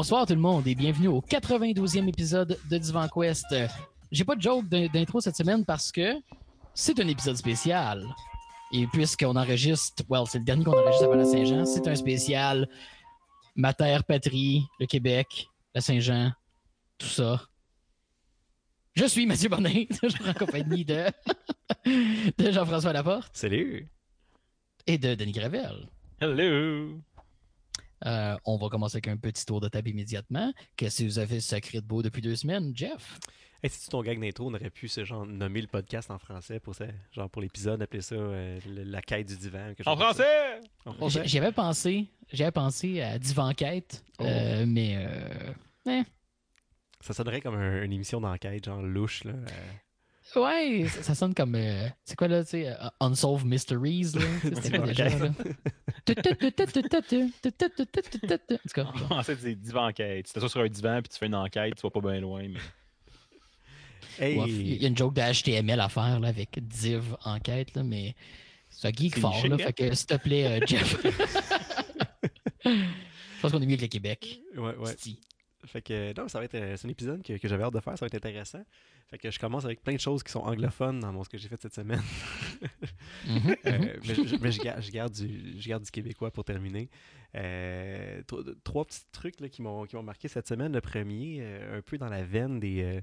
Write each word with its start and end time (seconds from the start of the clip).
Bonsoir 0.00 0.24
tout 0.26 0.32
le 0.32 0.40
monde 0.40 0.66
et 0.66 0.74
bienvenue 0.74 1.08
au 1.08 1.20
92e 1.20 2.08
épisode 2.08 2.58
de 2.70 2.78
Divan 2.78 3.06
Quest. 3.06 3.44
Euh, 3.52 3.68
J'ai 4.10 4.24
pas 4.24 4.34
de 4.34 4.40
joke 4.40 4.66
d'in- 4.66 4.86
d'intro 4.86 5.20
cette 5.20 5.36
semaine 5.36 5.62
parce 5.62 5.92
que 5.92 6.14
c'est 6.72 6.98
un 7.00 7.06
épisode 7.06 7.36
spécial. 7.36 8.02
Et 8.72 8.86
puisqu'on 8.86 9.36
enregistre, 9.36 10.02
well, 10.08 10.22
c'est 10.26 10.38
le 10.38 10.44
dernier 10.46 10.64
qu'on 10.64 10.72
enregistre 10.72 11.04
avant 11.04 11.16
la 11.16 11.26
Saint-Jean, 11.26 11.66
c'est 11.66 11.86
un 11.86 11.94
spécial 11.94 12.66
ma 13.54 13.74
terre 13.74 14.02
patrie, 14.04 14.64
le 14.80 14.86
Québec, 14.86 15.46
la 15.74 15.82
Saint-Jean, 15.82 16.32
tout 16.96 17.06
ça. 17.06 17.42
Je 18.94 19.04
suis 19.04 19.26
Mathieu 19.26 19.50
je 20.02 20.08
suis 20.08 20.26
en 20.30 20.32
compagnie 20.32 20.86
de, 20.86 21.08
de 22.38 22.50
Jean-François 22.50 22.94
Laporte 22.94 23.36
Salut! 23.36 23.86
et 24.86 24.96
de 24.96 25.14
Denis 25.14 25.32
Gravel. 25.32 25.90
Hello! 26.22 27.02
Euh, 28.06 28.36
on 28.44 28.56
va 28.56 28.68
commencer 28.68 28.96
avec 28.96 29.08
un 29.08 29.16
petit 29.16 29.44
tour 29.44 29.60
de 29.60 29.68
table 29.68 29.90
immédiatement. 29.90 30.52
Qu'est-ce 30.76 31.02
que 31.02 31.04
vous 31.08 31.18
avez 31.18 31.40
sacré 31.40 31.80
de 31.80 31.86
beau 31.86 32.02
depuis 32.02 32.22
deux 32.22 32.36
semaines, 32.36 32.72
Jeff? 32.74 33.18
Hey, 33.62 33.68
si 33.68 33.80
tu 33.84 33.88
ton 33.90 34.02
gag 34.02 34.18
d'intro, 34.18 34.48
on 34.48 34.54
aurait 34.54 34.70
pu 34.70 34.88
ce 34.88 35.04
genre 35.04 35.26
nommer 35.26 35.60
le 35.60 35.66
podcast 35.66 36.10
en 36.10 36.18
français 36.18 36.60
pour 36.60 36.74
ça, 36.74 36.86
genre 37.12 37.28
pour 37.28 37.42
l'épisode, 37.42 37.82
appeler 37.82 38.00
ça 38.00 38.14
euh, 38.14 38.58
le- 38.66 38.84
la 38.84 39.02
quête 39.02 39.26
du 39.28 39.36
divan. 39.36 39.74
quelque 39.74 39.86
En 39.86 39.96
chose 39.96 39.98
comme 39.98 40.14
ça. 40.14 40.24
français! 40.24 40.60
En 40.86 40.92
J- 40.92 40.96
français? 40.96 41.22
J'y 41.28 41.38
avais 41.38 41.52
pensé, 41.52 42.06
j'avais 42.32 42.52
pensé 42.52 43.02
à 43.02 43.18
Divanquête, 43.18 44.02
Oh. 44.18 44.24
euh, 44.24 44.64
mais 44.66 44.94
euh, 44.96 45.52
eh, 45.86 46.02
Ça 47.02 47.12
sonnerait 47.12 47.42
comme 47.42 47.54
un- 47.56 47.82
une 47.82 47.92
émission 47.92 48.18
d'enquête, 48.22 48.64
genre 48.64 48.80
louche, 48.82 49.24
là. 49.24 49.32
Ouais, 50.36 50.86
ça, 50.88 51.02
ça 51.02 51.14
sonne 51.14 51.34
comme 51.34 51.54
euh, 51.54 51.88
c'est 52.04 52.16
quoi 52.16 52.28
là, 52.28 52.44
tu 52.44 52.50
sais, 52.50 52.68
euh, 52.68 52.88
Unsolved 53.00 53.46
Mysteries 53.46 54.12
là, 54.14 54.22
Tu 54.40 54.48
sais, 54.48 54.54
c'était 54.54 54.78
quoi 54.78 54.86
déjà 54.88 55.08
là? 55.08 55.30
En 58.76 58.92
français, 59.06 59.36
c'est 59.40 59.54
divan 59.54 59.88
enquête. 59.88 60.26
Si 60.26 60.34
t'as 60.34 60.40
ça 60.40 60.48
sur 60.48 60.60
un 60.60 60.68
divan 60.68 61.00
puis 61.02 61.10
tu 61.10 61.18
fais 61.18 61.26
une 61.26 61.34
enquête, 61.34 61.74
tu 61.76 61.82
vas 61.82 61.90
pas 61.90 62.00
bien 62.00 62.20
loin. 62.20 62.42
Mais... 62.48 62.60
Hey! 64.18 64.36
ouais, 64.36 64.48
il 64.48 64.82
y 64.82 64.84
a 64.84 64.88
une 64.88 64.96
joke 64.96 65.14
de 65.14 65.20
HTML 65.20 65.80
à 65.80 65.88
faire 65.88 66.20
là, 66.20 66.28
avec 66.28 66.58
Div 66.66 67.16
enquête 67.24 67.74
là, 67.74 67.82
mais 67.82 68.14
c'est 68.68 68.88
un 68.88 68.92
geek 68.92 69.14
C'est 69.14 69.20
fort 69.20 69.46
là, 69.46 69.56
fait 69.56 69.72
que 69.72 69.94
s'il 69.94 70.06
te 70.06 70.16
plaît, 70.16 70.46
euh, 70.46 70.66
Jeff. 70.66 71.00
Je 72.64 73.40
pense 73.40 73.52
qu'on 73.52 73.62
est 73.62 73.66
mieux 73.66 73.76
que 73.76 73.82
le 73.82 73.88
Québec. 73.88 74.40
Ouais, 74.56 74.74
ouais. 74.76 74.92
Sti. 74.92 75.20
Fait 75.66 75.82
que, 75.82 76.18
non, 76.18 76.26
ça 76.28 76.38
va 76.38 76.46
être 76.46 76.54
euh, 76.54 76.76
c'est 76.76 76.86
un 76.86 76.90
épisode 76.90 77.22
que, 77.22 77.36
que 77.36 77.46
j'avais 77.48 77.62
hâte 77.64 77.74
de 77.74 77.80
faire, 77.80 77.96
ça 77.98 78.04
va 78.04 78.06
être 78.06 78.14
intéressant. 78.14 78.62
Fait 79.10 79.18
que 79.18 79.30
je 79.30 79.38
commence 79.38 79.64
avec 79.64 79.82
plein 79.82 79.94
de 79.94 80.00
choses 80.00 80.22
qui 80.22 80.32
sont 80.32 80.40
anglophones 80.40 81.00
dans 81.00 81.12
mon, 81.12 81.22
ce 81.24 81.28
que 81.28 81.36
j'ai 81.38 81.48
fait 81.48 81.60
cette 81.60 81.74
semaine. 81.74 82.00
Euh, 83.66 83.96
mais 84.06 84.14
je, 84.14 84.26
je- 84.26 84.36
mais 84.40 84.50
je 84.52 84.60
garde, 84.62 84.82
je 84.82 84.90
garde 84.90 85.12
du, 85.12 85.60
je 85.60 85.68
garde 85.68 85.82
du 85.84 85.90
québécois 85.90 86.30
pour 86.32 86.44
terminer. 86.44 86.88
Euh, 87.34 88.22
tro- 88.22 88.42
trois 88.64 88.84
petits 88.86 89.04
trucs 89.12 89.38
là, 89.40 89.48
qui 89.48 89.60
m'ont 89.62 89.86
marqué 90.02 90.28
cette 90.28 90.48
semaine. 90.48 90.72
Le 90.72 90.80
premier, 90.80 91.38
euh, 91.42 91.78
un 91.78 91.82
peu 91.82 91.98
dans 91.98 92.08
la 92.08 92.22
veine 92.24 92.58
des, 92.58 93.00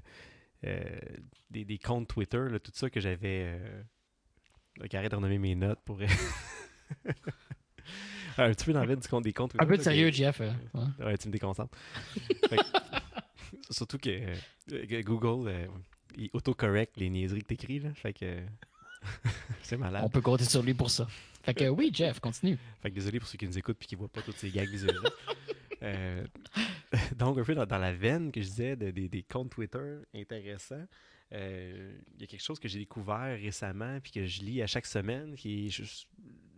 des, 1.50 1.64
des 1.64 1.78
comptes 1.78 2.08
Twitter, 2.08 2.44
là, 2.50 2.58
tout 2.58 2.72
ça 2.74 2.90
que 2.90 3.00
j'avais. 3.00 3.58
Arrête 4.92 5.10
de 5.10 5.16
renommer 5.16 5.38
mes 5.38 5.54
notes 5.54 5.80
pour. 5.84 6.00
un 8.44 8.50
petit 8.52 8.64
peu 8.64 8.72
dans 8.72 8.80
la 8.80 8.86
veine 8.86 8.98
du 9.00 9.08
compte 9.08 9.24
des 9.24 9.32
comptes 9.32 9.50
Twitter. 9.52 9.64
Un 9.64 9.68
peu 9.68 9.76
de 9.76 9.82
sérieux, 9.82 10.10
Jeff. 10.10 10.40
euh, 10.40 10.50
ouais. 10.74 11.04
Ouais, 11.06 11.18
tu 11.18 11.28
me 11.28 11.32
déconcentres. 11.32 11.76
Fait 12.48 12.58
surtout 13.70 13.98
que, 13.98 14.08
euh, 14.10 14.86
que 14.86 15.02
Google, 15.02 15.48
euh, 15.48 15.66
il 16.16 16.30
autocorrect 16.32 16.96
les 16.96 17.10
niaiseries 17.10 17.42
que 17.42 17.48
t'écris, 17.48 17.80
là. 17.80 17.92
Fait 17.94 18.12
que. 18.12 18.40
c'est 19.62 19.76
malade. 19.76 20.02
On 20.04 20.08
peut 20.08 20.20
compter 20.20 20.44
sur 20.44 20.62
lui 20.62 20.74
pour 20.74 20.90
ça. 20.90 21.06
Fait 21.42 21.54
que 21.54 21.68
oui, 21.68 21.90
Jeff, 21.92 22.20
continue. 22.20 22.58
Fait 22.82 22.90
que 22.90 22.94
désolé 22.96 23.20
pour 23.20 23.28
ceux 23.28 23.38
qui 23.38 23.46
nous 23.46 23.56
écoutent 23.58 23.78
et 23.82 23.86
qui 23.86 23.94
voient 23.94 24.08
pas 24.08 24.22
toutes 24.22 24.36
ces 24.36 24.50
gags 24.50 24.68
visuels. 24.68 24.96
euh, 25.82 26.24
donc, 27.16 27.38
un 27.38 27.44
peu 27.44 27.54
dans, 27.54 27.64
dans 27.66 27.78
la 27.78 27.92
veine 27.92 28.32
que 28.32 28.40
je 28.42 28.46
disais 28.48 28.76
de- 28.76 28.90
des- 28.90 29.08
des 29.08 29.22
comptes 29.22 29.50
Twitter 29.50 29.98
intéressants, 30.14 30.84
euh, 31.32 31.96
il 32.16 32.20
y 32.22 32.24
a 32.24 32.26
quelque 32.26 32.42
chose 32.42 32.58
que 32.58 32.68
j'ai 32.68 32.78
découvert 32.80 33.38
récemment 33.38 33.98
puis 34.02 34.10
que 34.12 34.26
je 34.26 34.42
lis 34.42 34.60
à 34.62 34.66
chaque 34.66 34.86
semaine. 34.86 35.34
qui 35.36 35.66
est- 35.66 35.70
fait- 35.70 36.06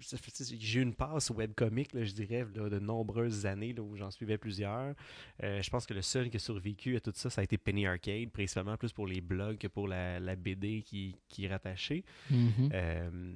J'ai 0.00 0.80
eu 0.80 0.82
une 0.82 0.94
passe 0.94 1.30
webcomic, 1.30 1.92
là, 1.92 2.04
je 2.04 2.12
dirais, 2.12 2.46
là, 2.54 2.68
de 2.68 2.78
nombreuses 2.78 3.46
années 3.46 3.72
là, 3.72 3.82
où 3.82 3.96
j'en 3.96 4.10
suivais 4.10 4.38
plusieurs. 4.38 4.94
Euh, 5.42 5.60
je 5.62 5.70
pense 5.70 5.86
que 5.86 5.94
le 5.94 6.02
seul 6.02 6.30
qui 6.30 6.36
a 6.36 6.40
survécu 6.40 6.96
à 6.96 7.00
tout 7.00 7.12
ça, 7.14 7.30
ça 7.30 7.40
a 7.40 7.44
été 7.44 7.58
Penny 7.58 7.86
Arcade, 7.86 8.30
principalement 8.30 8.76
plus 8.76 8.92
pour 8.92 9.06
les 9.06 9.20
blogs 9.20 9.58
que 9.58 9.68
pour 9.68 9.88
la, 9.88 10.18
la 10.20 10.36
BD 10.36 10.82
qui, 10.82 11.16
qui 11.28 11.44
est 11.44 11.48
rattachée. 11.48 12.04
Mhm. 12.30 12.70
Euh, 12.72 13.34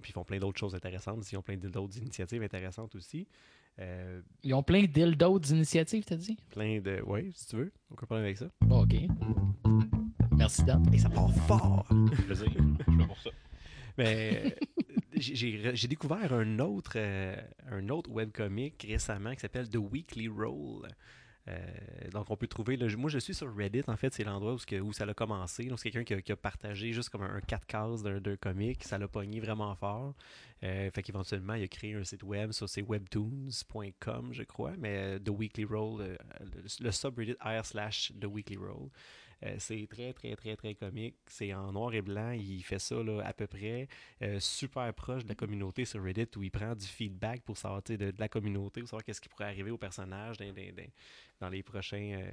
puis 0.00 0.10
ils 0.10 0.12
font 0.12 0.24
plein 0.24 0.38
d'autres 0.38 0.58
choses 0.58 0.74
intéressantes. 0.74 1.30
Ils 1.32 1.36
ont 1.36 1.42
plein 1.42 1.56
d'autres 1.56 1.98
initiatives 1.98 2.42
intéressantes 2.42 2.94
aussi. 2.94 3.26
Euh, 3.80 4.20
Ils 4.42 4.54
ont 4.54 4.62
plein 4.62 4.84
dildos 4.84 5.38
d'initiatives, 5.38 6.04
t'as 6.04 6.16
dit? 6.16 6.36
plein 6.50 6.80
de. 6.80 7.00
Oui, 7.06 7.30
si 7.34 7.46
tu 7.48 7.56
veux. 7.56 7.72
Aucun 7.90 8.06
problème 8.06 8.24
avec 8.24 8.36
ça. 8.38 8.48
Bon, 8.60 8.82
ok. 8.82 8.94
Merci, 10.36 10.62
Dan. 10.64 10.82
Et 10.92 10.98
ça 10.98 11.08
part 11.10 11.32
fort! 11.46 11.86
Plaisir. 12.26 12.46
Je 12.48 12.90
suis 12.90 12.98
là 12.98 13.06
pour 13.06 13.18
ça. 13.18 13.30
Mais 13.96 14.54
j'ai- 15.20 15.88
découvert 15.88 16.32
un 16.32 16.58
autre, 16.58 16.92
euh, 16.96 17.36
un 17.70 17.88
autre 17.88 18.10
webcomic 18.10 18.84
récemment 18.88 19.34
qui 19.34 19.40
s'appelle 19.40 19.68
The 19.68 19.76
Weekly 19.76 20.28
Roll. 20.28 20.88
Euh, 21.48 21.56
donc, 22.12 22.30
on 22.30 22.36
peut 22.36 22.46
trouver. 22.46 22.76
moi, 22.98 23.08
je 23.08 23.18
suis 23.18 23.32
sur 23.32 23.54
Reddit, 23.56 23.82
en 23.86 23.96
fait, 23.96 24.12
c'est 24.12 24.22
l'endroit 24.24 24.54
où, 24.54 24.92
ça 24.92 25.04
a 25.04 25.14
commencé. 25.14 25.64
Donc, 25.64 25.78
c'est 25.80 25.90
quelqu'un 25.90 26.20
qui, 26.20 26.30
a- 26.32 26.36
partagé 26.36 26.92
juste 26.92 27.08
comme 27.08 27.22
un, 27.22 27.36
un 27.36 27.40
4 27.40 27.66
cases 27.66 28.02
d'un 28.02 28.36
comic. 28.36 28.84
Ça 28.84 28.98
l'a 28.98 29.08
pogné 29.08 29.40
vraiment 29.40 29.74
fort. 29.74 30.14
Euh, 30.62 30.90
fait 30.90 31.02
qu'éventuellement, 31.02 31.54
il 31.54 31.62
a 31.62 31.68
créé 31.68 31.94
un 31.94 32.04
site 32.04 32.22
web. 32.22 32.52
Ça, 32.52 32.66
c'est 32.68 32.82
webtoons.com, 32.82 34.28
je 34.32 34.42
crois. 34.42 34.72
Mais 34.78 35.18
The 35.20 35.30
Weekly 35.30 35.64
Roll, 35.64 36.02
le, 36.02 36.18
le 36.80 36.90
subreddit 36.92 37.36
r 37.40 37.64
slash 37.64 38.12
The 38.20 38.26
Weekly 38.26 38.56
Roll. 38.56 38.90
Euh, 39.44 39.54
c'est 39.58 39.86
très, 39.88 40.12
très, 40.12 40.34
très, 40.36 40.56
très 40.56 40.74
comique. 40.74 41.14
C'est 41.26 41.54
en 41.54 41.72
noir 41.72 41.94
et 41.94 42.02
blanc. 42.02 42.32
Il 42.32 42.62
fait 42.64 42.78
ça 42.80 43.02
là, 43.02 43.22
à 43.24 43.32
peu 43.32 43.46
près 43.46 43.88
euh, 44.22 44.40
super 44.40 44.92
proche 44.94 45.22
de 45.24 45.28
la 45.28 45.34
communauté 45.34 45.84
sur 45.84 46.02
Reddit 46.02 46.26
où 46.36 46.42
il 46.42 46.50
prend 46.50 46.74
du 46.74 46.86
feedback 46.86 47.42
pour 47.42 47.56
savoir 47.56 47.82
sais, 47.86 47.96
de, 47.96 48.10
de 48.10 48.18
la 48.20 48.28
communauté, 48.28 48.80
pour 48.80 48.88
savoir 48.88 49.04
qu'est-ce 49.04 49.20
qui 49.20 49.28
pourrait 49.28 49.44
arriver 49.44 49.70
au 49.70 49.78
personnage 49.78 50.38
dans, 50.38 50.46
dans- 51.40 51.48
les 51.48 51.62
prochains. 51.62 52.20
euh, 52.20 52.30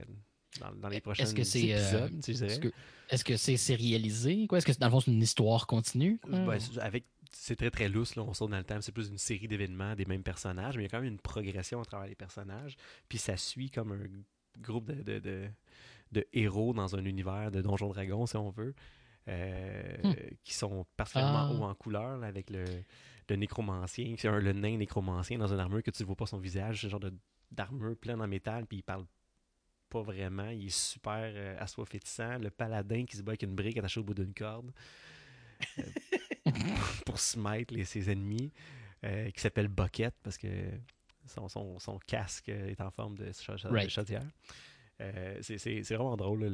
dans, 0.60 0.72
dans 0.74 0.90
les 0.90 1.02
prochains 1.02 1.24
Est-ce 1.24 1.36
que 1.36 1.44
c'est, 1.44 1.74
euh, 1.74 1.78
épisodes, 1.78 2.22
tu 2.24 2.32
dirais. 2.34 2.48
Est-ce 2.48 2.60
que 2.60 2.72
est-ce 3.10 3.24
que 3.26 3.38
c'est 3.38 3.58
sérialisé? 3.58 4.48
Quoi? 4.48 4.58
Est-ce 4.58 4.66
que 4.66 4.80
dans 4.80 4.88
le 4.88 4.92
fond, 4.92 5.00
c'est 5.02 5.12
une 5.12 5.22
histoire 5.22 5.68
continue? 5.68 6.20
Ben, 6.28 6.58
c'est- 6.60 6.80
avec 6.80 7.06
c'est 7.32 7.56
très 7.58 7.70
très 7.70 7.90
lousse, 7.90 8.16
là, 8.16 8.24
on 8.24 8.34
saute 8.34 8.50
dans 8.52 8.58
le 8.58 8.64
temps, 8.64 8.80
c'est 8.82 8.94
plus 8.94 9.10
une 9.10 9.18
série 9.18 9.48
d'événements 9.50 9.94
des 9.96 10.06
mêmes 10.06 10.24
personnages, 10.24 10.78
mais 10.78 10.84
il 10.84 10.86
y 10.86 10.88
a 10.88 10.90
quand 10.90 11.02
même 11.02 11.12
une 11.12 11.20
progression 11.20 11.82
à 11.82 11.86
travers 11.86 12.08
les 12.08 12.16
personnages, 12.16 12.78
puis 13.10 13.18
ça 13.18 13.36
suit 13.36 13.70
comme 13.70 13.92
un 13.92 14.62
groupe 14.62 14.86
de, 14.86 15.04
de, 15.04 15.20
de- 15.20 15.50
de 16.16 16.28
héros 16.34 16.74
dans 16.74 16.96
un 16.96 17.06
univers 17.06 17.52
de 17.52 17.62
Donjons 17.62 17.90
Dragons, 17.90 18.26
si 18.26 18.36
on 18.38 18.50
veut, 18.50 18.74
euh, 19.28 19.98
Hmm. 20.04 20.14
qui 20.44 20.54
sont 20.54 20.86
particulièrement 20.98 21.48
Ah. 21.50 21.54
hauts 21.54 21.64
en 21.64 21.74
couleur, 21.76 22.18
là, 22.18 22.28
avec 22.28 22.50
le, 22.50 22.64
le 23.30 23.36
nécromancien, 23.36 24.16
c'est 24.18 24.28
un- 24.28 24.40
le 24.40 24.54
nain 24.54 24.78
nécromancien 24.78 25.38
dans 25.38 25.52
une 25.54 25.60
armure 25.60 25.82
que 25.84 25.92
tu 25.92 26.04
ne 26.04 26.06
vois 26.08 26.16
pas 26.16 26.26
son 26.28 26.38
visage, 26.38 26.82
ce 26.82 26.88
genre 26.90 27.00
de- 27.00 27.14
d'armure 27.52 27.96
pleine 27.98 28.22
en 28.22 28.28
métal, 28.28 28.66
puis 28.66 28.78
il 28.80 28.84
parle 28.84 29.06
pas 29.90 30.02
vraiment, 30.02 30.50
il 30.50 30.66
est 30.68 30.70
super 30.76 31.22
euh, 31.22 31.56
assoiffétissant, 31.60 32.38
le 32.40 32.50
paladin 32.50 33.06
qui 33.06 33.18
se 33.18 33.22
bat 33.24 33.32
avec 33.32 33.44
une 33.44 33.56
brique 33.56 33.78
attachée 33.78 34.00
au 34.00 34.04
bout 34.04 34.14
d'une 34.14 34.34
corde 34.34 34.72
pour 37.06 37.20
smite 37.20 37.72
les, 37.72 37.86
ses 37.86 38.10
ennemis, 38.12 38.52
euh, 39.04 39.30
qui 39.32 39.40
s'appelle 39.42 39.68
Bucket 39.68 40.14
parce 40.24 40.38
que 40.38 40.48
son, 41.28 41.48
son, 41.48 41.80
son 41.80 41.98
casque 42.06 42.50
est 42.50 42.80
en 42.82 42.92
forme 42.92 43.18
de, 43.18 43.32
cha- 43.32 43.56
de 43.56 43.88
chaudière. 43.90 44.24
Euh, 45.02 45.38
c'est- 45.42 45.58
vraiment 45.96 46.16
drôle. 46.16 46.46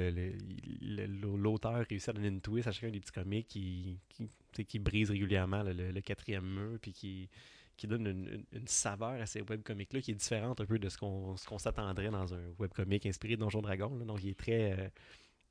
L'auteur 0.81 1.85
réussit 1.89 2.09
à 2.09 2.13
donner 2.13 2.27
une 2.29 2.41
twist 2.41 2.67
à 2.67 2.71
chacun 2.71 2.89
des 2.91 2.99
petits 2.99 3.11
comics 3.11 3.47
qui, 3.47 3.99
qui, 4.09 4.65
qui 4.65 4.79
brise 4.79 5.11
régulièrement 5.11 5.63
le, 5.63 5.73
le- 5.73 5.91
le 5.91 6.01
quatrième 6.01 6.45
mur 6.45 6.79
puis 6.81 6.91
qui, 6.93 7.29
qui 7.77 7.87
donne 7.87 8.07
une, 8.07 8.27
une- 8.27 8.45
une 8.59 8.67
saveur 8.67 9.21
à 9.21 9.25
ces 9.25 9.41
webcomics-là 9.41 10.01
qui 10.01 10.11
est 10.11 10.15
différente 10.15 10.59
un 10.61 10.65
peu 10.65 10.79
de 10.79 10.89
ce 10.89 10.97
qu'on 10.97 11.35
s'attendrait 11.57 12.09
dans 12.09 12.33
un 12.33 12.41
webcomic 12.59 13.05
inspiré 13.05 13.35
de 13.35 13.41
Donjon 13.41 13.61
Dragon. 13.61 13.95
là. 13.97 14.05
Donc, 14.05 14.23
il 14.23 14.29
est 14.29 14.39
très, 14.39 14.71
euh, 14.79 14.89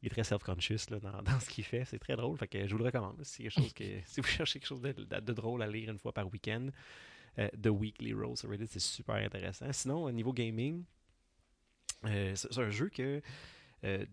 il 0.02 0.06
est 0.06 0.10
très 0.10 0.24
self-conscious 0.24 0.86
dans, 0.90 1.22
dans 1.22 1.40
ce 1.40 1.48
qu'il 1.48 1.64
fait. 1.64 1.84
C'est 1.84 1.98
très 1.98 2.16
drôle. 2.16 2.36
Fait 2.38 2.48
que 2.48 2.66
je 2.66 2.72
vous 2.72 2.78
le 2.78 2.84
recommande. 2.84 3.22
quelque 3.44 3.52
chose 3.52 3.72
que, 3.72 3.84
si 4.06 4.20
vous 4.20 4.26
cherchez 4.26 4.58
quelque 4.58 4.68
chose 4.68 4.80
de, 4.82 4.92
de- 4.92 5.20
de 5.20 5.32
drôle 5.32 5.62
à 5.62 5.66
lire 5.68 5.90
une 5.90 5.98
fois 5.98 6.12
par 6.12 6.30
week-end, 6.32 6.68
euh, 7.38 7.48
The 7.62 7.68
Weekly 7.68 8.12
sur 8.36 8.50
Reddit, 8.50 8.66
c'est 8.68 8.80
super 8.80 9.14
intéressant. 9.16 9.72
Sinon, 9.72 10.04
au 10.04 10.10
niveau 10.12 10.32
gaming, 10.32 10.82
euh, 12.04 12.34
c'est 12.34 12.58
un 12.58 12.70
jeu 12.70 12.88
que 12.88 13.20
euh, 13.84 14.04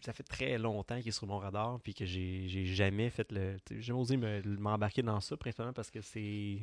ça 0.00 0.12
fait 0.12 0.22
très 0.22 0.58
longtemps 0.58 0.98
qu'il 0.98 1.08
est 1.08 1.12
sur 1.12 1.26
mon 1.26 1.38
radar 1.38 1.80
puis 1.80 1.94
que 1.94 2.04
j'ai 2.04 2.66
jamais 2.66 3.10
fait 3.10 3.30
le. 3.32 3.56
J'ai 3.70 3.82
jamais 3.82 3.98
osé 4.00 4.16
me- 4.16 4.42
m'embarquer 4.58 5.02
dans 5.02 5.20
ça, 5.20 5.36
principalement 5.36 5.72
parce 5.72 5.90
que 5.90 6.00
c'est 6.00 6.58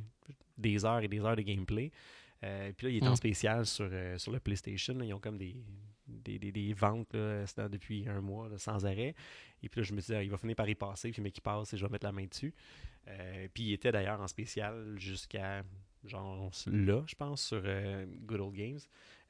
des 0.57 0.85
heures 0.85 0.99
et 1.01 1.07
des 1.07 1.19
heures 1.19 1.35
de 1.35 1.41
gameplay. 1.41 1.91
Euh, 2.43 2.71
puis 2.75 2.87
là, 2.87 2.93
il 2.93 3.03
est 3.03 3.07
en 3.07 3.11
Mm. 3.11 3.15
spécial 3.15 3.65
sur, 3.65 3.89
sur 4.17 4.31
le 4.31 4.39
PlayStation. 4.39 4.95
là. 4.95 5.05
Ils 5.05 5.13
ont 5.13 5.19
comme 5.19 5.37
des, 5.37 5.55
des, 6.07 6.39
des- 6.39 6.51
des 6.51 6.73
ventes 6.73 7.13
là, 7.13 7.45
depuis 7.69 8.07
un 8.07 8.21
mois 8.21 8.49
là, 8.49 8.57
sans 8.57 8.83
arrêt. 8.85 9.13
Et 9.63 9.69
puis 9.69 9.81
là, 9.81 9.83
je 9.87 9.93
me 9.93 10.01
suis 10.01 10.11
dit, 10.13 10.17
ah, 10.17 10.23
il 10.23 10.29
va 10.31 10.37
finir 10.37 10.55
par 10.55 10.67
y 10.67 10.73
passer. 10.75 11.11
Puis, 11.11 11.21
mais 11.21 11.29
qui 11.31 11.41
passe, 11.41 11.73
et 11.73 11.77
je 11.77 11.85
vais 11.85 11.91
mettre 11.91 12.05
la 12.05 12.11
main 12.11 12.25
dessus. 12.25 12.53
Puis 13.53 13.63
il 13.65 13.73
était 13.73 13.91
d'ailleurs 13.91 14.21
en 14.21 14.27
spécial 14.27 14.95
jusqu'à 14.97 15.63
genre 16.05 16.51
là, 16.67 17.03
je 17.07 17.15
pense, 17.15 17.43
sur 17.43 17.61
euh, 17.63 18.05
Good 18.25 18.39
Old 18.39 18.55
Games. 18.55 18.79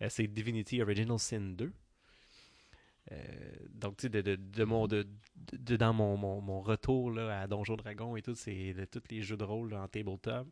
Euh, 0.01 0.07
c'est 0.09 0.27
Divinity 0.27 0.81
Original 0.81 1.19
Sin 1.19 1.41
2. 1.41 1.71
Euh, 3.11 3.15
donc, 3.73 3.97
tu 3.97 4.03
sais, 4.03 4.09
de, 4.09 4.21
de, 4.21 4.35
de 4.35 4.63
mon, 4.63 4.87
de, 4.87 5.05
dans 5.75 5.91
mon, 5.91 6.61
retour 6.61 7.11
là, 7.11 7.41
à 7.41 7.47
Donjon 7.47 7.75
Dragon 7.75 8.15
et 8.15 8.21
tout, 8.21 8.35
c'est 8.35 8.75
tous 8.91 9.01
les 9.09 9.21
jeux 9.21 9.37
de 9.37 9.43
rôle 9.43 9.73
en 9.73 9.87
tabletop, 9.87 10.47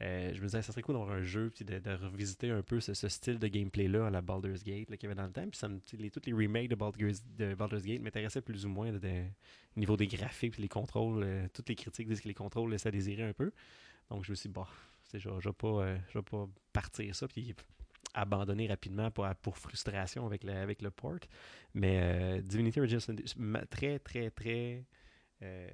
je 0.00 0.40
me 0.40 0.46
disais, 0.46 0.62
ça 0.62 0.72
serait 0.72 0.80
cool 0.80 0.94
d'avoir 0.94 1.12
un 1.12 1.22
jeu 1.22 1.52
puis 1.54 1.64
de, 1.64 1.78
revisiter 1.90 2.50
un 2.50 2.62
peu 2.62 2.80
ce, 2.80 2.94
ce 2.94 3.08
style 3.08 3.38
de 3.38 3.46
gameplay-là 3.46 4.06
à 4.06 4.10
la 4.10 4.22
Baldur's 4.22 4.64
Gate 4.64 4.88
qu'il 4.88 5.02
y 5.02 5.06
avait 5.06 5.14
dans 5.14 5.26
le 5.26 5.32
temps. 5.32 5.46
Puis 5.46 5.98
les, 5.98 6.10
tous 6.10 6.22
les 6.24 6.32
remakes 6.32 6.70
de 6.70 6.74
Baldur's, 6.74 7.22
de 7.36 7.54
Baldur's 7.54 7.84
Gate 7.84 8.00
m'intéressaient 8.00 8.40
plus 8.40 8.64
ou 8.64 8.70
moins 8.70 8.90
au 8.92 9.78
niveau 9.78 9.98
des 9.98 10.06
graphiques 10.06 10.52
puis 10.54 10.62
les 10.62 10.68
contrôles. 10.68 11.48
toutes 11.52 11.68
les 11.68 11.76
critiques 11.76 12.08
disent 12.08 12.22
que 12.22 12.28
les 12.28 12.34
contrôles 12.34 12.70
laissent 12.70 12.86
à 12.86 12.90
désirer 12.90 13.24
un 13.24 13.34
peu. 13.34 13.52
Donc, 14.08 14.24
je 14.24 14.30
me 14.30 14.34
suis 14.34 14.48
dit, 14.48 14.54
sais, 14.54 14.60
je 15.14 15.28
ne 15.28 15.40
vais 15.40 15.52
pas, 15.52 15.68
euh, 15.68 15.98
pas 16.30 16.48
partir 16.72 17.14
ça. 17.14 17.28
Puis 17.28 17.54
abandonner 18.14 18.66
rapidement 18.66 19.10
pour, 19.10 19.56
frustration 19.56 20.26
avec 20.26 20.44
le, 20.44 20.52
avec 20.52 20.82
le 20.82 20.90
port. 20.90 21.18
Mais 21.74 22.00
euh, 22.02 22.40
Divinity 22.42 22.80
Original 22.80 23.00
Sin 23.00 23.14
2, 23.14 23.24
ma- 23.36 23.64
très, 23.66 23.98
très, 23.98 24.30
très. 24.30 24.84
euh, 25.42 25.70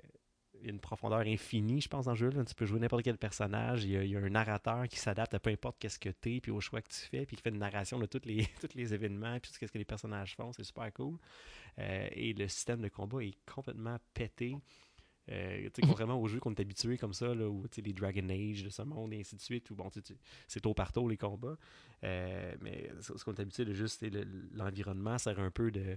une 0.62 0.80
profondeur 0.80 1.20
infinie, 1.20 1.80
je 1.80 1.88
pense, 1.88 2.06
dans 2.06 2.12
le 2.12 2.16
jeu. 2.16 2.30
Tu 2.30 2.54
peux 2.54 2.66
jouer 2.66 2.80
n'importe 2.80 3.02
quel 3.04 3.18
personnage. 3.18 3.84
Il 3.84 3.90
y, 3.90 4.16
a, 4.16 4.18
un 4.18 4.28
narrateur 4.28 4.88
qui 4.88 4.98
s'adapte 4.98 5.34
à 5.34 5.38
peu 5.38 5.50
importe 5.50 5.76
qu'est-ce 5.78 5.98
que 5.98 6.08
tu 6.08 6.36
es, 6.36 6.40
puis 6.40 6.50
au 6.50 6.60
choix 6.60 6.80
que 6.82 6.88
tu 6.88 7.00
fais, 7.00 7.26
puis 7.26 7.36
qui 7.36 7.42
fait 7.42 7.50
une 7.50 7.58
narration 7.58 7.98
de 7.98 8.06
tous 8.06 8.22
les, 8.24 8.48
les 8.74 8.94
événements, 8.94 9.38
puis 9.38 9.50
tout 9.52 9.58
ce 9.60 9.70
que 9.70 9.78
les 9.78 9.84
personnages 9.84 10.34
font. 10.34 10.52
C'est 10.52 10.64
super 10.64 10.92
cool. 10.92 11.18
Euh, 11.78 12.08
et 12.12 12.32
le 12.32 12.48
système 12.48 12.80
de 12.80 12.88
combat 12.88 13.22
est 13.22 13.36
complètement 13.46 13.98
pété. 14.14 14.56
Euh, 15.30 15.68
contrairement 15.82 16.20
aux 16.20 16.28
jeux 16.28 16.38
qu'on 16.38 16.54
est 16.54 16.60
habitué 16.60 16.96
comme 16.96 17.12
ça, 17.12 17.34
là, 17.34 17.48
où 17.48 17.64
les 17.76 17.92
Dragon 17.92 18.28
Age 18.28 18.62
de 18.62 18.70
ce 18.70 18.82
monde 18.82 19.12
et 19.12 19.20
ainsi 19.20 19.36
de 19.36 19.40
suite, 19.40 19.70
où 19.70 19.74
bon, 19.74 19.90
c'est 20.46 20.60
tôt 20.60 20.74
par 20.74 20.92
tôt 20.92 21.08
les 21.08 21.16
combats. 21.16 21.58
Euh, 22.04 22.54
mais 22.60 22.90
ce 23.00 23.24
qu'on 23.24 23.34
est 23.34 23.40
habitué 23.40 23.64
de 23.64 23.72
juste, 23.72 24.04
l'environnement 24.52 25.18
sert 25.18 25.38
un 25.40 25.50
peu 25.50 25.70
de. 25.70 25.96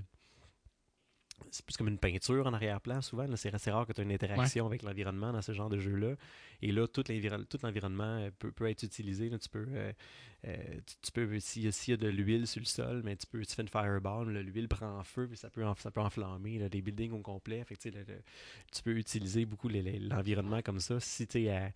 C'est 1.52 1.66
plus 1.66 1.76
comme 1.78 1.88
une 1.88 1.98
peinture 1.98 2.46
en 2.48 2.54
arrière-plan, 2.54 3.02
souvent. 3.02 3.26
C'est 3.36 3.54
assez 3.54 3.72
rare 3.72 3.86
que 3.88 3.94
tu 3.94 4.02
aies 4.02 4.04
une 4.04 4.12
interaction 4.12 4.66
avec 4.68 4.84
l'environnement 4.84 5.32
dans 5.32 5.42
ce 5.42 5.52
genre 5.52 5.70
de 5.70 5.80
jeu-là. 5.80 6.16
Et 6.62 6.72
là, 6.72 6.88
tout 6.88 7.04
l'environ- 7.10 7.44
tout 7.50 7.58
l'environnement 7.64 8.18
euh, 8.20 8.30
peut, 8.38 8.52
peut 8.52 8.70
être 8.70 8.84
utilisé. 8.84 9.30
là. 9.30 9.40
Tu 9.40 9.50
peux, 9.50 9.66
euh, 9.72 9.92
euh, 10.46 10.58
tu, 10.86 10.96
tu 11.02 11.12
peux 11.12 11.40
s'il 11.40 11.64
y, 11.64 11.68
a- 11.68 11.72
s'il 11.72 11.92
y 11.92 11.94
a 11.96 11.98
de 11.98 12.08
l'huile 12.08 12.46
sur 12.48 12.60
le 12.62 12.66
sol, 12.66 13.02
mais 13.04 13.16
tu 13.16 13.26
peux 13.28 13.44
tu 13.46 13.56
fais 13.56 13.62
une 13.62 13.68
fireball, 13.68 14.30
l'huile 14.30 14.68
prend 14.68 15.02
feu, 15.04 15.28
puis 15.28 15.38
ça 15.38 15.50
peut, 15.50 15.64
ça 15.78 15.92
peut 15.92 16.02
enflammer 16.02 16.60
là, 16.60 16.70
des 16.70 16.82
buildings 16.82 17.12
au 17.14 17.22
complet. 17.22 17.64
Fait 17.64 17.76
que, 17.76 17.82
tu 17.82 17.92
sais, 17.92 17.98
le- 17.98 18.04
le- 18.14 18.22
tu 18.72 18.82
peux 18.84 18.96
utiliser 18.98 19.46
beaucoup 19.46 19.70
l'environnement 19.70 20.62
comme 20.62 20.80
ça. 20.80 21.00
Si 21.00 21.26
tu 21.28 21.44
es 21.44 21.50
à- 21.50 21.72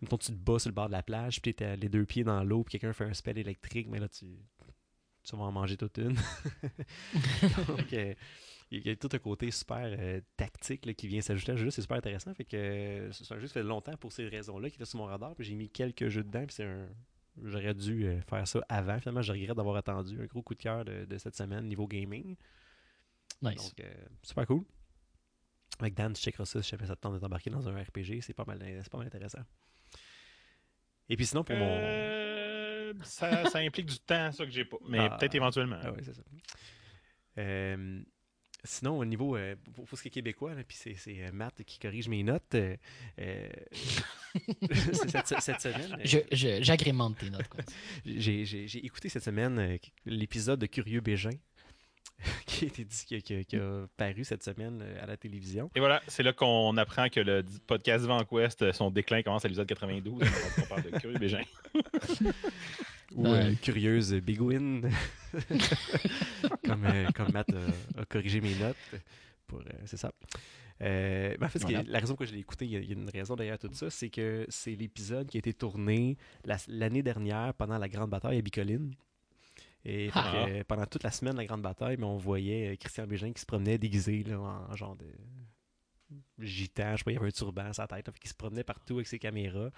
mettons, 0.00 0.16
tu 0.18 0.28
te 0.32 0.36
bats 0.36 0.58
sur 0.58 0.70
le 0.70 0.74
bord 0.74 0.86
de 0.86 0.92
la 0.92 1.02
plage, 1.02 1.42
puis 1.42 1.52
tu 1.54 1.64
es 1.64 1.76
les 1.76 1.88
deux 1.88 2.04
pieds 2.06 2.24
dans 2.24 2.42
l'eau, 2.44 2.62
puis 2.64 2.72
quelqu'un 2.78 2.92
fait 2.92 3.04
un 3.04 3.14
spell 3.14 3.36
électrique, 3.38 3.88
mais 3.90 3.98
là, 3.98 4.08
tu, 4.08 4.26
tu 5.24 5.36
vas 5.36 5.42
en 5.42 5.52
manger 5.52 5.76
toute 5.76 5.98
une. 5.98 6.14
Donc, 7.68 7.92
euh, 7.92 8.14
il 8.70 8.86
y 8.86 8.90
a 8.90 8.96
tout 8.96 9.08
un 9.12 9.18
côté 9.18 9.50
super 9.50 9.78
euh, 9.98 10.20
tactique 10.36 10.84
là, 10.86 10.92
qui 10.94 11.08
vient 11.08 11.20
s'ajouter 11.20 11.52
à 11.52 11.56
ce 11.56 11.62
jeu. 11.62 11.70
C'est 11.70 11.82
super 11.82 11.96
intéressant. 11.96 12.34
Fait 12.34 12.44
que 12.44 12.56
euh, 12.56 13.12
c'est 13.12 13.32
un 13.32 13.38
jeu 13.38 13.46
qui 13.46 13.52
fait 13.54 13.62
longtemps 13.62 13.96
pour 13.96 14.12
ces 14.12 14.28
raisons-là 14.28 14.68
qui 14.68 14.76
était 14.76 14.84
sur 14.84 14.98
mon 14.98 15.06
radar. 15.06 15.34
Puis 15.34 15.44
j'ai 15.46 15.54
mis 15.54 15.70
quelques 15.70 16.08
jeux 16.08 16.22
dedans. 16.24 16.44
Puis 16.46 16.54
c'est 16.54 16.64
un. 16.64 16.88
J'aurais 17.44 17.72
dû 17.74 18.04
euh, 18.06 18.20
faire 18.22 18.46
ça 18.48 18.60
avant. 18.68 18.98
Finalement, 18.98 19.22
je 19.22 19.32
regrette 19.32 19.56
d'avoir 19.56 19.76
attendu. 19.76 20.20
Un 20.20 20.26
gros 20.26 20.42
coup 20.42 20.54
de 20.54 20.62
cœur 20.62 20.84
de, 20.84 21.04
de 21.04 21.18
cette 21.18 21.36
semaine 21.36 21.66
niveau 21.66 21.86
gaming. 21.86 22.36
Nice. 23.42 23.54
Donc, 23.56 23.80
euh, 23.80 23.94
super 24.22 24.46
cool. 24.46 24.64
Avec 25.78 25.94
Dan, 25.94 26.12
tu 26.12 26.20
checkeras 26.20 26.44
ça 26.44 26.60
si 26.62 26.68
jamais 26.70 26.86
ça 26.86 26.96
te 26.96 27.00
tente 27.00 27.14
de 27.14 27.18
t'embarquer 27.20 27.50
dans 27.50 27.68
un 27.68 27.80
RPG. 27.80 28.20
C'est 28.22 28.34
pas 28.34 28.44
mal, 28.44 28.58
c'est 28.82 28.90
pas 28.90 28.98
mal 28.98 29.06
intéressant. 29.06 29.42
Et 31.08 31.16
puis 31.16 31.24
sinon, 31.26 31.44
pour 31.44 31.56
mon. 31.56 31.78
Euh, 31.80 32.92
ça, 33.02 33.48
ça 33.48 33.58
implique 33.60 33.86
du 33.86 33.98
temps, 34.00 34.32
ça 34.32 34.44
que 34.44 34.50
j'ai 34.50 34.64
pas. 34.64 34.76
Mais 34.88 34.98
Ah. 34.98 35.16
peut-être 35.16 35.34
éventuellement. 35.36 35.78
Ah 35.82 35.92
oui, 35.92 36.02
c'est 36.04 36.14
ça. 36.14 36.22
Euh, 37.38 38.02
sinon, 38.68 38.98
au 38.98 39.04
niveau, 39.04 39.36
euh, 39.36 39.54
pour, 39.74 39.84
pour 39.86 39.98
ce 39.98 40.02
qui 40.02 40.08
est 40.08 40.12
québécois, 40.12 40.54
là, 40.54 40.62
puis 40.66 40.76
c'est, 40.76 40.96
euh, 41.08 41.30
Matt 41.32 41.62
qui 41.64 41.78
corrige 41.78 42.08
mes 42.08 42.22
notes. 42.22 42.54
euh, 42.54 42.76
euh, 43.20 43.48
cette, 44.92 45.40
cette 45.40 45.60
semaine, 45.60 45.98
Je- 46.04 46.18
je- 46.32 46.62
J'agrémente 46.62 47.18
tes 47.18 47.30
notes. 47.30 47.48
j'ai, 48.06 48.44
j'ai- 48.44 48.68
j'ai 48.68 48.84
écouté 48.84 49.08
cette 49.08 49.24
semaine 49.24 49.58
euh, 49.58 49.76
l'épisode 50.06 50.60
de 50.60 50.66
Curieux 50.66 51.00
Bégin 51.00 51.30
qui 52.46 52.64
a, 52.64 52.68
été 52.68 52.84
dit- 52.84 53.04
qui 53.06 53.14
a- 53.14 53.20
qui 53.20 53.34
a- 53.36 53.44
qui 53.44 53.56
a 53.56 53.86
paru 53.96 54.24
cette 54.24 54.42
semaine 54.42 54.82
à 55.00 55.06
la 55.06 55.16
télévision. 55.16 55.70
Et 55.74 55.80
voilà, 55.80 56.02
c'est 56.08 56.22
là 56.22 56.32
qu'on 56.32 56.76
apprend 56.76 57.08
que 57.08 57.20
le 57.20 57.44
podcast 57.66 58.04
VanQuest, 58.04 58.72
son 58.72 58.90
déclin 58.90 59.22
commence 59.22 59.44
à 59.44 59.48
l'épisode 59.48 59.68
92. 59.68 60.22
on 60.58 60.62
parle 60.66 60.82
de 60.82 60.98
Curieux 60.98 61.18
Bégin. 61.18 61.42
Ou 63.14 63.26
euh, 63.26 63.54
Curieuse 63.62 64.12
Bigwin, 64.14 64.90
comme, 66.64 66.84
euh, 66.84 67.06
comme 67.14 67.32
Matt 67.32 67.48
a, 67.54 68.00
a 68.00 68.04
corrigé 68.04 68.40
mes 68.40 68.54
notes. 68.56 68.76
Pour, 69.46 69.60
euh, 69.60 69.64
c'est 69.86 69.96
ça. 69.96 70.12
Euh, 70.82 71.34
ben, 71.38 71.46
en 71.46 71.48
fait, 71.48 71.60
la 71.86 71.98
raison 71.98 72.14
que 72.14 72.24
je 72.26 72.32
l'ai 72.32 72.38
écouté, 72.40 72.66
il 72.66 72.70
y, 72.72 72.76
a- 72.76 72.80
une 72.92 73.08
raison 73.10 73.34
derrière 73.34 73.58
tout 73.58 73.70
ça, 73.72 73.90
c'est 73.90 74.10
que 74.10 74.46
c'est 74.48 74.74
l'épisode 74.74 75.26
qui 75.28 75.38
a 75.38 75.40
été 75.40 75.52
tourné 75.54 76.16
la- 76.44 76.58
l'année 76.68 77.02
dernière 77.02 77.54
pendant 77.54 77.78
la 77.78 77.88
Grande 77.88 78.10
Bataille 78.10 78.38
à 78.38 78.42
Bicoline. 78.42 78.92
Et 79.84 80.10
Ah. 80.12 80.44
euh, 80.46 80.62
pendant 80.68 80.84
toute 80.86 81.02
la 81.02 81.10
semaine 81.10 81.32
de 81.32 81.38
la 81.38 81.46
Grande 81.46 81.62
Bataille, 81.62 81.96
mais 81.98 82.04
on 82.04 82.18
voyait 82.18 82.72
euh, 82.72 82.76
Christian 82.76 83.06
Bégin 83.06 83.32
qui 83.32 83.40
se 83.40 83.46
promenait 83.46 83.78
déguisé 83.78 84.22
là, 84.24 84.38
en 84.38 84.76
genre 84.76 84.96
de 84.96 85.06
gitan, 86.38 86.92
je 86.92 86.98
sais 86.98 87.04
pas, 87.04 87.10
il 87.10 87.14
y 87.14 87.16
avait 87.18 87.28
un 87.28 87.30
turban 87.30 87.66
à 87.66 87.72
sa 87.72 87.86
tête, 87.86 88.10
qu'il 88.18 88.30
se 88.30 88.34
promenait 88.34 88.64
partout 88.64 88.94
avec 88.94 89.06
ses 89.06 89.18
caméras. 89.18 89.70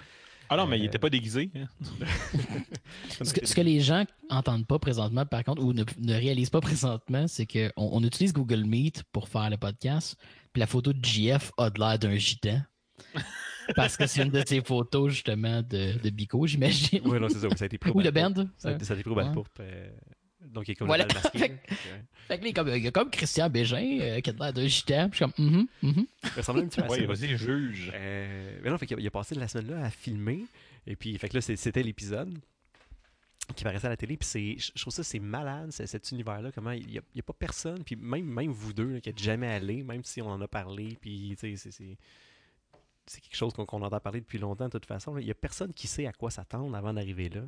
Ah 0.49 0.57
non, 0.57 0.67
mais 0.67 0.79
il 0.79 0.83
Euh, 0.83 0.87
était 0.87 0.99
pas 0.99 1.11
déguisé. 1.11 1.51
hein. 1.57 1.69
Ce 3.25 3.33
que, 3.33 3.47
ce 3.47 3.55
que 3.55 3.61
les 3.61 3.81
gens 3.81 4.05
entendent 4.31 4.67
pas 4.67 4.79
présentement, 4.79 5.25
par 5.27 5.45
contre, 5.45 5.63
ou 5.63 5.73
ne, 5.73 5.85
ne 5.99 6.15
réalisent 6.15 6.51
pas 6.51 6.61
présentement, 6.61 7.27
c'est 7.29 7.47
qu'on 7.47 7.71
on 7.77 8.03
utilise 8.05 8.33
Google 8.33 8.65
Meet 8.65 9.03
pour 9.13 9.29
faire 9.29 9.51
le 9.51 9.57
podcast, 9.57 10.17
puis 10.53 10.61
la 10.61 10.67
photo 10.67 10.93
de 10.93 11.05
JF 11.05 11.53
a 11.59 11.71
de 11.71 11.79
l'air 11.79 11.99
d'un 11.99 12.17
gitan. 12.17 12.61
Parce 13.77 13.97
que 13.97 14.07
c'est 14.07 14.23
une 14.25 14.31
de 14.31 14.43
ses 14.47 14.63
photos, 14.63 15.13
justement, 15.13 15.63
de, 15.63 15.99
de 15.99 16.11
Bico, 16.11 16.45
j'imagine. 16.47 17.01
Oui, 17.05 17.21
non, 17.21 17.29
c'est 17.29 17.39
ça, 17.39 17.49
ça 17.57 17.65
a 17.65 17.67
été 17.67 17.79
pris 17.79 17.91
au 17.95 17.99
Ou 17.99 18.03
de 18.03 18.11
Band. 18.11 18.35
Ça 18.59 18.71
a, 18.71 18.79
ça 18.81 18.95
a 18.95 18.97
été 18.97 19.03
pris 19.05 19.13
au 19.13 19.17
Ouais. 19.17 19.25
euh, 19.61 19.91
donc 20.53 20.69
il 20.69 20.73
est 20.73 20.75
comme 20.75 20.87
Voilà. 20.89 21.05
le 21.05 21.09
bal 21.15 21.23
masqué. 21.23 21.39
Fait 21.39 21.49
que- 21.51 21.75
Fait 21.75 22.37
là, 22.37 22.37
il 22.43 22.47
y 22.47 22.51
a 22.51 22.53
comme- 22.53 22.69
il 22.69 22.83
y 22.85 22.87
a 22.87 22.91
comme 22.91 23.11
Christian 23.11 23.51
Bégin 23.51 23.99
euh, 24.01 24.21
qui 24.21 24.31
a 24.31 24.33
de 24.33 24.39
l'air 24.39 24.53
d'un 24.53 24.67
gitan. 24.67 25.09
Puis 25.09 25.19
je 25.21 25.25
suis 25.25 25.33
comme, 25.35 25.45
mhm, 25.53 25.67
mhm. 25.83 26.07
Il 26.25 26.31
ressemblait 26.37 26.63
un 26.63 26.67
petit 26.69 26.81
peu 26.81 26.87
à 26.87 26.91
Ouais, 26.91 27.07
vas-y, 27.07 27.37
juge. 27.37 27.91
Euh, 27.95 28.59
mais 28.63 28.71
non, 28.71 28.79
fait 28.79 28.87
qu'il 28.87 28.97
a, 28.97 29.01
il 29.01 29.07
a 29.07 29.11
passé 29.11 29.35
la 29.35 29.49
semaine 29.49 29.71
là 29.71 29.85
à 29.87 29.91
filmer. 29.91 30.45
Et 30.87 30.97
puis, 30.97 31.17
fait 31.19 31.29
que 31.29 31.35
là, 31.35 31.41
c'est- 31.41 31.57
c'était 31.57 31.83
l'épisode 31.83 32.33
qui 33.57 33.65
paraissait 33.65 33.87
à 33.87 33.91
la 33.91 33.97
télé. 33.97 34.17
Puis 34.17 34.29
c'est, 34.29 34.57
je 34.59 34.81
trouve 34.81 34.93
ça, 34.93 35.03
c'est 35.03 35.19
malade, 35.19 35.73
c'est- 35.73 35.87
cet 35.87 36.11
univers-là. 36.13 36.53
Comment 36.55 36.71
il 36.71 36.87
n'y 36.87 36.99
a, 36.99 37.03
il 37.15 37.17
y 37.17 37.21
a 37.21 37.23
pas 37.25 37.33
personne. 37.33 37.83
Puis 37.83 37.97
même, 37.97 38.25
même 38.25 38.51
vous 38.53 38.73
deux 38.73 38.93
là, 38.95 39.01
qui 39.01 39.09
n'êtes 39.09 39.19
jamais 39.19 39.49
allés, 39.49 39.83
même 39.83 40.05
si 40.05 40.23
on 40.23 40.29
en 40.29 40.41
a 40.41 40.49
parlé. 40.49 40.97
Puis, 41.01 41.35
tu 41.39 41.57
sais, 41.57 41.57
c'est- 41.57 41.71
c'est. 41.73 41.97
C'est 43.07 43.21
quelque 43.21 43.35
chose 43.37 43.53
qu'on 43.53 43.67
qu'on 43.67 43.83
entend 43.83 43.99
parler 43.99 44.21
depuis 44.21 44.39
longtemps, 44.39 44.67
de 44.67 44.71
toute 44.71 44.87
façon. 44.87 45.19
Il 45.19 45.25
n'y 45.25 45.33
a 45.33 45.35
personne 45.35 45.73
qui 45.73 45.89
sait 45.89 46.07
à 46.07 46.13
quoi 46.13 46.31
s'attendre 46.31 46.77
avant 46.77 46.95
d'arriver 46.95 47.29
là. 47.29 47.41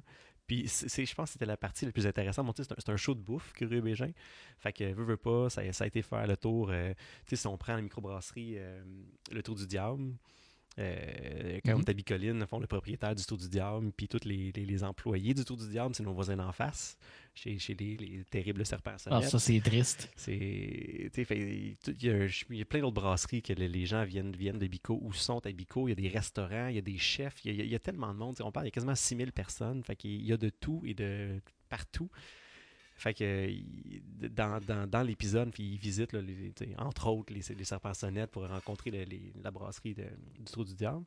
Je 0.52 1.14
pense 1.14 1.30
que 1.30 1.32
c'était 1.32 1.46
la 1.46 1.56
partie 1.56 1.86
la 1.86 1.92
plus 1.92 2.06
intéressante. 2.06 2.60
C'est, 2.62 2.88
un, 2.88 2.96
show 2.96 3.14
de 3.14 3.20
bouffe, 3.20 3.52
Curieux 3.52 3.80
Bégin. 3.80 4.10
Fait 4.58 4.72
que, 4.72 4.92
veux, 4.92 5.04
veux 5.04 5.16
pas, 5.16 5.50
ça, 5.50 5.62
a 5.62 5.86
été 5.86 6.02
faire 6.02 6.26
le 6.26 6.36
tour. 6.36 6.70
euh, 6.70 6.94
si 7.26 7.46
on 7.46 7.56
prend 7.56 7.74
la 7.74 7.82
microbrasserie 7.82 8.54
euh, 8.58 8.82
Le 9.30 9.42
Tour 9.42 9.54
du 9.54 9.66
Diable, 9.66 10.14
euh, 10.78 11.60
quand 11.64 11.74
on 11.76 11.80
est 11.80 11.88
à 11.90 11.92
Bicoline, 11.92 12.46
font 12.46 12.58
le 12.58 12.66
propriétaire 12.66 13.14
du 13.14 13.24
Tour 13.24 13.36
du 13.38 13.48
Diable, 13.48 13.92
puis 13.96 14.08
tous 14.08 14.24
les, 14.24 14.52
les- 14.52 14.64
les 14.64 14.84
employés 14.84 15.34
du 15.34 15.44
Tour 15.44 15.56
du 15.56 15.68
Diable, 15.68 15.94
c'est 15.94 16.02
nos 16.02 16.14
voisins 16.14 16.36
d'en 16.36 16.52
face, 16.52 16.96
chez, 17.34 17.58
chez 17.58 17.74
les, 17.74 17.96
les 17.96 18.24
terribles 18.24 18.64
serpents 18.64 18.96
Ah, 19.10 19.20
ça, 19.22 19.38
c'est 19.38 19.60
triste. 19.60 20.10
Il 21.94 22.04
y, 22.04 22.10
a 22.10 22.14
un- 22.14 22.28
il 22.50 22.56
y 22.56 22.62
a 22.62 22.64
plein 22.64 22.80
d'autres 22.80 22.94
brasseries 22.94 23.42
que 23.42 23.52
les- 23.52 23.86
gens 23.86 24.04
viennent, 24.04 24.32
viennent 24.34 24.58
de 24.58 24.66
Bico 24.66 24.98
ou 25.02 25.12
sont 25.12 25.44
à 25.46 25.52
Bico. 25.52 25.88
Il 25.88 25.90
y 25.90 25.92
a 25.92 25.96
des 25.96 26.08
restaurants, 26.08 26.68
il 26.68 26.76
y 26.76 26.78
a 26.78 26.82
des 26.82 26.98
chefs, 26.98 27.44
il 27.44 27.48
y 27.48 27.50
a, 27.50 27.54
il 27.54 27.58
y 27.58 27.62
a- 27.62 27.64
il 27.64 27.70
y 27.72 27.74
a 27.74 27.78
tellement 27.78 28.12
de 28.12 28.18
monde. 28.18 28.36
On 28.40 28.50
parle, 28.52 28.66
il 28.66 28.68
y 28.68 28.72
a 28.72 28.72
quasiment 28.72 28.94
6000 28.94 29.32
personnes. 29.32 29.82
Fait 29.84 29.96
qu'il 29.96 30.24
y 30.24 30.32
a 30.32 30.36
de 30.36 30.48
tout 30.48 30.82
et 30.86 30.94
de 30.94 31.40
partout. 31.68 32.10
Fait 33.02 33.14
que 33.14 33.48
il- 33.48 34.00
dans, 34.30 34.60
dans, 34.60 34.86
dans 34.88 35.02
l'épisode, 35.02 35.50
puis 35.52 35.64
ils 35.64 35.78
visitent, 35.78 36.12
là, 36.12 36.20
les- 36.20 36.52
entre 36.78 37.08
autres, 37.08 37.32
les, 37.34 37.42
les 37.54 37.64
serpents 37.64 37.94
sonnettes 37.94 38.30
pour 38.30 38.46
rencontrer 38.46 38.90
la 39.42 39.50
brasserie 39.50 39.94
du 39.94 40.44
Trou 40.44 40.64
du 40.64 40.74
Diable. 40.74 41.04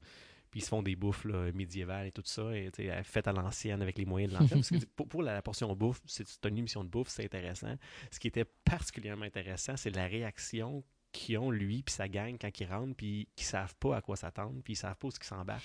Puis 0.52 0.60
ils 0.60 0.64
se 0.64 0.70
font 0.70 0.84
des 0.84 0.96
bouffes 0.96 1.26
médiévales 1.54 2.08
et 2.08 2.12
tout 2.12 2.22
ça, 2.26 2.56
et, 2.56 2.70
faites 3.04 3.28
à 3.28 3.34
l'ancienne 3.34 3.82
avec 3.82 3.98
les 3.98 4.06
moyens 4.06 4.34
de 4.34 4.40
l'ancienne. 4.40 4.62
Parce 4.62 4.86
que 4.86 5.04
pour, 5.04 5.24
la 5.24 5.42
portion 5.42 5.74
bouffe, 5.76 6.02
c'est 6.06 6.28
une 6.46 6.58
émission 6.58 6.84
de 6.84 6.90
bouffe, 6.90 7.08
c'est 7.10 7.24
intéressant. 7.26 7.76
Ce 8.12 8.20
qui 8.20 8.28
était 8.28 8.46
particulièrement 8.46 9.26
intéressant, 9.26 9.76
c'est 9.78 9.94
la 9.96 10.08
réaction 10.08 10.84
qu'ils 11.16 11.38
ont, 11.38 11.52
lui, 11.52 11.82
puis 11.84 11.94
sa 11.94 12.08
gang, 12.08 12.36
quand 12.40 12.50
ils 12.60 12.66
rentrent, 12.68 12.96
puis 12.96 13.28
qu'ils 13.36 13.46
savent 13.46 13.76
pas 13.80 13.98
à 13.98 14.02
quoi 14.02 14.16
s'attendre, 14.16 14.56
puis 14.64 14.74
ils 14.74 14.78
savent 14.78 14.96
pas 14.96 15.08
où 15.08 15.12
ce 15.12 15.20
qu'ils 15.20 15.28
s'embarquent. 15.28 15.64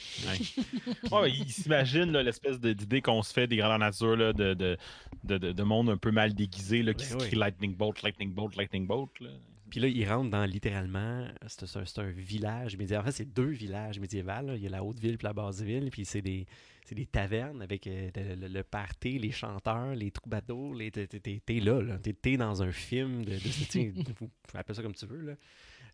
Ouais, 1.12 1.30
il 1.38 1.50
s'imagine 1.50 2.12
là, 2.12 2.23
l'espèce 2.23 2.59
d'idée 2.61 3.02
qu'on 3.02 3.23
se 3.23 3.33
fait 3.33 3.47
des 3.47 3.57
grandeurs 3.57 3.78
nature 3.78 4.16
là, 4.16 4.33
de, 4.33 4.54
de, 4.54 4.76
de, 5.25 5.38
de- 5.38 5.52
de 5.52 5.62
monde 5.62 5.90
un 5.90 5.97
peu 5.97 6.11
mal 6.11 6.35
déguisé 6.35 6.83
là, 6.83 6.95
qui 6.95 7.07
Ben 7.09 7.21
se 7.21 7.26
crie 7.26 7.37
Lightning 7.37 7.75
Bolt, 7.76 8.02
Lightning 8.02 8.33
Bolt, 8.33 8.57
Lightning 8.57 8.87
Bolt. 8.87 9.11
là. 9.21 9.30
Puis 9.71 9.81
là, 9.81 9.89
ils 9.89 10.09
rentrent 10.09 10.31
dans 10.31 10.45
littéralement, 10.45 11.27
c'est 11.47 11.99
un, 11.99 12.11
village 12.11 12.77
médiéval. 12.77 13.03
En 13.03 13.07
fait, 13.07 13.12
c'est 13.12 13.33
deux 13.33 13.50
villages 13.50 14.00
médiévaux. 14.00 14.29
là. 14.29 14.57
Il 14.57 14.62
y 14.62 14.67
a 14.67 14.71
la 14.71 14.83
haute 14.83 14.99
ville 14.99 15.17
puis 15.17 15.25
la 15.25 15.33
basse 15.33 15.61
ville. 15.61 15.91
Puis 15.91 16.05
c'est 16.05 16.23
des, 16.23 16.47
c'est 16.85 16.95
des 16.95 17.07
tavernes 17.07 17.62
avec 17.62 17.87
euh, 17.87 18.11
le, 18.17 18.49
le- 18.49 18.65
party, 18.65 19.19
les 19.19 19.31
chanteurs, 19.31 19.95
les 19.95 20.11
troubadours. 20.11 20.75
Les, 20.75 20.91
t'es, 20.91 21.61
là, 21.61 21.81
là. 21.81 21.99
T'es, 21.99 22.37
dans 22.37 22.62
un 22.62 22.73
film 22.73 23.25
de. 23.25 23.35
appelez 24.55 24.75
ça 24.75 24.83
comme 24.83 24.95
tu 24.95 25.07
veux. 25.07 25.21
Là. 25.21 25.35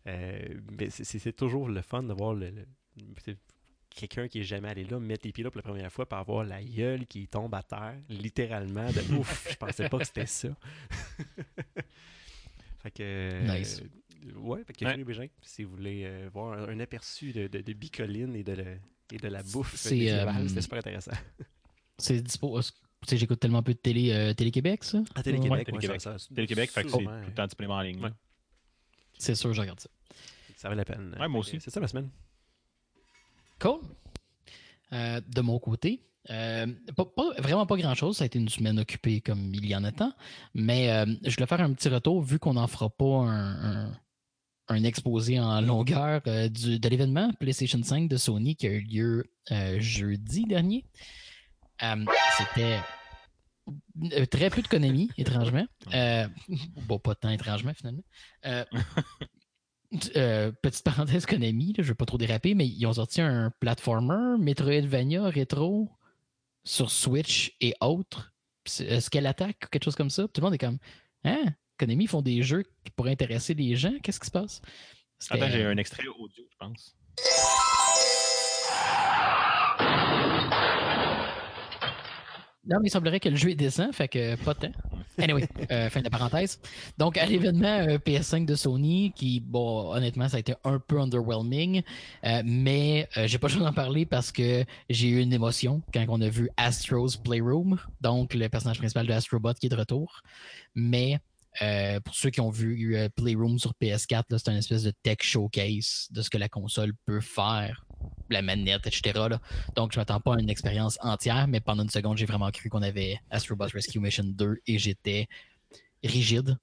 Euh, 0.07 0.55
mais 0.77 0.89
c'est, 0.89 1.33
toujours 1.33 1.69
le 1.69 1.81
fun 1.81 2.01
de 2.03 2.13
voir 2.13 2.33
le, 2.33 2.49
le- 2.49 2.65
c'est 3.23 3.37
quelqu'un 3.89 4.27
qui 4.27 4.39
est 4.39 4.43
jamais 4.43 4.69
allé 4.69 4.83
là 4.85 4.99
mettre 4.99 5.25
les 5.25 5.31
pieds 5.31 5.43
là 5.43 5.51
pour 5.51 5.57
la 5.57 5.63
première 5.63 5.91
fois 5.91 6.07
par 6.07 6.19
avoir 6.19 6.43
la 6.43 6.63
gueule 6.63 7.05
qui 7.05 7.27
tombe 7.27 7.53
à 7.53 7.63
terre, 7.63 7.97
littéralement, 8.09 8.87
de 8.91 9.13
ouf, 9.17 9.47
je 9.51 9.55
pensais 9.55 9.89
pas 9.89 9.99
que 9.99 10.05
c'était 10.05 10.25
ça. 10.25 10.49
fait 12.87 12.91
que. 12.91 13.03
euh, 13.03 13.57
Nice. 13.59 13.81
ouais, 14.35 14.63
fait 14.63 14.73
que 14.73 14.85
Ouais. 14.85 14.91
Philippe 14.91 15.07
Bégin, 15.07 15.27
si 15.41 15.63
vous 15.63 15.71
voulez 15.75 16.03
euh, 16.05 16.29
voir 16.33 16.53
un, 16.57 16.69
un 16.69 16.79
aperçu 16.79 17.31
de, 17.33 17.47
de, 17.47 17.61
de 17.61 17.73
Bicoline 17.73 18.35
et 18.35 18.43
de, 18.43 18.53
le- 18.53 18.77
et 19.11 19.17
de 19.17 19.27
la 19.27 19.41
bouffe 19.43 19.75
C'est, 19.75 20.11
euh, 20.11 20.47
c'était 20.47 20.61
super 20.61 20.79
intéressant. 20.79 21.11
C'est 21.97 22.21
dispo. 22.21 22.59
Tu 22.61 22.71
sais, 23.09 23.17
j'écoute 23.17 23.39
tellement 23.39 23.63
peu 23.63 23.73
de 23.73 23.79
télé, 23.79 24.11
euh, 24.11 24.33
Télé-Québec, 24.33 24.83
ça? 24.83 25.03
À 25.15 25.23
Télé-Québec, 25.23 25.51
Ouais, 25.51 25.57
ouais, 25.59 25.63
Télé-Québec. 25.65 26.01
Télé-Québec, 26.35 26.71
fait 26.71 26.83
que 26.83 26.89
c'est 26.89 26.97
tout 26.97 27.09
le 27.09 27.33
temps 27.33 27.45
disponible 27.45 27.71
en 27.73 27.81
ligne. 27.81 28.03
Ouais. 28.03 28.09
C'est 29.17 29.35
sûr, 29.35 29.53
je 29.53 29.61
regarde 29.61 29.79
ça. 29.79 29.89
Ça 30.55 30.69
vaut 30.69 30.75
la 30.75 30.83
peine. 30.85 31.15
Ouais, 31.19 31.27
moi 31.27 31.39
aussi. 31.41 31.59
C'est 31.59 31.69
ça 31.71 31.79
ma 31.79 31.87
semaine. 31.87 32.09
Cool. 33.59 33.79
Euh, 34.93 35.21
de 35.27 35.41
mon 35.41 35.59
côté, 35.59 36.01
euh, 36.29 36.67
pas- 36.95 37.05
pas- 37.05 37.33
vraiment 37.39 37.65
pas 37.65 37.77
grand-chose. 37.77 38.17
Ça 38.17 38.23
a 38.23 38.27
été 38.27 38.39
une 38.39 38.49
semaine 38.49 38.79
occupée 38.79 39.21
comme 39.21 39.53
il 39.53 39.65
y 39.65 39.75
en 39.75 39.83
a 39.83 39.91
tant. 39.91 40.13
Mais 40.53 40.91
euh, 40.91 41.05
je 41.23 41.33
voulais 41.35 41.47
faire 41.47 41.61
un 41.61 41.73
petit 41.73 41.89
retour 41.89 42.21
vu 42.21 42.39
qu'on 42.39 42.53
n'en 42.53 42.67
fera 42.67 42.89
pas 42.89 43.05
un, 43.23 43.85
un- 43.87 43.93
un 44.69 44.83
exposé 44.83 45.39
en 45.39 45.61
longueur 45.61 46.21
euh, 46.27 46.49
du- 46.49 46.79
de 46.79 46.89
l'événement 46.89 47.31
PlayStation 47.39 47.81
5 47.81 48.09
de 48.09 48.17
Sony 48.17 48.55
qui 48.55 48.67
a 48.67 48.71
eu 48.71 48.81
lieu 48.81 49.23
jeudi 49.79 50.43
dernier. 50.45 50.83
C'était 52.37 52.79
très 54.29 54.49
peu 54.49 54.61
de 54.61 54.67
Konami, 54.67 55.09
étrangement. 55.17 55.65
Bon, 56.87 56.99
pas 56.99 57.15
tant 57.15 57.29
étrangement, 57.29 57.73
finalement. 57.73 58.03
Euh, 58.45 58.63
petite 60.61 60.83
parenthèse 60.83 61.25
Konami, 61.25 61.67
là, 61.67 61.75
je 61.77 61.81
ne 61.83 61.87
veux 61.87 61.95
pas 61.95 62.05
trop 62.05 62.17
déraper, 62.17 62.53
mais 62.55 62.67
ils 62.67 62.85
ont 62.85 62.93
sorti 62.93 63.21
un 63.21 63.51
platformer, 63.59 64.37
Metroidvania 64.39 65.29
rétro 65.29 65.89
sur 66.67 66.91
Switch 66.91 67.55
et 67.61 67.73
autres. 67.81 68.33
C'est- 68.65 68.91
euh, 68.91 68.99
Scale 68.99 69.25
Attack 69.27 69.57
ou 69.65 69.67
quelque 69.69 69.85
chose 69.85 69.95
comme 69.95 70.09
ça. 70.09 70.23
Tout 70.23 70.41
le 70.41 70.45
monde 70.45 70.53
est 70.53 70.57
comme 70.59 70.77
Hein? 71.23 71.45
Konami 71.77 72.07
font 72.07 72.21
des 72.21 72.41
jeux 72.43 72.63
qui 72.83 72.91
pourraient 72.95 73.11
intéresser 73.11 73.53
les 73.53 73.75
gens? 73.75 73.93
Qu'est-ce 74.03 74.19
qui 74.19 74.25
se 74.27 74.31
passe? 74.31 74.61
Attends, 75.29 75.49
j'ai 75.49 75.63
un 75.65 75.77
extrait 75.77 76.05
audio, 76.07 76.43
je 76.51 76.55
pense. 76.57 76.95
Non, 82.69 82.79
mais 82.81 82.87
il 82.87 82.91
semblerait 82.91 83.21
que 83.21 83.29
le 83.29 83.37
jeu 83.37 83.51
est 83.51 83.55
décent, 83.55 83.91
fait 83.93 84.09
que 84.09 84.35
pas 84.35 84.53
tant. 84.53 84.71
Anyway, 85.17 85.47
euh, 85.71 85.89
fin 85.89 86.01
de 86.01 86.09
parenthèse. 86.09 86.59
Donc, 86.97 87.17
à 87.17 87.25
l'événement 87.25 87.79
euh, 87.79 87.97
PS5 87.97 88.45
de 88.45 88.55
Sony, 88.55 89.13
qui, 89.15 89.39
bon, 89.39 89.93
honnêtement, 89.93 90.27
ça 90.27 90.37
a 90.37 90.39
été 90.41 90.53
un 90.65 90.77
peu 90.77 90.99
underwhelming, 90.99 91.81
euh, 92.25 92.41
mais 92.45 93.07
euh, 93.15 93.25
j'ai 93.25 93.37
pas 93.37 93.47
le 93.47 93.53
choix 93.53 93.63
d'en 93.63 93.73
parler 93.73 94.05
parce 94.05 94.33
que 94.33 94.65
j'ai 94.89 95.07
eu 95.07 95.21
une 95.21 95.31
émotion 95.31 95.81
quand 95.93 96.05
on 96.09 96.19
a 96.19 96.27
vu 96.27 96.49
Astro's 96.57 97.15
Playroom, 97.15 97.79
donc 98.01 98.33
le 98.33 98.49
personnage 98.49 98.79
principal 98.79 99.07
de 99.07 99.13
Astrobot 99.13 99.53
qui 99.53 99.67
est 99.67 99.69
de 99.69 99.75
retour. 99.75 100.21
Mais 100.75 101.19
euh, 101.61 101.99
pour 101.99 102.13
ceux 102.15 102.29
qui 102.29 102.41
ont 102.41 102.49
vu 102.49 102.95
euh, 102.95 103.09
Playroom 103.15 103.59
sur 103.59 103.73
PS4, 103.81 104.23
là, 104.29 104.37
c'est 104.37 104.49
un 104.49 104.55
espèce 104.57 104.83
de 104.83 104.91
tech 105.03 105.17
showcase 105.21 106.07
de 106.11 106.21
ce 106.21 106.29
que 106.29 106.37
la 106.37 106.49
console 106.49 106.93
peut 107.05 107.21
faire, 107.21 107.85
la 108.29 108.41
manette, 108.41 108.87
etc. 108.87 109.01
là. 109.29 109.39
Donc, 109.75 109.93
je 109.93 109.99
m'attends 109.99 110.19
pas 110.19 110.35
à 110.35 110.39
une 110.39 110.49
expérience 110.49 110.97
entière, 111.01 111.47
mais 111.47 111.59
pendant 111.59 111.83
une 111.83 111.89
seconde, 111.89 112.17
j'ai 112.17 112.25
vraiment 112.25 112.51
cru 112.51 112.69
qu'on 112.69 112.81
avait 112.81 113.19
Astrobot 113.29 113.67
Rescue 113.73 113.99
Mission 113.99 114.25
2 114.25 114.57
et 114.67 114.77
j'étais 114.77 115.27
rigide. 116.03 116.57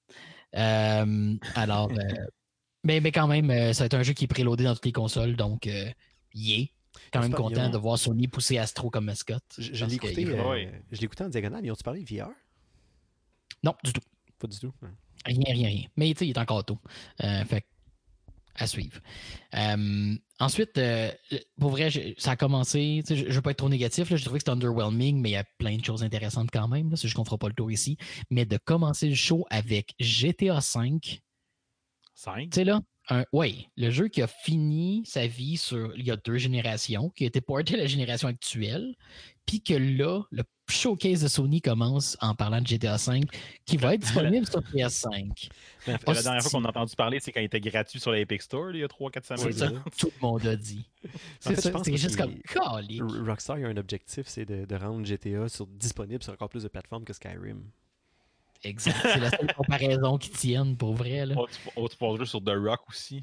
Euh, 0.56 1.34
alors, 1.54 1.90
mais, 2.84 3.00
mais 3.00 3.12
quand 3.12 3.26
même, 3.26 3.72
ça 3.72 3.84
va 3.84 3.86
être 3.86 3.94
un 3.94 4.02
jeu 4.02 4.12
qui 4.12 4.24
est 4.24 4.28
préloadé 4.28 4.64
dans 4.64 4.74
toutes 4.74 4.84
les 4.86 4.92
consoles, 4.92 5.36
donc, 5.36 5.68
yeah. 6.34 6.66
Quand 7.12 7.20
même 7.20 7.32
content 7.32 7.48
bien. 7.50 7.70
de 7.70 7.78
voir 7.78 7.98
Sony 7.98 8.28
pousser 8.28 8.58
Astro 8.58 8.90
comme 8.90 9.06
mascotte. 9.06 9.42
Je, 9.58 9.72
je 9.74 9.84
l'ai 9.84 9.94
écouté, 9.94 10.26
euh, 10.26 10.50
Ouais. 10.50 10.82
en 11.20 11.28
diagonale. 11.28 11.64
Ils 11.64 11.70
ont-tu 11.72 11.82
parlé 11.82 12.02
de 12.02 12.16
VR? 12.16 12.30
Non, 13.62 13.74
du 13.84 13.92
tout. 13.92 14.00
Pas 14.44 14.48
du 14.48 14.58
tout. 14.58 14.74
Rien, 15.24 15.42
rien, 15.46 15.68
rien. 15.68 15.82
Mais 15.96 16.10
il 16.10 16.28
est 16.28 16.38
encore 16.38 16.66
tôt. 16.66 16.78
Euh, 17.22 17.44
fait 17.46 17.64
à 18.56 18.66
suivre. 18.66 19.00
Euh, 19.56 20.14
ensuite, 20.38 20.76
euh, 20.76 21.10
pour 21.58 21.70
vrai, 21.70 21.88
ça 22.18 22.32
a 22.32 22.36
commencé. 22.36 23.02
Je 23.08 23.14
ne 23.24 23.32
veux 23.32 23.40
pas 23.40 23.52
être 23.52 23.56
trop 23.56 23.70
négatif. 23.70 24.10
là, 24.10 24.16
J'ai 24.16 24.24
trouvé 24.24 24.38
que 24.38 24.42
c'était 24.42 24.50
underwhelming, 24.50 25.18
mais 25.18 25.30
il 25.30 25.32
y 25.32 25.36
a 25.36 25.44
plein 25.56 25.78
de 25.78 25.84
choses 25.84 26.04
intéressantes 26.04 26.50
quand 26.52 26.68
même. 26.68 26.90
là, 26.90 26.96
qu'on 27.14 27.22
ne 27.22 27.24
fera 27.24 27.38
pas 27.38 27.48
le 27.48 27.54
tour 27.54 27.72
ici. 27.72 27.96
Mais 28.30 28.44
de 28.44 28.58
commencer 28.58 29.08
le 29.08 29.14
show 29.14 29.46
avec 29.48 29.94
GTA 29.98 30.56
V, 30.56 30.60
5. 30.60 31.00
tu 31.02 32.48
sais 32.52 32.64
là, 32.64 32.82
ouais, 33.32 33.66
le 33.78 33.90
jeu 33.90 34.08
qui 34.08 34.20
a 34.20 34.26
fini 34.26 35.04
sa 35.06 35.26
vie 35.26 35.56
sur 35.56 35.96
il 35.96 36.04
y 36.04 36.10
a 36.10 36.16
deux 36.16 36.36
générations, 36.36 37.08
qui 37.08 37.24
a 37.24 37.28
été 37.28 37.40
porté 37.40 37.74
à 37.74 37.78
la 37.78 37.86
génération 37.86 38.28
actuelle, 38.28 38.94
puis 39.46 39.62
que 39.62 39.74
là, 39.74 40.22
le 40.30 40.44
showcase 40.68 41.22
de 41.22 41.28
Sony 41.28 41.60
commence 41.60 42.16
en 42.20 42.34
parlant 42.34 42.60
de 42.60 42.66
GTA 42.66 42.96
V, 42.96 43.20
qui 43.66 43.76
va 43.76 43.94
être 43.94 44.00
disponible 44.02 44.46
sur 44.46 44.60
PS5. 44.60 45.48
la 45.86 45.96
dernière 45.98 46.36
Hostie. 46.36 46.50
fois 46.50 46.60
qu'on 46.60 46.64
a 46.64 46.68
entendu 46.68 46.96
parler, 46.96 47.20
c'est 47.20 47.32
quand 47.32 47.40
il 47.40 47.44
était 47.44 47.60
gratuit 47.60 48.00
sur 48.00 48.12
l'Epic 48.12 48.42
Store, 48.42 48.70
il 48.72 48.78
y 48.80 48.82
a 48.84 48.86
3-4 48.86 49.20
C'est 49.22 49.36
semaines. 49.36 49.52
ça 49.52 49.68
ça. 49.68 49.70
que 49.90 49.96
tout 49.98 50.12
le 50.14 50.26
monde 50.26 50.46
a 50.46 50.56
dit. 50.56 50.84
En 51.04 51.08
C'est 51.40 51.54
fait, 51.54 51.60
ça, 51.60 51.68
je 51.68 51.72
pense 51.72 51.84
c'est 51.84 51.90
que 51.92 51.96
juste 51.96 52.16
comme 52.16 52.34
calique. 52.42 53.02
Rockstar 53.26 53.58
il 53.58 53.64
a 53.66 53.68
un 53.68 53.76
objectif, 53.76 54.26
c'est 54.26 54.44
de, 54.46 54.64
de 54.64 54.76
rendre 54.76 55.04
GTA 55.06 55.48
sur, 55.48 55.66
disponible 55.66 56.22
sur 56.22 56.32
encore 56.32 56.48
plus 56.48 56.62
de 56.62 56.68
plateformes 56.68 57.04
que 57.04 57.12
Skyrim. 57.12 57.62
Exact. 58.62 58.96
C'est 59.02 59.20
la 59.20 59.30
seule 59.30 59.52
comparaison 59.56 60.16
qui 60.18 60.30
tienne 60.30 60.76
pour 60.76 60.94
vrai. 60.94 61.26
Là. 61.26 61.34
Oh, 61.36 61.46
tu, 61.46 61.58
oh, 61.76 61.88
tu 61.88 61.96
passes 61.96 62.16
juste 62.18 62.30
sur 62.30 62.42
The 62.42 62.52
Rock 62.56 62.80
aussi? 62.88 63.22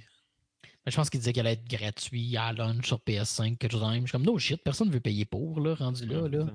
Je 0.86 0.96
pense 0.96 1.10
qu'il 1.10 1.20
disait 1.20 1.34
qu'elle 1.34 1.46
allait 1.48 1.60
être 1.60 1.68
gratuit 1.68 2.38
à 2.38 2.54
launch 2.54 2.88
sur 2.88 2.98
PS5, 3.00 3.58
quelque 3.58 3.72
chose 3.72 3.82
de 3.82 3.88
même. 3.88 4.02
Je 4.02 4.08
suis 4.08 4.12
comme, 4.12 4.24
no 4.26 4.38
shit, 4.40 4.62
personne 4.64 4.88
ne 4.88 4.94
veut 4.94 5.00
payer 5.00 5.26
pour, 5.26 5.60
là, 5.60 5.76
rendu 5.76 6.06
là. 6.06 6.28
là. 6.28 6.46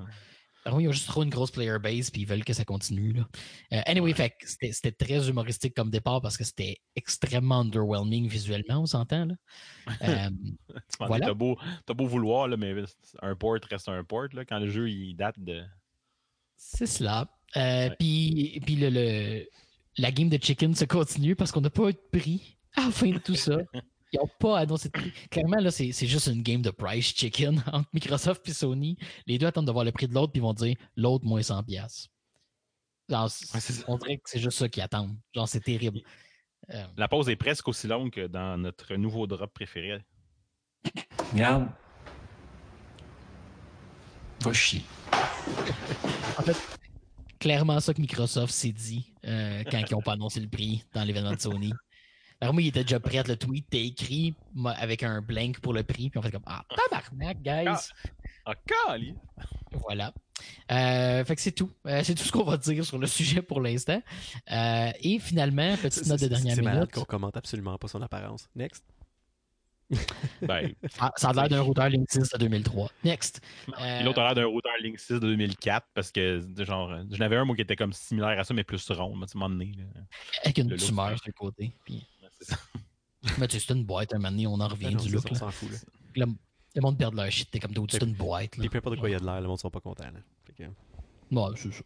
Alors, 0.67 0.81
ils 0.81 0.89
ont 0.89 0.93
juste 0.93 1.07
trop 1.07 1.23
une 1.23 1.31
grosse 1.31 1.53
player 1.53 1.79
base 1.79 2.11
puis 2.11 2.23
ils 2.23 2.27
veulent 2.27 2.45
que 2.45 2.53
ça 2.53 2.65
continue. 2.65 3.13
Là. 3.13 3.29
Euh, 3.73 3.81
anyway, 3.87 4.13
c'était 4.43 4.91
très 4.91 5.29
humoristique 5.29 5.75
comme 5.75 5.91
départ 5.91 6.21
parce 6.21 6.37
que 6.37 6.43
c'était 6.43 6.79
extrêmement 6.97 7.61
underwhelming 7.61 8.29
visuellement, 8.29 8.81
on 8.81 8.87
s'entend. 8.87 9.29
Euh, 10.03 10.31
Voilà. 10.99 11.27
T'as 11.27 11.35
beau, 11.95 12.07
vouloir, 12.07 12.49
là, 12.49 12.57
mais 12.57 12.75
un 13.23 13.37
port 13.37 13.57
reste 13.71 13.89
un 13.89 14.03
port. 14.03 14.27
Là, 14.33 14.45
quand 14.45 14.59
le 14.59 14.69
jeu 14.69 14.91
il 14.91 15.15
date 15.15 15.39
de. 15.39 15.63
C'est 16.57 16.87
cela. 16.87 17.31
Euh, 17.57 17.89
Ouais. 17.89 17.97
Puis, 17.99 18.61
puis 18.67 18.75
le, 18.77 18.91
le- 18.91 19.47
la 19.99 20.11
game 20.11 20.29
de 20.29 20.39
chicken 20.43 20.75
se 20.75 20.85
continue 20.85 21.37
parce 21.37 21.53
qu'on 21.53 21.61
n'a 21.61 21.71
pas 21.71 21.91
eu 21.91 21.93
de 21.93 22.19
prix 22.19 22.59
à 22.75 22.87
la 22.87 22.91
fin 22.91 23.11
de 23.11 23.19
tout 23.19 23.37
ça. 23.37 23.59
Ils 24.17 24.21
n'ont 24.23 24.31
pas 24.39 24.59
annoncé 24.61 24.89
de 24.89 24.93
prix. 24.93 25.13
Clairement, 25.31 25.59
là, 25.59 25.71
c'est 25.71 25.93
c'est 25.93 26.07
juste 26.07 26.27
une 26.29 26.43
game 26.43 26.63
de 26.63 26.71
price 26.71 27.15
chicken 27.15 27.63
entre 27.73 27.89
Microsoft 27.93 28.49
et 28.49 28.53
Sony. 28.53 28.97
Les 29.27 29.39
deux 29.39 29.47
attendent 29.47 29.67
de 29.67 29.73
voir 29.73 29.85
le 29.85 29.93
prix 29.93 30.09
de 30.09 30.15
l'autre 30.15 30.33
puis 30.33 30.41
ils 30.41 30.43
vont 30.43 30.55
dire 30.55 30.77
l'autre 30.97 31.25
moins 31.27 31.41
100$. 31.41 31.65
piastres. 31.65 32.09
Genre, 33.09 33.31
c- 33.31 33.47
Ouais, 33.55 33.61
c'est 33.61 33.73
ça. 33.75 33.85
on 33.89 33.99
dirait 33.99 34.17
que 34.17 34.29
c'est 34.29 34.41
juste 34.41 34.59
ça 34.59 34.69
qu'ils 34.69 34.83
attendent. 34.83 35.17
Genre, 35.35 35.49
c'est 35.49 35.61
terrible. 35.61 36.01
Euh, 36.71 36.85
La 36.97 37.07
pause 37.09 37.29
est 37.29 37.37
presque 37.37 37.69
aussi 37.69 37.87
longue 37.87 38.11
que 38.11 38.27
dans 38.27 38.57
notre 38.59 38.95
nouveau 38.97 39.27
drop 39.27 39.53
préféré. 39.53 40.05
Regarde. 41.33 41.69
Va 44.41 44.53
chier. 44.53 44.83
en 46.39 46.43
fait, 46.43 46.57
clairement 47.39 47.81
ça 47.81 47.95
que 47.95 48.01
Microsoft 48.01 48.53
s'est 48.53 48.73
dit 48.73 49.13
euh, 49.25 49.63
quand 49.71 49.79
ils 49.79 49.93
n'ont 49.95 50.03
pas 50.03 50.13
annoncé 50.13 50.41
le 50.41 50.49
prix 50.49 50.85
dans 50.93 51.05
l'événement 51.05 51.33
de 51.33 51.41
Sony. 51.41 51.73
Alors 52.41 52.53
moi, 52.55 52.63
il 52.63 52.69
était 52.69 52.83
déjà 52.83 53.01
prêt, 53.01 53.23
le 53.27 53.37
tweet 53.37 53.67
était 53.69 53.85
écrit 53.87 54.35
moi, 54.55 54.73
avec 54.73 55.03
un 55.03 55.23
blank 55.23 55.61
pour 55.61 55.73
le 55.73 55.83
prix, 55.83 56.11
puis 56.11 56.19
on 56.19 56.23
fait 56.23 56.31
comme 56.31 56.43
Ah, 56.47 56.65
tabarnak, 56.91 57.41
guys! 57.43 57.91
Ah! 58.45 58.53
Voilà. 59.73 60.13
Euh, 60.71 61.25
fait 61.25 61.35
que 61.35 61.41
c'est 61.41 61.53
tout. 61.53 61.71
Euh, 61.87 62.03
c'est 62.05 62.15
tout 62.15 62.23
ce 62.25 62.31
qu'on 62.33 62.45
va 62.45 62.57
dire 62.57 62.85
sur 62.85 62.99
le 62.99 63.07
sujet 63.07 63.43
pour 63.43 63.61
l'instant. 63.61 64.01
Euh, 64.53 64.91
et 65.01 65.19
finalement, 65.19 65.77
petite 65.77 66.05
C'est- 66.05 66.09
note 66.09 66.21
de 66.21 66.25
c'est- 66.25 66.29
dernière 66.29 66.55
C'est 66.57 66.63
malade 66.63 66.81
minute. 66.83 66.95
qu'on 66.95 67.05
commente 67.05 67.37
absolument 67.37 67.77
pas 67.79 67.89
son 67.89 68.03
apparence. 68.03 68.49
Next. 68.55 68.85
Ben, 70.43 70.73
Ah, 70.99 71.13
ça 71.17 71.29
a 71.29 71.33
l'air 71.33 71.49
d'un 71.49 71.61
routeur 71.61 71.89
Linksys 71.89 72.19
de 72.33 72.39
2003. 72.39 72.91
Next. 73.05 73.41
Euh, 73.69 73.97
Puis 73.97 74.05
L'autre 74.05 74.21
a 74.21 74.25
l'air 74.27 74.35
d'un 74.35 74.47
routeur 74.47 74.73
Link 74.83 74.99
6 74.99 75.15
de 75.15 75.19
2004 75.21 75.87
parce 75.95 76.11
que, 76.11 76.43
genre, 76.59 76.93
j'en 77.11 77.25
avais 77.25 77.37
un 77.37 77.45
moi 77.45 77.55
qui 77.55 77.63
était 77.63 77.77
comme 77.77 77.93
similaire 77.93 78.39
à 78.39 78.43
ça, 78.43 78.53
mais 78.53 78.65
plus 78.65 78.85
rond, 78.91 79.15
mais 79.15 79.27
tu 79.27 79.39
m'as 79.39 79.49
donné. 79.49 79.73
là. 79.79 79.85
avec 80.45 80.59
une 80.59 80.71
le 80.71 80.77
tumeur 80.77 81.11
c'est- 81.11 81.17
sur 81.19 81.27
le 81.29 81.33
côté. 81.35 81.73
Puis, 81.85 82.05
c'est. 82.16 82.16
mais 83.39 83.49
tu 83.49 83.59
sais, 83.59 83.67
c'est 83.67 83.75
une 83.75 83.85
boîte, 83.85 84.15
un 84.15 84.19
moment 84.19 84.31
donné, 84.31 84.47
on 84.47 84.61
en 84.61 84.69
revient 84.69 84.95
non, 84.95 85.03
du 85.03 85.11
look. 85.11 85.23
ça, 85.23 85.29
on 85.31 85.35
là. 85.35 85.41
s'en 85.41 85.51
fout. 85.51 85.71
Là. 85.71 85.79
Le, 86.15 86.27
le 86.75 86.81
monde 86.83 86.99
perd 86.99 87.15
leur 87.15 87.31
shit. 87.31 87.51
T'es 87.51 87.59
comme 87.59 87.73
d'autres, 87.73 87.93
c'est 87.99 88.05
une 88.05 88.15
boîte. 88.15 88.51
Puis 88.51 88.69
peu 88.69 88.79
importe 88.79 88.97
de 88.97 89.01
quoi 89.01 89.09
il 89.09 89.13
y 89.13 89.17
a 89.17 89.21
de 89.21 89.25
l'air, 89.25 89.41
le 89.41 89.49
monde 89.49 89.59
sera 89.59 89.71
pas 89.71 89.81
content. 89.81 90.05
Là. 90.05 90.21
Fait 90.47 90.53
que- 90.53 91.35
Ouais, 91.35 91.51
c'est 91.57 91.73
ça. 91.73 91.83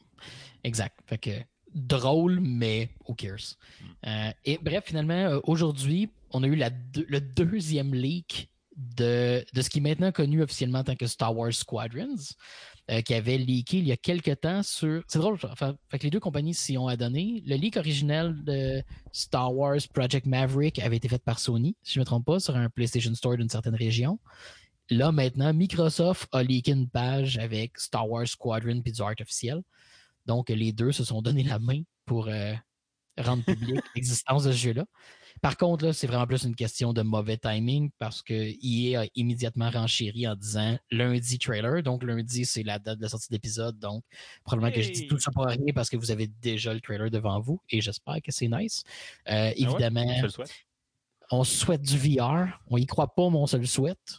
Exact. 0.65 0.99
Fait 1.07 1.19
que 1.19 1.31
drôle, 1.75 2.41
mais 2.41 2.91
who 3.09 3.15
cares? 3.15 3.57
Euh, 4.07 4.31
et 4.45 4.59
bref, 4.59 4.85
finalement, 4.87 5.15
euh, 5.15 5.41
aujourd'hui, 5.45 6.11
on 6.31 6.43
a 6.43 6.47
eu 6.47 6.57
la 6.57 6.71
le 6.95 7.21
deuxième 7.21 7.95
leak 7.95 8.51
de, 8.77 9.45
de 9.53 9.63
ce 9.63 9.71
qui 9.71 9.79
est 9.79 9.83
maintenant 9.83 10.13
connu 10.13 10.43
officiellement 10.43 10.81
en 10.81 10.85
tant 10.85 10.97
que 10.97 11.07
Star 11.07 11.37
Wars 11.37 11.53
Squadrons, 11.53 12.17
euh, 12.91 13.03
qui 13.03 13.15
avait 13.15 13.39
leaké 13.39 13.79
il 13.79 13.87
y 13.87 13.93
a 13.93 13.97
quelques 13.97 14.41
temps 14.41 14.63
sur. 14.63 15.03
C'est 15.07 15.19
drôle, 15.19 15.39
fait 15.39 15.99
que 15.99 16.03
les 16.03 16.11
deux 16.11 16.21
compagnies 16.21 16.55
s'y 16.55 16.77
ont 16.77 16.89
adonné. 16.89 17.43
Le 17.47 17.57
leak 17.57 17.77
original 17.77 18.43
de 18.43 18.83
Star 19.13 19.55
Wars 19.55 19.79
Project 19.93 20.27
Maverick 20.27 20.79
avait 20.81 20.97
été 20.97 21.09
fait 21.09 21.23
par 21.23 21.39
Sony, 21.39 21.77
si 21.83 21.95
je 21.95 21.99
ne 22.01 22.03
me 22.03 22.07
trompe 22.07 22.27
pas, 22.27 22.41
sur 22.41 22.57
un 22.57 22.69
PlayStation 22.69 23.15
Store 23.15 23.37
d'une 23.37 23.49
certaine 23.49 23.75
région. 23.77 24.19
Là, 24.91 25.13
maintenant, 25.13 25.55
Microsoft 25.55 26.29
a 26.33 26.43
leaké 26.43 26.73
une 26.73 26.89
page 26.89 27.39
avec 27.39 27.79
Star 27.79 28.09
Wars 28.11 28.27
Squadron 28.27 28.83
puis 28.83 28.93
du 28.93 29.01
art 29.01 29.15
officiel. 29.21 29.63
Donc, 30.27 30.49
les 30.49 30.73
deux 30.73 30.91
se 30.91 31.05
sont 31.05 31.23
donné 31.23 31.45
la 31.45 31.61
main 31.61 31.83
pour 32.07 32.27
euh, 32.27 32.55
rendre 33.23 33.45
public 33.45 33.81
l'existence 33.95 34.45
de 34.45 34.53
ce 34.53 34.57
jeu-là. 34.57 34.85
Par 35.43 35.57
contre, 35.57 35.87
là, 35.87 35.93
c'est 35.93 36.07
vraiment 36.07 36.27
plus 36.27 36.45
une 36.45 36.55
question 36.55 36.93
de 36.93 37.03
mauvais 37.03 37.39
timing 37.39 37.91
parce 37.99 38.23
que 38.23 38.35
EA 38.35 39.03
a 39.03 39.07
immédiatement 39.15 39.71
renchéri 39.71 40.29
en 40.29 40.35
disant 40.35 40.77
lundi 40.91 41.39
trailer. 41.39 41.83
Donc, 41.83 42.03
lundi, 42.03 42.45
c'est 42.45 42.63
la 42.63 42.79
date 42.79 42.99
de 42.99 43.03
la 43.03 43.09
sortie 43.09 43.29
d'épisode. 43.31 43.79
Donc, 43.79 44.05
probablement 44.45 44.75
que 44.75 44.83
je 44.83 44.91
dis 44.91 45.07
tout 45.07 45.19
ça 45.19 45.31
pour 45.31 45.47
rien 45.47 45.73
parce 45.75 45.89
que 45.89 45.97
vous 45.97 46.11
avez 46.11 46.27
déjà 46.27 46.75
le 46.75 46.81
trailer 46.81 47.11
devant 47.11 47.41
vous 47.41 47.61
et 47.71 47.81
j'espère 47.81 48.21
que 48.23 48.33
c'est 48.33 48.49
nice. 48.49 48.85
Euh, 49.29 49.53
évidemment, 49.57 50.05
le 50.23 50.29
souhaite. 50.29 50.53
on 51.31 51.45
se 51.45 51.57
souhaite 51.57 51.83
du 51.83 51.97
VR. 51.97 52.61
On 52.67 52.77
y 52.77 52.87
croit 52.87 53.15
pas, 53.15 53.31
mais 53.31 53.37
on 53.37 53.47
se 53.47 53.57
le 53.57 53.67
souhaite. 53.67 54.19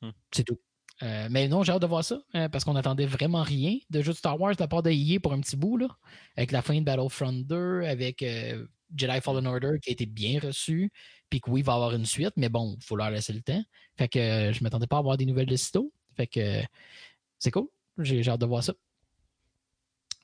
Hmm. 0.00 0.10
C'est 0.32 0.44
tout. 0.44 0.58
Euh, 1.02 1.28
mais 1.30 1.48
non, 1.48 1.62
j'ai 1.62 1.72
hâte 1.72 1.82
de 1.82 1.86
voir 1.86 2.04
ça 2.04 2.20
euh, 2.34 2.48
parce 2.48 2.64
qu'on 2.64 2.74
n'attendait 2.74 3.06
vraiment 3.06 3.42
rien 3.42 3.78
de 3.88 4.02
jeu 4.02 4.12
de 4.12 4.16
Star 4.16 4.38
Wars 4.38 4.54
de 4.54 4.60
la 4.60 4.68
part 4.68 4.82
de 4.82 4.90
EA 4.90 5.18
pour 5.18 5.32
un 5.32 5.40
petit 5.40 5.56
bout, 5.56 5.78
là, 5.78 5.88
avec 6.36 6.52
la 6.52 6.60
fin 6.60 6.78
de 6.78 6.84
Battlefront 6.84 7.32
2, 7.32 7.82
avec 7.84 8.22
euh, 8.22 8.66
Jedi 8.94 9.20
Fallen 9.20 9.46
Order 9.46 9.78
qui 9.80 9.90
a 9.90 9.92
été 9.92 10.04
bien 10.04 10.40
reçu, 10.40 10.90
puis 11.30 11.40
que 11.40 11.50
oui, 11.50 11.60
il 11.60 11.64
va 11.64 11.72
y 11.72 11.76
avoir 11.76 11.94
une 11.94 12.04
suite, 12.04 12.34
mais 12.36 12.50
bon, 12.50 12.76
il 12.78 12.84
faut 12.84 12.96
leur 12.96 13.10
laisser 13.10 13.32
le 13.32 13.40
temps. 13.40 13.62
Fait 13.96 14.08
que 14.08 14.52
je 14.52 14.62
m'attendais 14.62 14.86
pas 14.86 14.96
à 14.96 14.98
avoir 14.98 15.16
des 15.16 15.24
nouvelles 15.24 15.46
de 15.46 15.56
sitôt. 15.56 15.92
Fait 16.16 16.26
que 16.26 16.60
c'est 17.38 17.50
cool. 17.50 17.68
J'ai 17.98 18.28
hâte 18.28 18.40
de 18.40 18.46
voir 18.46 18.62
ça. 18.62 18.74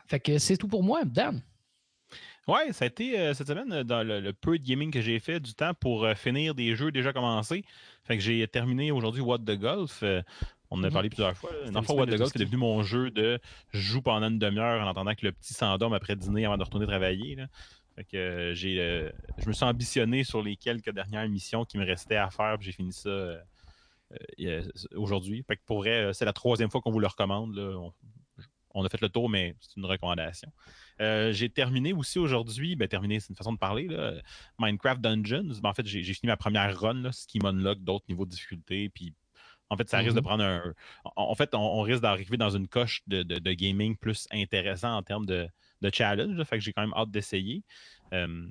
Fait 0.09 0.21
que 0.21 0.39
c'est 0.39 0.57
tout 0.57 0.69
pour 0.69 0.83
moi, 0.83 1.05
Dan. 1.05 1.43
Ouais, 2.47 2.73
ça 2.73 2.85
a 2.85 2.89
été 2.89 3.35
cette 3.35 3.49
semaine, 3.49 3.83
dans 3.83 4.07
le, 4.07 4.33
peu 4.33 4.57
de 4.57 4.65
gaming 4.65 4.93
que 4.93 5.01
j'ai 5.01 5.19
fait, 5.19 5.41
du 5.41 5.53
temps 5.55 5.75
pour 5.75 6.09
finir 6.15 6.55
des 6.55 6.77
jeux 6.77 6.93
déjà 6.93 7.13
commencés. 7.13 7.65
Fait 8.05 8.17
que 8.17 8.23
j'ai 8.23 8.47
terminé 8.47 8.93
aujourd'hui 8.93 9.21
What 9.21 9.39
the 9.39 9.59
Golf. 9.59 10.05
On 10.71 10.79
en 10.81 10.83
a 10.85 10.87
Mhm. 10.89 10.93
parlé 10.93 11.09
plusieurs 11.09 11.37
fois. 11.37 11.51
là. 11.53 11.69
Une 11.69 11.83
fond, 11.85 11.95
What 11.97 12.07
the 12.07 12.39
devenu 12.39 12.57
mon 12.57 12.83
jeu 12.83 13.11
de 13.11 13.39
je 13.73 13.79
joue 13.81 14.03
pendant 14.03 14.29
une 14.29 14.39
demi-heure 14.39 14.85
en 14.85 14.89
attendant 14.91 15.15
que 15.15 15.25
le 15.27 15.33
petit 15.33 15.55
s'endorme 15.55 15.93
après 15.95 16.17
dîner 16.17 16.45
avant 16.47 16.57
de 16.59 16.65
retourner 16.65 16.87
travailler. 16.87 17.35
là. 17.37 17.47
Fait 17.95 18.05
que 18.05 18.17
euh, 18.17 18.55
j'ai, 18.55 18.79
euh, 18.81 19.11
je 19.39 19.49
me 19.49 19.53
suis 19.55 19.65
ambitionné 19.65 20.23
sur 20.25 20.43
les 20.43 20.57
quelques 20.57 20.91
dernières 20.91 21.27
missions 21.29 21.65
qui 21.65 21.79
me 21.79 21.85
restaient 21.87 22.17
à 22.17 22.29
faire. 22.31 22.61
J'ai 22.61 22.73
fini 22.73 22.93
ça 22.93 23.09
euh, 23.09 24.63
aujourd'hui. 24.95 25.43
Fait 25.47 25.57
que 25.57 25.63
pour 25.67 25.79
vrai, 25.79 26.13
c'est 26.13 26.25
la 26.25 26.33
troisième 26.33 26.71
fois 26.71 26.81
qu'on 26.81 26.91
vous 26.93 27.01
le 27.01 27.07
recommande. 27.07 27.55
là. 27.57 27.77
On, 27.79 27.93
on 28.79 28.85
a 28.85 28.89
fait 28.91 29.01
le 29.01 29.09
tour, 29.09 29.31
mais 29.31 29.57
c'est 29.61 29.77
une 29.79 29.87
recommandation. 29.87 30.53
J'ai 30.99 31.49
terminé 31.49 31.93
aussi 31.95 32.19
aujourd'hui, 32.19 32.77
ben 32.77 32.87
terminé, 32.89 33.21
c'est 33.21 33.31
une 33.31 33.37
façon 33.37 33.53
de 33.55 33.59
parler, 33.59 33.89
là, 33.89 34.13
Minecraft 34.59 35.01
Dungeons. 35.01 35.59
Ben, 35.63 35.71
en 35.71 35.73
fait, 35.75 35.87
j'ai 35.87 36.03
j'ai 36.03 36.13
fini 36.13 36.29
ma 36.29 36.37
première 36.37 36.79
run, 36.79 36.95
là, 37.03 37.13
ce 37.13 37.27
qui 37.27 37.39
m'unlock 37.39 37.79
d'autres 37.83 38.05
niveaux 38.09 38.27
de 38.27 38.31
difficulté. 38.31 38.91
Puis, 38.91 39.15
en 39.71 39.77
fait, 39.77 39.89
ça 39.89 39.99
risque 39.99 40.15
de 40.15 40.21
Mhm. 40.21 40.25
prendre 40.25 40.45
un. 40.45 40.75
En, 41.17 41.35
fait, 41.35 41.55
on, 41.55 41.59
on 41.59 41.83
risque 41.83 42.03
d'arriver 42.03 42.37
dans 42.37 42.51
une 42.51 42.69
coche 42.69 43.03
de, 43.07 43.23
de- 43.23 43.39
de 43.39 43.53
gaming 43.53 43.97
plus 43.97 44.27
intéressant 44.31 44.97
en 44.97 45.03
termes 45.03 45.27
de, 45.27 45.49
de 45.83 45.91
challenge. 45.93 46.37
là. 46.37 46.45
fait 46.45 46.59
que 46.59 46.65
j'ai 46.65 46.73
quand 46.73 46.83
même 46.83 46.95
hâte 46.95 47.11
d'essayer. 47.11 47.63
Euh, 48.15 48.47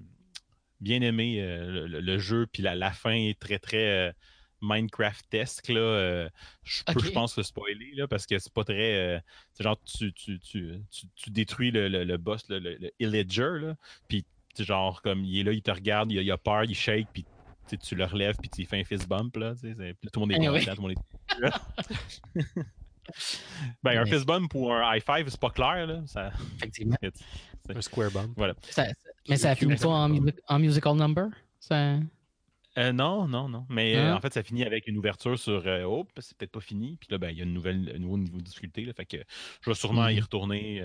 bien 0.81 1.01
aimé 1.01 1.37
euh, 1.41 1.87
le, 1.87 2.01
le 2.01 2.17
jeu, 2.19 2.47
puis 2.51 2.61
la, 2.61 2.75
la 2.75 2.91
fin 2.91 3.13
est 3.13 3.39
très, 3.39 3.59
très. 3.59 4.09
euh, 4.09 4.11
Minecraft-esque, 4.61 5.69
euh, 5.69 6.29
je 6.63 7.09
pense, 7.11 7.37
le 7.37 7.43
spoiler, 7.43 7.91
là, 7.93 8.07
parce 8.07 8.25
que 8.25 8.39
c'est 8.39 8.51
pas 8.53 8.63
très. 8.63 8.95
euh, 8.95 9.19
c'est 9.53 9.63
genre, 9.63 9.79
tu, 9.83 10.11
tu, 10.13 10.39
tu, 10.39 10.81
tu, 10.91 11.07
tu 11.15 11.29
détruis 11.29 11.71
le, 11.71 11.87
le- 11.87 12.03
le 12.03 12.17
boss, 12.17 12.47
le, 12.49 12.59
le, 12.59 12.75
le 12.79 12.91
Illager, 12.99 13.59
là, 13.61 13.75
puis 14.07 14.25
genre, 14.57 15.01
comme, 15.01 15.23
il 15.23 15.39
est 15.39 15.43
là, 15.43 15.51
il 15.51 15.61
te 15.61 15.71
regarde, 15.71 16.11
il 16.11 16.19
il 16.21 16.31
a 16.31 16.37
peur, 16.37 16.63
il 16.63 16.73
shake, 16.75 17.07
puis 17.13 17.25
tu 17.65 17.95
le 17.95 18.05
relèves, 18.05 18.35
puis 18.37 18.49
tu 18.49 18.65
fais 18.65 18.79
un 18.79 18.83
fist 18.83 19.07
bump, 19.07 19.35
là, 19.37 19.53
tout 19.55 19.67
le 19.67 20.19
monde 20.19 20.31
est 20.31 20.35
content, 20.37 20.53
oui. 20.53 20.65
tout 20.65 20.71
le 20.75 20.81
monde 20.81 20.91
est... 20.91 20.95
ben, 23.83 23.97
un 23.99 24.05
fist 24.05 24.25
bump 24.25 24.53
ou 24.55 24.71
un 24.71 24.95
high 24.95 25.03
five, 25.03 25.27
c'est 25.29 25.39
pas 25.39 25.49
clair, 25.51 25.87
là, 25.87 26.01
ça... 26.07 26.31
Effectivement. 26.57 26.95
Un 27.69 27.81
square. 27.81 28.11
Ça- 28.11 28.85
ça- 28.85 28.91
mais 29.29 29.37
ça 29.37 29.55
finit 29.55 29.75
pas 29.75 29.87
en, 29.89 30.09
mu- 30.09 30.33
en 30.47 30.59
musical 30.59 30.95
number? 30.95 31.25
Ça... 31.59 31.97
Euh, 32.77 32.91
non, 32.91 33.25
non, 33.27 33.47
non. 33.47 33.65
Mais 33.69 33.95
euh, 33.95 34.11
Hein? 34.11 34.15
en 34.17 34.19
fait, 34.21 34.33
ça 34.33 34.43
finit 34.43 34.65
avec 34.65 34.87
une 34.87 34.97
ouverture 34.97 35.39
sur 35.39 35.63
euh, 35.65 35.83
Oh, 35.85 36.05
c'est 36.19 36.37
peut-être 36.37 36.51
pas 36.51 36.59
fini. 36.59 36.97
Puis 36.99 37.07
là, 37.09 37.17
ben, 37.17 37.29
il 37.29 37.37
y 37.37 37.41
a 37.41 37.45
une 37.45 37.53
nouvelle, 37.53 37.89
un 37.95 37.99
nouveau 37.99 38.17
niveau 38.17 38.37
de 38.37 38.43
difficulté. 38.43 38.83
Là, 38.83 38.91
fait 38.93 39.05
que 39.05 39.17
je 39.61 39.69
vais 39.69 39.75
sûrement 39.75 40.09
y 40.09 40.15
Mhm. 40.17 40.21
retourner. 40.21 40.81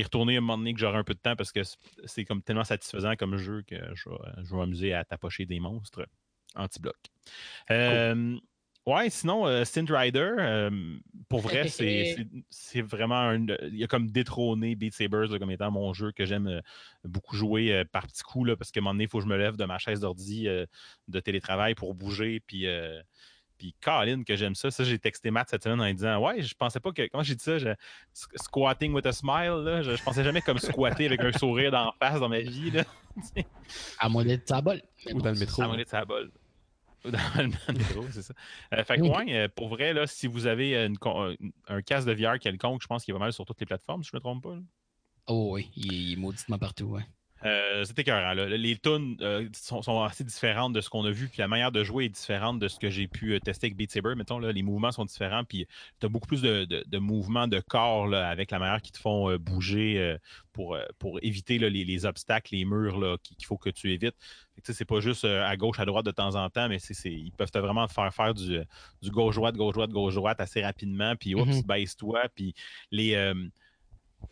Y 0.00 0.02
retourner 0.02 0.34
à 0.34 0.38
un 0.38 0.40
moment 0.40 0.58
donné 0.58 0.74
que 0.74 0.80
j'aurai 0.80 0.98
un 0.98 1.04
peu 1.04 1.14
de 1.14 1.20
temps 1.20 1.36
parce 1.36 1.52
que 1.52 1.60
c'est- 2.04 2.24
comme 2.24 2.42
tellement 2.42 2.64
satisfaisant 2.64 3.14
comme 3.16 3.36
jeu 3.36 3.62
que 3.66 3.76
je 3.94 4.08
vais, 4.08 4.16
je 4.44 4.50
vais 4.50 4.56
m'amuser 4.56 4.92
à 4.94 5.04
tapocher 5.04 5.46
des 5.46 5.60
monstres 5.60 6.06
anti-bloc. 6.54 6.96
Euh, 7.70 8.36
Ouais, 8.86 9.10
sinon, 9.10 9.46
euh, 9.46 9.64
Stint 9.64 9.84
Rider, 9.88 10.32
euh, 10.38 10.70
pour 11.28 11.40
vrai, 11.40 11.68
c'est 12.50 12.80
vraiment 12.82 13.20
un. 13.20 13.46
Il 13.70 13.84
a 13.84 13.86
comme 13.86 14.10
détrôné 14.10 14.74
Beat 14.74 14.94
Sabers 14.94 15.28
là, 15.28 15.38
comme 15.38 15.50
étant 15.50 15.70
mon 15.70 15.92
jeu 15.92 16.12
que 16.12 16.24
j'aime 16.24 16.46
euh, 16.48 16.60
beaucoup 17.04 17.36
jouer 17.36 17.72
euh, 17.74 17.84
par 17.84 18.06
petits 18.06 18.22
coups, 18.22 18.48
là, 18.48 18.56
parce 18.56 18.70
qu'à 18.70 18.80
un 18.80 18.82
moment 18.82 18.94
donné, 18.94 19.04
il 19.04 19.10
faut 19.10 19.18
que 19.18 19.24
je 19.24 19.28
me 19.28 19.36
lève 19.36 19.56
de 19.56 19.64
ma 19.66 19.76
chaise 19.78 20.00
d'ordi 20.00 20.48
de 21.08 21.20
télétravail 21.20 21.74
pour 21.74 21.94
bouger. 21.94 22.40
Puis, 22.40 22.66
puis 23.60 23.74
Colin, 23.82 24.22
que 24.24 24.34
j'aime 24.36 24.54
ça. 24.54 24.70
Ça, 24.70 24.84
j'ai 24.84 24.98
texté 24.98 25.30
Matt 25.30 25.50
cette 25.50 25.62
semaine 25.62 25.80
en 25.82 25.84
lui 25.84 25.94
disant 25.94 26.18
Ouais, 26.18 26.40
je 26.40 26.54
pensais 26.54 26.80
pas 26.80 26.92
que. 26.92 27.06
Comment 27.08 27.22
j'ai 27.22 27.34
dit 27.34 27.44
ça 27.44 27.58
je- 27.58 27.68
squ- 28.14 28.36
Squatting 28.42 28.94
with 28.94 29.04
a 29.04 29.12
smile, 29.12 29.60
là, 29.64 29.82
je, 29.82 29.94
je 29.96 30.02
pensais 30.02 30.24
jamais 30.24 30.40
comme 30.40 30.58
squatter 30.58 31.04
avec 31.06 31.20
un 31.20 31.32
sourire 31.32 31.70
d'en 31.70 31.92
face 32.00 32.18
dans 32.18 32.30
ma 32.30 32.40
vie. 32.40 32.70
Là. 32.70 32.84
À 33.98 34.08
moins 34.08 34.24
d'être 34.24 34.48
sa 34.48 34.62
bol. 34.62 34.80
Ou 35.12 35.20
dans 35.20 35.30
le 35.32 35.38
métro. 35.38 35.60
À 35.62 35.68
monnaie 35.68 35.84
de 35.84 35.88
sa 35.90 36.04
bol. 36.06 36.30
Ou 37.04 37.10
Dans 37.10 37.18
le 37.38 37.72
métro, 37.78 38.04
c'est 38.10 38.22
ça. 38.22 38.32
Euh, 38.74 38.82
fait 38.84 38.96
que, 38.96 39.02
Oui. 39.02 39.08
ouais, 39.10 39.34
euh, 39.36 39.48
pour 39.54 39.68
vrai, 39.68 39.92
là, 39.92 40.06
si 40.06 40.26
vous 40.26 40.46
avez 40.46 40.74
une 40.86 40.96
un, 41.04 41.34
un 41.68 41.82
casque 41.82 42.06
de 42.08 42.14
VR 42.14 42.38
quelconque, 42.38 42.80
je 42.82 42.86
pense 42.86 43.04
qu'il 43.04 43.12
est 43.12 43.18
pas 43.18 43.24
mal 43.24 43.32
sur 43.34 43.44
toutes 43.44 43.60
les 43.60 43.66
plateformes, 43.66 44.02
si 44.02 44.10
je 44.10 44.16
ne 44.16 44.18
me 44.18 44.22
trompe 44.22 44.42
pas. 44.42 44.54
là. 44.54 44.60
Oh 45.26 45.50
oui, 45.52 45.70
il 45.76 45.92
est, 45.92 45.96
il 45.96 46.12
est 46.14 46.16
mauditement 46.16 46.58
partout. 46.58 46.86
Ouais. 46.86 47.02
Euh, 47.44 47.84
c'est 47.84 47.98
écœurant. 47.98 48.34
là. 48.34 48.46
Les 48.46 48.76
tunes 48.76 49.16
euh, 49.22 49.48
sont, 49.54 49.80
sont 49.80 50.02
assez 50.02 50.24
différentes 50.24 50.74
de 50.74 50.80
ce 50.82 50.90
qu'on 50.90 51.04
a 51.06 51.10
vu, 51.10 51.28
puis 51.28 51.38
la 51.38 51.48
manière 51.48 51.72
de 51.72 51.82
jouer 51.82 52.04
est 52.04 52.08
différente 52.10 52.58
de 52.58 52.68
ce 52.68 52.78
que 52.78 52.90
j'ai 52.90 53.08
pu 53.08 53.32
euh, 53.32 53.40
tester 53.40 53.68
avec 53.68 53.76
Beat 53.76 53.90
Saber. 53.90 54.14
Mettons, 54.14 54.38
là, 54.38 54.52
les 54.52 54.62
mouvements 54.62 54.92
sont 54.92 55.06
différents, 55.06 55.44
puis 55.44 55.66
tu 56.00 56.06
as 56.06 56.08
beaucoup 56.10 56.26
plus 56.28 56.42
de, 56.42 56.66
de- 56.66 56.84
de 56.86 56.98
mouvements 56.98 57.48
de 57.48 57.60
corps 57.60 58.06
là, 58.06 58.28
avec 58.28 58.50
la 58.50 58.58
manière 58.58 58.82
qui 58.82 58.92
te 58.92 58.98
font 58.98 59.34
bouger 59.38 60.16
pour, 60.52 60.76
pour 60.98 61.18
éviter 61.22 61.58
là, 61.58 61.70
les, 61.70 61.84
les 61.84 62.04
obstacles, 62.04 62.54
les 62.54 62.64
murs 62.66 62.98
là, 62.98 63.16
qu'il 63.22 63.46
faut 63.46 63.56
que 63.56 63.70
tu 63.70 63.90
évites. 63.90 64.16
C'est 64.62 64.84
pas 64.84 65.00
juste 65.00 65.24
à 65.24 65.56
gauche, 65.56 65.78
à 65.80 65.86
droite 65.86 66.04
de 66.04 66.10
temps 66.10 66.34
en 66.34 66.50
temps, 66.50 66.68
mais 66.68 66.78
c'est 66.78 66.92
c'est- 66.92 67.10
ils 67.10 67.32
peuvent 67.32 67.50
te 67.50 67.58
vraiment 67.58 67.86
te 67.86 67.92
faire 67.94 68.12
faire 68.12 68.34
du, 68.34 68.58
du 69.00 69.10
gauche-droite, 69.10 69.56
gauche-droite, 69.56 69.90
gauche-droite 69.90 70.40
assez 70.42 70.62
rapidement, 70.62 71.16
puis 71.16 71.34
oups, 71.34 71.46
Mhm. 71.48 71.62
baisse-toi, 71.62 72.24
puis 72.34 72.54
les. 72.90 73.32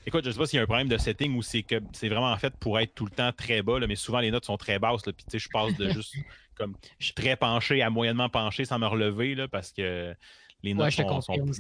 Écoute, 0.06 0.24
je 0.24 0.30
sais 0.30 0.38
pas 0.38 0.46
s'il 0.46 0.56
y 0.56 0.60
a 0.60 0.62
un 0.62 0.66
problème 0.66 0.88
de 0.88 0.96
setting 0.96 1.36
ou 1.36 1.42
c'est 1.42 1.62
que 1.62 1.76
c'est 1.92 2.08
vraiment 2.08 2.32
en 2.32 2.36
fait 2.38 2.54
pour 2.58 2.78
être 2.78 2.94
tout 2.94 3.04
le 3.04 3.10
temps 3.10 3.30
très 3.32 3.62
bas, 3.62 3.78
là, 3.78 3.86
mais 3.86 3.96
souvent 3.96 4.20
les 4.20 4.30
notes 4.30 4.44
sont 4.46 4.56
très 4.56 4.78
basses. 4.78 5.04
Là, 5.06 5.12
puis 5.12 5.24
tu 5.24 5.32
sais, 5.32 5.38
je 5.38 5.48
passe 5.50 5.76
de 5.76 5.88
juste 5.90 6.14
comme 6.54 6.74
je 6.98 7.04
suis 7.06 7.14
très 7.14 7.36
penché 7.36 7.82
à 7.82 7.90
moyennement 7.90 8.28
penché 8.28 8.64
sans 8.64 8.78
me 8.78 8.86
relever 8.86 9.34
là, 9.34 9.48
parce 9.48 9.70
que 9.72 10.14
les 10.62 10.74
notes 10.74 10.84
Ouais, 10.86 10.90
je 10.90 10.96
te 10.96 11.02
sont, 11.02 11.08
confirme, 11.08 11.52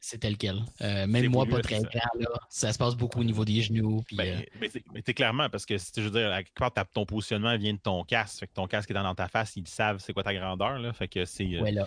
c'est- 0.00 0.18
tel 0.18 0.36
quel. 0.36 0.62
Euh, 0.80 1.06
même 1.06 1.28
moi, 1.28 1.44
voulu, 1.44 1.56
pas 1.56 1.62
très 1.62 1.76
c'est 1.80 1.92
ça. 1.92 2.00
ça 2.48 2.72
se 2.72 2.78
passe 2.78 2.96
beaucoup 2.96 3.20
au 3.20 3.24
niveau 3.24 3.44
des 3.44 3.62
genoux. 3.62 4.02
Puis, 4.04 4.16
Ben, 4.16 4.40
euh, 4.40 4.68
mais 4.92 5.02
c'est- 5.04 5.14
clairement 5.14 5.48
parce 5.48 5.64
que 5.64 5.78
si 5.78 5.92
je 5.94 6.00
veux 6.02 6.10
dire, 6.10 6.32
à 6.32 6.42
quelque 6.42 6.58
part, 6.58 6.72
ton 6.92 7.06
positionnement 7.06 7.56
vient 7.56 7.72
de 7.74 7.78
ton 7.78 8.02
casque. 8.02 8.40
Fait 8.40 8.46
que 8.48 8.52
ton 8.54 8.66
casque 8.66 8.90
est 8.90 8.94
dans, 8.94 9.04
dans 9.04 9.14
ta 9.14 9.28
face, 9.28 9.54
ils 9.54 9.68
savent 9.68 9.98
c'est 9.98 10.12
quoi 10.12 10.24
ta 10.24 10.34
grandeur. 10.34 10.78
Là, 10.80 10.92
fait 10.92 11.06
que 11.08 11.24
c'est. 11.24 11.44
euh, 11.54 11.60
ouais, 11.62 11.70
là. 11.72 11.86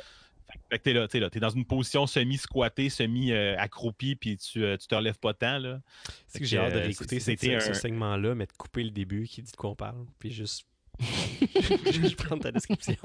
Fait, 0.70 0.78
que 0.80 0.84
t'es 0.84 0.94
là, 0.94 1.08
t'es 1.08 1.20
là, 1.20 1.30
t'es 1.30 1.40
dans 1.40 1.50
une 1.50 1.66
position 1.66 2.08
semi-squattée, 2.08 2.90
semi-accroupie, 2.90 4.16
puis 4.16 4.38
tu, 4.38 4.64
euh, 4.64 4.78
tu 4.78 4.88
te 4.88 4.96
relèves 4.96 5.20
pas 5.20 5.34
tant. 5.34 5.58
Là. 5.60 5.80
C'est 6.28 6.40
que 6.40 6.46
j'ai 6.46 6.58
hâte 6.58 6.74
de 6.74 6.78
euh, 6.80 6.82
réécouter 6.84 7.20
c'était 7.20 7.60
ce, 7.60 7.70
un- 7.70 7.74
segment-là, 7.74 8.36
mais 8.36 8.46
de 8.46 8.52
couper 8.54 8.84
le 8.84 8.92
début 8.92 9.26
qui 9.28 9.42
dit 9.42 9.52
de 9.52 9.56
quoi 9.58 9.70
on 9.72 9.76
parle, 9.76 10.06
puis 10.20 10.32
juste. 10.32 10.66
je 11.00 12.16
prends 12.16 12.38
ta 12.40 12.52
description. 12.54 12.96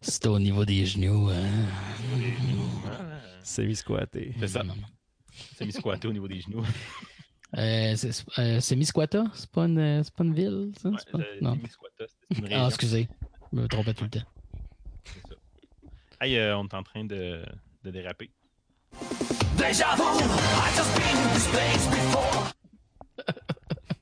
C'est 0.00 0.26
au 0.26 0.38
niveau 0.38 0.64
des 0.64 0.86
genoux. 0.86 1.28
hein. 1.28 1.66
Semi-squatté. 3.42 4.34
C'est 4.40 4.48
ça. 4.48 4.62
Semi-squatté 5.58 6.08
au 6.08 6.12
niveau 6.12 6.28
des 6.28 6.40
genoux. 6.40 6.64
Euh, 7.56 7.94
c'est 7.96 8.24
euh, 8.38 8.60
c'est 8.60 8.74
Misquata? 8.74 9.24
Pas, 9.52 9.66
une- 9.66 9.78
euh, 9.78 10.02
c'est 10.02 10.12
pas 10.14 10.24
une 10.24 10.34
ville, 10.34 10.72
ça? 10.80 10.88
Ouais, 10.88 10.96
pas- 11.12 11.18
Non. 11.40 11.58
C'est 12.32 12.38
une 12.38 12.52
Ah, 12.52 12.66
excusez. 12.68 13.08
Je 13.52 13.56
me 13.60 13.68
trompais 13.68 13.94
tout 13.94 14.04
le 14.04 14.10
temps. 14.10 14.22
Ça. 16.26 16.32
Hey, 16.32 16.38
euh, 16.38 16.58
on 16.58 16.64
est 16.66 16.74
en 16.74 16.82
train 16.82 17.04
de, 17.04 17.44
de 17.84 17.90
déraper. 17.90 18.30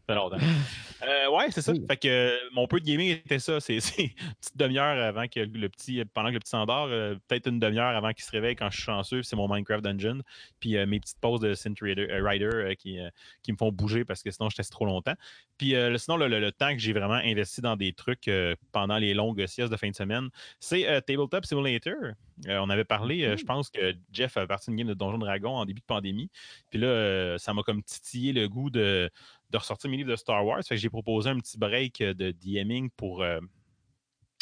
fait 0.07 0.15
longtemps. 0.15 0.39
Euh, 1.07 1.29
ouais, 1.31 1.51
c'est 1.51 1.61
ça. 1.61 1.73
Oui. 1.73 1.85
Fait 1.88 1.97
que 1.97 2.09
euh, 2.09 2.37
mon 2.53 2.67
peu 2.67 2.81
de 2.81 2.85
gaming 2.87 3.11
était 3.11 3.38
ça. 3.38 3.61
C'est 3.61 3.75
une 3.77 3.81
petite 3.81 4.57
demi-heure 4.57 5.03
avant 5.05 5.27
que 5.29 5.40
le 5.40 5.69
petit, 5.69 6.03
pendant 6.14 6.29
que 6.29 6.35
le 6.35 6.38
petit 6.40 6.51
s'endort, 6.51 6.87
euh, 6.88 7.17
peut-être 7.29 7.49
une 7.49 7.59
demi-heure 7.59 7.95
avant 7.95 8.12
qu'il 8.12 8.25
se 8.25 8.31
réveille 8.31 8.57
quand 8.57 8.71
je 8.71 8.77
suis 8.77 8.85
chanceux. 8.85 9.23
C'est 9.23 9.37
mon 9.37 9.49
Minecraft 9.53 9.85
Dungeon. 9.85 10.21
Puis 10.61 10.77
euh, 10.77 10.87
mes 10.87 11.01
petites 11.01 11.21
pauses 11.21 11.40
de 11.40 11.55
Synth 11.55 11.81
Rider, 11.81 12.75
qui, 12.79 12.99
qui 13.43 13.53
me 13.53 13.57
font 13.57 13.71
bouger 13.73 14.05
parce 14.05 14.23
que 14.23 14.31
sinon 14.31 14.49
je 14.49 14.57
teste 14.57 14.73
trop 14.73 14.87
longtemps. 14.87 15.14
Puis 15.59 15.75
sinon, 15.99 16.17
le, 16.17 16.29
le- 16.29 16.40
le 16.40 16.53
temps 16.53 16.73
que 16.73 16.79
j'ai 16.79 16.93
vraiment 16.93 17.14
investi 17.14 17.61
dans 17.61 17.77
des 17.77 17.93
trucs 17.93 18.29
pendant 18.73 18.99
les 18.99 19.14
longues 19.14 19.47
siestes 19.47 19.71
de 19.71 19.77
fin 19.77 19.88
de 19.88 19.95
semaine, 19.95 20.29
c'est 20.59 20.83
Tabletop 21.07 21.45
Simulator. 21.47 21.95
On 22.47 22.69
avait 22.71 22.85
parlé, 22.85 23.37
je 23.38 23.45
pense 23.45 23.71
que 23.71 23.95
Jeff 24.12 24.37
a 24.37 24.47
parti 24.49 24.71
d'une 24.71 24.79
game 24.79 24.88
de 24.88 24.95
Donjon 24.95 25.19
Dragon 25.19 25.57
en 25.57 25.64
début 25.64 25.81
de 25.81 25.87
pandémie. 25.87 26.29
Puis 26.71 26.81
là, 26.81 27.38
ça 27.38 27.55
m'a 27.55 27.62
comme 27.62 27.83
titillé 27.85 28.33
le 28.33 28.49
goût 28.49 28.69
de, 28.71 29.09
de 29.55 29.59
ressortir 29.59 29.88
mes 29.88 29.97
livres 29.97 30.11
de 30.11 30.17
Star 30.17 30.45
Wars. 30.45 30.61
Fait 30.64 30.75
que 30.75 30.81
j'ai 30.81 30.90
proposé 30.90 31.31
un 31.31 31.38
petit 31.38 31.57
break 31.57 32.01
euh, 32.01 32.12
de 32.12 32.33
DMing 32.33 32.90
pour 32.90 33.23
euh, 33.23 33.38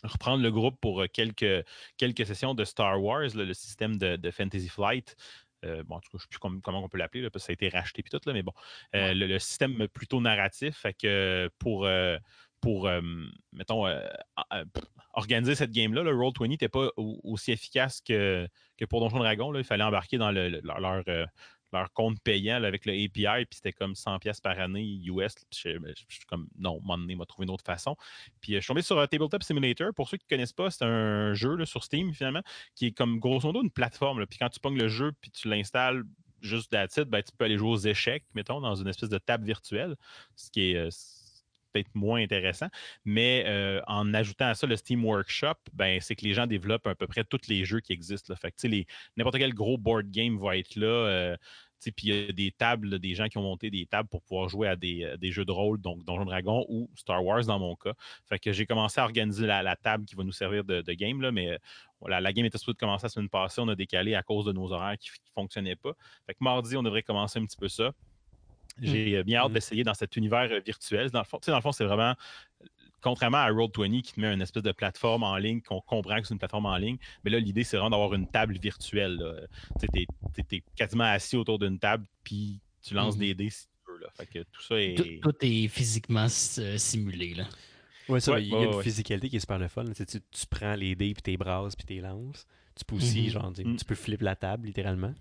reprendre 0.03 0.43
le 0.43 0.51
groupe 0.51 0.81
pour 0.81 1.03
euh, 1.03 1.07
quelques, 1.13 1.65
quelques 1.99 2.25
sessions 2.27 2.55
de 2.55 2.65
Star 2.65 3.01
Wars, 3.03 3.29
là, 3.35 3.45
le 3.45 3.53
système 3.55 3.99
de, 3.99 4.17
de 4.17 4.31
Fantasy 4.31 4.69
Flight. 4.71 5.15
Euh, 5.67 5.83
bon, 5.85 5.97
en 5.97 6.01
tout 6.01 6.09
cas, 6.11 6.13
je 6.13 6.17
ne 6.17 6.21
sais 6.23 6.29
plus 6.31 6.39
com- 6.39 6.61
comment 6.63 6.83
on 6.83 6.89
peut 6.89 6.97
l'appeler, 6.97 7.23
là, 7.23 7.31
parce 7.31 7.45
que 7.45 7.47
ça 7.49 7.53
a 7.53 7.55
été 7.55 7.69
racheté 7.69 8.03
puis 8.03 8.11
tout, 8.11 8.21
là, 8.27 8.33
mais 8.33 8.43
bon. 8.43 8.53
Euh, 8.97 9.13
le, 9.13 9.27
le 9.27 9.39
système 9.39 9.87
plutôt 9.89 10.21
narratif, 10.23 10.77
fait 10.79 10.95
que 10.95 11.49
pour, 11.59 11.87
pour 12.61 12.89
mettons, 13.53 13.87
organiser 15.13 15.55
cette 15.55 15.71
game-là, 15.73 16.03
le 16.03 16.13
Roll20 16.13 16.49
n'était 16.49 16.69
pas 16.69 16.89
au- 16.97 17.21
aussi 17.23 17.53
efficace 17.53 18.01
que, 18.01 18.49
que 18.79 18.85
pour 18.87 19.01
Donjon 19.01 19.19
Dragon. 19.19 19.53
Là. 19.53 19.61
Il 19.61 19.65
fallait 19.65 19.85
embarquer 19.85 20.19
dans 20.19 20.33
le- 20.33 20.49
le- 20.49 20.61
leur, 20.65 20.81
leur, 20.81 21.05
leur 21.73 21.93
compte 21.93 22.21
payant 22.21 22.63
avec 22.63 22.87
le 22.87 22.93
API, 22.93 23.45
puis 23.47 23.57
c'était 23.57 23.73
comme 23.73 23.93
100$ 23.93 24.19
pièces 24.19 24.41
par 24.41 24.59
année 24.59 25.01
US. 25.05 25.35
Puis 25.35 25.73
Je, 25.73 25.95
suis 26.09 26.27
comme, 26.27 26.49
non, 26.59 26.75
à 26.75 26.77
un 26.77 26.81
moment 26.81 26.99
donné, 26.99 27.15
m'a 27.15 27.27
trouvé 27.27 27.45
une 27.45 27.51
autre 27.51 27.65
façon. 27.65 27.97
Puis 28.41 28.55
euh, 28.55 28.57
je 28.57 28.61
suis 28.63 28.69
tombé 28.69 28.83
sur 28.83 28.99
euh, 28.99 29.07
Tabletop 29.07 29.43
Simulator. 29.43 29.93
Pour 29.95 30.09
ceux 30.09 30.17
qui 30.17 30.25
ne 30.31 30.37
connaissent 30.37 30.53
pas, 30.53 30.71
c'est 30.71 30.85
un 30.85 31.35
jeu 31.35 31.57
là, 31.57 31.67
sur 31.67 31.85
Steam, 31.85 32.13
finalement, 32.13 32.43
qui 32.75 32.87
est 32.87 32.93
comme 32.93 33.19
grosso 33.19 33.47
modo 33.47 33.63
une 33.63 33.71
plateforme. 33.71 34.27
Puis 34.27 34.39
quand 34.39 34.49
tu 34.49 34.61
pognes 34.61 34.79
le 34.79 34.89
jeu, 34.89 35.13
puis 35.21 35.31
tu 35.31 35.49
l'installes 35.49 36.05
juste 36.43 36.75
it, 36.75 37.05
ben, 37.05 37.23
tu 37.23 37.33
peux 37.37 37.45
aller 37.45 37.57
jouer 37.57 37.71
aux 37.71 37.79
échecs, 37.79 38.25
mettons, 38.35 38.61
dans 38.61 38.75
une 38.75 38.89
espèce 38.89 39.09
de 39.09 39.19
table 39.19 39.45
virtuelle, 39.45 39.97
ce 40.37 40.51
qui 40.51 40.73
est 40.73 40.77
euh, 40.77 40.89
peut-être 41.73 41.95
moins 41.95 42.21
intéressant. 42.21 42.69
Mais 43.05 43.45
euh, 43.47 43.81
en 43.87 44.13
ajoutant 44.15 44.47
à 44.47 44.55
ça 44.55 44.67
le 44.67 44.77
Steam 44.77 45.05
Workshop, 45.05 45.55
ben, 45.73 46.01
c'est 46.01 46.17
que 46.17 46.25
les 46.25 46.35
gens 46.35 46.47
développent 46.47 46.87
à 46.87 46.95
peu 46.95 47.07
près 47.07 47.25
tous 47.25 47.49
les 47.49 47.65
jeux 47.65 47.81
qui 47.81 47.93
existent. 47.93 48.35
Fait 48.37 48.53
que, 48.53 48.85
n'importe 49.17 49.39
quel 49.39 49.55
gros 49.55 49.79
board 49.79 50.11
game 50.11 50.39
va 50.39 50.57
être 50.57 50.77
là. 50.77 50.87
euh, 50.87 51.37
puis 51.85 52.09
il 52.09 52.15
y 52.15 52.29
a 52.29 52.33
des 52.33 52.53
tables, 52.53 53.01
des 53.01 53.15
gens 53.17 53.27
qui 53.27 53.39
ont 53.39 53.43
monté 53.43 53.69
des 53.69 53.87
tables 53.87 54.09
pour 54.09 54.23
pouvoir 54.23 54.49
jouer 54.49 54.69
à 54.69 54.77
des, 54.77 55.03
euh, 55.03 55.17
des 55.17 55.33
jeux 55.33 55.45
de 55.45 55.51
rôle, 55.51 55.81
donc 55.81 56.05
Donjon 56.05 56.25
Dragon 56.25 56.65
ou 56.69 56.89
Star 56.95 57.25
Wars 57.25 57.45
dans 57.45 57.59
mon 57.59 57.75
cas. 57.75 57.95
J'ai 58.47 58.67
commencé 58.67 59.01
à 59.01 59.05
organiser 59.05 59.47
la, 59.47 59.75
table 59.75 60.05
qui 60.05 60.15
va 60.15 60.23
nous 60.23 60.33
servir 60.33 60.63
de, 60.63 60.81
game, 60.93 61.21
là, 61.21 61.33
mais 61.33 61.59
la 62.07 62.33
game 62.33 62.45
était 62.45 62.59
supposée 62.59 62.77
commencer 62.77 63.07
la 63.07 63.09
semaine 63.09 63.29
passée. 63.29 63.61
On 63.61 63.69
a 63.69 63.75
décalé 63.75 64.15
à 64.15 64.23
cause 64.23 64.45
de 64.45 64.53
nos 64.53 64.73
horaires 64.73 64.97
qui 64.97 65.11
ne 65.11 65.33
fonctionnaient 65.35 65.77
pas. 65.77 65.93
Fait 66.27 66.35
que 66.35 66.39
mardi, 66.41 66.77
on 66.77 66.83
devrait 66.85 67.03
commencer 67.03 67.41
un 67.41 67.47
petit 67.47 67.57
peu 67.57 67.69
ça. 67.69 67.93
J'ai 68.81 69.17
euh, 69.19 69.23
bien 69.23 69.41
hâte 69.41 69.51
Mm. 69.51 69.55
d'essayer 69.55 69.85
dans 69.85 69.95
cet 69.95 70.17
univers 70.17 70.49
euh, 70.51 70.61
virtuel. 70.65 71.11
Dans 71.11 71.21
le 71.21 71.25
fond, 71.25 71.39
tu 71.39 71.47
sais, 71.47 71.51
dans 71.51 71.59
le 71.59 71.63
fond, 71.63 71.73
c'est 71.73 71.85
vraiment, 71.85 72.15
contrairement 73.01 73.39
à 73.39 73.51
Roll20 73.51 74.03
qui 74.03 74.13
te 74.15 74.21
met 74.21 74.33
une 74.33 74.43
espèce 74.43 74.63
de 74.63 74.73
plateforme 74.73 75.23
en 75.25 75.37
ligne, 75.37 75.61
qu'on 75.61 75.81
comprend 75.81 76.21
que 76.21 76.27
c'est 76.27 76.35
une 76.35 76.39
plateforme 76.39 76.67
en 76.67 76.77
ligne, 76.77 76.97
mais 77.25 77.31
là, 77.31 77.39
l'idée, 77.41 77.65
c'est 77.65 77.77
vraiment 77.77 77.91
d'avoir 77.91 78.15
une 78.15 78.29
table 78.29 78.59
virtuelle. 78.59 79.19
Tu 79.79 79.81
sais, 79.81 79.87
t'es- 79.89 80.07
t'es- 80.35 80.43
t'es 80.43 80.63
quasiment 80.77 81.05
assis 81.05 81.37
autour 81.37 81.59
d'une 81.59 81.79
table, 81.79 82.07
puis 82.23 82.61
tu 82.83 82.95
lances 82.95 83.17
des 83.19 83.35
dés 83.35 83.51
si 83.51 83.67
tu 83.67 83.93
veux. 83.93 83.99
Là. 83.99 84.09
Fait 84.17 84.27
que 84.27 84.39
tout 84.51 84.63
ça 84.63 84.81
est. 84.81 84.95
Tout, 85.21 85.31
tout 85.31 85.37
est 85.43 85.69
physiquement 85.69 86.27
euh, 86.59 86.79
simulé. 86.79 87.35
Là. 87.35 87.45
Ouais, 88.09 88.21
ça, 88.21 88.33
Ouais, 88.33 88.43
il 88.45 88.49
y 88.49 88.55
a 88.55 88.59
ouais, 88.59 88.65
une 88.67 88.75
ouais. 88.75 88.83
physicalité 88.83 89.29
qui 89.29 89.37
est 89.37 89.41
super 89.41 89.59
le 89.59 89.69
fun. 89.69 89.85
Tu, 89.85 89.95
sais, 89.95 90.07
tu, 90.07 90.19
tu 90.31 90.47
prends 90.49 90.75
les 90.75 90.95
dés, 90.97 91.13
puis 91.15 91.23
tes 91.23 91.37
brasses, 91.37 91.77
puis 91.77 91.85
tes 91.87 92.01
lances. 92.01 92.47
Tu 92.75 92.85
peux 92.85 92.97
aussi, 92.97 93.23
Mhm. 93.25 93.29
genre, 93.31 93.53
tu, 93.53 93.65
Mm. 93.65 93.77
tu 93.77 93.85
peux 93.85 93.95
flipper 93.95 94.25
la 94.25 94.35
table, 94.37 94.67
littéralement. 94.67 95.13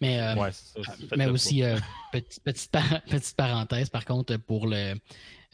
Mais, 0.00 0.20
euh, 0.20 0.34
Ouais, 0.36 0.50
c'est 0.52 0.82
ça, 0.84 0.92
faites-le 0.92 1.16
mais 1.16 1.26
aussi, 1.26 1.62
euh, 1.62 1.76
petite, 2.12 2.42
petite, 2.44 2.70
par- 2.70 3.02
petite 3.08 3.36
parenthèse, 3.36 3.90
par 3.90 4.04
contre, 4.04 4.36
pour 4.36 4.66
le, 4.66 4.94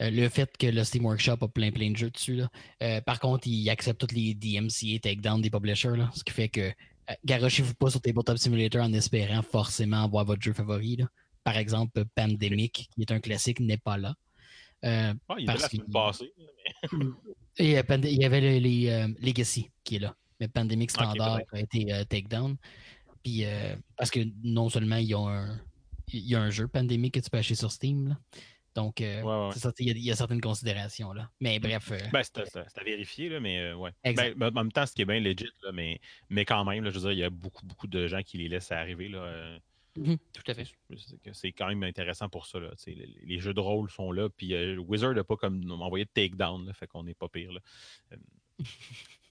euh, 0.01 0.09
le 0.11 0.29
fait 0.29 0.55
que 0.57 0.67
le 0.67 0.83
Steam 0.83 1.05
Workshop 1.05 1.37
a 1.41 1.47
plein 1.47 1.71
plein 1.71 1.91
de 1.91 1.97
jeux 1.97 2.11
dessus. 2.11 2.35
Là. 2.35 2.49
Euh, 2.83 3.01
par 3.01 3.19
contre, 3.19 3.47
il 3.47 3.67
accepte 3.69 3.99
toutes 3.99 4.11
les 4.11 4.33
DMCA 4.35 4.99
takedown 5.01 5.41
des 5.41 5.49
publishers, 5.49 5.95
là, 5.97 6.11
ce 6.15 6.23
qui 6.23 6.31
fait 6.33 6.49
que 6.49 6.71
garochez-vous 7.23 7.73
pas 7.75 7.89
sur 7.89 8.01
Tabletop 8.01 8.37
Simulator 8.37 8.81
en 8.83 8.93
espérant 8.93 9.41
forcément 9.41 10.03
avoir 10.03 10.25
votre 10.25 10.41
jeu 10.41 10.53
favori. 10.53 10.97
là. 10.97 11.05
Par 11.43 11.57
exemple, 11.57 12.03
Pandemic, 12.15 12.89
qui 12.95 13.01
est 13.01 13.11
un 13.11 13.19
classique, 13.19 13.59
n'est 13.59 13.77
pas 13.77 13.97
là. 13.97 14.15
Euh, 14.83 15.13
Ah, 15.29 15.35
il 15.39 15.45
parce 15.45 15.67
qu'il- 15.69 15.83
passée. 15.85 16.31
mais- 16.91 17.05
et 17.57 17.77
euh, 17.77 17.83
il 18.03 18.21
y 18.21 18.25
avait 18.25 18.41
le- 18.41 18.59
les 18.59 18.89
euh, 18.89 19.07
Legacy 19.21 19.69
qui 19.83 19.95
est 19.95 19.99
là. 19.99 20.15
Mais 20.39 20.47
Pandemic 20.49 20.91
Standard 20.91 21.37
peut-être. 21.37 21.53
a 21.53 21.59
été 21.61 22.05
takedown. 22.09 22.57
Puis, 23.25 23.43
euh, 23.43 23.75
parce 23.97 24.11
que 24.11 24.19
non 24.43 24.69
seulement 24.69 24.97
ils 24.97 25.15
ont 25.15 25.27
un, 25.27 25.59
il 26.13 26.19
y 26.27 26.35
a 26.35 26.39
un 26.41 26.51
jeu 26.51 26.67
Pandemic 26.67 27.15
que 27.15 27.19
tu 27.19 27.27
peux 27.31 27.37
acheter 27.39 27.55
sur 27.55 27.71
Steam. 27.71 28.09
là. 28.09 28.19
Donc, 28.75 29.01
euh, 29.01 29.21
Ouais, 29.23 29.27
ouais, 29.27 29.47
ouais. 29.47 29.53
c'est 29.53 29.59
ça, 29.61 29.71
il 29.79 29.87
y, 29.87 29.89
a- 29.89 29.93
il 29.93 30.03
y 30.05 30.11
a 30.11 30.15
certaines 30.15 30.41
considérations. 30.41 31.11
là. 31.11 31.31
Mais 31.41 31.57
bref, 31.57 31.91
euh, 31.91 31.97
Ben, 32.13 32.21
c'est 32.23 32.37
à- 32.55 32.83
vérifier, 32.83 33.29
là, 33.29 33.39
mais 33.39 33.73
ouais. 33.73 33.89
Exact. 34.03 34.37
Ben, 34.37 34.49
en 34.49 34.51
même 34.51 34.71
temps, 34.71 34.85
ce 34.85 34.93
qui 34.93 35.01
est 35.01 35.05
bien 35.05 35.19
legit, 35.19 35.47
là, 35.63 35.71
mais, 35.71 35.99
mais 36.29 36.45
quand 36.45 36.63
même, 36.65 36.83
là, 36.83 36.91
je 36.91 36.95
veux 36.99 37.01
dire, 37.01 37.11
il 37.13 37.17
y 37.17 37.23
a 37.23 37.31
beaucoup, 37.31 37.65
beaucoup 37.65 37.87
de 37.87 38.07
gens 38.07 38.21
qui 38.21 38.37
les 38.37 38.47
laissent 38.47 38.71
arriver. 38.71 39.07
Là, 39.09 39.57
mhm, 39.97 40.17
tout 40.33 40.43
à 40.51 40.53
fait. 40.53 40.67
c'est 41.33 41.51
quand 41.51 41.67
même 41.69 41.81
intéressant 41.81 42.29
pour 42.29 42.45
ça. 42.45 42.59
Là, 42.59 42.73
les, 42.85 43.09
les 43.23 43.39
jeux 43.39 43.55
de 43.55 43.59
rôle 43.59 43.89
sont 43.89 44.11
là, 44.11 44.29
puis 44.29 44.53
euh, 44.53 44.77
Wizard 44.77 45.15
n'a 45.15 45.23
pas 45.23 45.35
comme 45.37 45.71
envoyé 45.71 46.05
de 46.05 46.11
takedown, 46.13 46.71
fait 46.75 46.85
qu'on 46.85 47.03
n'est 47.05 47.15
pas 47.15 47.27
pire. 47.29 47.53
Là. 47.53 47.59
Euh, 48.11 48.17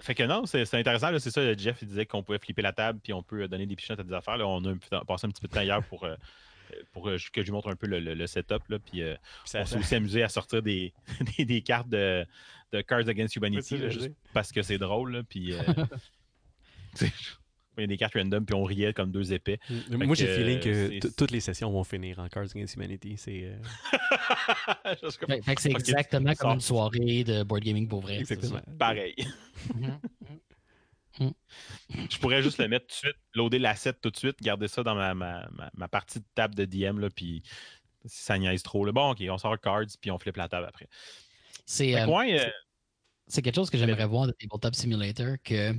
fait 0.00 0.14
que 0.14 0.22
non, 0.22 0.46
c'est 0.46 0.72
intéressant. 0.74 1.16
C'est 1.18 1.30
ça, 1.30 1.54
Jeff 1.56 1.78
il 1.82 1.88
disait 1.88 2.06
qu'on 2.06 2.22
pouvait 2.22 2.38
flipper 2.38 2.62
la 2.62 2.72
table, 2.72 3.00
puis 3.02 3.12
on 3.12 3.22
peut 3.22 3.42
euh, 3.42 3.48
donner 3.48 3.66
des 3.66 3.76
pichenettes 3.76 4.00
à 4.00 4.04
des 4.04 4.12
affaires. 4.14 4.36
Là, 4.36 4.46
on 4.46 4.64
a 4.64 4.70
un 4.70 4.76
peu- 4.76 5.04
passé 5.06 5.26
un 5.26 5.30
petit 5.30 5.40
peu 5.40 5.48
de 5.48 5.52
temps 5.54 5.60
hier 5.62 5.82
pour, 5.84 6.04
euh, 6.04 6.14
pour 6.92 7.08
euh, 7.08 7.16
que 7.32 7.40
je 7.40 7.46
lui 7.46 7.52
montre 7.52 7.68
un 7.70 7.76
peu 7.76 7.86
le, 7.86 7.98
le- 8.00 8.14
le 8.14 8.26
setup. 8.26 8.62
Là, 8.68 8.78
puis 8.78 9.02
euh, 9.02 9.14
on 9.44 9.64
s'est 9.64 9.76
aussi 9.78 9.94
amusé 9.94 10.22
à 10.22 10.28
sortir 10.28 10.62
des, 10.62 10.92
des, 11.38 11.44
des 11.44 11.62
cartes 11.62 11.88
de, 11.88 12.26
de 12.72 12.80
Cards 12.82 13.08
Against 13.08 13.36
Humanity, 13.36 13.78
là, 13.78 13.88
juste 13.88 14.10
parce 14.32 14.52
que 14.52 14.62
c'est 14.62 14.78
drôle. 14.78 15.12
là, 15.16 15.22
puis, 15.22 15.54
il 17.78 17.82
y 17.82 17.84
a 17.84 17.86
des 17.86 17.96
cartes 17.96 18.14
random, 18.14 18.44
puis 18.44 18.54
on 18.54 18.64
riait 18.64 18.92
comme 18.92 19.10
deux 19.10 19.32
épais. 19.32 19.58
Mm. 19.68 20.04
Moi, 20.04 20.14
j'ai 20.14 20.26
le 20.26 20.34
feeling 20.34 20.60
que 20.60 21.06
euh, 21.06 21.10
toutes 21.16 21.30
les 21.30 21.40
sessions 21.40 21.70
vont 21.70 21.84
finir 21.84 22.18
en 22.18 22.28
Cards 22.28 22.48
Against 22.54 22.74
Humanity. 22.76 23.16
C'est 23.16 23.44
euh, 23.44 23.56
comme, 25.20 25.36
c'est 25.58 25.70
exactement 25.70 26.34
comme 26.34 26.52
une 26.52 26.60
soirée 26.60 27.24
de 27.24 27.42
board 27.42 27.62
gaming 27.62 27.88
pour 27.88 28.00
vrai. 28.00 28.18
exactement. 28.18 28.60
Pareil. 28.78 29.14
Mhm. 31.18 31.32
Je 32.10 32.18
pourrais 32.18 32.42
juste 32.42 32.58
le 32.58 32.68
mettre 32.68 32.86
tout 32.88 32.92
de 32.92 33.08
suite, 33.08 33.16
loader 33.34 33.58
l'asset 33.58 33.94
tout 33.94 34.10
de 34.10 34.16
suite, 34.18 34.36
garder 34.42 34.68
ça 34.68 34.82
dans 34.82 34.94
ma, 34.94 35.14
ma, 35.14 35.48
ma, 35.50 35.70
ma 35.74 35.88
partie 35.88 36.18
de 36.18 36.26
table 36.34 36.54
de 36.54 36.66
DM, 36.66 36.98
là, 36.98 37.08
puis 37.08 37.42
si 38.06 38.22
ça 38.22 38.38
niaise 38.38 38.62
trop. 38.62 38.84
Là, 38.84 38.92
bon, 38.92 39.10
ok, 39.12 39.22
on 39.30 39.38
sort 39.38 39.58
cards, 39.60 39.86
puis 40.00 40.10
on 40.10 40.18
flippe 40.18 40.36
la 40.36 40.48
table 40.48 40.66
après. 40.68 40.88
C'est 41.64 41.96
euh, 41.96 42.06
euh, 42.06 43.40
quelque 43.42 43.54
chose 43.54 43.70
que 43.70 43.78
j'aimerais 43.78 44.06
voir 44.06 44.26
de 44.26 44.32
Tabletop 44.32 44.74
Simulator 44.74 45.36
que, 45.42 45.72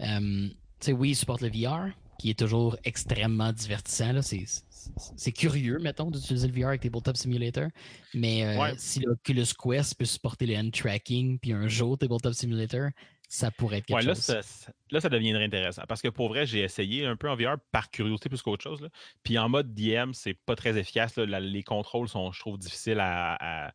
euh, 0.00 0.48
sais, 0.86 0.92
oui, 0.92 1.10
il 1.10 1.14
supporte 1.16 1.40
le 1.42 1.48
VR, 1.50 1.90
qui 2.18 2.30
est 2.30 2.38
toujours 2.38 2.76
extrêmement 2.84 3.52
divertissant. 3.52 4.12
là. 4.12 4.22
C'est, 4.22 5.32
curieux, 5.32 5.78
mettons, 5.78 6.10
d'utiliser 6.10 6.48
le 6.48 6.60
VR 6.60 6.68
avec 6.68 6.80
Tabletop 6.80 7.16
Simulator. 7.16 7.68
Mais 8.14 8.44
euh, 8.44 8.60
Ouais. 8.60 8.74
si 8.76 9.00
l'Oculus 9.00 9.46
Quest 9.62 9.96
peut 9.96 10.04
supporter 10.04 10.46
le 10.46 10.56
hand 10.56 10.72
tracking, 10.72 11.38
puis 11.38 11.52
un 11.52 11.68
jour 11.68 11.96
Tabletop 11.96 12.32
Simulator, 12.34 12.88
ça 13.28 13.50
pourrait 13.50 13.78
être 13.78 13.86
quelque 13.86 13.96
ouais, 13.98 14.04
là, 14.04 14.14
chose. 14.14 14.22
ça, 14.24 14.42
ça- 14.42 14.72
là, 14.90 15.00
ça 15.00 15.08
deviendrait 15.08 15.44
intéressant. 15.44 15.82
Parce 15.88 16.02
que 16.02 16.08
pour 16.08 16.28
vrai, 16.28 16.44
j'ai 16.46 16.60
essayé 16.60 17.06
un 17.06 17.16
peu 17.16 17.30
en 17.30 17.36
VR 17.36 17.56
par 17.70 17.90
curiosité 17.90 18.28
plus 18.28 18.42
qu'autre 18.42 18.62
chose. 18.62 18.82
là. 18.82 18.88
Puis 19.22 19.38
en 19.38 19.48
mode 19.48 19.72
DM, 19.72 20.12
c'est 20.12 20.34
pas 20.34 20.54
très 20.56 20.76
efficace. 20.78 21.16
là. 21.16 21.24
La- 21.26 21.40
les 21.40 21.62
contrôles 21.62 22.08
sont, 22.08 22.30
je 22.32 22.40
trouve, 22.40 22.58
difficiles 22.58 23.00
à, 23.00 23.66
à- 23.68 23.72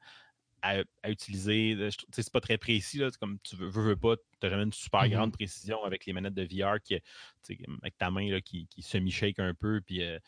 à- 0.61 0.83
à 1.03 1.09
utiliser. 1.09 1.77
C'est 2.11 2.31
pas 2.31 2.41
très 2.41 2.57
précis. 2.57 2.97
Là. 2.97 3.09
Comme 3.19 3.39
tu 3.39 3.55
veux, 3.55 3.67
veux, 3.67 3.83
veux 3.83 3.95
pas, 3.95 4.15
tu 4.17 4.49
jamais 4.49 4.63
une 4.63 4.73
super 4.73 5.03
Mhm. 5.03 5.09
grande 5.11 5.33
précision 5.33 5.83
avec 5.83 6.05
les 6.05 6.13
manettes 6.13 6.33
de 6.33 6.43
VR 6.43 6.81
qui, 6.81 6.95
avec 7.81 7.97
ta 7.97 8.11
main 8.11 8.29
là, 8.31 8.41
qui, 8.41 8.67
qui 8.67 8.81
semi-shake 8.81 9.39
un 9.39 9.53
peu. 9.53 9.81
Puis, 9.81 10.03
euh, 10.03 10.19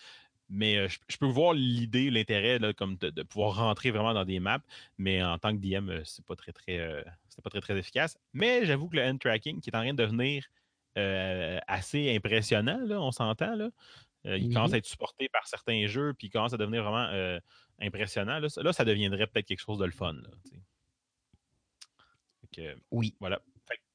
mais 0.50 0.78
euh, 0.78 0.88
je, 0.88 0.98
je 1.08 1.18
peux 1.18 1.28
voir 1.28 1.54
l'idée, 1.54 2.10
l'intérêt 2.10 2.60
comme 2.74 2.98
de, 2.98 3.10
de 3.10 3.24
pouvoir 3.24 3.56
rentrer 3.56 3.92
vraiment 3.92 4.13
dans 4.13 4.26
des 4.26 4.39
maps, 4.39 4.63
mais 4.98 5.24
en 5.24 5.38
tant 5.38 5.56
que 5.56 5.62
DM, 5.62 5.89
euh, 5.89 6.02
c'est 6.06 6.26
pas 6.26 6.36
très 6.36 6.52
très 6.52 6.80
euh, 6.80 7.04
pas 7.44 7.50
très 7.50 7.62
très 7.62 7.78
efficace. 7.78 8.18
Mais 8.34 8.65
j'avoue 8.65 8.89
que 8.89 8.96
le 8.98 9.04
hand 9.04 9.20
tracking 9.20 9.62
qui 9.62 9.70
est 9.70 9.76
en 9.76 9.80
train 9.82 9.94
de 9.94 10.04
devenir 10.04 10.46
assez 11.68 12.13
impressionnant, 12.13 12.80
là, 12.86 13.00
on 13.02 13.12
s'entend 13.12 13.56
là. 13.56 13.70
Il 14.26 14.54
commence 14.54 14.74
à 14.74 14.78
être 14.78 14.86
supporté 14.86 15.30
par 15.30 15.48
certains 15.48 15.88
jeux, 15.88 16.13
puis 16.13 16.28
il 16.28 16.30
commence 16.30 16.52
à 16.54 16.58
devenir 16.58 16.84
vraiment 16.84 17.39
impressionnant. 17.82 18.39
Là, 18.39 18.50
ça, 18.50 18.62
là, 18.63 18.74
ça 18.74 18.86
deviendrait 18.86 19.28
peut-être 19.28 19.48
quelque 19.48 19.62
chose 19.62 19.80
de 19.80 19.86
le 19.86 19.92
fun. 19.92 20.13
Là, 20.13 20.30
que, 22.52 22.76
Oui. 22.92 23.15
voilà. 23.20 23.39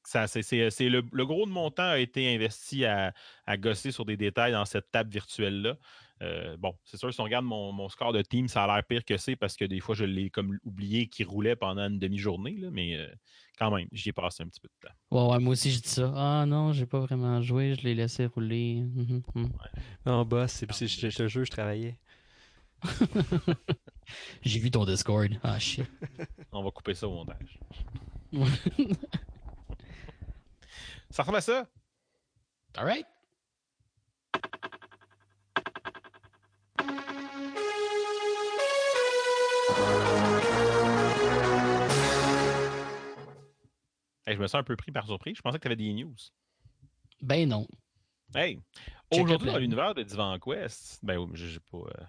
C'est, 0.07 0.43
c'est- 0.43 0.69
c'est 0.69 0.87
le, 0.87 1.03
le 1.11 1.25
gros 1.25 1.47
de 1.47 1.51
mon 1.51 1.71
temps 1.71 1.89
a 1.89 1.97
été 1.97 2.33
investi 2.33 2.85
à, 2.85 3.11
à 3.47 3.57
gosser 3.57 3.91
sur 3.91 4.05
des 4.05 4.15
détails 4.17 4.51
dans 4.51 4.63
cette 4.65 4.91
table 4.91 5.09
virtuelle-là. 5.09 5.77
Euh, 6.21 6.55
bon, 6.57 6.75
c'est 6.85 6.95
sûr, 6.97 7.11
si 7.13 7.19
on 7.19 7.23
regarde 7.23 7.43
mon, 7.43 7.71
mon 7.71 7.89
score 7.89 8.13
de 8.13 8.21
team, 8.21 8.47
ça 8.47 8.63
a 8.63 8.67
l'air 8.67 8.83
pire 8.85 9.03
que 9.03 9.17
c'est 9.17 9.35
parce 9.35 9.57
que 9.57 9.65
des 9.65 9.79
fois, 9.79 9.95
je 9.95 10.05
l'ai 10.05 10.29
comme 10.29 10.59
oublié 10.63 11.07
qu'il 11.07 11.27
roulait 11.27 11.55
pendant 11.55 11.89
une 11.89 11.97
demi-journée, 11.99 12.55
là, 12.57 12.69
mais 12.71 12.95
euh, 12.95 13.07
quand 13.57 13.75
même, 13.75 13.87
j'y 13.91 14.09
ai 14.09 14.13
passé 14.13 14.43
un 14.43 14.47
petit 14.47 14.61
peu 14.61 14.69
de 14.69 14.87
temps. 14.87 14.93
Ouais, 15.11 15.33
ouais, 15.33 15.39
moi 15.39 15.53
aussi, 15.53 15.71
je 15.71 15.81
dis 15.81 15.89
ça. 15.89 16.13
Ah 16.15 16.45
non, 16.45 16.71
j'ai 16.71 16.85
pas 16.85 16.99
vraiment 16.99 17.41
joué, 17.41 17.73
je 17.75 17.81
l'ai 17.81 17.95
laissé 17.95 18.27
rouler. 18.27 18.85
Non, 20.05 20.23
boss, 20.23 20.51
c'est, 20.51 20.87
je 20.87 21.17
te 21.17 21.27
jure, 21.27 21.43
je 21.45 21.51
travaillais. 21.51 21.97
J'ai 24.41 24.59
vu 24.59 24.71
ton 24.71 24.85
Discord. 24.85 25.29
Ah 25.43 25.59
shit. 25.59 25.85
On 26.51 26.63
va 26.63 26.71
couper 26.71 26.93
ça 26.93 27.07
au 27.07 27.13
montage. 27.13 27.59
Ça 31.09 31.23
ressemble 31.23 31.37
à 31.37 31.41
ça? 31.41 31.67
Alright. 32.77 33.05
Hey, 44.27 44.35
je 44.35 44.41
me 44.41 44.47
sens 44.47 44.59
un 44.59 44.63
peu 44.63 44.75
pris 44.75 44.91
par 44.91 45.05
surprise. 45.05 45.35
Je 45.37 45.41
pensais 45.41 45.57
que 45.57 45.61
tu 45.61 45.67
avais 45.67 45.75
des 45.75 45.93
news. 45.93 46.15
Ben 47.21 47.47
non. 47.47 47.67
Hey, 48.33 48.59
aujourd'hui, 49.11 49.51
dans 49.51 49.57
l'univers 49.57 49.93
de 49.93 50.03
Divan 50.03 50.37
Quest, 50.39 50.99
ben, 51.03 51.17
oui, 51.17 51.29
j'ai 51.35 51.47
j'ai 51.47 51.59
pas. 51.59 51.77
euh, 51.77 52.05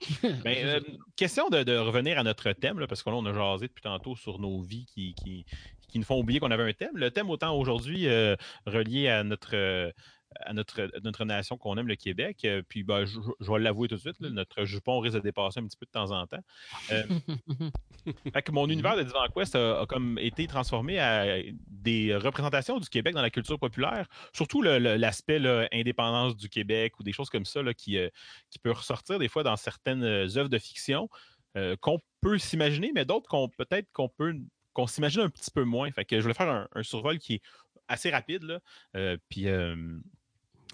Ben, 0.44 0.56
euh, 0.66 0.80
question 1.16 1.48
de, 1.48 1.62
de 1.62 1.76
revenir 1.76 2.18
à 2.18 2.22
notre 2.22 2.52
thème, 2.52 2.78
là, 2.78 2.86
parce 2.86 3.02
que 3.02 3.10
là, 3.10 3.16
on 3.16 3.26
a 3.26 3.32
jasé 3.32 3.68
depuis 3.68 3.82
tantôt 3.82 4.16
sur 4.16 4.38
nos 4.38 4.60
vies 4.60 4.86
qui, 4.86 5.14
qui, 5.14 5.46
qui 5.88 5.98
nous 5.98 6.04
font 6.04 6.18
oublier 6.18 6.40
qu'on 6.40 6.50
avait 6.50 6.68
un 6.68 6.72
thème. 6.72 6.96
Le 6.96 7.10
thème, 7.10 7.30
autant 7.30 7.56
aujourd'hui, 7.56 8.08
euh, 8.08 8.36
relié 8.66 9.08
à 9.08 9.24
notre, 9.24 9.54
euh, 9.56 9.90
à 10.40 10.52
notre, 10.52 10.90
notre 11.02 11.24
nation 11.24 11.56
qu'on 11.56 11.76
aime, 11.76 11.88
le 11.88 11.96
Québec. 11.96 12.44
Euh, 12.44 12.62
puis, 12.66 12.82
ben, 12.82 13.04
je, 13.04 13.18
je 13.40 13.50
vais 13.50 13.58
l'avouer 13.58 13.88
tout 13.88 13.96
de 13.96 14.00
suite, 14.00 14.20
là, 14.20 14.30
notre 14.30 14.64
jupon 14.64 15.00
risque 15.00 15.16
de 15.16 15.20
dépasser 15.20 15.60
un 15.60 15.66
petit 15.66 15.76
peu 15.76 15.86
de 15.86 15.90
temps 15.90 16.10
en 16.10 16.26
temps. 16.26 16.42
Euh, 16.90 17.02
fait 18.32 18.42
que 18.42 18.52
mon 18.52 18.68
univers 18.68 18.96
de 18.96 19.02
Divan 19.02 19.26
Quest 19.34 19.54
a, 19.54 19.80
a 19.80 19.86
comme 19.86 20.18
été 20.18 20.46
transformé 20.46 20.98
à 20.98 21.38
des 21.66 22.14
représentations 22.16 22.78
du 22.78 22.88
Québec 22.88 23.14
dans 23.14 23.22
la 23.22 23.30
culture 23.30 23.58
populaire, 23.58 24.06
surtout 24.32 24.62
l'aspect 24.62 25.40
indépendance 25.72 26.36
du 26.36 26.48
Québec 26.48 26.98
ou 26.98 27.02
des 27.02 27.12
choses 27.12 27.30
comme 27.30 27.44
ça 27.44 27.62
là, 27.62 27.74
qui, 27.74 27.98
euh, 27.98 28.08
qui 28.50 28.58
peut 28.58 28.72
ressortir 28.72 29.18
des 29.18 29.28
fois 29.28 29.42
dans 29.42 29.56
certaines 29.56 30.04
œuvres 30.04 30.48
de 30.48 30.58
fiction 30.58 31.08
euh, 31.56 31.74
qu'on 31.80 31.98
peut 32.20 32.36
s'imaginer, 32.36 32.92
mais 32.94 33.06
d'autres 33.06 33.28
qu'on 33.28 33.48
peut-être 33.48 33.90
qu'on 33.92 34.10
peut 34.10 34.34
qu'on 34.74 34.86
s'imagine 34.86 35.22
un 35.22 35.30
petit 35.30 35.50
peu 35.50 35.64
moins. 35.64 35.90
Fait 35.90 36.04
que 36.04 36.16
je 36.16 36.22
voulais 36.22 36.34
faire 36.34 36.50
un, 36.50 36.68
un 36.74 36.82
survol 36.82 37.18
qui 37.18 37.36
est 37.36 37.42
assez 37.88 38.10
rapide, 38.10 38.42
là, 38.42 38.60
euh, 38.94 39.16
puis 39.30 39.48
euh, 39.48 39.98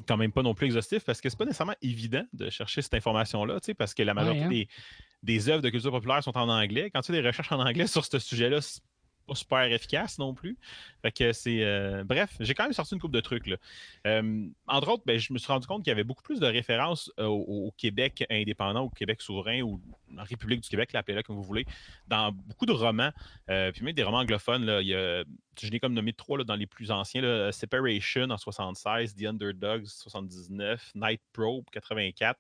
quand 0.07 0.17
même 0.17 0.33
pas 0.33 0.43
non 0.43 0.55
plus 0.55 0.67
exhaustif, 0.67 1.05
parce 1.05 1.21
que 1.21 1.29
c'est 1.29 1.39
pas 1.39 1.45
nécessairement 1.45 1.77
évident 1.83 2.25
de 2.33 2.51
chercher 2.51 2.83
cette 2.83 2.95
information-là, 2.95 3.61
tu 3.61 3.67
sais, 3.67 3.75
parce 3.75 3.95
que 3.95 4.03
la 4.03 4.15
majorité 4.15 4.45
hein. 4.45 4.49
des, 4.49 4.69
des 5.23 5.49
œuvres 5.49 5.63
de 5.63 5.71
culture 5.71 5.91
populaire 5.91 6.23
sont 6.23 6.37
en 6.37 6.49
anglais. 6.49 6.91
Quand 6.91 7.01
tu 7.03 7.13
fais 7.13 7.21
des 7.21 7.27
recherches 7.27 7.53
en 7.53 7.61
anglais 7.61 7.87
sur 7.87 8.05
ce 8.05 8.19
sujet-là, 8.19 8.61
c'est 8.61 8.81
pas 9.27 9.35
super 9.35 9.63
efficace 9.73 10.19
non 10.19 10.35
plus. 10.35 10.57
Fait 11.03 11.13
que 11.13 11.33
c'est. 11.33 11.63
euh, 11.63 12.05
bref, 12.05 12.37
j'ai 12.41 12.55
quand 12.55 12.65
même 12.65 12.73
sorti 12.73 12.95
une 12.95 13.01
coupe 13.01 13.13
de 13.13 13.21
trucs. 13.21 13.47
Là. 13.47 13.57
Euh, 14.07 14.47
entre 14.67 14.89
autres, 14.89 15.03
ben, 15.07 15.19
je 15.19 15.33
me 15.33 15.39
suis 15.39 15.51
rendu 15.53 15.67
compte 15.67 15.83
qu'il 15.83 15.91
y 15.91 15.93
avait 15.93 16.05
beaucoup 16.05 16.23
plus 16.23 16.41
de 16.41 16.47
références 16.47 17.11
euh, 17.19 17.27
au, 17.27 17.73
Québec 17.77 18.25
indépendant, 18.31 18.83
au 18.83 18.91
Québec 18.91 19.21
souverain 19.21 19.63
ou 19.63 19.81
en 20.19 20.25
République 20.25 20.61
du 20.61 20.69
Québec, 20.69 20.93
l'appelez-la 20.93 21.23
comme 21.23 21.37
vous 21.37 21.43
voulez, 21.43 21.65
dans 22.07 22.33
beaucoup 22.33 22.67
de 22.67 22.73
romans, 22.73 23.11
puis 23.47 23.83
même 23.83 23.95
des 23.95 24.03
romans 24.03 24.19
anglophones. 24.19 24.67
Là, 24.67 24.83
il 24.83 24.89
y 24.89 24.95
a, 24.95 25.25
je 25.59 25.71
l'ai 25.71 25.81
comme 25.81 25.95
nommé 25.95 26.13
trois 26.13 26.37
là, 26.37 26.45
dans 26.45 26.55
les 26.55 26.67
plus 26.67 26.91
anciens 26.91 27.51
Separation 27.51 28.29
en 28.29 28.37
76, 28.37 29.15
The 29.15 29.25
Underdogs 29.25 29.87
79, 29.87 30.93
Night 30.95 31.23
Probe 31.33 31.65
84. 31.73 32.39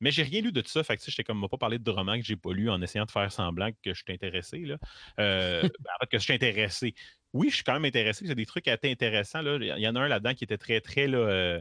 Mais 0.00 0.10
j'ai 0.10 0.22
rien 0.22 0.40
lu 0.40 0.52
de 0.52 0.60
tout 0.60 0.70
ça. 0.70 0.82
Fait 0.82 0.96
que 0.96 1.00
tu 1.00 1.06
sais, 1.06 1.10
j'étais 1.10 1.24
comme 1.24 1.38
m'a 1.38 1.48
pas 1.48 1.58
parlé 1.58 1.78
de 1.78 1.90
romans 1.90 2.16
que 2.16 2.24
j'ai 2.24 2.36
pas 2.36 2.52
lu 2.52 2.70
en 2.70 2.80
essayant 2.82 3.04
de 3.04 3.10
faire 3.10 3.30
semblant 3.30 3.70
que 3.82 3.94
je 3.94 4.02
suis 4.02 4.12
intéressé. 4.12 4.58
Là. 4.60 4.78
Euh, 5.18 5.62
ben, 5.62 5.90
en 5.94 5.98
fait, 6.00 6.06
que 6.10 6.18
je 6.18 6.24
suis 6.24 6.32
intéressé. 6.32 6.94
Oui, 7.32 7.50
je 7.50 7.56
suis 7.56 7.64
quand 7.64 7.74
même 7.74 7.84
intéressé. 7.84 8.26
C'est 8.26 8.34
des 8.34 8.46
trucs 8.46 8.68
assez 8.68 8.90
intéressants. 8.90 9.42
Là. 9.42 9.58
Il 9.60 9.82
y 9.82 9.88
en 9.88 9.94
a 9.96 10.00
un 10.00 10.08
là-dedans 10.08 10.34
qui 10.34 10.44
était 10.44 10.58
très, 10.58 10.80
très 10.80 11.06
là, 11.06 11.18
euh, 11.18 11.60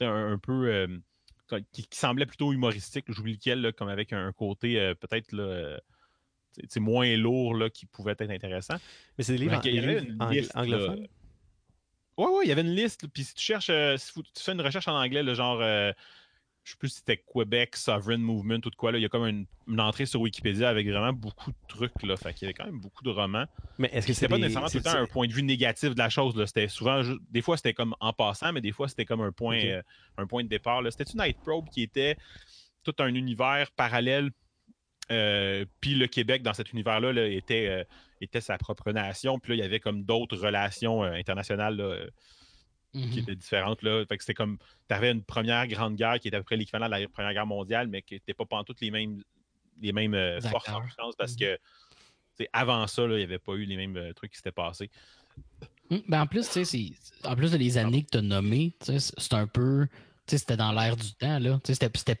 un, 0.00 0.32
un 0.32 0.38
peu. 0.38 0.68
euh, 0.68 0.98
qui, 1.72 1.86
qui 1.86 1.98
semblait 1.98 2.26
plutôt 2.26 2.52
humoristique. 2.52 3.04
J'oublie 3.08 3.34
lequel, 3.34 3.60
là, 3.60 3.72
comme 3.72 3.88
avec 3.88 4.12
un 4.12 4.32
côté 4.32 4.94
peut-être 5.00 5.32
là, 5.32 5.78
sais, 6.68 6.80
moins 6.80 7.16
lourd 7.16 7.54
là, 7.54 7.70
qui 7.70 7.86
pouvait 7.86 8.12
être 8.12 8.30
intéressant. 8.30 8.76
Mais 9.16 9.24
c'est 9.24 9.32
des 9.32 9.38
livres, 9.38 9.60
qu'il 9.60 9.74
y 9.74 9.78
avait 9.78 10.02
une 10.02 10.18
liste, 10.30 10.52
anglophones? 10.54 11.06
Oui, 12.18 12.26
oui, 12.30 12.40
il 12.44 12.48
y 12.48 12.52
avait 12.52 12.62
une 12.62 12.74
liste. 12.74 13.06
Puis 13.08 13.24
si 13.24 13.34
tu 13.34 13.42
cherches, 13.42 13.70
euh, 13.70 13.96
si 13.96 14.12
tu 14.12 14.42
fais 14.42 14.52
une 14.52 14.60
recherche 14.60 14.88
en 14.88 14.94
anglais, 14.94 15.22
le 15.22 15.34
genre, 15.34 15.60
euh, 15.60 15.92
je 16.64 16.70
sais 16.72 16.76
plus 16.78 16.88
si 16.90 16.96
c'était 16.96 17.16
Quebec 17.16 17.74
Sovereign 17.76 18.20
Movement 18.20 18.60
ou 18.64 18.70
de 18.70 18.74
quoi, 18.76 18.92
là, 18.92 18.98
il 18.98 19.02
y 19.02 19.04
a 19.04 19.08
comme 19.08 19.26
une, 19.26 19.46
une 19.66 19.80
entrée 19.80 20.06
sur 20.06 20.20
Wikipédia 20.20 20.68
avec 20.68 20.86
vraiment 20.88 21.12
beaucoup 21.12 21.50
de 21.50 21.56
trucs. 21.66 22.02
Là, 22.04 22.16
fait 22.16 22.32
qu'il 22.34 22.42
y 22.42 22.44
avait 22.46 22.54
quand 22.54 22.66
même 22.66 22.78
beaucoup 22.78 23.02
de 23.02 23.10
romans. 23.10 23.46
Mais 23.78 23.90
est-ce 23.92 24.06
que 24.06 24.12
c'était 24.12 24.28
pas 24.28 24.36
des- 24.36 24.42
nécessairement 24.42 24.68
tout 24.68 24.76
le 24.78 24.82
c'est- 24.84 24.92
temps 24.92 24.98
un 25.02 25.06
point 25.06 25.26
de 25.26 25.32
vue 25.32 25.42
négatif 25.42 25.90
de 25.94 25.98
la 25.98 26.08
chose. 26.08 26.36
là. 26.36 26.46
C'était 26.46 26.68
souvent, 26.68 27.02
des 27.30 27.42
fois, 27.42 27.56
c'était 27.56 27.74
comme 27.74 27.96
en 28.00 28.12
passant, 28.12 28.52
mais 28.52 28.60
des 28.60 28.70
fois, 28.72 28.86
c'était 28.88 29.04
comme 29.04 29.20
un 29.22 29.32
point, 29.32 29.58
euh, 29.64 29.82
un 30.18 30.26
point 30.26 30.44
de 30.44 30.48
départ. 30.48 30.82
là. 30.82 30.90
C'était 30.92 31.10
une 31.12 31.20
Night 31.20 31.38
Probe 31.42 31.68
qui 31.68 31.82
était 31.82 32.16
tout 32.84 32.94
un 33.00 33.12
univers 33.14 33.70
parallèle. 33.72 34.30
euh, 35.10 35.64
puis 35.80 35.94
le 35.96 36.06
Québec, 36.06 36.42
dans 36.42 36.54
cet 36.54 36.72
univers-là, 36.72 37.12
là, 37.12 37.26
était, 37.26 37.66
euh, 37.66 37.84
était 38.20 38.40
sa 38.40 38.56
propre 38.56 38.92
nation. 38.92 39.38
Puis 39.40 39.50
là, 39.50 39.56
il 39.56 39.58
y 39.58 39.64
avait 39.64 39.80
comme 39.80 40.04
d'autres 40.04 40.36
relations 40.38 41.02
internationales 41.02 41.76
là, 41.76 41.96
qui 42.92 42.98
Mhm. 42.98 43.18
étaient 43.18 43.34
différentes. 43.36 43.82
Là. 43.82 44.04
Fait 44.06 44.16
que 44.18 44.22
c'était 44.22 44.34
comme, 44.34 44.58
tu 44.88 44.94
avais 44.94 45.10
une 45.10 45.22
première 45.22 45.66
grande 45.66 45.96
guerre 45.96 46.20
qui 46.20 46.28
était 46.28 46.36
à 46.36 46.40
peu 46.40 46.44
près 46.44 46.56
l'équivalent 46.56 46.86
de 46.86 46.90
la 46.90 47.08
Première 47.08 47.32
Guerre 47.32 47.46
mondiale, 47.46 47.88
mais 47.88 48.02
qui 48.02 48.14
n'était 48.14 48.34
pas 48.34 48.44
toutes 48.64 48.80
les 48.80 48.90
mêmes, 48.90 49.22
les 49.80 49.92
mêmes 49.92 50.14
euh, 50.14 50.40
forces 50.42 50.68
en 50.68 50.80
puissance 50.82 51.14
parce 51.16 51.32
Mhm. 51.32 51.38
que 51.38 51.58
avant 52.52 52.86
ça, 52.86 53.06
là, 53.06 53.14
il 53.14 53.18
n'y 53.18 53.24
avait 53.24 53.38
pas 53.38 53.52
eu 53.54 53.64
les 53.64 53.76
mêmes 53.76 53.96
euh, 53.96 54.12
trucs 54.12 54.32
qui 54.32 54.36
s'étaient 54.36 54.52
passés. 54.52 54.90
Mm, 55.90 55.96
Ben 56.08 56.22
en 56.22 56.26
plus, 56.26 56.46
tu 56.46 56.52
sais, 56.52 56.64
c'est- 56.64 57.26
en 57.26 57.34
plus 57.36 57.52
de 57.52 57.56
les 57.56 57.78
années 57.78 58.02
que 58.04 58.10
tu 58.10 58.18
as 58.18 58.22
nommées, 58.22 58.74
c'est 58.80 59.32
un 59.34 59.46
peu. 59.46 59.86
Tu 60.26 60.32
sais, 60.32 60.38
c'était 60.38 60.56
dans 60.56 60.72
l'air 60.72 60.96
du 60.96 61.12
temps, 61.14 61.38
là. 61.38 61.60
Tu 61.64 61.74
sais, 61.74 61.88
c'était- 61.94 62.18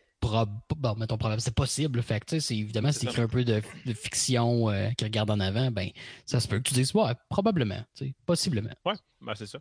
bon, 0.76 0.94
mettons 0.96 1.18
probable, 1.18 1.40
c'est 1.40 1.54
possible. 1.54 2.02
Fait 2.02 2.20
que, 2.20 2.26
tu 2.26 2.30
sais, 2.36 2.40
c'est 2.40 2.56
évidemment, 2.56 2.92
si 2.92 3.00
tu 3.00 3.06
écris 3.06 3.22
un 3.22 3.28
peu 3.28 3.44
de, 3.44 3.60
de 3.86 3.92
fiction 3.92 4.70
euh, 4.70 4.90
qui 4.90 5.04
regarde 5.04 5.30
en 5.30 5.40
avant, 5.40 5.70
ben, 5.70 5.90
ça 6.24 6.38
se 6.40 6.46
peut 6.48 6.58
que 6.58 6.68
tu 6.68 6.74
dises, 6.74 6.94
ouais, 6.94 7.12
probablement, 7.28 7.80
tu 7.96 8.06
sais, 8.06 8.14
possiblement. 8.26 8.70
Ouais, 8.84 8.94
ben 9.20 9.34
c'est 9.34 9.46
ça. 9.46 9.58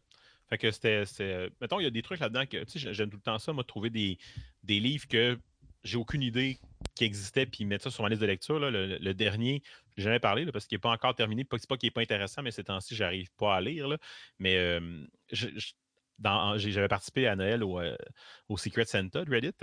Fait 0.51 0.57
que 0.57 0.69
c'était. 0.69 1.03
euh, 1.21 1.49
Mettons, 1.61 1.79
il 1.79 1.83
y 1.83 1.87
a 1.87 1.91
des 1.91 2.01
trucs 2.01 2.19
là-dedans 2.19 2.45
que. 2.45 2.63
Tu 2.65 2.71
sais, 2.73 2.79
j'ai- 2.79 2.93
j'aime 2.93 3.09
tout 3.09 3.17
le 3.17 3.23
temps 3.23 3.39
ça, 3.39 3.53
moi, 3.53 3.63
de 3.63 3.67
trouver 3.67 3.89
des, 3.89 4.17
des 4.63 4.79
livres 4.79 5.07
que 5.07 5.39
j'ai 5.83 5.97
aucune 5.97 6.21
idée 6.21 6.59
qui 6.93 7.05
existaient, 7.05 7.45
puis 7.47 7.65
mettre 7.65 7.85
ça 7.85 7.89
sur 7.89 8.03
ma 8.03 8.09
liste 8.09 8.21
de 8.21 8.27
lecture. 8.27 8.59
là. 8.59 8.69
Le, 8.69 8.97
le 8.97 9.13
dernier, 9.13 9.63
j'ai 9.97 10.03
jamais 10.03 10.19
parlé, 10.19 10.43
là, 10.45 10.51
parce 10.51 10.67
qu'il 10.67 10.75
n'est 10.75 10.81
pas 10.81 10.91
encore 10.91 11.15
terminé. 11.15 11.43
Pas- 11.45 11.57
C'est 11.57 11.69
pas 11.69 11.77
qu'il 11.77 11.87
n'est 11.87 11.91
pas 11.91 12.01
intéressant, 12.01 12.43
mais 12.43 12.51
ces 12.51 12.65
temps-ci, 12.65 12.95
j'arrive 12.95 13.29
pas 13.37 13.55
à 13.55 13.61
lire. 13.61 13.87
là. 13.87 13.97
Mais 14.39 14.57
euh, 14.57 15.05
je- 15.31 15.47
je- 15.57 15.71
dans- 16.19 16.57
j'avais 16.57 16.87
participé 16.89 17.27
à 17.27 17.35
Noël 17.37 17.63
au, 17.63 17.79
euh, 17.79 17.95
au 18.49 18.57
Secret 18.57 18.85
Santa 18.85 19.23
de 19.25 19.31
Reddit. 19.31 19.53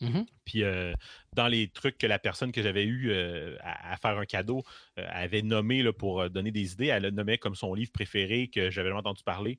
Mhm. 0.00 0.24
Puis 0.46 0.62
euh, 0.64 0.94
dans 1.34 1.46
les 1.46 1.68
trucs 1.68 1.98
que 1.98 2.06
la 2.06 2.18
personne 2.18 2.52
que 2.52 2.62
j'avais 2.62 2.84
eu 2.84 3.10
euh, 3.10 3.56
à, 3.60 3.92
à 3.92 3.96
faire 3.98 4.18
un 4.18 4.24
cadeau 4.24 4.64
euh, 4.98 5.06
avait 5.10 5.42
nommé 5.42 5.82
là, 5.82 5.92
pour 5.92 6.30
donner 6.30 6.50
des 6.50 6.72
idées, 6.72 6.86
elle 6.86 7.02
le 7.02 7.10
nommait 7.10 7.36
comme 7.36 7.54
son 7.54 7.74
livre 7.74 7.92
préféré 7.92 8.48
que 8.48 8.70
j'avais 8.70 8.88
jamais 8.88 9.00
entendu 9.00 9.22
parler. 9.22 9.58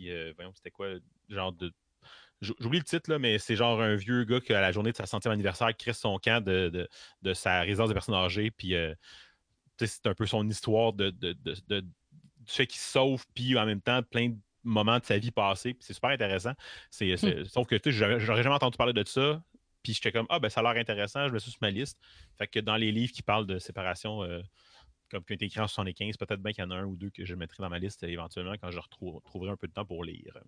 Puis 0.00 0.10
euh, 0.10 0.32
voyons, 0.36 0.52
c'était 0.54 0.70
quoi, 0.70 0.88
genre 1.28 1.52
de. 1.52 1.72
J'oublie 2.40 2.78
le 2.78 2.84
titre, 2.84 3.10
là, 3.10 3.18
mais 3.18 3.38
c'est 3.38 3.54
genre 3.56 3.82
un 3.82 3.96
vieux 3.96 4.24
gars 4.24 4.40
qui, 4.40 4.54
à 4.54 4.62
la 4.62 4.72
journée 4.72 4.92
de 4.92 4.96
sa 4.96 5.04
centième 5.04 5.32
anniversaire, 5.32 5.76
crée 5.76 5.92
son 5.92 6.18
camp 6.18 6.42
de, 6.42 6.70
de, 6.70 6.88
de 7.22 7.34
sa 7.34 7.60
résidence 7.60 7.90
de 7.90 7.94
personnes 7.94 8.14
âgées. 8.14 8.50
Puis 8.50 8.74
euh, 8.74 8.94
c'est 9.78 10.06
un 10.06 10.14
peu 10.14 10.26
son 10.26 10.48
histoire 10.48 10.92
de, 10.92 11.10
de, 11.10 11.34
de- 11.68 11.80
du 11.80 11.86
fait 12.46 12.66
qu'il 12.66 12.80
se 12.80 12.92
sauve, 12.92 13.24
puis 13.34 13.58
en 13.58 13.66
même 13.66 13.82
temps, 13.82 14.02
plein 14.02 14.30
de 14.30 14.36
moments 14.64 14.98
de 14.98 15.04
sa 15.04 15.18
vie 15.18 15.30
passée. 15.30 15.74
Puis 15.74 15.84
c'est 15.86 15.94
super 15.94 16.10
intéressant. 16.10 16.52
C'est, 16.90 17.16
c'est- 17.18 17.44
Sauf 17.44 17.66
que 17.68 17.76
tu 17.76 17.92
sais, 17.92 17.98
j'aurais 17.98 18.20
j'aurais 18.20 18.42
jamais 18.42 18.56
entendu 18.56 18.76
parler 18.78 18.92
de 18.94 19.04
ça. 19.06 19.42
Puis 19.82 19.94
j'étais 19.94 20.12
comme, 20.12 20.26
ah, 20.30 20.40
ben 20.40 20.50
ça 20.50 20.60
a 20.60 20.62
l'air 20.64 20.80
intéressant, 20.80 21.28
je 21.28 21.34
me 21.34 21.38
suis 21.38 21.50
sur 21.52 21.60
ma 21.62 21.70
liste. 21.70 21.98
Fait 22.38 22.46
que 22.48 22.60
dans 22.60 22.76
les 22.76 22.92
livres 22.92 23.12
qui 23.12 23.22
parlent 23.22 23.46
de 23.46 23.58
séparation, 23.58 24.22
euh, 24.24 24.42
comme 25.10 25.24
qui 25.24 25.32
ont 25.32 25.34
été 25.34 25.46
écrits 25.46 25.60
en 25.60 25.66
75, 25.68 26.16
peut-être 26.16 26.40
bien 26.42 26.52
qu'il 26.52 26.62
y 26.62 26.66
en 26.66 26.70
a 26.70 26.76
un 26.76 26.84
ou 26.84 26.96
deux 26.96 27.10
que 27.10 27.24
je 27.24 27.34
mettrai 27.34 27.62
dans 27.62 27.68
ma 27.68 27.78
liste 27.78 28.02
euh, 28.04 28.08
éventuellement 28.08 28.54
quand 28.60 28.70
je 28.70 28.78
retrou- 28.78 29.14
retrouverai 29.16 29.50
un 29.50 29.56
peu 29.56 29.66
de 29.66 29.72
temps 29.72 29.84
pour 29.84 30.04
lire. 30.04 30.38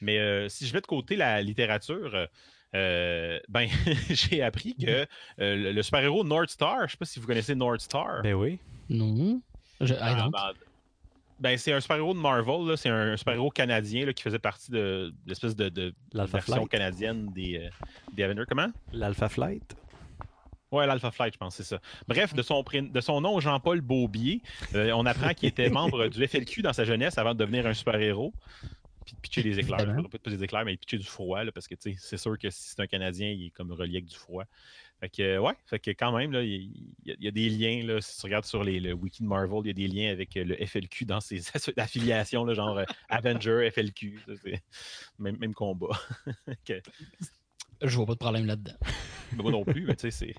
Mais 0.00 0.18
euh, 0.18 0.48
si 0.48 0.66
je 0.66 0.74
mets 0.74 0.80
de 0.80 0.86
côté 0.86 1.16
la 1.16 1.42
littérature, 1.42 2.26
euh, 2.74 3.40
ben 3.48 3.68
j'ai 4.10 4.42
appris 4.42 4.74
que 4.76 4.86
euh, 4.90 5.06
le, 5.56 5.72
le 5.72 5.82
super-héros 5.82 6.24
North 6.24 6.50
Star, 6.50 6.86
je 6.86 6.92
sais 6.92 6.96
pas 6.96 7.04
si 7.04 7.20
vous 7.20 7.26
connaissez 7.26 7.54
North 7.54 7.80
Star. 7.80 8.22
Ben 8.22 8.34
oui. 8.34 8.58
Non. 8.88 9.40
Je, 9.80 9.94
I 9.94 9.98
Ah, 10.00 10.14
don't. 10.14 10.30
ben, 10.30 10.52
ben, 11.40 11.56
c'est 11.58 11.72
un 11.72 11.80
super-héros 11.80 12.12
de 12.12 12.18
Marvel, 12.18 12.66
là. 12.68 12.76
c'est 12.76 12.90
un, 12.90 13.16
super-héros 13.16 13.50
canadien 13.50 14.04
là, 14.04 14.12
qui 14.12 14.22
faisait 14.22 14.38
partie 14.38 14.70
de, 14.70 15.10
de 15.10 15.14
l'espèce 15.26 15.56
de, 15.56 15.68
de 15.70 15.94
version 16.12 16.54
Flight. 16.56 16.68
canadienne 16.68 17.32
des, 17.32 17.56
euh, 17.58 17.68
des 18.12 18.24
Avengers. 18.24 18.44
Comment? 18.48 18.68
L'Alpha 18.92 19.28
Flight. 19.28 19.74
Ouais, 20.72 20.86
l'Alpha 20.86 21.10
Flight, 21.10 21.34
je 21.34 21.38
pense, 21.38 21.56
c'est 21.56 21.64
ça. 21.64 21.80
Bref, 22.06 22.32
de 22.34 22.42
son, 22.42 22.62
de 22.62 23.00
son 23.00 23.20
nom, 23.20 23.40
Jean-Paul 23.40 23.80
Beaubier, 23.80 24.40
euh, 24.74 24.92
on 24.92 25.04
apprend 25.06 25.34
qu'il 25.34 25.48
était 25.48 25.68
membre 25.68 26.06
du 26.08 26.26
FLQ 26.26 26.62
dans 26.62 26.72
sa 26.72 26.84
jeunesse 26.84 27.18
avant 27.18 27.34
de 27.34 27.38
devenir 27.38 27.66
un 27.66 27.74
super-héros. 27.74 28.32
puis 29.04 29.14
de 29.16 29.20
pitcher 29.20 29.42
des 29.42 29.58
éclairs. 29.58 29.78
Pas, 30.22 30.30
des 30.30 30.44
éclairs, 30.44 30.64
mais 30.64 30.74
de 30.74 30.78
pitcher 30.78 30.98
du 30.98 31.06
froid, 31.06 31.42
là, 31.42 31.50
parce 31.50 31.66
que 31.66 31.74
tu 31.74 31.92
sais, 31.92 31.96
c'est 31.98 32.16
sûr 32.18 32.38
que 32.38 32.48
si 32.50 32.68
c'est 32.70 32.80
un 32.80 32.86
Canadien, 32.86 33.30
il 33.30 33.46
est 33.46 33.50
comme 33.50 33.72
relié 33.72 33.96
avec 33.96 34.04
du 34.06 34.14
froid. 34.16 34.44
Fait 35.00 35.08
que, 35.08 35.38
ouais, 35.38 35.54
fait 35.64 35.78
que 35.78 35.90
quand 35.92 36.14
même, 36.16 36.30
là, 36.30 36.42
il 36.42 36.50
y, 37.04 37.10
a- 37.10 37.14
il 37.18 37.24
y 37.24 37.26
a 37.26 37.30
des 37.30 37.48
liens, 37.48 37.82
là, 37.86 38.00
si 38.02 38.18
tu 38.20 38.26
regardes 38.26 38.44
sur 38.44 38.62
les, 38.62 38.78
le 38.80 38.92
wiki 38.92 39.22
de 39.22 39.28
Marvel, 39.28 39.60
il 39.64 39.66
y 39.68 39.70
a 39.70 39.72
des 39.72 39.88
liens 39.88 40.12
avec 40.12 40.36
euh, 40.36 40.44
le 40.44 40.54
FLQ 40.66 41.06
dans 41.06 41.20
ses 41.20 41.40
affiliations, 41.78 42.44
là, 42.44 42.52
genre 42.54 42.76
euh, 42.78 42.84
Avenger, 43.08 43.68
FLQ, 43.72 44.20
même, 45.18 45.36
même 45.38 45.54
combat. 45.54 45.98
Je 47.82 47.96
vois 47.96 48.04
pas 48.06 48.12
de 48.12 48.18
problème 48.18 48.44
là-dedans. 48.46 48.74
moi 49.36 49.50
non 49.50 49.64
plus, 49.64 49.86
mais 49.86 49.96
tu 49.96 50.02
sais, 50.02 50.10
c'est 50.10 50.34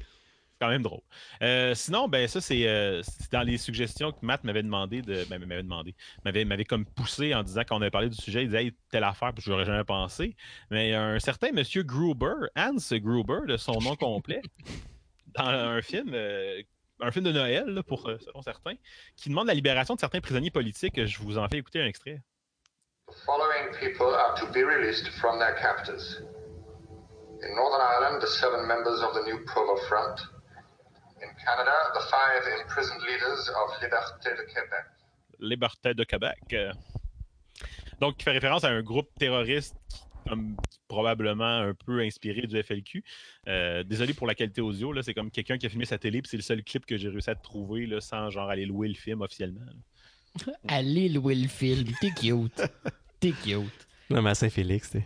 quand 0.62 0.70
même 0.70 0.84
drôle. 0.84 1.02
Euh, 1.42 1.74
sinon, 1.74 2.08
ben 2.08 2.28
ça, 2.28 2.40
c'est 2.40 2.68
euh, 2.68 3.02
c'est 3.02 3.32
dans 3.32 3.42
les 3.42 3.58
suggestions 3.58 4.12
que 4.12 4.20
Matt 4.22 4.44
m'avait 4.44 4.62
demandé 4.62 5.02
de. 5.02 5.26
Ben, 5.26 5.44
m'avait 5.44 5.64
demandé. 5.64 5.96
M'avait, 6.24 6.46
m'avait 6.46 6.66
comme 6.66 6.86
poussé 6.86 7.34
en 7.34 7.42
disant 7.42 7.64
qu'on 7.64 7.82
avait 7.82 7.90
parlé 7.90 8.10
du 8.10 8.16
sujet, 8.16 8.44
il 8.44 8.48
disait 8.48 8.66
hey, 8.66 8.74
telle 8.92 9.04
affaire, 9.04 9.34
puis 9.34 9.44
je 9.44 9.50
n'aurais 9.50 9.66
jamais 9.66 9.84
pensé. 9.84 10.36
Mais 10.70 10.90
il 10.90 10.92
y 10.92 10.94
a 10.94 11.04
un 11.04 11.20
certain 11.20 11.52
monsieur 11.52 11.82
Gruber, 11.82 12.48
Hans 12.56 12.78
Gruber, 12.92 13.40
de 13.48 13.58
son 13.58 13.80
nom 13.82 13.96
complet, 13.96 14.42
dans 15.36 15.48
un 15.48 15.82
film. 15.82 16.12
euh, 16.14 16.62
un 17.04 17.10
film 17.10 17.26
de 17.26 17.32
Noël, 17.32 17.66
là, 17.66 17.82
pour, 17.82 18.02
selon 18.04 18.44
certains, 18.44 18.76
qui 19.16 19.30
demande 19.30 19.48
la 19.48 19.56
libération 19.56 19.96
de 19.96 20.00
certains 20.00 20.22
prisonniers 20.22 20.52
politiques. 20.52 21.04
Je 21.04 21.18
vous 21.18 21.40
en 21.40 21.48
fais 21.48 21.58
écouter 21.58 21.82
un 21.82 21.88
extrait. 21.88 22.22
The 23.08 23.16
following 23.26 23.74
people 23.80 24.14
are 24.14 24.36
to 24.36 24.46
be 24.54 24.64
released 24.64 25.10
from 25.20 25.40
their 25.40 25.56
captors. 25.56 26.22
In 27.44 27.56
Northern 27.56 27.82
Ireland, 27.82 28.22
the 28.22 28.28
seven 28.28 28.68
members 28.68 29.02
of 29.02 29.16
the 29.16 29.24
New 29.26 29.44
Provo 29.46 29.76
Front. 29.88 30.22
Canada, 31.44 31.72
the 31.94 32.02
five 32.10 32.44
imprisoned 32.62 33.02
leaders 33.04 33.50
of 33.50 33.82
Liberté 33.82 34.30
de 34.32 34.44
Québec. 34.54 34.86
Liberté 35.40 35.94
de 35.94 36.04
Québec. 36.04 36.56
Donc, 38.00 38.18
qui 38.18 38.24
fait 38.24 38.32
référence 38.32 38.64
à 38.64 38.70
un 38.70 38.82
groupe 38.82 39.10
terroriste 39.18 39.76
comme, 40.28 40.56
probablement 40.88 41.60
un 41.60 41.74
peu 41.74 42.02
inspiré 42.02 42.42
du 42.42 42.62
FLQ. 42.62 43.04
Euh, 43.48 43.84
désolé 43.84 44.14
pour 44.14 44.28
la 44.28 44.36
qualité 44.36 44.60
audio, 44.62 44.92
là, 44.92 45.02
c'est 45.02 45.14
comme 45.14 45.32
quelqu'un 45.32 45.58
qui 45.58 45.66
a 45.66 45.70
filmé 45.70 45.86
sa 45.86 45.98
télé, 45.98 46.22
puis 46.22 46.30
c'est 46.30 46.38
le 46.38 46.44
seul 46.44 46.64
clip 46.64 46.86
que 46.86 46.98
j'ai 46.98 47.08
réussi 47.08 47.30
à 47.30 47.36
trouver 47.36 47.86
là, 47.86 48.02
sans 48.02 48.30
genre 48.30 48.50
aller 48.50 48.66
louer 48.66 48.90
le 48.90 48.94
film 48.94 49.22
officiellement. 49.22 49.62
là. 49.66 50.54
Allez 50.68 51.10
louer 51.10 51.36
le 51.36 51.48
film. 51.48 51.90
T'es 52.00 52.12
cute. 52.12 52.62
T'es 53.20 53.32
cute. 53.32 53.88
Non, 54.10 54.22
mais 54.22 54.32
à 54.32 54.36
Saint-Félix, 54.36 54.92
t'es. 54.92 55.06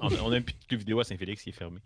On, 0.00 0.08
on 0.22 0.32
a 0.32 0.36
un 0.36 0.42
petit 0.42 0.56
club 0.68 0.80
vidéo 0.80 1.00
à 1.00 1.04
Saint-Félix 1.04 1.42
qui 1.42 1.50
est 1.50 1.52
fermé. 1.52 1.80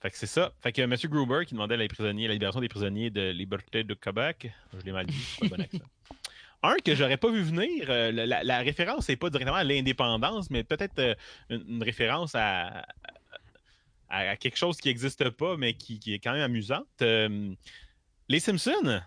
Fait 0.00 0.10
que 0.10 0.16
c'est 0.16 0.26
ça. 0.26 0.52
Fait 0.60 0.72
que 0.72 0.80
M. 0.80 0.94
Gruber 1.04 1.44
qui 1.46 1.54
demandait 1.54 1.76
les 1.76 1.88
prisonniers, 1.88 2.26
la 2.26 2.32
libération 2.34 2.60
des 2.60 2.68
prisonniers 2.68 3.10
de 3.10 3.30
Liberté 3.30 3.84
de 3.84 3.94
Québec. 3.94 4.50
Je 4.78 4.84
l'ai 4.84 4.92
mal 4.92 5.06
dit, 5.06 5.36
pas 5.40 5.48
bon 5.48 5.62
accent. 5.62 5.78
Un 6.62 6.76
que 6.84 6.94
j'aurais 6.94 7.16
pas 7.16 7.30
vu 7.30 7.42
venir, 7.42 7.86
euh, 7.88 8.12
la, 8.12 8.58
référence 8.58 9.08
n'est 9.08 9.16
pas 9.16 9.30
directement 9.30 9.56
à 9.56 9.64
l'indépendance, 9.64 10.50
mais 10.50 10.62
peut-être 10.62 10.98
euh, 10.98 11.14
une, 11.48 11.64
une 11.66 11.82
référence 11.82 12.34
à, 12.34 12.84
à, 14.10 14.30
à 14.30 14.36
quelque 14.36 14.56
chose 14.58 14.76
qui 14.76 14.88
n'existe 14.88 15.30
pas, 15.30 15.56
mais 15.56 15.72
qui, 15.74 15.98
qui 15.98 16.12
est 16.12 16.18
quand 16.18 16.32
même 16.32 16.42
amusante. 16.42 16.86
Euh, 17.00 17.54
les 18.28 18.40
Simpsons. 18.40 19.00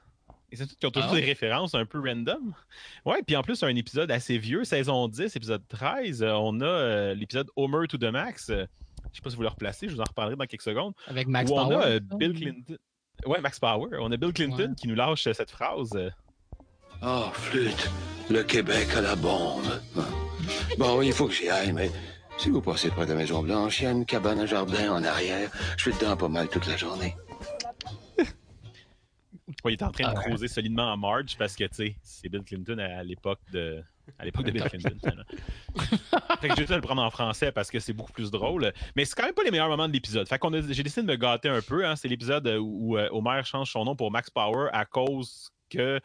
Les 0.52 0.58
Simpsons 0.58 0.76
qui 0.80 0.86
ont 0.88 0.92
toujours 0.92 1.12
Ah. 1.12 1.16
des 1.16 1.26
références 1.26 1.76
un 1.76 1.86
peu 1.86 2.00
random. 2.00 2.56
Ouais, 3.06 3.22
puis 3.26 3.36
en 3.36 3.44
plus, 3.44 3.62
un 3.62 3.76
épisode 3.76 4.10
assez 4.10 4.40
vieux, 4.40 4.64
saison 4.64 5.08
10, 5.08 5.36
épisode 5.36 5.64
13, 5.68 6.24
euh, 6.24 6.32
on 6.34 6.60
a 6.60 6.66
euh, 6.66 7.14
l'épisode 7.14 7.50
Homer 7.56 7.88
to 7.88 7.98
the 8.00 8.06
Max. 8.06 8.52
Je 9.12 9.18
sais 9.18 9.22
pas 9.22 9.30
si 9.30 9.36
vous 9.36 9.42
le 9.44 9.48
replacez, 9.50 9.88
je 9.90 9.94
vous 9.96 10.02
en 10.02 10.06
reparlerai 10.08 10.36
dans 10.36 10.46
quelques 10.46 10.62
secondes. 10.64 10.94
Avec 11.08 11.28
Max 11.28 11.50
où 11.52 11.54
on 11.56 11.66
Power. 11.70 11.76
a 11.76 11.86
euh, 11.88 12.00
Bill 12.00 12.34
Clinton. 12.34 12.78
Ouais, 13.28 13.40
Max 13.42 13.60
Power. 13.60 13.98
On 14.00 14.12
a 14.12 14.18
Bill 14.18 14.34
Clinton 14.34 14.70
Ouais. 14.70 14.76
qui 14.76 14.88
nous 14.88 14.96
lâche 14.96 15.28
euh, 15.28 15.34
cette 15.34 15.52
phrase. 15.52 15.92
Oh, 17.04 17.26
flûte, 17.34 17.90
le 18.30 18.44
Québec 18.44 18.88
à 18.96 19.02
la 19.02 19.16
bombe. 19.16 19.66
Bon, 20.78 21.02
il 21.02 21.12
faut 21.14 21.28
que 21.28 21.34
j'y 21.34 21.50
aille, 21.50 21.74
mais 21.74 21.92
si 22.38 22.50
vous 22.50 22.62
passez 22.62 22.90
près 22.90 23.06
de 23.06 23.12
la 23.12 23.18
Maison 23.18 23.44
Blanche, 23.44 23.82
il 23.82 23.84
y 23.84 23.88
a 23.88 23.92
une 23.92 24.06
cabane 24.06 24.40
à 24.40 24.46
jardin 24.46 24.92
en 24.94 25.04
arrière. 25.04 25.50
Je 25.78 25.90
suis 25.90 25.94
dedans 26.00 26.16
pas 26.18 26.30
mal 26.30 26.48
toute 26.50 26.66
la 26.68 26.78
journée. 26.78 27.16
Ouais, 29.64 29.74
il 29.74 29.74
est 29.74 29.84
en 29.84 29.92
train 29.92 30.06
de 30.06 30.10
Ah 30.16 30.20
ouais. 30.20 30.26
creuser 30.30 30.48
solidement 30.48 30.92
en 30.92 30.98
Marge 30.98 31.36
parce 31.38 31.56
que, 31.56 31.64
tu 31.66 31.76
sais, 31.76 31.96
c'est 32.02 32.30
Bill 32.30 32.44
Clinton 32.44 32.78
à, 32.80 33.00
à 33.00 33.04
l'époque 33.04 33.40
de. 33.52 33.84
À 34.20 34.26
l'époque 34.26 34.46
de 34.46 34.52
Bill 34.52 34.64
Clinton, 34.64 34.96
finalement. 35.00 35.24
fait 36.42 36.50
que 36.50 36.56
j'ai 36.58 36.66
dû 36.66 36.74
le 36.74 36.82
prendre 36.82 37.02
en 37.02 37.10
français 37.10 37.52
parce 37.52 37.70
que 37.72 37.80
c'est 37.80 37.94
beaucoup 37.94 38.12
plus 38.12 38.32
drôle. 38.32 38.72
Mais 38.96 39.06
c'est 39.06 39.16
quand 39.16 39.24
même 39.26 39.34
pas 39.34 39.44
les 39.44 39.52
meilleurs 39.52 39.70
moments 39.70 39.88
de 39.88 39.94
l'épisode. 39.94 40.28
Fait 40.28 40.38
qu'on 40.38 40.52
j'ai 40.52 40.84
décidé 40.84 41.02
de 41.02 41.08
me 41.12 41.16
gâter 41.16 41.50
un 41.50 41.62
peu. 41.62 41.86
hein. 41.86 41.96
C'est 41.96 42.08
l'épisode 42.08 42.48
où, 42.48 42.94
où, 42.94 42.98
euh, 42.98 43.08
Homer 43.12 43.42
change 43.44 43.72
son 43.72 43.86
nom 43.86 43.96
pour 43.96 44.12
Max 44.12 44.30
Power 44.30 44.70
à 44.74 44.86
cause 44.86 45.50
que. 45.70 46.00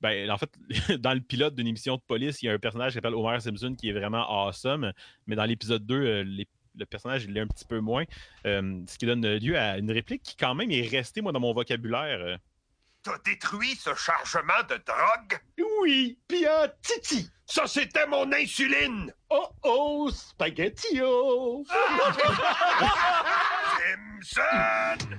Ben, 0.00 0.30
en 0.30 0.36
fait, 0.36 0.50
dans 1.00 1.14
le 1.14 1.20
pilote 1.20 1.54
d'une 1.54 1.66
émission 1.66 1.96
de 1.96 2.02
police, 2.06 2.42
il 2.42 2.46
y 2.46 2.48
a 2.48 2.52
un 2.52 2.58
personnage 2.58 2.90
qui 2.92 2.94
s'appelle 2.96 3.14
Homer 3.14 3.40
Simpson 3.40 3.74
qui 3.78 3.88
est 3.88 3.92
vraiment 3.92 4.24
awesome. 4.28 4.92
Mais 5.26 5.36
dans 5.36 5.44
l'épisode 5.44 5.86
2, 5.86 5.94
euh, 5.94 6.24
les- 6.24 6.48
le 6.76 6.86
personnage, 6.86 7.24
il 7.24 7.32
l'est 7.32 7.40
un 7.40 7.46
petit 7.46 7.64
peu 7.64 7.78
moins. 7.78 8.02
Euh, 8.46 8.80
ce 8.88 8.98
qui 8.98 9.06
donne 9.06 9.24
lieu 9.36 9.56
à 9.56 9.78
une 9.78 9.92
réplique 9.92 10.22
qui, 10.22 10.36
quand 10.36 10.56
même, 10.56 10.70
est 10.72 10.82
restée, 10.88 11.20
moi, 11.20 11.30
dans 11.30 11.38
mon 11.40 11.54
vocabulaire. 11.54 12.38
T'as 13.04 13.18
détruit 13.24 13.74
ce 13.76 13.94
chargement 13.94 14.62
de 14.68 14.76
drogue? 14.76 15.38
Oui, 15.82 16.18
pis 16.26 16.46
un 16.46 16.68
titi. 16.82 17.28
Ça, 17.46 17.66
c'était 17.66 18.06
mon 18.06 18.32
insuline! 18.32 19.12
Oh 19.28 19.48
oh, 19.62 20.10
spaghetti-o. 20.10 21.64
Simpson! 24.26 25.10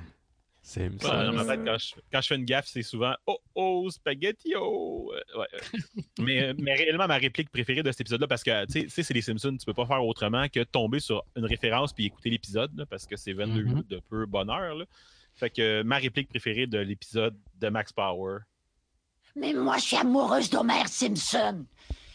Ouais, 0.78 0.90
ça. 1.00 1.26
dans 1.26 1.34
ma 1.34 1.46
tête, 1.46 1.64
quand 1.64 1.78
je, 1.78 1.96
quand 2.12 2.22
je 2.22 2.28
fais 2.28 2.36
une 2.36 2.46
gaffe, 2.46 2.66
c'est 2.66 2.82
souvent 2.82 3.14
Oh 3.28 3.38
oh, 3.54 3.90
spaghetti 3.92 4.54
oh. 4.58 5.14
Euh, 5.16 5.40
ouais, 5.40 5.48
mais, 6.20 6.42
euh, 6.44 6.54
mais 6.58 6.74
réellement, 6.74 7.06
ma 7.08 7.18
réplique 7.18 7.52
préférée 7.52 7.84
de 7.84 7.92
cet 7.92 8.02
épisode-là, 8.02 8.28
parce 8.28 8.44
que 8.44 8.66
tu 8.66 8.72
sais, 8.74 8.82
tu 8.86 8.90
sais, 8.90 9.04
c'est 9.04 9.14
les 9.14 9.22
Simpsons, 9.22 9.56
tu 9.58 9.66
peux 9.66 9.76
pas 9.76 9.86
faire 9.86 10.04
autrement 10.04 10.48
que 10.50 10.64
tomber 10.64 11.00
sur 11.00 11.24
une 11.36 11.46
référence 11.46 11.94
puis 11.94 12.06
écouter 12.08 12.32
l'épisode, 12.32 12.86
parce 12.90 13.06
que 13.06 13.16
c'est 13.16 13.34
22 13.34 13.62
Mhm. 13.62 13.68
minutes 13.70 13.88
de 13.88 14.00
peu 14.10 14.26
bonheur. 14.26 14.74
là. 14.76 14.86
Fait 15.36 15.50
que 15.50 15.84
ma 15.84 15.98
réplique 15.98 16.30
préférée 16.30 16.68
de 16.68 16.78
l'épisode 16.80 17.38
de 17.56 17.70
Max 17.70 17.92
Power. 17.92 18.40
Mais 19.36 19.54
moi, 19.54 19.76
je 19.78 19.82
suis 19.84 19.98
amoureuse 19.98 20.50
d'Homer 20.50 20.88
Simpson. 20.88 21.66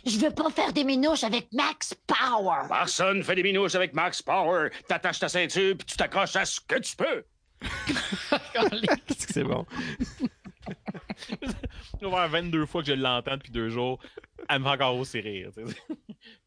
Je 0.07 0.19
veux 0.19 0.31
pas 0.31 0.49
faire 0.51 0.73
des 0.73 0.85
minouches 0.85 1.25
avec 1.25 1.53
Max 1.53 1.95
Power. 2.07 2.63
Personne 2.69 3.23
fait 3.23 3.35
des 3.35 3.43
minouches 3.43 3.75
avec 3.75 3.93
Max 3.93 4.23
Power. 4.23 4.71
T'attaches 4.89 5.19
ta 5.19 5.29
ceinture 5.29 5.77
puis 5.77 5.87
tu 5.87 5.97
t'accroches 5.99 6.37
à 6.37 6.47
ce 6.47 6.61
que 6.61 6.79
tu 6.79 6.97
peux. 6.97 7.25
C'est 9.19 9.45
bon? 9.45 9.67
Ça 12.01 12.09
va 12.09 12.11
faire 12.17 12.29
22 12.31 12.65
fois 12.65 12.83
que 12.83 12.89
je 12.89 12.95
l'entends 12.95 13.37
depuis 13.37 13.53
deux 13.53 13.69
jours. 13.69 13.99
Elle 14.49 14.61
me 14.61 14.65
fait 14.65 14.71
encore 14.71 14.97
aussi 14.97 15.21
rire. 15.21 15.51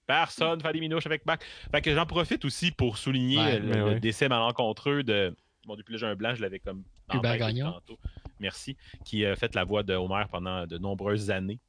Personne 0.08 0.60
fait 0.62 0.74
des 0.74 0.80
minouches 0.80 1.06
avec 1.06 1.24
Max. 1.26 1.46
Fait 1.72 1.82
que 1.82 1.94
j'en 1.94 2.06
profite 2.08 2.44
aussi 2.46 2.72
pour 2.72 2.98
souligner 2.98 3.38
Ouais, 3.38 3.60
le, 3.60 3.74
le 3.74 3.84
ouais. 3.86 4.00
décès 4.00 4.28
malencontreux 4.28 5.04
de. 5.04 5.36
Bon, 5.66 5.76
depuis 5.76 5.94
là, 5.94 5.98
j'ai 6.00 6.06
un 6.08 6.16
blanc, 6.16 6.36
je 6.36 6.42
l'avais 6.42 6.60
comme. 6.60 6.84
en 7.10 7.18
Hubert 7.20 7.38
Gagnon. 7.38 7.72
tantôt. 7.72 8.00
Merci. 8.40 8.76
Qui 9.06 9.26
a 9.26 9.36
fait 9.36 9.54
la 9.56 9.64
voix 9.64 9.84
de 9.84 9.94
Homer 9.94 10.24
pendant 10.32 10.66
de 10.68 10.78
nombreuses 10.78 11.30
années. 11.32 11.60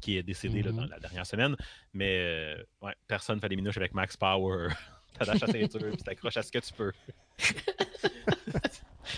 Qui 0.00 0.16
est 0.16 0.22
décédé 0.22 0.62
là, 0.62 0.70
Mhm. 0.70 0.76
dans 0.78 0.86
la 0.86 0.98
dernière 1.00 1.26
semaine. 1.26 1.56
Mais 1.92 2.18
euh, 2.20 2.62
ouais, 2.82 2.94
personne 3.08 3.40
fait 3.40 3.48
des 3.48 3.56
minouches 3.56 3.76
avec 3.78 3.92
Max 3.94 4.16
Power. 4.16 4.68
T'attaches 5.18 5.40
ta 5.40 5.46
ceinture 5.48 5.80
puis 5.80 5.96
t'accroches 6.04 6.36
à 6.36 6.42
ce 6.42 6.52
que 6.52 6.58
tu 6.60 6.72
peux. 6.72 6.92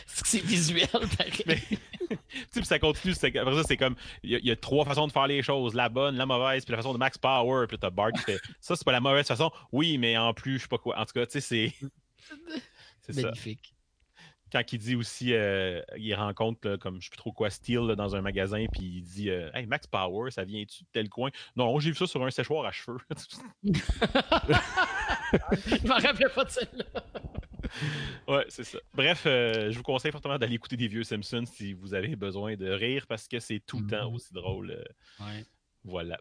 C'est 0.07 0.23
que 0.23 0.29
c'est 0.29 0.41
visuel, 0.45 0.87
pareil. 0.91 1.33
Mais- 1.47 1.57
tu 2.09 2.17
sais, 2.17 2.17
puis 2.53 2.65
ça 2.65 2.79
continue. 2.79 3.13
c'est- 3.15 3.37
Après 3.37 3.55
ça, 3.57 3.63
c'est 3.65 3.77
comme. 3.77 3.97
Il 4.23 4.31
y, 4.31 4.37
a- 4.37 4.39
il 4.39 4.47
y 4.47 4.51
a 4.53 4.57
trois 4.57 4.85
façons 4.85 5.07
de 5.07 5.13
faire 5.13 5.27
les 5.27 5.43
choses 5.43 5.75
la 5.75 5.89
bonne, 5.89 6.17
la 6.17 6.27
mauvaise, 6.27 6.65
puis 6.65 6.71
la 6.73 6.77
façon 6.79 6.93
de 6.93 6.99
Max 6.99 7.19
Power. 7.19 7.67
Puis 7.67 7.77
là, 7.77 7.79
t'as 7.83 7.91
Bart 7.91 8.13
qui 8.13 8.23
fait 8.23 8.39
ça, 8.61 8.77
c'est 8.77 8.85
pas 8.85 8.93
la 8.93 9.01
mauvaise 9.01 9.27
façon. 9.27 9.51
Oui, 9.73 9.99
mais 9.99 10.17
en 10.17 10.33
plus, 10.33 10.59
je 10.59 10.63
sais 10.63 10.69
pas 10.69 10.79
quoi. 10.79 10.99
En 10.99 11.05
tout 11.07 11.13
cas, 11.15 11.27
tu 11.27 11.33
sais, 11.33 11.41
c'est. 11.41 11.75
C'est. 13.09 13.23
Magnifique. 13.23 13.75
Quand 14.53 14.73
il 14.73 14.79
dit 14.79 14.97
aussi, 14.97 15.33
euh, 15.33 15.81
il 15.97 16.13
rencontre, 16.15 16.69
là, 16.69 16.77
comme 16.79 17.01
je 17.01 17.05
sais 17.07 17.11
plus 17.11 17.19
trop 17.19 17.33
quoi, 17.33 17.51
Steel 17.51 17.81
là, 17.87 17.95
dans 17.95 18.17
un 18.17 18.21
magasin, 18.21 18.65
puis 18.73 18.83
il 18.83 19.03
dit 19.03 19.31
euh, 19.31 19.51
Hey, 19.55 19.67
Max 19.67 19.87
Power, 19.87 20.31
ça 20.31 20.45
vient-tu 20.45 20.83
de 20.83 20.89
tel 20.93 21.09
coin? 21.09 21.31
Non, 21.57 21.79
j'ai 21.79 21.91
vu 21.91 21.97
ça 21.97 22.07
sur 22.07 22.25
un 22.25 22.31
séchoir 22.31 22.65
à 22.67 22.73
cheveux. 22.73 22.99
Je 25.33 25.87
m'en 25.87 25.95
rappelais 25.97 26.29
pas 26.35 26.45
de 26.45 26.51
celle-là. 26.51 26.85
ouais, 28.29 28.45
c'est 28.49 28.65
ça. 28.65 28.79
Bref, 28.95 29.23
euh, 29.27 29.71
je 29.71 29.77
vous 29.77 29.83
conseille 29.85 30.11
fortement 30.13 30.39
d'aller 30.39 30.55
écouter 30.57 30.77
des 30.77 30.89
vieux 30.89 31.05
Simpsons 31.05 31.45
si 31.47 31.73
vous 31.73 31.95
avez 31.95 32.17
besoin 32.17 32.57
de 32.57 32.69
rire, 32.69 33.07
parce 33.07 33.29
que 33.29 33.39
c'est 33.39 33.61
tout 33.61 33.79
le 33.81 33.87
temps 33.87 34.09
Mhm. 34.09 34.15
aussi 34.15 34.33
drôle. 34.33 34.85
Ouais. 35.21 35.45
Voilà. 35.85 36.19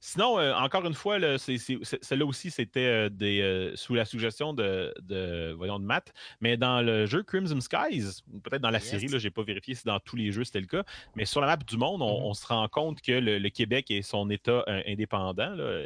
Sinon, 0.00 0.38
euh, 0.38 0.52
encore 0.54 0.84
une 0.86 0.94
fois, 0.94 1.18
là, 1.18 1.38
c'est- 1.38 1.58
c'est- 1.58 1.78
c'est- 1.82 2.02
celle-là 2.04 2.26
aussi, 2.26 2.50
c'était 2.50 2.80
euh, 2.80 3.08
des, 3.08 3.40
euh, 3.40 3.76
sous 3.76 3.94
la 3.94 4.04
suggestion 4.04 4.52
de, 4.52 4.92
de, 5.02 5.52
voyons, 5.56 5.78
de 5.78 5.84
Matt. 5.84 6.12
Mais 6.40 6.56
dans 6.56 6.82
le 6.82 7.06
jeu 7.06 7.22
Crimson 7.22 7.60
Skies, 7.60 8.22
ou 8.32 8.40
peut-être 8.40 8.62
dans 8.62 8.70
la 8.70 8.78
Yes. 8.80 8.88
série, 8.90 9.08
je 9.08 9.16
n'ai 9.16 9.30
pas 9.30 9.44
vérifié 9.44 9.74
si 9.76 9.84
dans 9.84 10.00
tous 10.00 10.16
les 10.16 10.32
jeux 10.32 10.42
c'était 10.44 10.60
le 10.60 10.66
cas, 10.66 10.82
mais 11.14 11.24
sur 11.24 11.40
la 11.40 11.46
map 11.46 11.56
du 11.56 11.76
monde, 11.76 12.02
on, 12.02 12.18
Mhm. 12.18 12.24
on 12.26 12.34
se 12.34 12.46
rend 12.46 12.66
compte 12.68 13.00
que 13.00 13.12
le, 13.12 13.38
le 13.38 13.48
Québec 13.50 13.90
est 13.92 14.02
son 14.02 14.28
État 14.28 14.64
euh, 14.68 14.82
indépendant. 14.86 15.50
là. 15.50 15.84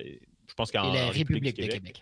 Je 0.48 0.54
pense 0.54 0.70
qu'en 0.72 0.90
Et 0.92 0.96
la 0.96 1.06
en 1.06 1.10
République 1.10 1.56
du 1.56 1.66
de 1.66 1.72
Québec. 1.72 2.00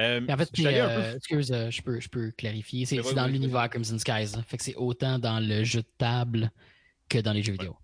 Euh, 0.00 0.20
en 0.28 0.36
fait, 0.38 0.50
puis, 0.52 0.66
euh, 0.66 1.10
peu- 1.12 1.16
excuse, 1.16 1.52
euh, 1.52 1.70
je 1.70 1.82
peux, 1.82 2.00
je 2.00 2.08
peux 2.08 2.30
clarifier. 2.30 2.86
C'est 2.86 2.96
dans 3.14 3.26
l'univers 3.26 3.68
Crimson 3.68 3.98
Skies. 3.98 4.34
hein. 4.36 4.42
Fait 4.48 4.56
que 4.56 4.64
c'est 4.64 4.74
autant 4.74 5.18
dans 5.18 5.38
le 5.38 5.64
jeu 5.64 5.82
de 5.82 5.88
table 5.98 6.50
que 7.08 7.18
dans 7.18 7.32
les 7.32 7.42
jeux 7.42 7.52
vidéo. 7.52 7.76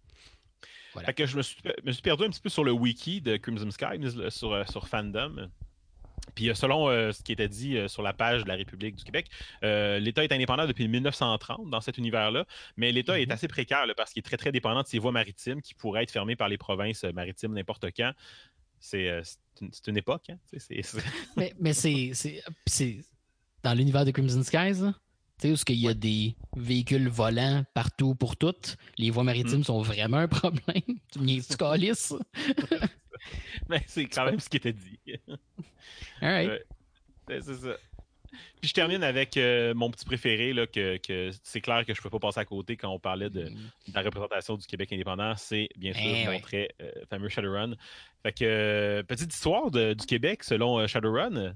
Fait 1.04 1.14
que 1.14 1.26
je 1.26 1.36
me 1.36 1.42
suis, 1.42 1.58
me 1.84 1.92
suis 1.92 2.02
perdu 2.02 2.24
un 2.24 2.30
petit 2.30 2.40
peu 2.40 2.48
sur 2.48 2.64
le 2.64 2.72
wiki 2.72 3.20
de 3.20 3.36
Crimson 3.36 3.70
Sky, 3.70 4.30
sur, 4.30 4.52
euh, 4.52 4.64
sur 4.66 4.88
Fandom. 4.88 5.48
Puis 6.34 6.50
euh, 6.50 6.54
selon 6.54 6.88
euh, 6.88 7.12
ce 7.12 7.22
qui 7.22 7.32
était 7.32 7.48
dit 7.48 7.76
euh, 7.76 7.88
sur 7.88 8.02
la 8.02 8.12
page 8.12 8.44
de 8.44 8.48
la 8.48 8.54
République 8.54 8.96
du 8.96 9.04
Québec, 9.04 9.28
euh, 9.64 9.98
l'État 9.98 10.24
est 10.24 10.32
indépendant 10.32 10.66
depuis 10.66 10.86
1930 10.88 11.70
dans 11.70 11.80
cet 11.80 11.98
univers-là, 11.98 12.44
mais 12.76 12.92
l'État 12.92 13.18
est 13.18 13.30
assez 13.30 13.48
précaire 13.48 13.86
là, 13.86 13.94
parce 13.96 14.12
qu'il 14.12 14.20
est 14.20 14.22
très 14.22 14.36
très 14.36 14.52
dépendant 14.52 14.82
de 14.82 14.86
ses 14.86 14.98
voies 14.98 15.12
maritimes 15.12 15.62
qui 15.62 15.74
pourraient 15.74 16.02
être 16.02 16.10
fermées 16.10 16.36
par 16.36 16.48
les 16.48 16.58
provinces 16.58 17.04
maritimes 17.04 17.54
n'importe 17.54 17.86
quand. 17.96 18.12
C'est 18.80 19.22
une, 19.60 19.70
une 19.88 19.96
époque, 19.96 20.30
hein? 20.30 20.38
Mais, 21.36 21.52
mais 21.58 21.72
c'est, 21.72 22.12
dans 23.64 23.74
l'univers 23.74 24.04
de 24.04 24.12
Crimson 24.12 24.42
Skies, 24.42 24.84
tu 25.40 25.54
sais, 25.56 25.70
où 25.70 25.72
il 25.72 25.80
y 25.80 25.88
a 25.88 25.94
des 25.94 26.34
véhicules 26.56 27.08
volants 27.08 27.64
partout 27.74 28.14
pour 28.14 28.36
toutes. 28.36 28.76
Les 28.98 29.10
voies 29.10 29.24
maritimes 29.24 29.64
sont 29.64 29.80
vraiment 29.82 30.18
un 30.18 30.28
problème. 30.28 30.82
Tu 31.12 31.18
me 31.20 31.56
calisses? 31.56 32.14
mais 33.68 33.82
c'est 33.86 34.06
quand 34.06 34.24
même 34.24 34.40
ce 34.40 34.48
qui 34.48 34.56
était 34.56 34.72
dit. 34.72 34.98
All 36.20 36.28
right. 36.32 36.48
Ouais. 36.50 36.62
Ouais, 37.28 37.40
c'est 37.42 37.54
ça. 37.56 37.76
Puis 38.60 38.68
je 38.68 38.74
termine 38.74 39.02
avec 39.02 39.36
euh, 39.36 39.72
mon 39.74 39.90
petit 39.90 40.04
préféré, 40.04 40.52
là, 40.52 40.66
que, 40.66 40.98
que 40.98 41.30
c'est 41.42 41.60
clair 41.62 41.84
que 41.86 41.94
je 41.94 41.98
ne 42.00 42.02
peux 42.02 42.10
pas 42.10 42.18
passer 42.18 42.40
à 42.40 42.44
côté 42.44 42.76
quand 42.76 42.90
on 42.90 42.98
parlait 42.98 43.30
de, 43.30 43.44
de 43.44 43.54
la 43.94 44.02
représentation 44.02 44.56
du 44.56 44.66
Québec 44.66 44.92
indépendant. 44.92 45.34
C'est 45.36 45.68
bien 45.76 45.92
sûr 45.94 46.02
Eh 46.04 46.24
mon 46.26 46.30
oui. 46.32 46.40
très 46.42 46.68
euh, 46.82 46.90
fameux 47.08 47.28
Shadowrun. 47.28 47.74
Fait 48.22 48.32
que, 48.32 48.44
euh, 48.44 49.02
petite 49.02 49.32
histoire 49.32 49.70
de- 49.70 49.94
du 49.94 50.04
Québec 50.06 50.44
selon 50.44 50.78
euh, 50.78 50.86
Shadowrun. 50.86 51.54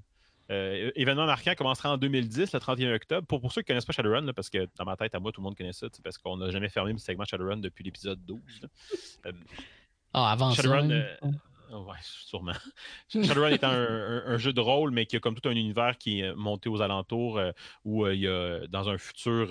Euh, 0.52 0.90
événement 0.94 1.26
marquant 1.26 1.54
commencera 1.56 1.90
en 1.92 1.96
2010, 1.96 2.52
le 2.52 2.60
31 2.60 2.94
octobre. 2.94 3.26
Pour, 3.26 3.40
pour 3.40 3.52
ceux 3.52 3.62
qui 3.62 3.66
ne 3.66 3.68
connaissent 3.68 3.84
pas 3.86 3.92
Shadowrun, 3.92 4.20
là, 4.22 4.32
parce 4.32 4.50
que 4.50 4.68
dans 4.76 4.84
ma 4.84 4.96
tête, 4.96 5.14
à 5.14 5.18
moi, 5.20 5.32
tout 5.32 5.40
le 5.40 5.44
monde 5.44 5.56
connaît 5.56 5.72
ça, 5.72 5.86
parce 6.04 6.18
qu'on 6.18 6.36
n'a 6.36 6.50
jamais 6.50 6.68
fermé 6.68 6.92
le 6.92 6.98
segment 6.98 7.24
Shadowrun 7.24 7.56
depuis 7.56 7.82
l'épisode 7.84 8.24
12. 8.24 8.40
là. 8.62 8.68
Euh, 9.26 9.32
Ah, 10.12 10.30
avant 10.32 10.50
ça. 10.52 10.62
Shadowrun, 10.62 10.90
hein. 10.90 11.04
euh, 11.24 11.28
Ouais, 11.74 11.96
sûrement. 12.02 12.52
Shadowrun 13.08 13.48
étant 13.48 13.70
un, 13.70 13.82
un- 13.86 14.22
un 14.26 14.36
jeu 14.36 14.52
de 14.52 14.60
rôle, 14.60 14.90
mais 14.90 15.06
qui 15.06 15.16
a 15.16 15.20
comme 15.20 15.34
tout 15.40 15.48
un 15.48 15.52
univers 15.52 15.96
qui 15.96 16.20
est 16.20 16.34
monté 16.34 16.68
aux 16.68 16.82
alentours, 16.82 17.38
euh, 17.38 17.52
où 17.86 18.06
il 18.08 18.20
y 18.20 18.28
a 18.28 18.66
dans 18.68 18.90
un 18.90 18.98
futur, 18.98 19.48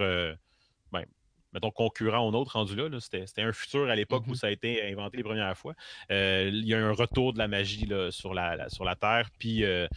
ben, 0.91 1.04
mettons, 1.52 1.72
concurrent 1.72 2.20
au 2.28 2.32
nôtre 2.32 2.52
rendu 2.54 2.76
là, 2.76 2.89
là, 2.89 2.99
c'était 2.99 3.26
c'était 3.26 3.41
un 3.41 3.52
futur 3.54 3.89
à 3.89 3.95
l'époque 3.95 4.24
où 4.28 4.36
ça 4.36 4.47
a 4.47 4.49
été 4.52 4.88
inventé 4.91 5.18
les 5.18 5.24
premières 5.24 5.58
fois. 5.58 5.74
Euh, 6.12 6.52
il 6.54 6.64
y 6.68 6.76
a 6.76 6.86
un 6.86 6.91
retour 6.91 7.34
de 7.34 7.39
la 7.39 7.47
magie 7.47 7.88
là, 7.88 8.12
sur, 8.12 8.36
la, 8.36 8.56
la- 8.56 8.70
sur 8.70 8.84
la 8.86 8.95
Terre, 8.95 9.30
puis, 9.39 9.64
euh, 9.66 9.88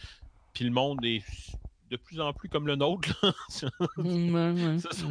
puis 0.55 0.65
le 0.65 0.71
monde 0.71 1.05
est 1.05 1.21
de 1.91 1.97
plus 1.97 2.19
en 2.19 2.33
plus 2.33 2.49
comme 2.49 2.65
le 2.65 2.75
nôtre. 2.75 3.07
là. 3.21 3.31
Mm, 3.97 4.33
ouais, 4.35 4.51
ouais. 4.65 4.79
Ça, 4.79 4.89
ça, 4.91 5.05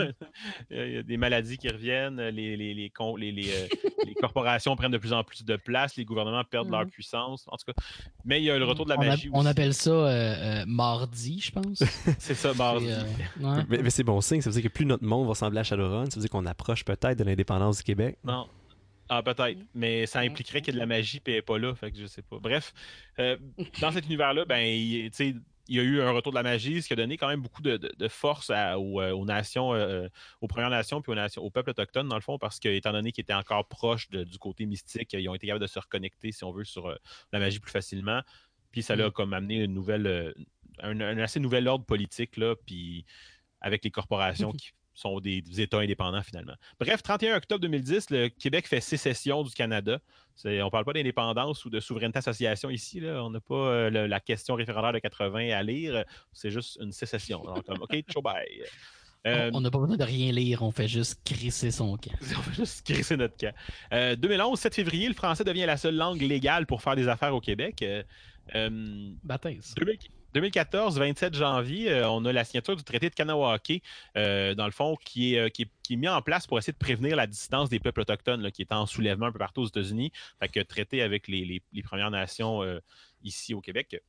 Il 0.71 0.93
y 0.93 0.97
a 0.97 1.03
des 1.05 1.17
maladies 1.17 1.57
qui 1.57 1.69
reviennent, 1.69 2.21
les, 2.21 2.57
les, 2.57 2.75
les, 2.75 2.91
con- 2.91 3.15
les- 3.15 3.31
les, 3.31 3.49
euh, 3.49 3.69
les 4.07 4.15
corporations 4.15 4.75
prennent 4.75 4.91
de 4.91 4.99
plus 4.99 5.13
en 5.13 5.23
plus 5.23 5.45
de 5.45 5.55
place, 5.57 5.97
les 5.97 6.05
gouvernements 6.05 6.43
perdent 6.45 6.71
leur 6.71 6.81
Mhm. 6.85 6.91
puissance. 6.91 7.45
En 7.47 7.57
tout 7.57 7.73
cas, 7.73 7.81
mais 8.25 8.41
il 8.41 8.45
y 8.45 8.51
a 8.51 8.59
le 8.59 8.65
retour 8.65 8.85
de 8.87 8.91
la 8.91 8.99
on, 8.99 9.03
a- 9.03 9.07
magie 9.07 9.31
on 9.33 9.39
aussi. 9.39 9.49
appelle 9.49 9.73
ça 9.73 9.91
euh, 9.91 10.05
euh, 10.09 10.65
mardi, 10.67 11.41
je 11.41 11.53
pense. 11.53 11.83
C'est 12.19 12.35
ça, 12.35 12.53
mardi. 12.55 12.89
Euh, 12.91 13.03
ouais. 13.41 13.63
Mais, 13.69 13.79
mais 13.85 13.91
c'est 13.91 14.05
bon 14.05 14.21
signe, 14.21 14.41
ça 14.41 14.51
veut 14.51 14.61
dire 14.61 14.69
que 14.69 14.75
plus 14.75 14.85
notre 14.85 15.05
monde 15.05 15.23
va 15.25 15.31
ressembler 15.31 15.61
à 15.61 15.65
Shadowrun, 15.65 16.07
ça 16.07 16.17
veut 16.17 16.23
dire 16.23 16.31
qu'on 16.31 16.45
approche 16.47 16.85
peut-être 16.85 17.17
de 17.19 17.25
l'indépendance 17.25 17.79
du 17.79 17.85
Québec. 17.85 18.19
Non. 18.25 18.49
Ah, 19.09 19.23
peut-être. 19.23 19.59
Mais 19.75 20.07
ça 20.07 20.21
impliquerait 20.21 20.61
qu'il 20.63 20.69
y 20.69 20.77
ait 20.77 20.81
de 20.81 20.81
la 20.81 20.87
magie 20.87 21.19
et 21.19 21.31
elle 21.31 21.35
n'est 21.37 21.43
pas 21.43 21.59
là. 21.59 21.75
Fait 21.75 21.91
que 21.93 21.99
je 21.99 22.07
sais 22.07 22.23
pas. 22.23 22.39
Bref, 22.39 22.73
euh, 23.19 23.37
dans 23.81 23.93
cet 23.93 24.07
univers-là, 24.07 24.45
ben, 24.47 24.61
il, 24.65 25.11
y 25.69 25.79
a 25.79 25.83
eu 25.83 26.01
un 26.01 26.11
retour 26.11 26.33
de 26.33 26.37
la 26.37 26.43
magie, 26.43 26.81
ce 26.81 26.87
qui 26.87 26.95
a 26.95 26.97
donné 26.97 27.17
quand 27.19 27.29
même 27.29 27.41
beaucoup 27.43 27.61
de, 27.63 27.77
de- 27.77 27.93
de 27.97 28.09
force 28.09 28.49
à- 28.51 28.79
aux, 28.79 29.01
euh, 29.03 29.13
aux 29.13 29.25
nations, 29.27 29.75
euh, 29.75 30.09
aux 30.41 30.47
Premières 30.49 30.71
Nations 30.71 31.03
puis 31.03 31.13
aux, 31.13 31.15
nations, 31.15 31.43
aux 31.43 31.51
peuples 31.51 31.71
autochtones, 31.71 32.09
dans 32.09 32.17
le 32.17 32.23
fond, 32.23 32.39
parce 32.39 32.59
que, 32.59 32.69
étant 32.69 32.93
donné 32.93 33.13
qu'ils 33.13 33.23
étaient 33.23 33.35
encore 33.35 33.69
proches 33.69 34.09
de- 34.11 34.25
du 34.25 34.39
côté 34.39 34.65
mystique, 34.67 35.13
ils 35.13 35.29
ont 35.29 35.35
été 35.35 35.47
capables 35.47 35.63
de 35.63 35.71
se 35.71 35.79
reconnecter, 35.79 36.33
si 36.33 36.43
on 36.45 36.53
veut, 36.53 36.65
sur 36.65 36.87
euh, 36.89 36.97
la 37.33 37.39
magie 37.41 37.61
plus 37.61 37.71
facilement. 37.73 38.23
Puis 38.73 38.83
ça 38.83 38.97
l'a 38.97 39.11
comme 39.11 39.35
amené 39.35 39.63
une 39.65 39.75
nouvelle, 39.75 40.07
euh, 40.07 40.33
un, 40.81 40.99
un 41.01 41.19
assez 41.19 41.41
nouvel 41.41 41.69
ordre 41.69 41.85
politique, 41.85 42.37
là, 42.39 42.57
puis 42.57 43.05
avec 43.61 43.85
les 43.85 43.91
corporations 43.91 44.53
qui 44.59 44.73
sont 44.95 45.21
des, 45.21 45.43
des 45.43 45.61
États 45.61 45.79
indépendants 45.79 46.23
finalement. 46.23 46.55
Bref, 46.81 47.03
31 47.03 47.37
octobre 47.37 47.61
2010, 47.61 48.11
le 48.11 48.29
Québec 48.29 48.67
fait 48.69 48.81
sécession 48.81 49.43
du 49.43 49.53
Canada. 49.53 49.99
On 50.45 50.49
ne 50.49 50.69
parle 50.71 50.85
pas 50.85 50.93
d'indépendance 50.93 51.65
ou 51.65 51.71
de 51.71 51.81
souveraineté 51.81 52.19
association 52.19 52.71
ici. 52.71 53.01
Là. 53.01 53.23
On 53.25 53.31
n'a 53.31 53.41
pas 53.41 53.55
euh, 53.55 53.91
le- 53.91 54.07
la 54.07 54.21
question 54.21 54.55
référendaire 54.55 54.93
de 54.93 54.99
80 54.99 55.51
à 55.51 55.63
lire. 55.63 56.05
C'est 56.33 56.51
juste 56.51 56.79
une 56.81 56.93
sécession. 56.93 57.43
Alors, 57.43 57.63
comme, 57.65 57.83
OK, 57.83 57.97
ciao, 58.11 58.23
bye. 58.23 58.63
Euh, 59.27 59.51
On 59.55 59.61
n'a 59.63 59.71
pas 59.71 59.79
besoin 59.79 59.97
de 59.97 60.05
rien 60.05 60.33
lire, 60.33 60.63
on 60.63 60.71
fait 60.71 60.87
juste 60.89 61.19
crisser 61.25 61.71
son 61.71 61.97
camp. 61.97 62.13
on 62.37 62.41
va 62.41 62.53
juste 62.53 62.85
crisser 62.85 63.17
notre 63.17 63.37
camp. 63.39 63.55
Euh, 63.93 64.17
2011, 64.17 64.59
7 64.59 64.75
février, 64.75 65.09
le 65.09 65.15
français 65.15 65.45
devient 65.45 65.65
la 65.67 65.77
seule 65.79 65.97
langue 65.97 66.21
légale 66.21 66.67
pour 66.67 66.83
faire 66.83 66.95
des 66.95 67.09
affaires 67.09 67.35
au 67.35 67.41
Québec. 67.41 67.81
Euh, 67.83 68.03
euh, 68.55 69.11
Baptiste. 69.23 69.77
2000 69.79 69.99
2014, 70.35 70.99
27 70.99 71.35
janvier, 71.35 71.91
euh, 71.91 72.11
on 72.11 72.25
a 72.25 72.33
la 72.33 72.45
signature 72.45 72.75
du 72.77 72.83
traité 72.85 73.09
de 73.09 73.15
Kanawake, 73.15 73.83
euh, 74.17 74.55
dans 74.55 74.67
le 74.67 74.73
fond, 74.73 74.97
qui 75.05 75.35
est, 75.35 75.39
euh, 75.39 75.49
qui, 75.49 75.63
est, 75.63 75.69
qui 75.83 75.93
est 75.95 75.97
mis 75.97 76.09
en 76.09 76.21
place 76.23 76.47
pour 76.47 76.59
essayer 76.59 76.73
de 76.73 76.79
prévenir 76.79 77.15
la 77.17 77.27
dissidence 77.27 77.69
des 77.69 77.79
peuples 77.81 78.01
autochtones 78.01 78.43
là, 78.43 78.51
qui 78.51 78.63
est 78.63 78.73
en 78.73 78.85
soulèvement 78.87 79.27
un 79.27 79.33
peu 79.33 79.39
partout 79.39 79.63
aux 79.63 79.67
États-Unis. 79.69 80.11
Fait 80.41 80.49
que 80.49 80.61
traité 80.61 81.03
avec 81.03 81.29
les, 81.29 81.45
les- 81.45 81.63
les 81.73 81.83
Premières 81.83 82.11
Nations 82.11 82.63
euh, 82.63 82.81
ici 83.23 83.55
au 83.55 83.61
Québec. 83.61 84.01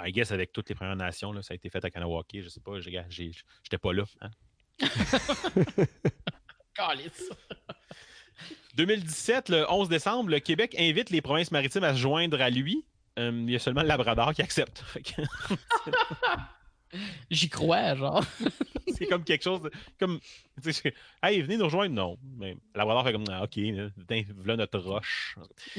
I 0.00 0.12
guess 0.12 0.30
avec 0.30 0.52
toutes 0.52 0.68
les 0.68 0.74
Premières 0.74 0.94
Nations, 0.96 1.32
là, 1.32 1.42
ça 1.42 1.54
a 1.54 1.56
été 1.56 1.70
fait 1.70 1.84
à 1.84 1.90
Kanawake. 1.90 2.28
Je 2.42 2.48
sais 2.48 2.60
pas, 2.60 2.78
j'étais 2.80 3.78
pas 3.80 3.92
là. 3.92 4.04
hein. 4.20 4.30
2017, 8.76 9.48
le 9.48 9.66
11 9.68 9.88
décembre, 9.88 10.30
le 10.30 10.38
Québec 10.38 10.76
invite 10.78 11.10
les 11.10 11.20
provinces 11.20 11.50
maritimes 11.50 11.82
à 11.84 11.94
se 11.94 11.98
joindre 11.98 12.40
à 12.40 12.50
lui. 12.50 12.84
Euh, 13.18 13.32
il 13.46 13.50
y 13.50 13.56
a 13.56 13.58
seulement 13.58 13.82
le 13.82 13.88
Labrador 13.88 14.32
qui 14.32 14.42
accepte. 14.42 14.84
J'y 17.30 17.50
crois, 17.50 17.94
genre. 17.94 18.24
c'est 18.98 19.06
comme 19.06 19.24
quelque 19.24 19.42
chose 19.42 19.62
de, 19.62 19.70
comme 19.98 20.18
hey 21.22 21.42
venez 21.42 21.56
nous 21.56 21.64
rejoindre 21.66 21.94
non 21.94 22.18
mais 22.36 22.56
Labrador 22.74 23.04
fait 23.04 23.12
comme 23.12 23.24
ah, 23.30 23.44
ok 23.44 23.58
putain, 23.96 24.22
voilà 24.36 24.56
notre 24.56 24.78
roche 24.78 25.36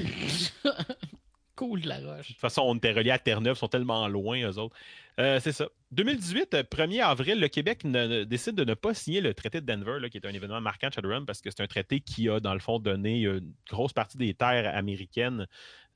de 1.66 2.24
toute 2.24 2.38
façon 2.38 2.64
on 2.66 2.76
était 2.76 2.91
reliés 2.91 3.12
à 3.12 3.20
Terre-Neuve 3.20 3.55
ils 3.55 3.60
sont 3.60 3.68
tellement 3.68 4.07
loin 4.07 4.41
eux 4.41 4.57
autres 4.57 4.76
Euh, 5.20 5.39
c'est 5.41 5.51
ça 5.51 5.68
2018 5.91 6.53
euh, 6.53 6.64
1er 6.64 7.03
avril 7.03 7.39
le 7.39 7.47
Québec 7.49 7.86
décide 8.28 8.55
de 8.55 8.64
ne 8.64 8.74
pas 8.74 8.93
signer 8.93 9.20
le 9.20 9.34
traité 9.34 9.60
de 9.60 9.66
Denver 9.66 10.10
qui 10.10 10.18
est 10.18 10.26
un 10.26 10.34
événement 10.34 10.62
marquant 10.62 10.88
de 10.88 10.93
Shadowrun 10.93 11.26
parce 11.26 11.41
que 11.41 11.49
c'est 11.51 11.62
un 11.62 11.68
traité 11.68 11.99
qui 11.99 12.30
a 12.30 12.39
dans 12.39 12.53
le 12.53 12.60
fond 12.60 12.80
donné 12.80 13.24
une 13.24 13.51
grosse 13.70 13.91
partie 13.91 14.18
des 14.18 14.34
terres 14.34 14.74
américaines 14.76 15.45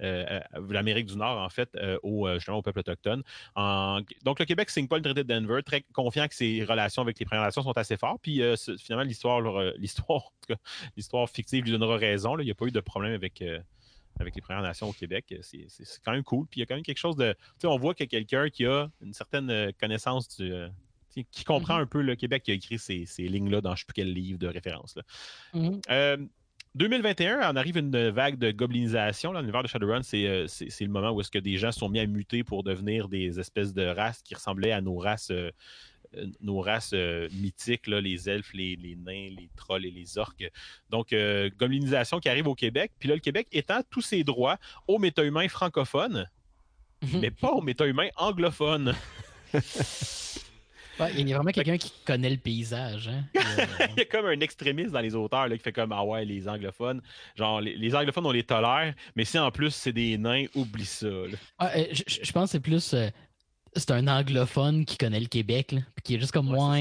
euh, 0.01 0.39
l'Amérique 0.69 1.05
du 1.05 1.15
Nord, 1.15 1.39
en 1.39 1.49
fait, 1.49 1.69
euh, 1.75 1.97
au, 2.03 2.27
euh, 2.27 2.35
justement 2.35 2.57
au 2.57 2.61
peuple 2.61 2.79
autochtone. 2.79 3.23
Donc, 3.55 4.39
le 4.39 4.45
Québec 4.45 4.67
ne 4.67 4.71
signe 4.71 4.87
pas 4.87 4.97
le 4.97 5.03
traité 5.03 5.23
de 5.23 5.27
Denver, 5.27 5.61
très 5.63 5.81
confiant 5.93 6.27
que 6.27 6.35
ses 6.35 6.63
relations 6.63 7.01
avec 7.01 7.19
les 7.19 7.25
Premières 7.25 7.43
Nations 7.43 7.63
sont 7.63 7.77
assez 7.77 7.97
fortes. 7.97 8.19
Puis, 8.21 8.41
euh, 8.41 8.55
finalement, 8.79 9.03
l'histoire, 9.03 9.45
euh, 9.59 9.71
l'histoire, 9.77 10.31
l'histoire 10.97 11.29
fictive 11.29 11.63
lui 11.63 11.71
donnera 11.71 11.97
raison. 11.97 12.37
Il 12.39 12.45
n'y 12.45 12.51
a 12.51 12.55
pas 12.55 12.65
eu 12.65 12.71
de 12.71 12.79
problème 12.79 13.13
avec, 13.13 13.41
euh, 13.41 13.59
avec 14.19 14.35
les 14.35 14.41
Premières 14.41 14.61
Nations 14.63 14.89
au 14.89 14.93
Québec. 14.93 15.25
C'est, 15.41 15.65
c'est- 15.69 15.83
c'est 15.85 16.01
quand 16.03 16.11
même 16.11 16.23
cool. 16.23 16.45
Puis, 16.47 16.59
il 16.59 16.61
y 16.61 16.63
a 16.63 16.65
quand 16.65 16.75
même 16.75 16.83
quelque 16.83 16.97
chose 16.97 17.15
de. 17.15 17.33
Tu 17.33 17.39
sais, 17.59 17.67
on 17.67 17.77
voit 17.77 17.93
qu'il 17.93 18.05
y 18.05 18.07
a 18.07 18.09
quelqu'un 18.09 18.49
qui 18.49 18.65
a 18.65 18.89
une 19.01 19.13
certaine 19.13 19.49
euh, 19.49 19.71
connaissance 19.79 20.27
du. 20.37 20.51
euh, 20.51 20.69
qui 21.31 21.43
comprend 21.43 21.75
un 21.75 21.85
peu 21.85 22.01
le 22.01 22.15
Québec, 22.15 22.41
qui 22.41 22.49
a 22.49 22.55
écrit 22.55 22.79
ces, 22.79 23.05
ces 23.05 23.27
lignes-là 23.27 23.61
dans 23.61 23.69
je 23.69 23.73
ne 23.73 23.77
sais 23.77 23.85
plus 23.85 23.93
quel 23.93 24.11
livre 24.11 24.39
de 24.39 24.47
référence. 24.47 24.95
là. 24.95 25.03
Mhm. 25.53 25.79
Euh, 25.91 26.17
2021, 26.73 27.51
on 27.51 27.55
arrive 27.55 27.77
une 27.77 28.09
vague 28.09 28.39
de 28.39 28.49
goblinisation. 28.49 29.31
Là, 29.31 29.41
l'univers 29.41 29.61
de 29.61 29.67
Shadowrun, 29.67 30.01
c'est, 30.01 30.25
euh, 30.25 30.47
c'est, 30.47 30.71
c'est 30.71 30.83
le 30.85 30.89
moment 30.89 31.11
où 31.11 31.21
est-ce 31.21 31.29
que 31.29 31.37
des 31.37 31.57
gens 31.57 31.71
sont 31.71 31.87
mis 31.87 31.99
à 31.99 32.07
muter 32.07 32.43
pour 32.43 32.63
devenir 32.63 33.09
des 33.09 33.39
espèces 33.39 33.73
de 33.75 33.85
races 33.85 34.23
qui 34.23 34.33
ressemblaient 34.33 34.71
à 34.71 34.81
nos 34.81 34.97
races, 34.97 35.29
euh, 35.29 35.51
euh, 35.51 35.51
nos 36.41 36.59
races 36.61 36.91
euh, 36.93 37.27
mythiques, 37.33 37.87
là, 37.87 37.99
les 38.01 38.29
elfes, 38.29 38.53
les, 38.53 38.75
les 38.75 38.95
nains, 38.95 39.29
les 39.37 39.49
trolls 39.55 39.85
et 39.85 39.91
les 39.91 40.17
orques. 40.17 40.49
Donc, 40.89 41.13
euh, 41.13 41.49
goblinisation 41.57 42.19
qui 42.19 42.29
arrive 42.29 42.47
au 42.47 42.55
Québec. 42.55 42.91
Puis 42.99 43.09
là, 43.09 43.15
le 43.15 43.21
Québec 43.21 43.47
étend 43.51 43.81
tous 43.89 44.01
ses 44.01 44.23
droits 44.23 44.57
aux 44.87 44.99
méta-humains 44.99 45.47
francophones, 45.49 46.29
mais 47.13 47.31
pas 47.31 47.51
aux 47.51 47.61
méta-humains 47.61 48.09
anglophones. 48.17 48.93
Ouais, 50.99 51.11
il 51.17 51.27
y 51.27 51.33
a 51.33 51.37
vraiment 51.37 51.51
quelqu'un 51.51 51.77
qui 51.79 51.91
connaît 52.05 52.29
le 52.29 52.37
paysage. 52.37 53.07
Hein? 53.07 53.23
Il 53.89 53.97
y 53.97 54.01
a 54.01 54.05
comme 54.05 54.27
un 54.27 54.39
extrémiste 54.41 54.91
dans 54.91 54.99
les 54.99 55.15
auteurs 55.15 55.47
là, 55.47 55.57
qui 55.57 55.63
fait 55.63 55.71
comme 55.73 55.91
Ah 55.91 56.03
ouais, 56.05 56.23
les 56.23 56.47
anglophones. 56.47 57.01
Genre, 57.35 57.61
les, 57.61 57.75
les 57.75 57.95
anglophones, 57.95 58.27
on 58.27 58.31
les 58.31 58.43
tolère, 58.43 58.93
mais 59.15 59.25
si 59.25 59.39
en 59.39 59.49
plus 59.49 59.71
c'est 59.71 59.91
des 59.91 60.19
nains, 60.19 60.45
oublie 60.53 60.85
ça. 60.85 61.07
Ah, 61.57 61.71
euh, 61.77 61.85
je, 61.91 62.03
je- 62.05 62.19
je 62.23 62.31
pense 62.31 62.49
que 62.49 62.51
c'est 62.51 62.59
plus. 62.59 62.93
euh, 62.93 63.09
c'est 63.75 63.91
un 63.91 64.07
anglophone 64.07 64.85
qui 64.85 64.97
connaît 64.97 65.19
le 65.19 65.27
Québec, 65.27 65.71
là, 65.71 65.81
puis 65.95 66.03
qui 66.03 66.15
est 66.15 66.19
juste 66.19 66.31
comme 66.31 66.47
moi. 66.47 66.77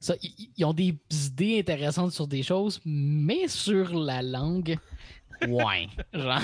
Ça, 0.00 0.14
ils, 0.56 0.64
ont 0.64 0.72
des 0.72 0.96
idées 1.10 1.58
intéressantes 1.58 2.12
sur 2.12 2.26
des 2.26 2.42
choses, 2.42 2.80
mais 2.84 3.48
sur 3.48 3.92
la 3.94 4.22
langue, 4.22 4.78
ouais. 5.48 5.88
Genre. 6.14 6.40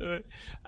Ouais. 0.00 0.24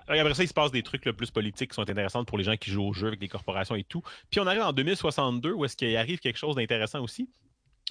Après 0.07 0.33
ça, 0.33 0.43
il 0.43 0.47
se 0.47 0.53
passe 0.53 0.71
des 0.71 0.83
trucs 0.83 1.05
le 1.05 1.13
plus 1.13 1.31
politiques 1.31 1.71
qui 1.71 1.75
sont 1.75 1.89
intéressants 1.89 2.23
pour 2.23 2.37
les 2.37 2.43
gens 2.43 2.55
qui 2.55 2.71
jouent 2.71 2.85
au 2.85 2.93
jeu 2.93 3.07
avec 3.07 3.19
les 3.19 3.27
corporations 3.27 3.75
et 3.75 3.83
tout. 3.83 4.01
Puis 4.29 4.39
on 4.39 4.47
arrive 4.47 4.61
en 4.61 4.71
2062 4.71 5.51
où 5.51 5.65
est-ce 5.65 5.75
qu'il 5.75 5.95
arrive 5.97 6.19
quelque 6.19 6.37
chose 6.37 6.55
d'intéressant 6.55 7.01
aussi. 7.01 7.29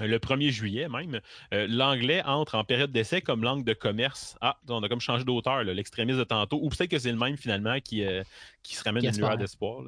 le 0.01 0.19
1er 0.19 0.51
juillet 0.51 0.89
même. 0.89 1.21
Euh, 1.53 1.67
L'anglais 1.69 2.23
entre 2.25 2.55
en 2.55 2.65
période 2.65 2.91
d'essai 2.91 3.21
comme 3.21 3.43
langue 3.43 3.65
de 3.65 3.75
commerce. 3.75 4.37
Ah, 4.41 4.59
on 4.69 4.83
a 4.83 4.89
comme 4.89 5.01
changé 5.01 5.25
d'auteur, 5.25 5.63
l'extrémiste 5.65 6.19
de 6.19 6.25
tantôt. 6.25 6.59
Ou 6.63 6.71
peut-être 6.71 6.91
que 6.91 6.99
c'est 6.99 7.13
le 7.13 7.19
même 7.19 7.37
finalement 7.37 7.79
qui, 7.81 8.03
euh, 8.03 8.23
qui 8.63 8.77
se 8.77 8.83
ramène 8.83 9.05
une 9.05 9.17
lueur 9.17 9.37
d'espoir. 9.37 9.83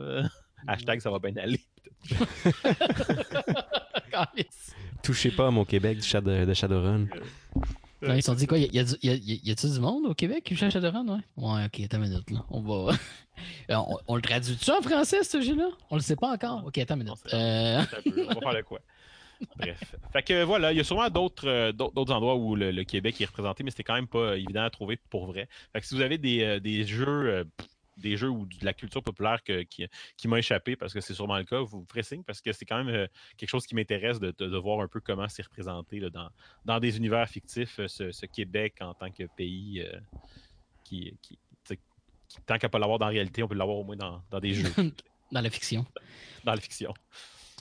Hashtag 0.67 1.01
ça 1.01 1.11
va 1.11 1.19
bien 1.19 1.37
aller. 1.37 1.61
Touchez 5.03 5.31
pas 5.31 5.47
à 5.49 5.51
mon 5.51 5.65
Québec 5.65 5.99
du 5.99 6.13
de, 6.21 6.55
Shadowrun. 6.55 7.07
Non, 8.01 8.15
ils 8.15 8.23
se 8.23 8.27
sont 8.27 8.35
dit 8.35 8.47
quoi? 8.47 8.59
Y, 8.59 8.65
a- 8.65 8.69
y, 8.73 8.79
a 8.79 8.85
du- 8.85 8.97
y, 9.03 9.11
a- 9.11 9.41
y 9.45 9.51
a-tu 9.51 9.69
du 9.71 9.81
monde 9.81 10.07
au 10.07 10.15
Québec 10.15 10.45
qui 10.45 10.55
cherche 10.57 10.73
Shadowrun? 10.75 11.07
Ouais. 11.09 11.19
Ouais, 11.37 11.65
ok, 11.67 11.81
attends 11.85 11.97
une 12.03 12.11
minute, 12.11 12.31
là. 12.31 12.45
On 12.51 12.61
va. 12.61 12.95
Euh, 13.71 13.77
on, 13.77 13.99
on 14.09 14.17
le 14.17 14.23
traduit-tu 14.23 14.69
en 14.73 14.83
français, 14.83 15.23
ce 15.23 15.41
jeu-là? 15.41 15.69
On 15.91 15.95
le 15.95 16.03
sait 16.03 16.17
pas 16.17 16.33
encore. 16.33 16.65
Ok, 16.67 16.77
attends 16.79 16.97
une 16.97 17.05
minute. 17.05 17.19
Euh, 17.33 17.81
on 18.05 18.35
va 18.35 18.41
faire 18.41 18.53
le 18.53 18.63
quoi? 18.65 18.81
Bref. 19.57 19.95
Fait 20.13 20.23
que 20.25 20.43
voilà, 20.43 20.73
il 20.73 20.77
y 20.79 20.81
a 20.81 20.85
sûrement 20.85 21.09
d'autres 21.09 21.47
euh, 21.47 21.71
d'autres 21.71 22.13
endroits 22.13 22.35
où 22.35 22.57
le, 22.57 22.73
le 22.73 22.83
Québec 22.83 23.21
est 23.21 23.27
représenté, 23.27 23.63
mais 23.63 23.71
c'était 23.71 23.85
quand 23.85 23.95
même 23.95 24.09
pas 24.09 24.37
évident 24.37 24.65
à 24.65 24.71
trouver 24.71 24.99
pour 25.09 25.27
vrai. 25.27 25.49
Fait 25.73 25.81
que 25.81 25.87
si 25.87 25.95
vous 25.95 26.01
avez 26.01 26.19
des, 26.19 26.43
euh, 26.43 26.59
des 26.59 26.83
jeux. 26.85 27.47
Des 27.99 28.17
jeux 28.17 28.29
ou 28.31 28.47
de 28.47 28.65
la 28.65 28.73
culture 28.73 29.03
populaire 29.03 29.43
que- 29.43 29.63
qui, 29.63 29.87
qui 30.17 30.29
m'a 30.29 30.39
échappé, 30.39 30.77
parce 30.77 30.93
que 30.95 31.01
c'est 31.01 31.15
sûrement 31.15 31.37
le 31.37 31.45
cas, 31.45 31.61
vous 31.61 31.85
ferez 31.89 32.03
signe, 32.03 32.23
parce 32.23 32.41
que 32.41 32.53
c'est 32.53 32.65
quand 32.65 32.83
même 32.83 32.95
euh, 32.95 33.07
quelque 33.37 33.51
chose 33.51 33.67
qui 33.67 33.75
m'intéresse 33.75 34.19
de, 34.21 34.33
de- 34.39 34.47
de 34.47 34.57
voir 34.57 34.81
un 34.81 34.89
peu 34.89 35.01
comment 35.01 35.29
c'est 35.29 35.43
représenté 35.43 36.01
là, 36.01 36.11
dans, 36.11 36.31
dans 36.65 36.81
des 36.81 36.97
univers 36.97 37.29
fictifs, 37.29 37.79
euh, 37.81 37.89
ce, 37.89 38.11
ce 38.13 38.27
Québec 38.27 38.77
en 38.81 38.95
tant 38.95 39.11
que 39.11 39.25
pays 39.37 39.81
euh, 39.83 39.99
qui, 40.85 41.17
qui, 41.23 41.39
qui- 41.65 42.39
tant 42.47 42.59
qu'à 42.59 42.69
pas 42.69 42.79
l'avoir 42.79 42.99
dans 42.99 43.07
la 43.07 43.13
réalité, 43.13 43.43
on 43.43 43.49
peut 43.49 43.55
l'avoir 43.55 43.79
au 43.79 43.85
moins 43.85 43.97
dans, 43.97 44.23
dans 44.31 44.41
des 44.41 44.53
jeux, 44.55 44.73
dans 45.33 45.41
la 45.41 45.51
fiction. 45.51 45.85
dans 46.45 46.53
la 46.55 46.61
fiction. 46.61 46.93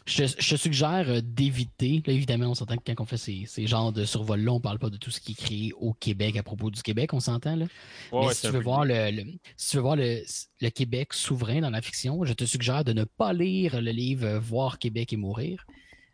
Je, 0.08 0.24
te- 0.24 0.42
je 0.42 0.56
suggère 0.56 1.06
euh, 1.10 1.22
d'éviter. 1.22 2.02
Là, 2.08 2.14
évidemment, 2.14 2.48
on 2.48 2.56
s'entend 2.56 2.78
que 2.78 2.84
quand 2.94 3.02
on 3.02 3.06
fait 3.06 3.18
ces, 3.18 3.44
ces 3.46 3.68
genres 3.68 3.92
de 3.92 4.06
survols-là, 4.06 4.54
on 4.54 4.60
parle 4.62 4.80
pas 4.80 4.90
de 4.90 4.96
tout 4.98 5.12
ce 5.12 5.20
qui 5.20 5.34
est 5.34 5.36
créé 5.36 5.74
au 5.74 5.94
Québec 5.94 6.38
à 6.38 6.44
propos 6.44 6.72
du 6.72 6.82
Québec, 6.82 7.14
on 7.14 7.20
s'entend, 7.20 7.56
là. 7.58 7.66
Ouais, 7.66 7.70
Mais 8.14 8.18
ouais, 8.28 8.34
si 8.34 8.42
c'est 8.42 8.52
tu 8.52 8.60
voir 8.64 8.86
le, 8.86 9.12
le- 9.12 9.34
si 9.58 9.70
tu 9.72 9.76
veux 9.76 9.82
voir 9.82 9.98
le, 9.98 10.24
le 10.62 10.70
Québec 10.70 11.14
souverain 11.14 11.60
dans 11.60 11.70
la 11.70 11.82
fiction, 11.82 12.24
je 12.24 12.32
te 12.34 12.46
suggère 12.46 12.84
de 12.86 12.94
ne 12.94 13.04
pas 13.04 13.34
lire 13.34 13.82
le 13.82 13.92
livre 13.92 14.38
Voir 14.38 14.80
Québec 14.80 15.12
et 15.12 15.18
mourir. 15.18 15.66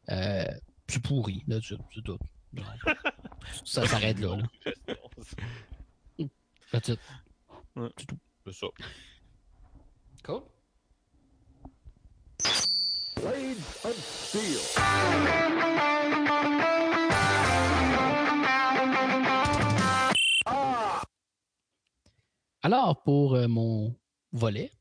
Euh, 0.10 0.44
c'est 0.88 1.02
pourri, 1.02 1.44
là, 1.48 1.60
c'est 1.64 1.76
c'est 1.94 2.02
tout. 2.02 2.18
Genre, 2.54 2.76
ça 3.66 3.88
s'arrête 3.88 4.20
là. 4.20 4.38
là. 4.88 4.96
That's 6.72 6.88
it. 6.90 7.00
Ouais, 7.76 7.90
c'est 8.46 8.54
ça. 8.54 8.68
Cool. 10.24 10.42
Alors, 22.62 23.04
pour 23.04 23.36
euh, 23.36 23.48
mon 23.48 23.96
volet 24.32 24.72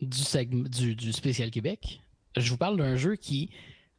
du, 0.00 0.22
du, 0.68 0.96
du 0.96 1.12
spécial 1.12 1.50
Québec, 1.50 2.00
je 2.36 2.50
vous 2.50 2.56
parle 2.56 2.76
d'un 2.76 2.96
jeu 2.96 3.16
qui, 3.16 3.50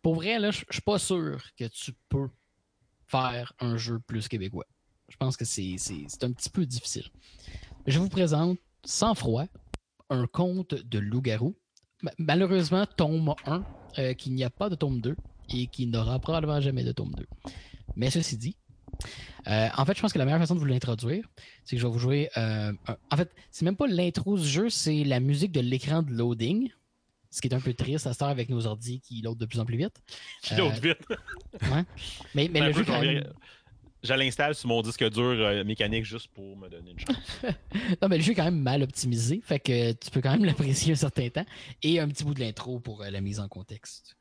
pour 0.01 0.15
vrai, 0.15 0.39
là, 0.39 0.51
je 0.51 0.63
suis 0.69 0.81
pas 0.81 0.99
sûr 0.99 1.41
que 1.57 1.65
tu 1.65 1.93
peux 2.09 2.29
faire 3.07 3.53
un 3.59 3.77
jeu 3.77 3.99
plus 3.99 4.27
québécois. 4.27 4.65
Je 5.09 5.17
pense 5.17 5.35
que 5.37 5.45
c'est 5.45 5.75
un 6.21 6.31
petit 6.31 6.49
peu 6.49 6.65
difficile. 6.65 7.09
Je 7.85 7.99
vous 7.99 8.09
présente, 8.09 8.57
sans 8.85 9.15
froid, 9.15 9.45
un 10.09 10.27
conte 10.27 10.73
de 10.75 10.99
loup-garou. 10.99 11.55
Ma- 12.01 12.11
Malheureusement, 12.17 12.85
tome 12.85 13.33
1, 13.45 13.63
euh, 13.99 14.13
qu'il 14.13 14.33
n'y 14.33 14.43
a 14.43 14.49
pas 14.49 14.69
de 14.69 14.75
tome 14.75 15.01
2 15.01 15.15
et 15.53 15.67
qui 15.67 15.85
n'aura 15.87 16.19
probablement 16.19 16.61
jamais 16.61 16.83
de 16.83 16.91
tome 16.91 17.13
2. 17.15 17.25
Mais 17.95 18.09
ceci 18.09 18.37
dit, 18.37 18.55
euh, 19.47 19.67
en 19.77 19.85
fait, 19.85 19.95
je 19.95 20.01
pense 20.01 20.13
que 20.13 20.19
la 20.19 20.25
meilleure 20.25 20.39
façon 20.39 20.55
de 20.55 20.59
vous 20.59 20.65
l'introduire, 20.65 21.25
c'est 21.63 21.75
que 21.75 21.81
je 21.81 21.87
vais 21.87 21.91
vous 21.93 21.99
jouer. 21.99 22.29
euh, 22.37 22.71
un- 22.87 22.97
En 23.11 23.17
fait, 23.17 23.29
c'est 23.51 23.65
même 23.65 23.75
pas 23.75 23.87
l'intro 23.87 24.37
du 24.37 24.45
jeu, 24.47 24.69
c'est 24.69 25.03
la 25.03 25.19
musique 25.19 25.51
de 25.51 25.59
l'écran 25.61 26.03
de 26.03 26.11
loading. 26.11 26.69
Ce 27.33 27.39
qui 27.41 27.47
est 27.47 27.53
un 27.53 27.61
peu 27.61 27.73
triste 27.73 28.07
à 28.07 28.13
ce 28.13 28.19
temps 28.19 28.27
avec 28.27 28.49
nos 28.49 28.67
ordi 28.67 28.99
qui 28.99 29.21
loadent 29.21 29.37
de 29.37 29.45
plus 29.45 29.59
en 29.59 29.65
plus 29.65 29.77
vite. 29.77 30.01
Qui 30.41 30.53
Euh, 30.59 30.69
vite. 30.69 30.97
ouais. 31.09 31.83
Mais, 32.35 32.49
mais 32.51 32.59
Un 32.59 32.67
le 32.67 32.73
jeu, 32.73 32.83
quand 32.83 32.99
même- 33.01 33.23
Je 34.03 34.13
l'installe 34.13 34.55
sur 34.55 34.67
mon 34.67 34.81
disque 34.81 35.07
dur 35.09 35.23
euh, 35.23 35.63
mécanique 35.63 36.05
juste 36.05 36.27
pour 36.29 36.57
me 36.57 36.67
donner 36.69 36.91
une 36.91 36.99
chance. 36.99 37.41
Non, 38.01 38.07
mais 38.09 38.17
le 38.17 38.23
jeu 38.23 38.31
est 38.31 38.35
quand 38.35 38.45
même 38.45 38.59
mal 38.59 38.81
optimisé, 38.81 39.41
fait 39.43 39.59
que 39.59 39.91
tu 39.91 40.09
peux 40.09 40.21
quand 40.21 40.31
même 40.31 40.45
l'apprécier 40.45 40.93
un 40.93 40.95
certain 40.95 41.29
temps. 41.29 41.45
Et 41.83 41.99
un 41.99 42.07
petit 42.07 42.23
bout 42.23 42.33
de 42.33 42.39
l'intro 42.39 42.79
pour 42.79 43.03
euh, 43.03 43.09
la 43.11 43.21
mise 43.21 43.39
en 43.39 43.47
contexte. 43.47 44.17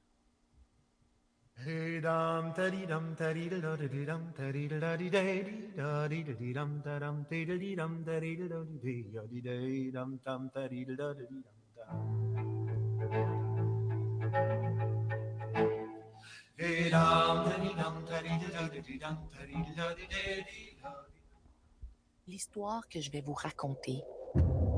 L'histoire 22.27 22.87
que 22.89 23.01
je 23.01 23.11
vais 23.11 23.23
vous 23.23 23.33
raconter, 23.33 24.03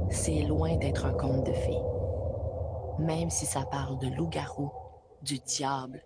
c'est 0.09 0.43
loin 0.43 0.77
d'être 0.77 1.07
un 1.07 1.15
conte 1.15 1.45
de 1.45 1.53
fées. 1.53 1.83
Même 3.01 3.31
si 3.31 3.47
ça 3.47 3.65
parle 3.65 3.99
de 3.99 4.07
loup-garou, 4.09 4.71
du 5.23 5.41
diable, 5.41 6.05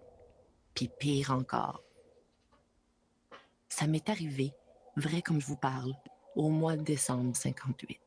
puis 0.72 0.88
pire 0.88 1.30
encore. 1.32 1.82
Ça 3.68 3.86
m'est 3.86 4.08
arrivé, 4.08 4.54
vrai 4.96 5.20
comme 5.20 5.42
je 5.42 5.46
vous 5.46 5.56
parle, 5.56 5.92
au 6.36 6.48
mois 6.48 6.76
de 6.76 6.82
décembre 6.82 7.36
58, 7.36 8.00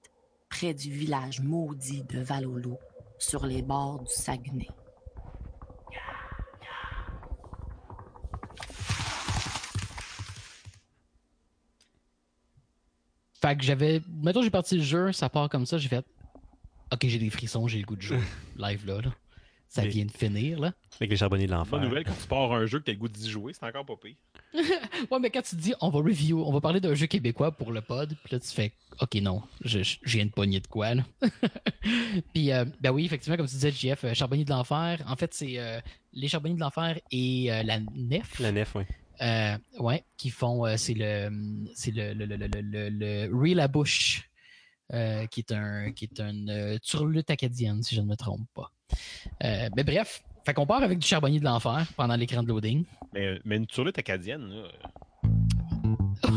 près 0.49 0.73
du 0.73 0.89
village 0.91 1.41
maudit 1.41 2.03
de 2.03 2.19
Valolo, 2.19 2.79
sur 3.19 3.45
les 3.45 3.61
bords 3.61 3.99
du 3.99 4.13
Saguenay. 4.13 4.69
Fait 13.41 13.55
que 13.55 13.63
j'avais. 13.63 14.01
Mettons, 14.21 14.41
j'ai 14.41 14.49
parti 14.49 14.77
le 14.77 14.83
jeu, 14.83 15.11
ça 15.11 15.29
part 15.29 15.49
comme 15.49 15.65
ça, 15.65 15.77
j'ai 15.77 15.89
fait. 15.89 16.05
Ok, 16.91 16.99
j'ai 17.03 17.19
des 17.19 17.29
frissons, 17.29 17.67
j'ai 17.67 17.79
le 17.79 17.85
goût 17.85 17.95
de 17.95 18.01
jouer. 18.01 18.19
Live 18.57 18.85
là, 18.85 19.01
là. 19.01 19.11
Ça 19.71 19.83
Mais- 19.83 19.89
vient 19.89 20.05
de 20.05 20.11
finir, 20.11 20.59
là. 20.59 20.73
Avec 20.99 21.11
les 21.11 21.17
charbonniers 21.17 21.45
de 21.45 21.51
Bonne 21.51 21.59
l'enfer. 21.59 21.79
nouvelle, 21.79 22.03
quand 22.03 22.15
tu 22.19 22.27
pars 22.27 22.51
un 22.51 22.65
jeu 22.65 22.79
que 22.79 22.85
tu 22.85 22.89
as 22.91 22.93
le 22.95 22.99
goût 22.99 23.07
d'y 23.07 23.29
jouer, 23.29 23.53
c'est 23.53 23.63
encore 23.65 23.85
pas 23.85 23.95
pire. 23.95 24.15
Ouais, 25.11 25.19
mais 25.21 25.29
quand 25.29 25.43
tu 25.43 25.55
dis 25.55 25.73
on 25.79 25.89
va 25.89 25.99
review, 25.99 26.43
on 26.43 26.51
va 26.51 26.59
parler 26.59 26.79
d'un 26.81 26.93
jeu 26.95 27.05
québécois 27.05 27.51
pour 27.51 27.71
le 27.71 27.81
pod, 27.81 28.09
puis 28.23 28.33
là 28.33 28.39
tu 28.39 28.47
fais 28.49 28.73
ok 28.99 29.15
non, 29.21 29.41
je, 29.63 29.81
je 29.83 29.97
je 30.03 30.17
viens 30.17 30.25
de 30.25 30.31
pogner 30.31 30.59
de 30.59 30.67
quoi 30.67 30.95
là. 30.95 31.03
puis 32.33 32.51
euh, 32.51 32.65
ben 32.81 32.91
oui, 32.91 33.05
effectivement, 33.05 33.37
comme 33.37 33.47
tu 33.47 33.53
disais, 33.55 33.71
JF, 33.71 34.03
euh, 34.05 34.13
Charbonnier 34.13 34.45
de 34.45 34.49
l'enfer, 34.49 35.01
en 35.07 35.15
fait 35.15 35.33
c'est 35.33 35.57
euh, 35.59 35.79
les 36.13 36.27
Charbonniers 36.27 36.55
de 36.55 36.59
l'enfer 36.59 36.99
et 37.11 37.51
euh, 37.51 37.63
la 37.63 37.79
nef. 37.79 38.39
La 38.39 38.51
nef, 38.51 38.73
oui. 38.75 38.83
Euh, 39.21 39.57
ouais, 39.79 40.05
qui 40.17 40.29
font 40.29 40.65
euh, 40.65 40.77
c'est 40.77 40.93
le 40.93 41.29
c'est 41.75 41.91
le 41.91 42.13
le 42.13 42.25
le 42.25 42.37
le 42.37 42.89
le, 42.89 43.29
Reel 43.37 43.59
à 43.59 43.67
bouche. 43.67 44.29
euh, 44.93 45.25
qui 45.27 45.41
est 45.41 45.51
un 45.51 45.91
qui 45.91 46.05
est 46.05 46.19
une 46.19 46.49
euh, 46.49 46.77
turlute 46.79 47.29
acadienne 47.29 47.83
si 47.83 47.95
je 47.95 48.01
ne 48.01 48.07
me 48.07 48.15
trompe 48.15 48.47
pas. 48.55 48.71
Mais 49.41 49.83
bref, 49.83 50.23
fait 50.45 50.53
qu'on 50.53 50.65
part 50.65 50.81
avec 50.83 50.97
du 50.99 51.05
charbonnier 51.07 51.39
de 51.39 51.45
l'enfer 51.45 51.85
pendant 51.95 52.15
l'écran 52.15 52.41
de 52.43 52.47
loading. 52.47 52.85
Mais, 53.13 53.39
mais 53.45 53.57
une 53.57 53.67
turlute 53.67 53.99
acadienne, 53.99 54.49
là, 54.49 54.67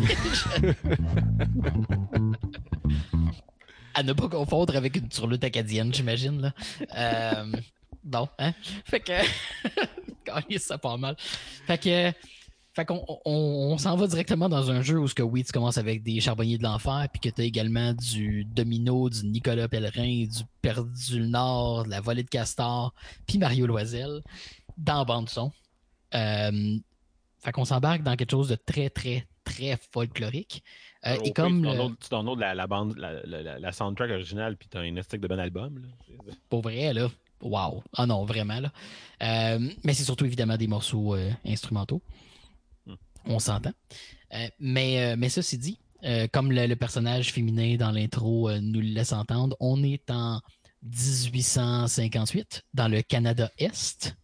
à 3.94 4.02
ne 4.02 4.12
pas 4.12 4.28
confondre 4.28 4.76
avec 4.76 4.96
une 4.96 5.08
turlute 5.08 5.44
acadienne, 5.44 5.92
j'imagine. 5.92 6.40
Là. 6.42 6.52
Euh, 6.96 7.52
bon, 8.04 8.28
hein? 8.38 8.52
Fait 8.84 9.00
que. 9.00 9.12
Ça 10.58 10.78
part 10.78 10.98
mal. 10.98 11.16
Fait 11.66 11.78
que. 11.78 12.12
Fait 12.74 12.86
qu'on 12.86 13.04
on, 13.06 13.18
on 13.72 13.76
s'en 13.78 13.96
va 13.96 14.06
directement 14.06 14.48
dans 14.48 14.70
un 14.70 14.80
jeu 14.80 14.98
où 14.98 15.06
ce 15.06 15.14
que 15.14 15.22
oui, 15.22 15.44
tu 15.44 15.52
commences 15.52 15.76
avec 15.76 16.02
des 16.02 16.20
charbonniers 16.20 16.56
de 16.56 16.62
l'enfer, 16.62 17.06
puis 17.12 17.20
que 17.20 17.28
tu 17.34 17.42
as 17.42 17.44
également 17.44 17.92
du 17.92 18.44
Domino, 18.46 19.10
du 19.10 19.26
Nicolas 19.26 19.68
Pellerin, 19.68 20.24
du 20.26 20.42
Perdu 20.62 21.18
le 21.20 21.26
Nord, 21.26 21.84
de 21.84 21.90
la 21.90 22.00
volée 22.00 22.22
de 22.22 22.30
Castor, 22.30 22.94
puis 23.26 23.36
Mario 23.38 23.66
Loisel 23.66 24.22
dans 24.78 25.04
bande 25.04 25.28
son. 25.28 25.52
Euh, 26.14 26.78
fait 27.40 27.52
qu'on 27.52 27.64
s'embarque 27.66 28.02
dans 28.02 28.16
quelque 28.16 28.30
chose 28.30 28.48
de 28.48 28.54
très, 28.56 28.88
très, 28.88 29.26
très 29.44 29.78
folklorique. 29.90 30.62
Euh, 31.04 31.16
au 31.18 31.24
et 31.24 31.32
comme 31.32 31.60
tu 31.60 31.68
le- 31.68 31.74
downloads- 31.76 32.10
downloads 32.10 32.36
la, 32.40 32.54
la 32.54 32.66
bande, 32.66 32.96
la, 32.96 33.20
la, 33.26 33.58
la- 33.58 33.72
soundtrack 33.72 34.10
originale, 34.12 34.56
puis 34.56 34.68
t'as 34.70 34.80
un 34.80 34.96
esthétique 34.96 35.20
de 35.20 35.28
bon 35.28 35.38
album. 35.38 35.78
Là. 35.82 36.32
Pour 36.48 36.62
vrai, 36.62 36.94
là. 36.94 37.10
Wow. 37.42 37.82
Ah 37.96 38.06
non, 38.06 38.24
vraiment, 38.24 38.60
là. 38.60 38.72
Euh, 39.22 39.68
mais 39.84 39.92
c'est 39.94 40.04
surtout 40.04 40.24
évidemment 40.24 40.56
des 40.56 40.68
morceaux 40.68 41.16
instrumentaux. 41.44 42.00
On 43.26 43.38
s'entend. 43.38 43.72
Euh, 44.34 44.48
mais, 44.58 45.02
euh, 45.02 45.16
mais 45.18 45.28
ceci 45.28 45.58
dit, 45.58 45.78
euh, 46.04 46.26
comme 46.32 46.52
le, 46.52 46.74
personnage 46.74 47.32
féminin 47.32 47.76
dans 47.76 47.90
l'intro 47.90 48.50
nous 48.60 48.80
le 48.80 48.88
laisse 48.88 49.12
entendre, 49.12 49.56
on 49.60 49.82
est 49.82 50.10
en 50.10 50.40
1858 50.82 52.62
dans 52.74 52.88
le 52.88 53.02
Canada 53.02 53.50
Est. 53.58 54.16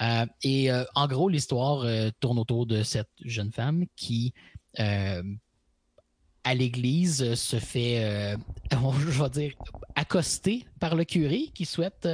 Euh, 0.00 0.26
et 0.42 0.70
en 0.94 1.06
gros, 1.06 1.28
l'histoire 1.28 1.84
tourne 2.18 2.38
autour 2.38 2.66
de 2.66 2.82
cette 2.82 3.10
jeune 3.24 3.52
femme 3.52 3.84
qui, 3.94 4.32
à 4.78 6.54
l'église, 6.54 7.34
se 7.34 7.58
fait, 7.58 8.36
je 8.72 9.22
vais 9.22 9.30
dire, 9.30 9.52
accoster 9.94 10.64
par 10.80 10.96
le 10.96 11.04
curé 11.04 11.50
qui 11.54 11.66
souhaite 11.66 12.08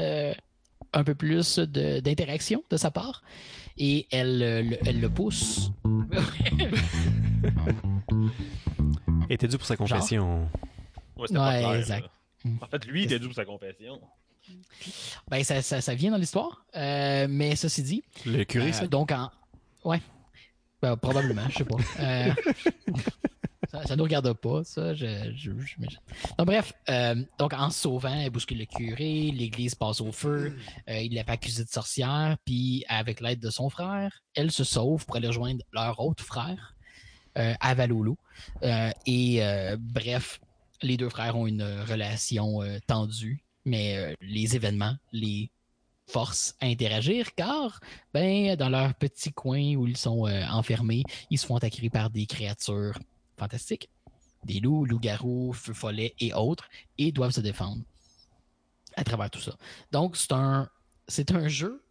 un 0.93 1.05
peu 1.05 1.15
plus 1.15 1.59
de- 1.59 2.01
d'interaction 2.01 2.63
de, 2.71 2.77
sa 2.77 2.91
part. 2.91 3.23
Et 3.77 4.07
elle, 4.11 4.43
euh, 4.43 4.63
le, 4.63 4.79
elle 4.87 5.01
le 5.01 5.09
pousse. 5.09 5.71
Et 9.31 9.35
était 9.35 9.49
dû 9.49 9.57
pour 9.59 9.67
sa 9.67 9.77
confession. 9.77 10.49
Ouais, 11.17 11.27
c'était 11.27 11.35
pas 11.39 11.49
Ouais, 11.51 11.59
clair, 11.61 11.75
exact. 11.75 12.03
là. 12.45 12.51
En 12.63 12.67
fait, 12.67 12.87
lui, 12.87 13.03
il 13.03 13.05
était 13.05 13.19
dû 13.19 13.27
pour 13.27 13.35
sa 13.35 13.45
confession. 13.45 14.01
Ben, 15.29 15.45
ça, 15.45 15.61
ça, 15.63 15.81
ça 15.81 15.95
vient 15.95 16.11
dans 16.11 16.17
l'histoire. 16.17 16.65
Euh, 16.77 17.27
mais 17.29 17.55
ceci 17.57 17.83
dit. 17.83 18.03
Le 18.25 18.45
curé, 18.45 18.71
euh, 18.71 18.73
ça? 18.73 18.87
Donc, 18.87 19.13
en. 19.13 19.31
Ouais. 19.85 20.01
Ben, 20.81 20.97
probablement, 20.97 21.49
je 21.51 21.59
sais 21.59 21.65
pas. 21.65 21.77
Euh, 22.01 22.33
ça, 23.71 23.87
ça 23.87 23.97
nous 23.97 24.05
regarde 24.05 24.33
pas, 24.33 24.65
ça, 24.65 24.95
je, 24.95 25.07
je- 25.37 25.51
j'imagine. 25.61 25.99
Donc, 26.39 26.47
bref, 26.47 26.73
euh, 26.89 27.23
donc 27.39 27.53
en 27.53 27.71
se 27.71 27.81
sauvant, 27.81 28.15
elle 28.15 28.31
bouscule 28.31 28.59
le 28.59 28.65
curé, 28.65 29.31
l'église 29.31 29.75
passe 29.75 30.01
au 30.01 30.11
feu, 30.11 30.57
euh, 30.89 30.99
il 31.01 31.15
l'a 31.15 31.23
pas 31.25 31.33
accusé 31.35 31.65
de 31.65 31.69
sorcière, 31.69 32.37
puis 32.45 32.85
avec 32.89 33.21
l'aide 33.21 33.41
de 33.41 33.51
son 33.51 33.69
frère, 33.69 34.23
elle 34.35 34.51
se 34.51 34.65
sauve 34.65 35.05
pour 35.05 35.17
aller 35.17 35.29
rejoindre 35.29 35.63
leur 35.73 36.01
autre 36.01 36.25
frère 36.25 36.75
euh, 37.37 37.55
à. 37.61 37.75
Euh, 38.63 38.91
et 39.07 39.41
bref, 39.79 40.41
les 40.83 40.97
deux 40.97 41.09
frères 41.11 41.37
ont 41.37 41.47
une 41.47 41.63
relation 41.63 42.61
tendue, 42.87 43.43
mais 43.65 44.15
les 44.23 44.57
événements 44.57 44.97
les 45.13 45.51
forcent 46.07 46.55
à 46.63 46.67
interagir 46.67 47.35
car, 47.35 47.81
ben, 48.15 48.57
dans 48.57 48.71
leur 48.71 48.95
petit 48.95 49.31
coin 49.33 49.75
où 49.75 49.87
ils 49.87 49.97
sont 49.97 50.27
enfermés, 50.51 51.03
ils 51.31 51.39
se 51.39 51.45
font 51.45 51.57
attaquer 51.57 51.91
par 51.91 52.09
des 52.09 52.25
créatures 52.25 52.99
fantastiques, 53.39 53.89
des 54.45 54.61
loups, 54.61 54.85
loups-garous, 54.85 55.53
feux 55.53 55.75
follets 55.75 56.15
et 56.21 56.33
autres, 56.33 56.69
et 56.97 57.13
doivent 57.13 57.33
se 57.33 57.41
défendre 57.41 57.83
à 58.97 59.05
travers 59.05 59.31
tout 59.31 59.41
ça. 59.41 59.57
Donc, 59.93 60.17
c'est 60.17 60.33
un, 60.33 60.69
c'est 61.07 61.33
un 61.33 61.49
jeu 61.49 61.83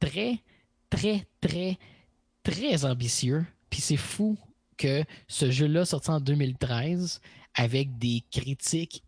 très, 0.00 0.42
très, 0.90 1.26
très, 1.40 1.78
très 2.42 2.84
ambitieux. 2.84 3.44
Puis 3.70 3.80
c'est 3.80 3.96
fou 3.96 4.38
que 4.76 5.04
ce 5.28 5.50
jeu-là, 5.50 5.84
sorti 5.84 6.10
en 6.10 6.20
2013, 6.20 7.20
avec 7.54 7.98
des 7.98 8.22
critiques 8.30 9.04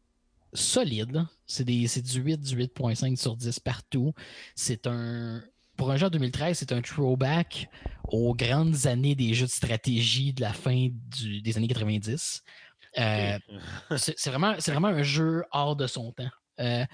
solides, 0.52 1.26
c'est 1.46 1.66
c'est 1.86 2.02
du 2.02 2.20
8, 2.20 2.40
du 2.40 2.56
8.5 2.56 3.16
sur 3.16 3.36
10 3.36 3.60
partout. 3.60 4.12
C'est 4.54 4.86
un. 4.86 5.42
Pour 5.76 5.90
un 5.90 5.96
jeu 5.96 6.06
en 6.06 6.10
2013, 6.10 6.58
c'est 6.58 6.72
un 6.72 6.80
throwback 6.80 7.68
aux 8.08 8.34
grandes 8.34 8.86
années 8.86 9.14
des 9.14 9.34
jeux 9.34 9.46
de 9.46 9.50
stratégie 9.50 10.32
de 10.32 10.40
la 10.40 10.52
fin 10.52 10.88
du- 10.90 11.42
des 11.42 11.56
années 11.56 11.68
90. 11.68 12.42
Euh, 12.98 13.38
c'est 13.98 14.18
c'est 14.18 14.30
vraiment, 14.30 14.88
un 14.88 15.02
jeu 15.02 15.44
hors 15.52 15.76
de 15.76 15.86
son 15.86 16.12
temps. 16.12 16.30
Euh, 16.60 16.84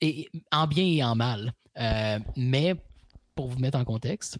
et, 0.00 0.28
en 0.50 0.66
bien 0.66 0.84
et 0.84 1.02
en 1.02 1.14
mal. 1.14 1.52
Euh, 1.78 2.18
mais 2.36 2.74
pour 3.34 3.48
vous 3.48 3.58
mettre 3.58 3.78
en 3.78 3.84
contexte, 3.84 4.38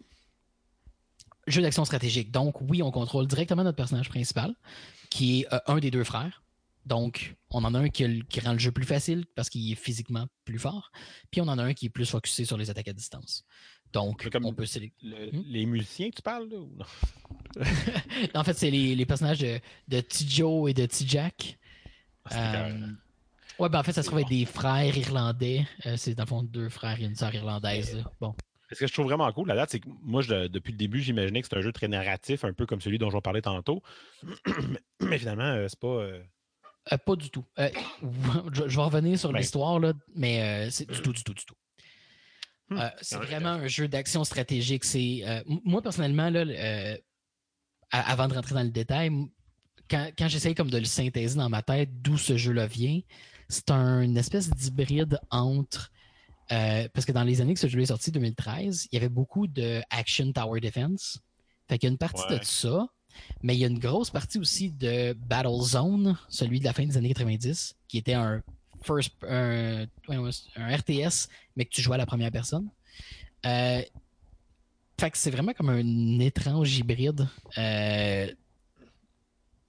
jeu 1.46 1.62
d'action 1.62 1.84
stratégique. 1.84 2.30
Donc, 2.30 2.60
oui, 2.60 2.82
on 2.82 2.90
contrôle 2.90 3.26
directement 3.26 3.64
notre 3.64 3.76
personnage 3.76 4.08
principal, 4.08 4.54
qui 5.10 5.40
est 5.40 5.46
un 5.66 5.78
des 5.78 5.90
deux 5.90 6.04
frères. 6.04 6.42
Donc, 6.84 7.36
on 7.50 7.64
en 7.64 7.74
a 7.74 7.78
un 7.78 7.88
qui, 7.88 8.22
qui 8.28 8.40
rend 8.40 8.52
le 8.52 8.58
jeu 8.58 8.72
plus 8.72 8.84
facile 8.84 9.24
parce 9.36 9.48
qu'il 9.48 9.70
est 9.70 9.76
physiquement 9.76 10.26
plus 10.44 10.58
fort. 10.58 10.90
Puis 11.30 11.40
on 11.40 11.48
en 11.48 11.58
a 11.58 11.62
un 11.62 11.74
qui 11.74 11.86
est 11.86 11.90
plus 11.90 12.10
focusé 12.10 12.44
sur 12.44 12.56
les 12.56 12.70
attaques 12.70 12.88
à 12.88 12.92
distance. 12.92 13.44
Donc, 13.92 14.28
on 14.42 14.52
peut 14.54 14.66
sélectionner. 14.66 15.30
Le- 15.32 15.42
Les 15.48 15.66
musiciens 15.66 16.10
tu 16.10 16.22
parles, 16.22 16.48
là? 16.48 16.56
Ou 16.58 16.70
non? 16.76 16.84
en 18.34 18.44
fait, 18.44 18.54
c'est 18.54 18.70
les, 18.70 18.94
les 18.94 19.06
personnages 19.06 19.40
de, 19.40 19.58
de 19.88 20.00
T-Joe 20.00 20.70
et 20.70 20.74
de 20.74 20.86
T-Jack. 20.86 21.58
c'est 22.30 22.36
Euh, 22.38 22.86
ouais, 23.58 23.68
ben 23.68 23.80
en 23.80 23.82
fait, 23.82 23.92
ça 23.92 24.02
se 24.02 24.06
trouve 24.08 24.20
être 24.20 24.28
des 24.28 24.46
frères 24.46 24.96
irlandais. 24.96 25.66
Euh, 25.86 25.96
c'est 25.96 26.14
dans 26.14 26.24
le 26.24 26.28
fond 26.28 26.42
deux 26.42 26.68
frères 26.68 26.98
et 27.00 27.04
une 27.04 27.14
sœur 27.14 27.34
irlandaise. 27.34 27.96
là. 27.96 28.04
Bon. 28.20 28.34
Ce 28.70 28.78
que 28.78 28.86
je 28.86 28.92
trouve 28.94 29.04
vraiment 29.06 29.30
cool, 29.32 29.48
la 29.48 29.54
date, 29.54 29.70
c'est 29.70 29.80
que 29.80 29.88
moi, 30.00 30.22
je- 30.22 30.46
depuis 30.46 30.72
le 30.72 30.78
début, 30.78 31.00
j'imaginais 31.02 31.42
que 31.42 31.46
c'était 31.46 31.58
un 31.58 31.62
jeu 31.62 31.72
très 31.72 31.88
narratif, 31.88 32.44
un 32.44 32.54
peu 32.54 32.64
comme 32.64 32.80
celui 32.80 32.96
dont 32.98 33.10
j'en 33.10 33.20
parlais 33.20 33.42
tantôt. 33.42 33.82
mais, 35.00 35.18
finalement, 35.18 35.42
euh, 35.44 35.66
c'est 35.68 35.78
pas. 35.78 35.88
euh, 35.88 36.22
pas 37.04 37.16
du 37.16 37.28
tout. 37.28 37.44
Euh, 37.58 37.68
je, 38.54 38.62
vais 38.64 38.82
revenir 38.82 39.18
sur 39.18 39.30
Ben. 39.30 39.40
l'histoire, 39.40 39.78
là, 39.78 39.92
mais 40.14 40.42
euh, 40.42 40.70
c'est 40.70 40.90
du 40.90 41.02
tout, 41.02 41.12
du 41.12 41.22
tout, 41.22 41.34
du 41.34 41.44
tout. 41.44 41.54
Hmm. 42.74 42.78
Euh, 42.80 42.88
c'est 43.00 43.16
Ouais, 43.16 43.26
vraiment 43.26 43.50
un 43.50 43.66
jeu 43.68 43.88
d'action 43.88 44.24
stratégique. 44.24 44.84
C'est 44.84 45.20
euh, 45.24 45.42
moi 45.64 45.82
personnellement 45.82 46.30
là, 46.30 46.40
euh, 46.40 46.96
avant 47.90 48.28
de 48.28 48.34
rentrer 48.34 48.54
dans 48.54 48.62
le 48.62 48.70
détail, 48.70 49.10
quand, 49.90 50.10
quand 50.18 50.28
j'essaye 50.28 50.54
comme 50.54 50.70
de 50.70 50.78
le 50.78 50.84
synthéser 50.84 51.36
dans 51.36 51.48
ma 51.50 51.62
tête 51.62 51.90
d'où 52.00 52.16
ce 52.16 52.36
jeu-là 52.36 52.66
vient, 52.66 53.00
c'est 53.48 53.70
un- 53.70 54.00
une 54.00 54.16
espèce 54.16 54.48
d'hybride 54.50 55.18
entre 55.30 55.90
parce 56.48 57.06
que 57.06 57.12
dans 57.12 57.22
les 57.22 57.40
années 57.40 57.54
que 57.54 57.60
ce 57.60 57.66
jeu 57.66 57.80
est 57.80 57.86
sorti, 57.86 58.10
2013, 58.12 58.88
il 58.90 58.94
y 58.94 58.98
avait 58.98 59.08
beaucoup 59.08 59.46
de 59.46 59.80
action 59.88 60.30
tower 60.32 60.60
defense. 60.60 61.18
Fait 61.66 61.78
qu'il 61.78 61.86
y 61.86 61.90
a 61.90 61.92
une 61.92 61.98
partie 61.98 62.22
Ouais. 62.28 62.38
de 62.40 62.44
ça, 62.44 62.88
mais 63.42 63.54
il 63.56 63.60
y 63.60 63.64
a 63.64 63.68
une 63.68 63.78
grosse 63.78 64.10
partie 64.10 64.38
aussi 64.38 64.70
de 64.70 65.14
Battle 65.14 65.62
Zone, 65.62 66.18
celui 66.28 66.60
de 66.60 66.64
la 66.64 66.74
fin 66.74 66.84
des 66.84 66.98
années 66.98 67.08
90, 67.08 67.74
qui 67.88 67.96
était 67.96 68.12
un 68.12 68.42
first 68.84 69.12
un, 69.28 69.86
ouais, 70.08 70.30
un 70.56 70.76
RTS, 70.76 71.28
mais 71.56 71.64
que 71.64 71.70
tu 71.70 71.82
jouais 71.82 71.94
à 71.94 71.98
la 71.98 72.06
première 72.06 72.30
personne. 72.30 72.68
Euh, 73.46 73.82
fait 75.00 75.10
que 75.10 75.18
c'est 75.18 75.30
vraiment 75.30 75.52
comme 75.52 75.70
un 75.70 76.18
étrange 76.20 76.76
hybride. 76.78 77.26
Euh, 77.58 78.28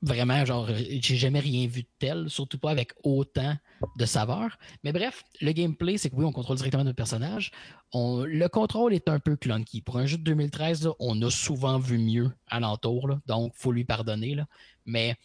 vraiment, 0.01 0.43
genre, 0.45 0.69
j'ai 0.75 1.15
jamais 1.15 1.39
rien 1.39 1.65
vu 1.67 1.83
de 1.83 1.87
tel, 1.97 2.29
surtout 2.29 2.59
pas 2.59 2.71
avec 2.71 2.93
autant 3.03 3.55
de 3.97 4.05
saveur. 4.05 4.57
Mais 4.83 4.91
bref, 4.91 5.23
le 5.41 5.51
gameplay, 5.53 5.97
c'est 5.97 6.09
que 6.09 6.15
oui, 6.15 6.25
on 6.25 6.31
contrôle 6.31 6.57
directement 6.57 6.83
notre 6.83 6.97
personnage. 6.97 7.51
On- 7.93 8.23
le 8.23 8.47
contrôle 8.49 8.93
est 8.93 9.07
un 9.09 9.19
peu 9.19 9.35
clunky. 9.35 9.81
Pour 9.81 9.97
un 9.97 10.05
jeu 10.05 10.17
de 10.17 10.23
2013, 10.23 10.85
là, 10.85 10.91
on 10.99 11.19
a 11.21 11.31
souvent 11.31 11.79
vu 11.79 11.97
mieux 11.97 12.31
alentour, 12.47 13.07
là, 13.07 13.19
donc 13.27 13.53
faut 13.55 13.71
lui 13.71 13.85
pardonner. 13.85 14.37
Mais 14.85 15.15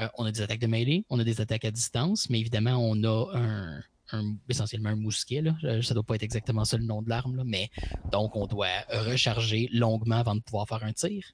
euh, 0.00 0.08
on 0.18 0.24
a 0.24 0.32
des 0.32 0.40
attaques 0.42 0.58
de 0.60 0.66
mêlée, 0.66 1.04
on 1.10 1.18
a 1.18 1.24
des 1.24 1.40
attaques 1.40 1.64
à 1.64 1.70
distance, 1.70 2.28
mais 2.30 2.40
évidemment, 2.40 2.76
on 2.76 3.02
a 3.04 3.36
un, 3.36 3.80
un- 4.12 4.34
essentiellement 4.48 4.90
un 4.90 4.96
mousquet. 4.96 5.40
Là. 5.42 5.54
Euh, 5.64 5.82
Ça 5.82 5.94
doit 5.94 6.02
pas 6.02 6.14
être 6.16 6.22
exactement 6.22 6.64
ça 6.64 6.76
le 6.76 6.84
nom 6.84 7.02
de 7.02 7.08
l'arme, 7.08 7.36
là, 7.36 7.42
mais 7.44 7.70
donc 8.12 8.36
on 8.36 8.46
doit 8.46 8.68
recharger 8.90 9.68
longuement 9.72 10.16
avant 10.16 10.34
de 10.34 10.40
pouvoir 10.40 10.66
faire 10.68 10.82
un 10.84 10.92
tir. 10.92 11.24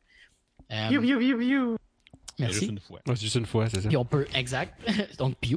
Euh, 0.72 0.88
Merci. 2.38 2.60
Juste 2.60 2.70
une 2.70 2.80
fois. 2.80 3.00
Ouais, 3.06 3.16
juste 3.16 3.34
une 3.34 3.46
fois, 3.46 3.68
c'est 3.68 3.80
ça. 3.82 3.88
Puis 3.88 3.96
on 3.96 4.04
peut, 4.04 4.26
exact. 4.34 4.74
Donc, 5.18 5.36
Pew. 5.40 5.56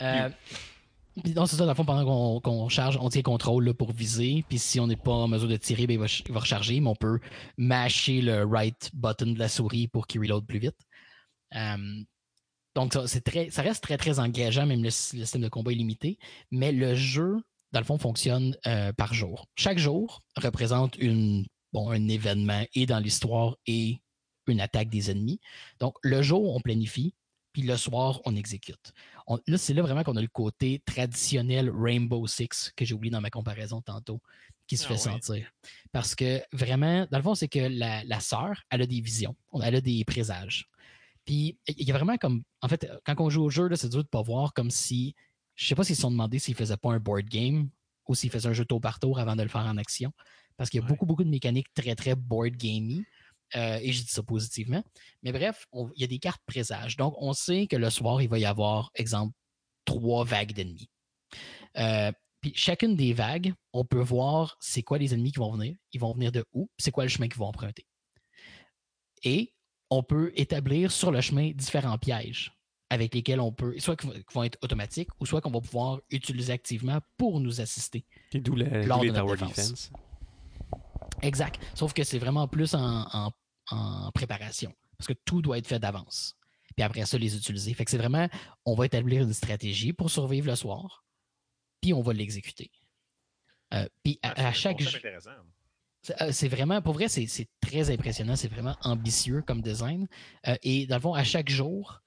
Euh, 0.00 0.30
puis 1.22 1.32
donc, 1.32 1.48
c'est 1.48 1.54
ça, 1.56 1.64
dans 1.64 1.70
le 1.70 1.76
fond, 1.76 1.84
pendant 1.84 2.04
qu'on 2.04 2.40
qu'on 2.40 2.68
charge, 2.68 2.98
on 3.00 3.08
tient 3.08 3.22
contrôle 3.22 3.64
là, 3.66 3.74
pour 3.74 3.92
viser. 3.92 4.44
Puis 4.48 4.58
si 4.58 4.80
on 4.80 4.86
n'est 4.88 4.96
pas 4.96 5.12
en 5.12 5.28
mesure 5.28 5.48
de 5.48 5.56
tirer, 5.56 5.86
ben, 5.86 5.94
il, 5.94 5.98
va, 6.00 6.08
ch- 6.08 6.24
il 6.26 6.32
va 6.34 6.40
recharger, 6.40 6.80
mais 6.80 6.88
on 6.88 6.96
peut 6.96 7.20
mâcher 7.56 8.20
le 8.20 8.44
right 8.44 8.90
button 8.94 9.32
de 9.32 9.38
la 9.38 9.48
souris 9.48 9.86
pour 9.86 10.06
qu'il 10.08 10.20
reload 10.22 10.44
plus 10.46 10.58
vite. 10.58 10.74
Euh, 11.54 11.76
donc, 12.74 12.94
ça, 12.94 13.20
très, 13.20 13.50
ça 13.50 13.62
reste 13.62 13.82
très, 13.82 13.96
très 13.96 14.18
engageant, 14.18 14.66
même 14.66 14.80
le, 14.82 14.86
le 14.86 14.90
système 14.90 15.42
de 15.42 15.48
combat 15.48 15.72
est 15.72 15.76
limité. 15.76 16.18
Mais 16.50 16.72
le 16.72 16.94
jeu, 16.94 17.36
dans 17.72 17.80
le 17.80 17.86
fond, 17.86 17.98
fonctionne 17.98 18.56
euh, 18.66 18.92
par 18.92 19.14
jour. 19.14 19.46
Chaque 19.56 19.78
jour 19.78 20.22
représente 20.36 20.96
une, 20.98 21.46
bon, 21.72 21.90
un 21.90 22.08
événement 22.08 22.64
et 22.74 22.86
dans 22.86 22.98
l'histoire 22.98 23.56
et 23.66 23.98
une 24.46 24.60
attaque 24.60 24.88
des 24.90 25.10
ennemis. 25.10 25.40
Donc, 25.80 25.96
le 26.02 26.20
jour, 26.22 26.54
on 26.54 26.60
planifie, 26.60 27.14
puis 27.52 27.62
le 27.62 27.76
soir, 27.76 28.20
on 28.24 28.34
exécute. 28.36 28.92
On- 29.26 29.38
là, 29.46 29.56
c'est 29.56 29.74
là 29.74 29.82
vraiment 29.82 30.02
qu'on 30.02 30.16
a 30.16 30.22
le 30.22 30.28
côté 30.28 30.82
traditionnel 30.84 31.70
Rainbow 31.70 32.26
Six 32.26 32.72
que 32.76 32.84
j'ai 32.84 32.94
oublié 32.94 33.10
dans 33.10 33.20
ma 33.20 33.30
comparaison 33.30 33.80
tantôt, 33.80 34.20
qui 34.66 34.76
se 34.76 34.84
Ah 34.84 34.88
fait 34.88 34.94
ouais. 34.94 34.98
sentir. 34.98 35.50
Parce 35.92 36.14
que 36.14 36.42
vraiment, 36.52 37.06
dans 37.10 37.18
le 37.18 37.22
fond, 37.22 37.34
c'est 37.34 37.48
que 37.48 37.60
la, 37.60 38.02
la 38.04 38.20
sœur, 38.20 38.62
elle 38.70 38.82
a 38.82 38.86
des 38.86 39.00
visions, 39.00 39.36
elle 39.62 39.76
a 39.76 39.80
des 39.80 40.04
présages. 40.04 40.68
Puis 41.24 41.58
il 41.68 41.86
y 41.86 41.90
a 41.90 41.94
vraiment 41.94 42.16
comme. 42.16 42.42
En 42.60 42.68
fait, 42.68 42.90
quand 43.04 43.14
on 43.18 43.30
joue 43.30 43.44
au 43.44 43.50
jeu, 43.50 43.68
c'est 43.76 43.88
dur 43.88 44.02
de 44.02 44.08
pas 44.08 44.22
voir 44.22 44.52
comme 44.54 44.70
si. 44.70 45.14
Je 45.54 45.66
sais 45.66 45.74
pas 45.74 45.84
s'ils 45.84 45.96
se 45.96 46.02
sont 46.02 46.10
demandé 46.10 46.38
s'ils 46.38 46.54
faisaient 46.54 46.76
pas 46.76 46.92
un 46.92 46.98
board 46.98 47.26
game 47.26 47.70
ou 48.08 48.14
s'ils 48.14 48.30
faisaient 48.30 48.48
un 48.48 48.52
jeu 48.52 48.64
tour 48.64 48.80
par 48.80 48.98
tour 48.98 49.18
avant 49.18 49.36
de 49.36 49.42
le 49.42 49.48
faire 49.48 49.62
en 49.62 49.76
action. 49.76 50.12
Parce 50.56 50.70
qu'il 50.70 50.80
y 50.80 50.84
a 50.84 50.86
beaucoup, 50.86 51.06
beaucoup 51.06 51.24
de 51.24 51.30
mécaniques 51.30 51.72
très, 51.74 51.94
très 51.94 52.14
board 52.14 52.56
gamey. 52.56 53.04
Euh, 53.56 53.78
et 53.80 53.92
je 53.92 54.02
dis 54.02 54.08
ça 54.08 54.22
positivement. 54.22 54.82
Mais 55.22 55.30
bref, 55.32 55.66
on- 55.72 55.90
il 55.94 56.00
y 56.00 56.04
a 56.04 56.08
des 56.08 56.18
cartes 56.18 56.42
présages. 56.46 56.96
Donc, 56.96 57.14
on 57.18 57.32
sait 57.32 57.66
que 57.68 57.76
le 57.76 57.88
soir, 57.90 58.20
il 58.20 58.28
va 58.28 58.38
y 58.38 58.44
avoir, 58.44 58.90
exemple, 58.94 59.32
trois 59.84 60.24
vagues 60.24 60.52
d'ennemis. 60.52 60.88
Euh, 61.76 62.10
puis 62.40 62.52
chacune 62.54 62.96
des 62.96 63.12
vagues, 63.12 63.54
on 63.72 63.84
peut 63.84 64.00
voir 64.00 64.56
c'est 64.60 64.82
quoi 64.82 64.98
les 64.98 65.14
ennemis 65.14 65.32
qui 65.32 65.38
vont 65.38 65.52
venir, 65.52 65.76
ils 65.92 66.00
vont 66.00 66.12
venir 66.12 66.32
de 66.32 66.44
où, 66.52 66.68
c'est 66.78 66.90
quoi 66.90 67.04
le 67.04 67.08
chemin 67.08 67.28
qu'ils 67.28 67.38
vont 67.38 67.46
emprunter. 67.46 67.86
Et 69.22 69.53
on 69.96 70.02
peut 70.02 70.32
établir 70.36 70.90
sur 70.92 71.10
le 71.10 71.20
chemin 71.20 71.50
différents 71.52 71.98
pièges 71.98 72.52
avec 72.90 73.14
lesquels 73.14 73.40
on 73.40 73.50
peut, 73.52 73.78
soit 73.80 73.96
qui 73.96 74.06
vont- 74.34 74.42
être 74.44 74.58
automatiques, 74.62 75.08
ou 75.20 75.26
soit 75.26 75.40
qu'on 75.40 75.50
va 75.50 75.60
pouvoir 75.60 76.00
utiliser 76.10 76.52
activement 76.52 77.00
pour 77.16 77.40
nous 77.40 77.60
assister. 77.60 78.04
Et 78.32 78.40
d'où 78.40 78.54
la- 78.54 78.84
lors 78.86 78.98
d'où 78.98 79.04
de 79.06 79.10
les 79.10 79.12
notre 79.18 79.26
tower 79.36 79.48
défense. 79.48 79.56
defense. 79.70 79.92
Exact. 81.22 81.60
Sauf 81.74 81.92
que 81.92 82.04
c'est 82.04 82.18
vraiment 82.18 82.46
plus 82.48 82.74
en, 82.74 83.06
en- 83.12 83.32
en 83.70 84.10
préparation. 84.12 84.72
Parce 84.98 85.08
que 85.08 85.14
tout 85.24 85.42
doit 85.42 85.58
être 85.58 85.66
fait 85.66 85.78
d'avance. 85.78 86.36
Puis 86.76 86.84
après 86.84 87.04
ça, 87.06 87.18
les 87.18 87.36
utiliser. 87.36 87.72
Fait 87.74 87.84
que 87.84 87.90
c'est 87.90 87.98
vraiment, 87.98 88.28
on 88.64 88.74
va 88.74 88.86
établir 88.86 89.22
une 89.22 89.32
stratégie 89.32 89.92
pour 89.92 90.10
survivre 90.10 90.46
le 90.48 90.56
soir, 90.56 91.04
puis 91.80 91.92
on 91.94 92.02
va 92.02 92.12
l'exécuter. 92.12 92.70
Euh, 93.72 93.88
puis 94.02 94.18
à, 94.22 94.28
Ah, 94.30 94.34
c'est 94.36 94.44
à 94.44 94.52
chaque 94.52 94.80
jeu- 94.80 94.98
intéressant. 94.98 95.30
C'est 96.04 96.22
euh, 96.22 96.32
c'est 96.32 96.48
vraiment, 96.48 96.82
pour 96.82 96.94
vrai, 96.94 97.08
c'est 97.08 97.48
très 97.60 97.90
impressionnant. 97.90 98.36
C'est 98.36 98.48
vraiment 98.48 98.76
ambitieux 98.82 99.42
comme 99.42 99.62
design. 99.62 100.06
Euh, 100.46 100.56
et 100.62 100.86
dans 100.86 100.96
le 100.96 101.00
fond, 101.00 101.14
à 101.14 101.24
chaque 101.24 101.48
jour, 101.48 102.00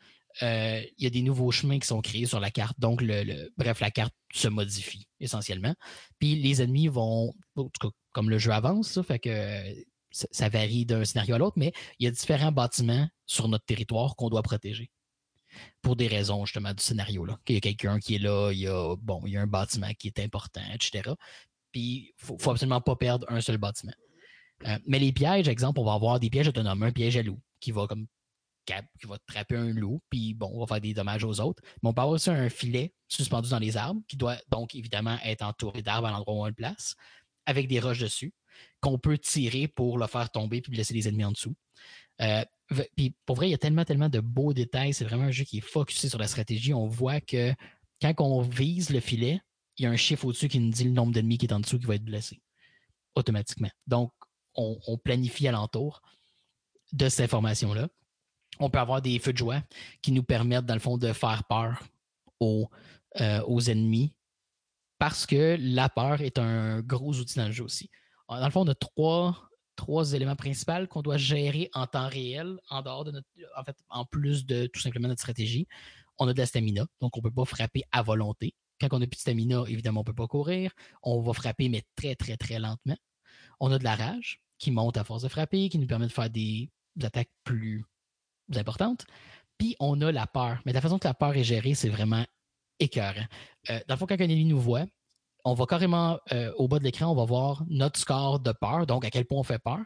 euh, 0.43 0.81
il 0.97 1.03
y 1.03 1.07
a 1.07 1.09
des 1.09 1.23
nouveaux 1.23 1.51
chemins 1.51 1.79
qui 1.79 1.87
sont 1.87 2.01
créés 2.01 2.27
sur 2.27 2.39
la 2.39 2.51
carte. 2.51 2.79
Donc, 2.79 3.01
le, 3.01 3.49
bref, 3.57 3.79
la 3.79 3.89
carte 3.89 4.13
se 4.31 4.47
modifie 4.47 5.07
essentiellement. 5.19 5.73
Puis 6.19 6.35
les 6.35 6.61
ennemis 6.61 6.87
vont, 6.87 7.33
en 7.55 7.63
tout 7.63 7.87
cas, 7.89 7.89
comme 8.11 8.29
le 8.29 8.37
jeu 8.37 8.51
avance, 8.51 8.91
ça, 8.91 9.03
fait 9.03 9.19
que 9.19 9.61
ça, 10.11 10.27
ça 10.31 10.49
varie 10.49 10.85
d'un 10.85 11.03
scénario 11.03 11.35
à 11.35 11.37
l'autre, 11.39 11.57
mais 11.57 11.73
il 11.99 12.05
y 12.05 12.07
a 12.07 12.11
différents 12.11 12.51
bâtiments 12.51 13.07
sur 13.25 13.47
notre 13.47 13.65
territoire 13.65 14.15
qu'on 14.15 14.29
doit 14.29 14.43
protéger. 14.43 14.91
Pour 15.81 15.95
des 15.95 16.07
raisons 16.07 16.45
justement 16.45 16.73
du 16.73 16.83
scénario. 16.83 17.25
Là. 17.25 17.39
Il 17.47 17.55
y 17.55 17.57
a 17.57 17.61
quelqu'un 17.61 17.99
qui 17.99 18.15
est 18.15 18.19
là, 18.19 18.51
il 18.51 18.59
y 18.59 18.67
a, 18.67 18.95
bon, 18.97 19.23
il 19.25 19.33
y 19.33 19.37
a 19.37 19.41
un 19.41 19.47
bâtiment 19.47 19.91
qui 19.97 20.07
est 20.07 20.19
important, 20.19 20.61
etc. 20.71 21.15
Puis 21.72 21.82
il 21.82 22.13
faut, 22.18 22.38
faut 22.38 22.51
absolument 22.51 22.82
pas 22.82 22.95
perdre 22.95 23.26
un 23.30 23.41
seul 23.41 23.57
bâtiment. 23.57 23.93
Euh, 24.65 24.78
mais 24.88 24.99
les 24.99 25.11
pièges, 25.11 25.47
exemple, 25.47 25.80
on 25.80 25.86
va 25.86 25.93
avoir 25.93 26.20
des 26.20 26.30
pièges 26.30 26.47
autonomes, 26.47 26.84
un 26.84 26.91
piège 26.91 27.18
à 27.18 27.24
loup 27.24 27.39
qui 27.59 27.72
va 27.72 27.88
comme 27.88 28.07
qui 28.99 29.07
va 29.07 29.18
un 29.51 29.72
loup, 29.72 30.01
puis 30.09 30.34
bon, 30.34 30.51
on 30.53 30.59
va 30.59 30.68
faire 30.68 30.82
des 30.82 30.93
dommages 30.93 31.24
aux 31.24 31.39
autres. 31.39 31.63
Mais 31.82 31.89
on 31.89 31.93
peut 31.93 32.01
avoir 32.01 32.15
aussi 32.15 32.30
un 32.30 32.49
filet 32.49 32.93
suspendu 33.07 33.49
dans 33.49 33.59
les 33.59 33.78
arbres, 33.78 34.01
qui 34.07 34.18
doit 34.18 34.38
donc 34.49 34.76
évidemment 34.76 35.18
être 35.24 35.43
entouré 35.43 35.82
d'arbres 35.82 36.07
à 36.07 36.11
l'endroit 36.11 36.34
où 36.34 36.41
on 36.43 36.47
le 36.47 36.53
place, 36.53 36.95
avec 37.45 37.68
des 37.68 37.80
roches 37.80 37.99
dessus, 37.99 38.34
qu'on 38.82 38.99
peut 38.99 39.18
tirer 39.18 39.68
pour 39.68 39.97
le 39.97 40.07
faire 40.07 40.30
tomber 40.30 40.61
puis 40.61 40.72
blesser 40.72 40.93
les 40.93 41.07
ennemis 41.07 41.26
en 41.26 41.32
dessous. 41.32 41.55
Euh, 42.22 42.43
puis 42.95 43.15
pour 43.26 43.38
vrai, 43.38 43.47
il 43.47 43.51
y 43.51 43.55
a 43.55 43.57
tellement, 43.57 43.86
tellement 43.86 44.09
de 44.09 44.20
beaux 44.20 44.53
détails. 44.53 44.93
C'est 44.93 45.05
vraiment 45.05 45.24
un 45.24 45.32
jeu 45.32 45.45
qui 45.45 45.59
est 45.59 45.61
focusé 45.61 46.09
sur 46.09 46.20
la 46.20 46.28
stratégie. 46.28 46.74
On 46.74 46.88
voit 46.88 47.22
que 47.22 47.53
quand 48.01 48.13
on 48.20 48.41
vise 48.41 48.89
le 48.89 48.99
filet, 48.99 49.39
il 49.78 49.84
y 49.84 49.86
a 49.86 49.91
un 49.91 49.95
chiffre 49.95 50.25
au-dessus 50.25 50.47
qui 50.47 50.59
nous 50.59 50.71
dit 50.71 50.84
le 50.84 50.91
nombre 50.91 51.13
d'ennemis 51.13 51.38
qui 51.38 51.45
est 51.45 51.53
en 51.53 51.59
dessous 51.59 51.80
qui 51.80 51.86
va 51.86 51.95
être 51.95 52.05
blessé 52.05 52.41
automatiquement. 53.15 53.69
Donc, 53.86 54.11
on, 54.55 54.80
on 54.88 54.97
planifie 54.97 55.47
alentour 55.47 56.01
de 56.93 57.09
cette 57.09 57.25
information-là. 57.25 57.89
On 58.59 58.69
peut 58.69 58.80
avoir 58.80 59.01
des 59.01 59.19
feux 59.19 59.34
de 59.34 59.38
joie 59.38 59.61
qui 60.01 60.11
nous 60.11 60.23
permettent, 60.23 60.65
dans 60.65 60.73
le 60.73 60.80
fond, 60.80 60.97
de 60.97 61.13
faire 61.13 61.43
peur 61.45 61.84
aux, 62.39 62.69
euh, 63.21 63.41
aux 63.45 63.61
ennemis 63.61 64.13
parce 64.97 65.25
que 65.25 65.57
la 65.59 65.89
peur 65.89 66.21
est 66.21 66.39
un 66.39 66.82
gros 66.82 67.13
outil 67.13 67.38
dans 67.38 67.45
le 67.45 67.51
jeu 67.51 67.63
aussi. 67.63 67.89
Dans 68.30 68.43
le 68.43 68.51
fond, 68.51 68.61
on 68.61 68.67
a 68.67 68.75
trois, 68.75 69.49
trois 69.75 70.13
éléments 70.13 70.36
principaux 70.36 70.88
qu'on 70.89 71.01
doit 71.01 71.17
gérer 71.17 71.69
en 71.73 71.86
temps 71.86 72.09
réel, 72.09 72.57
en 72.69 72.82
dehors 72.82 73.03
de 73.03 73.11
notre. 73.11 73.28
En 73.55 73.63
fait, 73.63 73.78
en 73.89 74.05
plus 74.05 74.45
de 74.45 74.65
tout 74.67 74.80
simplement 74.80 75.07
notre 75.07 75.21
stratégie. 75.21 75.67
On 76.17 76.28
a 76.28 76.34
de 76.34 76.39
la 76.39 76.47
stamina, 76.47 76.88
donc 76.99 77.15
on 77.15 77.19
ne 77.19 77.30
peut 77.30 77.34
pas 77.34 77.45
frapper 77.45 77.84
à 77.91 78.01
volonté. 78.01 78.55
Quand 78.80 78.88
on 78.91 78.99
n'a 78.99 79.07
plus 79.07 79.15
de 79.17 79.21
stamina, 79.21 79.63
évidemment, 79.67 80.01
on 80.01 80.03
ne 80.03 80.05
peut 80.07 80.13
pas 80.13 80.28
courir. 80.28 80.71
On 81.03 81.21
va 81.21 81.34
frapper, 81.34 81.69
mais 81.69 81.84
très, 81.95 82.15
très, 82.15 82.38
très 82.38 82.59
lentement. 82.59 82.97
On 83.59 83.71
a 83.71 83.80
de 83.80 83.84
la 83.84 83.95
rage 83.95 84.39
qui 84.59 84.71
monte 84.71 84.97
à 84.97 85.03
force 85.03 85.23
de 85.23 85.28
frapper, 85.28 85.69
qui 85.69 85.80
nous 85.80 85.88
permet 85.88 86.07
de 86.07 86.11
faire 86.11 86.30
des 86.30 86.69
attaques 87.03 87.32
plus 87.43 87.86
importantes. 88.55 89.05
Puis 89.57 89.75
on 89.80 89.99
a 90.01 90.11
la 90.11 90.28
peur. 90.28 90.61
Mais 90.65 90.73
la 90.73 90.82
façon 90.82 90.99
que 90.99 91.07
la 91.07 91.13
peur 91.13 91.36
est 91.36 91.43
gérée, 91.43 91.73
c'est 91.73 91.89
vraiment 91.89 92.25
écœurant. 92.80 93.25
Euh, 93.69 93.80
dans 93.88 93.95
le 93.95 93.99
fond, 93.99 94.05
quand 94.05 94.15
un 94.19 94.23
ennemi 94.25 94.45
nous 94.45 94.59
voit, 94.59 94.86
on 95.43 95.53
va 95.53 95.65
carrément 95.65 96.19
euh, 96.32 96.51
au 96.57 96.67
bas 96.67 96.78
de 96.80 96.84
l'écran, 96.84 97.07
on 97.11 97.15
va 97.15 97.25
voir 97.25 97.63
notre 97.67 97.99
score 97.99 98.39
de 98.39 98.51
peur, 98.51 98.86
donc 98.86 99.05
à 99.05 99.09
quel 99.09 99.25
point 99.25 99.39
on 99.39 99.43
fait 99.43 99.59
peur, 99.59 99.84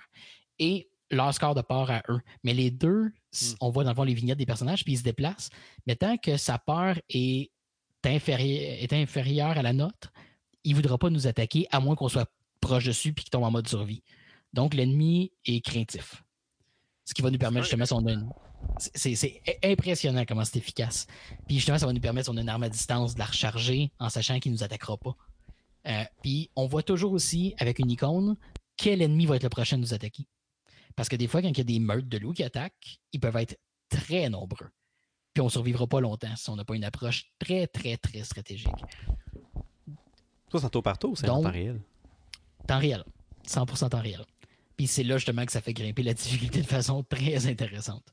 et 0.60 0.90
leur 1.10 1.34
score 1.34 1.56
de 1.56 1.62
peur 1.62 1.90
à 1.92 2.02
eux. 2.10 2.20
Mais 2.44 2.54
les 2.54 2.72
deux, 2.72 3.12
s- 3.34 3.56
on 3.62 3.70
voit 3.70 3.84
dans 3.84 3.92
le 3.92 3.96
fond 3.96 4.04
les 4.04 4.14
vignettes 4.14 4.38
des 4.40 4.46
personnages, 4.46 4.84
puis 4.84 4.94
ils 4.94 4.98
se 4.98 5.04
déplacent. 5.04 5.50
Mais 5.86 5.96
tant 5.96 6.18
que 6.18 6.36
sa 6.38 6.58
peur 6.58 7.00
est, 7.10 7.52
est 8.04 8.94
inférieure 8.94 9.58
à 9.58 9.62
la 9.62 9.74
nôtre, 9.74 10.12
il 10.64 10.72
ne 10.72 10.76
voudra 10.76 10.98
pas 10.98 11.10
nous 11.10 11.28
attaquer, 11.28 11.68
à 11.72 11.80
moins 11.80 11.96
qu'on 11.96 12.10
soit 12.10 12.32
proche 12.60 12.86
dessus 12.86 13.14
puis 13.14 13.24
qu'il 13.26 13.32
tombe 13.32 13.44
en 13.44 13.52
mode 13.52 13.68
survie. 13.68 14.04
Donc 14.54 14.74
l'ennemi 14.74 15.32
est 15.46 15.64
craintif. 15.66 16.24
Ce 17.06 17.14
qui 17.14 17.22
va 17.22 17.32
nous 17.32 17.38
permettre 17.40 17.66
justement, 17.66 17.86
si 17.86 17.94
on 17.94 18.06
a 18.06 18.12
une- 18.14 18.30
c'est- 18.78 19.42
impressionnant 19.64 20.24
comment 20.28 20.46
c'est 20.46 20.58
efficace. 20.58 21.08
Puis 21.48 21.56
justement, 21.58 21.78
ça 21.78 21.86
va 21.88 21.94
nous 21.94 22.00
permettre, 22.02 22.26
si 22.26 22.30
on 22.32 22.38
a 22.38 22.42
une 22.42 22.50
arme 22.50 22.64
à 22.64 22.70
distance, 22.70 23.16
de 23.16 23.20
la 23.20 23.26
recharger 23.26 23.92
en 24.00 24.10
sachant 24.10 24.40
qu'il 24.40 24.52
ne 24.52 24.58
nous 24.58 24.64
attaquera 24.64 24.98
pas. 24.98 25.16
Euh, 25.88 26.04
puis 26.22 26.52
on 26.56 26.68
voit 26.68 26.84
toujours 26.84 27.12
aussi, 27.14 27.56
avec 27.58 27.80
une 27.80 27.90
icône, 27.90 28.38
quel 28.78 29.02
ennemi 29.02 29.26
va 29.26 29.36
être 29.38 29.44
le 29.44 29.50
prochain 29.50 29.78
à 29.78 29.80
nous 29.80 29.94
attaquer. 29.94 30.28
Parce 30.96 31.10
que 31.10 31.16
des 31.16 31.28
fois, 31.28 31.42
quand 31.42 31.50
il 31.50 31.58
y 31.58 31.62
a 31.62 31.64
des 31.64 31.80
meutes 31.80 32.08
de 32.08 32.18
loups 32.20 32.34
qui 32.34 32.44
attaquent, 32.44 33.00
ils 33.14 33.20
peuvent 33.20 33.38
être 33.38 33.58
très 33.90 34.30
nombreux. 34.30 34.70
Puis 35.34 35.42
on 35.42 35.46
ne 35.46 35.50
survivra 35.50 35.88
pas 35.88 36.02
longtemps 36.02 36.36
si 36.36 36.50
on 36.50 36.56
n'a 36.56 36.66
pas 36.66 36.76
une 36.76 36.84
approche 36.84 37.32
très, 37.40 37.68
très, 37.68 37.98
très 37.98 38.24
stratégique. 38.24 38.68
Toi, 40.50 40.60
c'est 40.60 40.70
tour 40.70 40.84
par 40.84 40.98
ou 41.06 41.16
c'est 41.16 41.30
en 41.30 41.42
temps 41.42 41.52
réel? 41.52 41.80
Temps 42.68 42.80
réel. 42.80 43.04
100% 43.48 43.90
temps 43.90 44.02
réel. 44.02 44.26
Puis 44.76 44.88
c'est 44.88 45.04
là 45.04 45.18
justement 45.18 45.46
que 45.46 45.52
ça 45.52 45.62
fait 45.62 45.74
grimper 45.74 46.04
la 46.04 46.14
difficulté 46.16 46.62
de 46.62 46.68
façon 46.68 47.04
très 47.04 47.48
intéressante. 47.48 48.04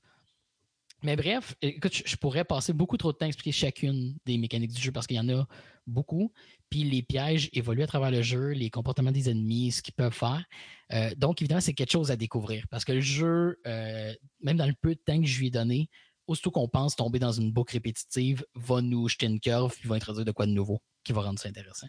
Mais 1.05 1.15
bref, 1.17 1.55
écoute, 1.63 1.95
je- 1.95 2.03
je 2.07 2.17
pourrais 2.17 2.45
passer 2.45 2.73
beaucoup 2.73 2.97
trop 2.97 3.13
de 3.13 3.17
temps 3.19 3.27
à 3.27 3.29
expliquer 3.29 3.53
chacune 3.53 4.17
des 4.27 4.37
mécaniques 4.37 4.73
du 4.73 4.81
jeu 4.83 4.91
parce 4.91 5.07
qu'il 5.07 5.17
y 5.17 5.21
en 5.21 5.29
a 5.29 5.47
beaucoup. 5.87 6.33
Puis 6.71 6.83
les 6.85 7.03
pièges 7.03 7.49
évoluent 7.53 7.83
à 7.85 7.87
travers 7.87 8.11
le 8.11 8.21
jeu, 8.23 8.49
les 8.51 8.69
comportements 8.69 9.13
des 9.13 9.31
ennemis, 9.31 9.73
ce 9.73 9.83
qu'ils 9.83 9.95
peuvent 9.95 10.13
faire. 10.13 10.45
Euh, 10.93 11.11
donc 11.17 11.41
évidemment, 11.41 11.61
c'est 11.61 11.73
quelque 11.73 11.93
chose 11.93 12.11
à 12.11 12.17
découvrir 12.17 12.67
parce 12.69 12.85
que 12.85 12.93
le 12.93 13.01
jeu, 13.01 13.61
euh, 13.67 14.13
même 14.43 14.57
dans 14.57 14.67
le 14.67 14.75
peu 14.75 14.95
de 14.95 15.01
temps 15.01 15.21
que 15.21 15.27
je 15.27 15.39
lui 15.39 15.47
ai 15.49 15.51
donné, 15.51 15.89
aussitôt 16.29 16.53
qu'on 16.53 16.69
pense 16.69 16.95
tomber 16.95 17.19
dans 17.19 17.33
une 17.33 17.51
boucle 17.51 17.73
répétitive, 17.73 18.45
va 18.55 18.81
nous 18.81 19.09
jeter 19.09 19.27
une 19.27 19.41
curve 19.41 19.75
puis 19.79 19.89
va 19.89 19.97
introduire 19.97 20.25
de 20.25 20.31
quoi 20.31 20.47
de 20.47 20.53
nouveau 20.53 20.81
qui 21.03 21.13
va 21.13 21.23
rendre 21.23 21.39
ça 21.41 21.49
intéressant 21.49 21.89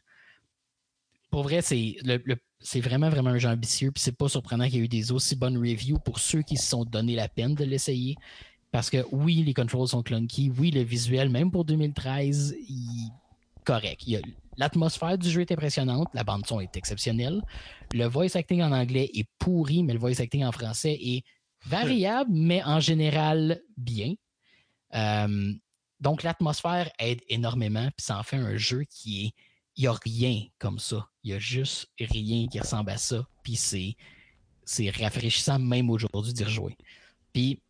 pour 1.32 1.44
vrai, 1.44 1.62
c'est 1.62 1.98
le- 2.04 2.24
vraiment, 2.82 3.10
vraiment 3.10 3.30
un 3.30 3.38
jeu 3.38 3.50
ambitieux. 3.50 3.92
Puis 3.92 4.02
c'est 4.02 4.18
pas 4.18 4.28
surprenant 4.28 4.66
qu'il 4.66 4.76
y 4.76 4.78
ait 4.80 4.86
eu 4.86 4.88
des 4.88 5.12
aussi 5.12 5.36
bonnes 5.36 5.58
reviews 5.58 6.00
pour 6.00 6.18
ceux 6.18 6.42
qui 6.42 6.58
se 6.58 6.68
sont 6.68 6.86
donné 6.86 7.16
la 7.16 7.30
peine 7.30 7.54
de 7.54 7.64
l'essayer. 7.64 8.16
Parce 8.72 8.90
que 8.90 9.06
oui, 9.12 9.44
les 9.44 9.54
controls 9.54 9.88
sont 9.88 10.02
clunky. 10.04 10.52
Oui, 10.58 10.72
le 10.72 10.82
visuel, 10.82 11.30
même 11.30 11.52
pour 11.52 11.66
2013, 11.66 12.56
il 12.68 13.12
correct. 13.64 14.04
L'atmosphère 14.58 15.18
du 15.18 15.30
jeu 15.30 15.42
est 15.42 15.52
impressionnante. 15.52 16.08
La 16.14 16.24
bande-son 16.24 16.60
est 16.60 16.76
exceptionnelle. 16.76 17.42
Le 17.94 18.06
voice 18.06 18.36
acting 18.36 18.62
en 18.64 18.72
anglais 18.72 19.10
est 19.14 19.28
pourri, 19.38 19.84
mais 19.84 19.94
le 19.94 20.00
voice 20.00 20.20
acting 20.20 20.44
en 20.44 20.52
français 20.52 20.98
est 21.00 21.24
variable, 21.66 22.32
mais 22.34 22.64
en 22.64 22.80
général 22.80 23.62
bien. 23.78 24.16
Donc, 26.00 26.24
l'atmosphère 26.24 26.90
aide 26.98 27.22
énormément, 27.28 27.90
puis 27.96 28.06
ça 28.06 28.18
en 28.18 28.24
fait 28.24 28.38
un 28.38 28.58
jeu 28.58 28.84
qui 28.90 29.26
est. 29.26 29.34
Il 29.76 29.84
n'y 29.84 29.88
a 29.88 29.94
rien 29.94 30.44
comme 30.58 30.78
ça. 30.78 31.08
Il 31.24 31.30
n'y 31.30 31.38
a 31.38 31.40
juste 31.40 31.90
rien 32.00 32.48
qui 32.48 32.60
ressemble 32.60 32.90
à 32.90 32.98
ça. 32.98 33.26
Puis 33.44 33.56
c'est, 33.56 33.96
c'est 34.66 34.90
rafraîchissant 34.90 35.58
même 35.58 35.90
aujourd'hui 35.90 36.34
d'y 36.34 36.44
rejouer. 36.44 36.76
Puis, 37.32 37.62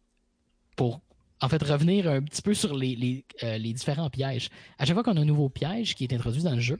pour 0.75 1.01
en 1.41 1.49
fait 1.49 1.61
revenir 1.61 2.09
un 2.09 2.21
petit 2.23 2.41
peu 2.41 2.53
sur 2.53 2.75
les, 2.75 2.95
les, 2.95 3.25
euh, 3.43 3.57
les 3.57 3.73
différents 3.73 4.09
pièges, 4.09 4.49
à 4.79 4.85
chaque 4.85 4.95
fois 4.95 5.03
qu'on 5.03 5.17
a 5.17 5.21
un 5.21 5.25
nouveau 5.25 5.49
piège 5.49 5.93
qui 5.93 6.03
est 6.03 6.13
introduit 6.13 6.41
dans 6.41 6.55
le 6.55 6.61
jeu, 6.61 6.79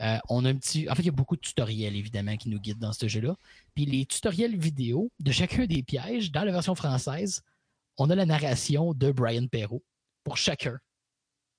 euh, 0.00 0.18
on 0.28 0.44
a 0.44 0.50
un 0.50 0.56
petit. 0.56 0.88
En 0.88 0.94
fait, 0.94 1.02
il 1.02 1.06
y 1.06 1.10
a 1.10 1.12
beaucoup 1.12 1.36
de 1.36 1.40
tutoriels, 1.40 1.94
évidemment, 1.94 2.36
qui 2.36 2.48
nous 2.48 2.58
guident 2.58 2.80
dans 2.80 2.92
ce 2.92 3.06
jeu-là. 3.06 3.36
Puis 3.74 3.86
les 3.86 4.06
tutoriels 4.06 4.56
vidéo 4.56 5.10
de 5.20 5.30
chacun 5.30 5.66
des 5.66 5.82
pièges, 5.82 6.32
dans 6.32 6.44
la 6.44 6.52
version 6.52 6.74
française, 6.74 7.42
on 7.98 8.10
a 8.10 8.14
la 8.14 8.26
narration 8.26 8.94
de 8.94 9.12
Brian 9.12 9.46
Perrault 9.46 9.84
pour 10.22 10.36
chacun 10.36 10.78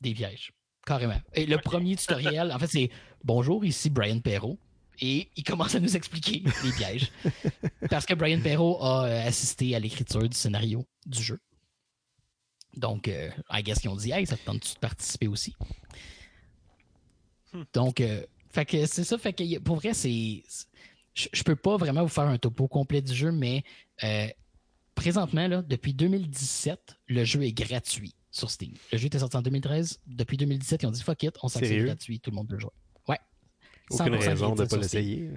des 0.01 0.13
pièges. 0.13 0.51
Carrément. 0.86 1.19
Et 1.33 1.45
le 1.45 1.57
premier 1.57 1.95
tutoriel, 1.95 2.51
en 2.51 2.59
fait, 2.59 2.67
c'est 2.67 2.89
Bonjour, 3.23 3.65
ici 3.65 3.89
Brian 3.89 4.19
Perrault. 4.19 4.59
Et 4.99 5.29
il 5.36 5.43
commence 5.43 5.75
à 5.75 5.79
nous 5.79 5.95
expliquer 5.95 6.43
les 6.63 6.71
pièges. 6.71 7.11
Parce 7.89 8.05
que 8.05 8.13
Brian 8.13 8.39
Perrault 8.39 8.77
a 8.81 9.05
euh, 9.05 9.27
assisté 9.27 9.75
à 9.75 9.79
l'écriture 9.79 10.27
du 10.29 10.38
scénario 10.38 10.86
du 11.05 11.21
jeu. 11.21 11.39
Donc, 12.77 13.07
euh, 13.07 13.29
I 13.49 13.63
guess 13.63 13.79
qu'ils 13.79 13.89
ont 13.89 13.95
dit 13.95 14.11
Hey, 14.11 14.25
ça 14.25 14.38
te 14.38 14.45
tente 14.45 14.75
de 14.75 14.79
participer 14.79 15.27
aussi? 15.27 15.55
Donc, 17.73 18.01
euh, 18.01 18.23
fait 18.49 18.65
que 18.65 18.86
c'est 18.86 19.03
ça. 19.03 19.17
Fait 19.17 19.33
que 19.33 19.59
pour 19.59 19.77
vrai, 19.77 19.93
c'est. 19.93 20.43
je 21.13 21.43
peux 21.43 21.55
pas 21.55 21.77
vraiment 21.77 22.03
vous 22.03 22.09
faire 22.09 22.25
un 22.25 22.38
topo 22.38 22.67
complet 22.67 23.01
du 23.01 23.13
jeu, 23.13 23.31
mais 23.31 23.63
euh, 24.03 24.27
présentement, 24.95 25.47
là, 25.47 25.61
depuis 25.61 25.93
2017, 25.93 26.95
le 27.07 27.23
jeu 27.23 27.43
est 27.43 27.51
gratuit 27.51 28.15
sur 28.31 28.49
Steam. 28.49 28.73
Le 28.91 28.97
jeu 28.97 29.07
était 29.07 29.19
sorti 29.19 29.37
en 29.37 29.41
2013. 29.41 30.01
Depuis 30.07 30.37
2017, 30.37 30.83
ils 30.83 30.85
ont 30.87 30.91
dit 30.91 31.03
fuck 31.03 31.23
it, 31.23 31.35
on 31.43 31.47
s'en 31.47 31.59
c'est 31.59 31.77
gratuit, 31.77 32.19
tout 32.19 32.31
le 32.31 32.35
monde 32.35 32.47
peut 32.47 32.59
jouer. 32.59 32.71
Ouais. 33.07 33.19
Aucune 33.91 34.15
100% 34.15 34.19
raison 34.27 34.49
de 34.51 34.55
gratuit 34.55 34.77
pas 34.77 34.81
l'essayer. 34.81 35.29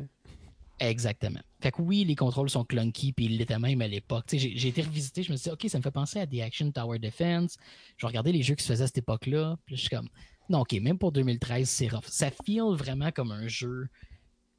Exactement. 0.81 1.41
Fait 1.61 1.73
que 1.73 1.83
oui, 1.83 2.05
les 2.05 2.15
contrôles 2.15 2.51
sont 2.51 2.65
clunky, 2.65 3.13
puis 3.13 3.27
ils 3.27 3.37
l'étaient 3.37 3.59
même 3.59 3.83
à 3.83 3.89
l'époque. 3.89 4.27
J'ai 4.33 4.57
j'ai 4.57 4.69
été 4.69 4.83
revisité, 4.83 5.23
je 5.23 5.33
me 5.33 5.37
suis 5.37 5.51
dit, 5.51 5.53
OK, 5.53 5.69
ça 5.69 5.79
me 5.79 5.83
fait 5.83 5.91
penser 5.91 6.21
à 6.21 6.27
des 6.27 6.41
Action 6.41 6.71
Tower 6.71 6.99
Defense. 6.99 7.57
Je 7.97 8.07
regardais 8.07 8.33
les 8.33 8.43
jeux 8.43 8.55
qui 8.55 8.63
se 8.63 8.73
faisaient 8.73 8.85
à 8.85 8.87
cette 8.87 8.99
époque-là, 8.99 9.57
puis 9.67 9.77
je 9.77 9.81
suis 9.83 9.91
comme, 9.91 10.09
non, 10.49 10.61
OK, 10.61 10.73
même 10.75 10.99
pour 10.99 11.13
2013, 11.13 11.69
c'est 11.69 11.89
rough. 11.89 12.07
Ça 12.07 12.31
feel 12.31 12.75
vraiment 12.77 13.11
comme 13.11 13.33
un 13.33 13.49
jeu 13.49 13.89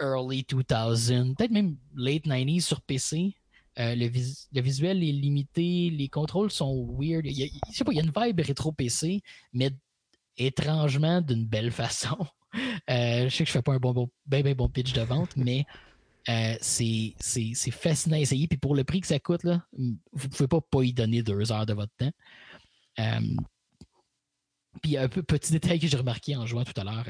early 0.01 0.45
2000, 0.47 1.35
peut-être 1.35 1.51
même 1.51 1.77
late 1.95 2.25
90s 2.25 2.61
sur 2.61 2.81
PC. 2.81 3.33
Euh, 3.77 3.95
le, 3.95 4.07
vis- 4.07 4.47
le 4.51 4.61
visuel 4.61 5.03
est 5.03 5.11
limité, 5.11 5.89
les 5.89 6.09
contrôles 6.09 6.51
sont 6.51 6.85
weird. 6.97 7.25
Il 7.25 7.37
y 7.37 7.43
a, 7.43 7.47
je 7.71 7.77
sais 7.77 7.83
pas, 7.83 7.91
il 7.91 7.97
y 7.97 7.99
a 7.99 8.03
une 8.03 8.11
vibe 8.15 8.39
rétro 8.39 8.71
PC, 8.71 9.21
mais 9.53 9.71
étrangement 10.37 11.21
d'une 11.21 11.45
belle 11.45 11.71
façon. 11.71 12.17
Euh, 12.89 13.29
je 13.29 13.35
sais 13.35 13.43
que 13.43 13.47
je 13.47 13.51
fais 13.51 13.61
pas 13.61 13.73
un 13.73 13.77
bon, 13.77 13.93
bon, 13.93 14.09
ben, 14.25 14.41
ben 14.41 14.55
bon 14.55 14.67
pitch 14.69 14.93
de 14.93 15.01
vente, 15.01 15.35
mais 15.37 15.67
euh, 16.29 16.55
c'est 16.59 17.13
fascinant 17.71 18.15
à 18.15 18.19
essayer. 18.19 18.47
Puis 18.47 18.57
pour 18.57 18.73
le 18.75 18.83
prix 18.83 19.01
que 19.01 19.07
ça 19.07 19.19
coûte, 19.19 19.43
là, 19.43 19.63
vous 20.13 20.29
pouvez 20.29 20.47
pas 20.47 20.59
pas 20.59 20.81
y 20.81 20.91
donner 20.91 21.21
deux 21.21 21.51
heures 21.51 21.67
de 21.67 21.73
votre 21.73 21.93
temps. 21.95 22.09
Puis 24.81 24.97
un 24.97 25.07
peu 25.09 25.21
petit 25.21 25.51
détail 25.51 25.79
que 25.79 25.85
j'ai 25.87 25.97
remarqué 25.97 26.35
en 26.35 26.47
jouant 26.47 26.63
tout 26.63 26.73
à 26.79 26.83
l'heure, 26.83 27.05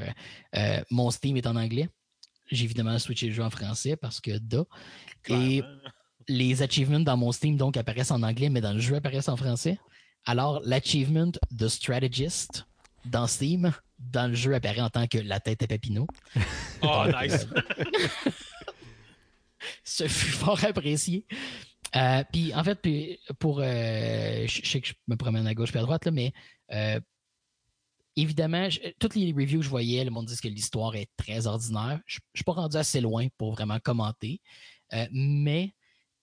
mon 0.90 1.10
Steam 1.10 1.38
est 1.38 1.46
en 1.46 1.56
anglais. 1.56 1.88
J'ai 2.50 2.64
évidemment 2.64 2.98
switché 2.98 3.28
le 3.28 3.32
jeu 3.32 3.42
en 3.42 3.50
français 3.50 3.96
parce 3.96 4.20
que 4.20 4.36
da. 4.38 4.64
Et 5.28 5.62
les 6.28 6.62
achievements 6.62 7.00
dans 7.00 7.16
mon 7.16 7.32
Steam 7.32 7.56
donc 7.56 7.76
apparaissent 7.76 8.10
en 8.10 8.22
anglais, 8.22 8.48
mais 8.48 8.60
dans 8.60 8.72
le 8.72 8.80
jeu 8.80 8.96
apparaissent 8.96 9.28
en 9.28 9.36
français. 9.36 9.78
Alors 10.26 10.60
l'achievement 10.64 11.32
de 11.50 11.68
Strategist 11.68 12.66
dans 13.06 13.26
Steam, 13.26 13.72
dans 13.98 14.28
le 14.28 14.34
jeu 14.34 14.54
apparaît 14.54 14.80
en 14.82 14.90
tant 14.90 15.06
que 15.06 15.18
la 15.18 15.40
tête 15.40 15.62
à 15.62 15.66
Papineau. 15.66 16.06
Oh, 16.82 17.04
Donc, 17.06 17.22
nice. 17.22 17.46
euh, 17.54 18.30
ce 19.84 20.08
fut 20.08 20.30
fort 20.30 20.62
apprécié. 20.64 21.26
Euh, 21.96 22.22
puis 22.32 22.54
en 22.54 22.62
fait, 22.64 22.76
puis 22.80 23.18
pour 23.38 23.60
euh, 23.60 24.46
je 24.46 24.66
sais 24.66 24.80
que 24.80 24.88
je 24.88 24.94
me 25.08 25.16
promène 25.16 25.46
à 25.46 25.54
gauche 25.54 25.74
et 25.74 25.78
à 25.78 25.82
droite, 25.82 26.04
là, 26.06 26.10
mais 26.10 26.32
euh, 26.72 27.00
évidemment, 28.16 28.70
je- 28.70 28.78
toutes 28.98 29.14
les 29.16 29.32
reviews 29.32 29.58
que 29.60 29.64
je 29.64 29.70
voyais, 29.70 30.04
le 30.04 30.10
monde 30.10 30.26
dit 30.26 30.36
que 30.36 30.48
l'histoire 30.48 30.94
est 30.94 31.08
très 31.16 31.46
ordinaire. 31.46 32.00
Je 32.06 32.18
ne 32.18 32.22
suis 32.38 32.44
pas 32.44 32.52
rendu 32.52 32.76
assez 32.76 33.00
loin 33.00 33.26
pour 33.36 33.52
vraiment 33.52 33.78
commenter. 33.80 34.40
Euh, 34.92 35.06
mais 35.12 35.74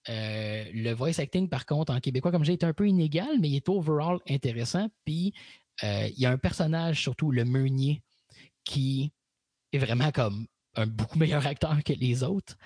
euh, 0.08 0.64
le 0.72 0.92
voice 0.92 1.18
acting, 1.18 1.48
par 1.48 1.66
contre, 1.66 1.92
en 1.92 2.00
québécois, 2.00 2.30
comme 2.30 2.44
j'ai, 2.44 2.54
est 2.54 2.64
un 2.64 2.72
peu 2.72 2.88
inégal, 2.88 3.38
mais 3.40 3.48
il 3.50 3.56
est 3.56 3.68
overall 3.68 4.18
intéressant. 4.28 4.88
Puis 5.04 5.32
euh, 5.84 6.08
il 6.08 6.20
y 6.20 6.26
a 6.26 6.30
un 6.30 6.38
personnage, 6.38 7.00
surtout 7.00 7.30
le 7.30 7.44
meunier, 7.44 8.02
qui 8.64 9.12
est 9.72 9.78
vraiment 9.78 10.10
comme 10.10 10.46
un 10.74 10.86
beaucoup 10.86 11.18
meilleur 11.18 11.46
acteur 11.46 11.82
que 11.84 11.92
les 11.92 12.22
autres. 12.22 12.56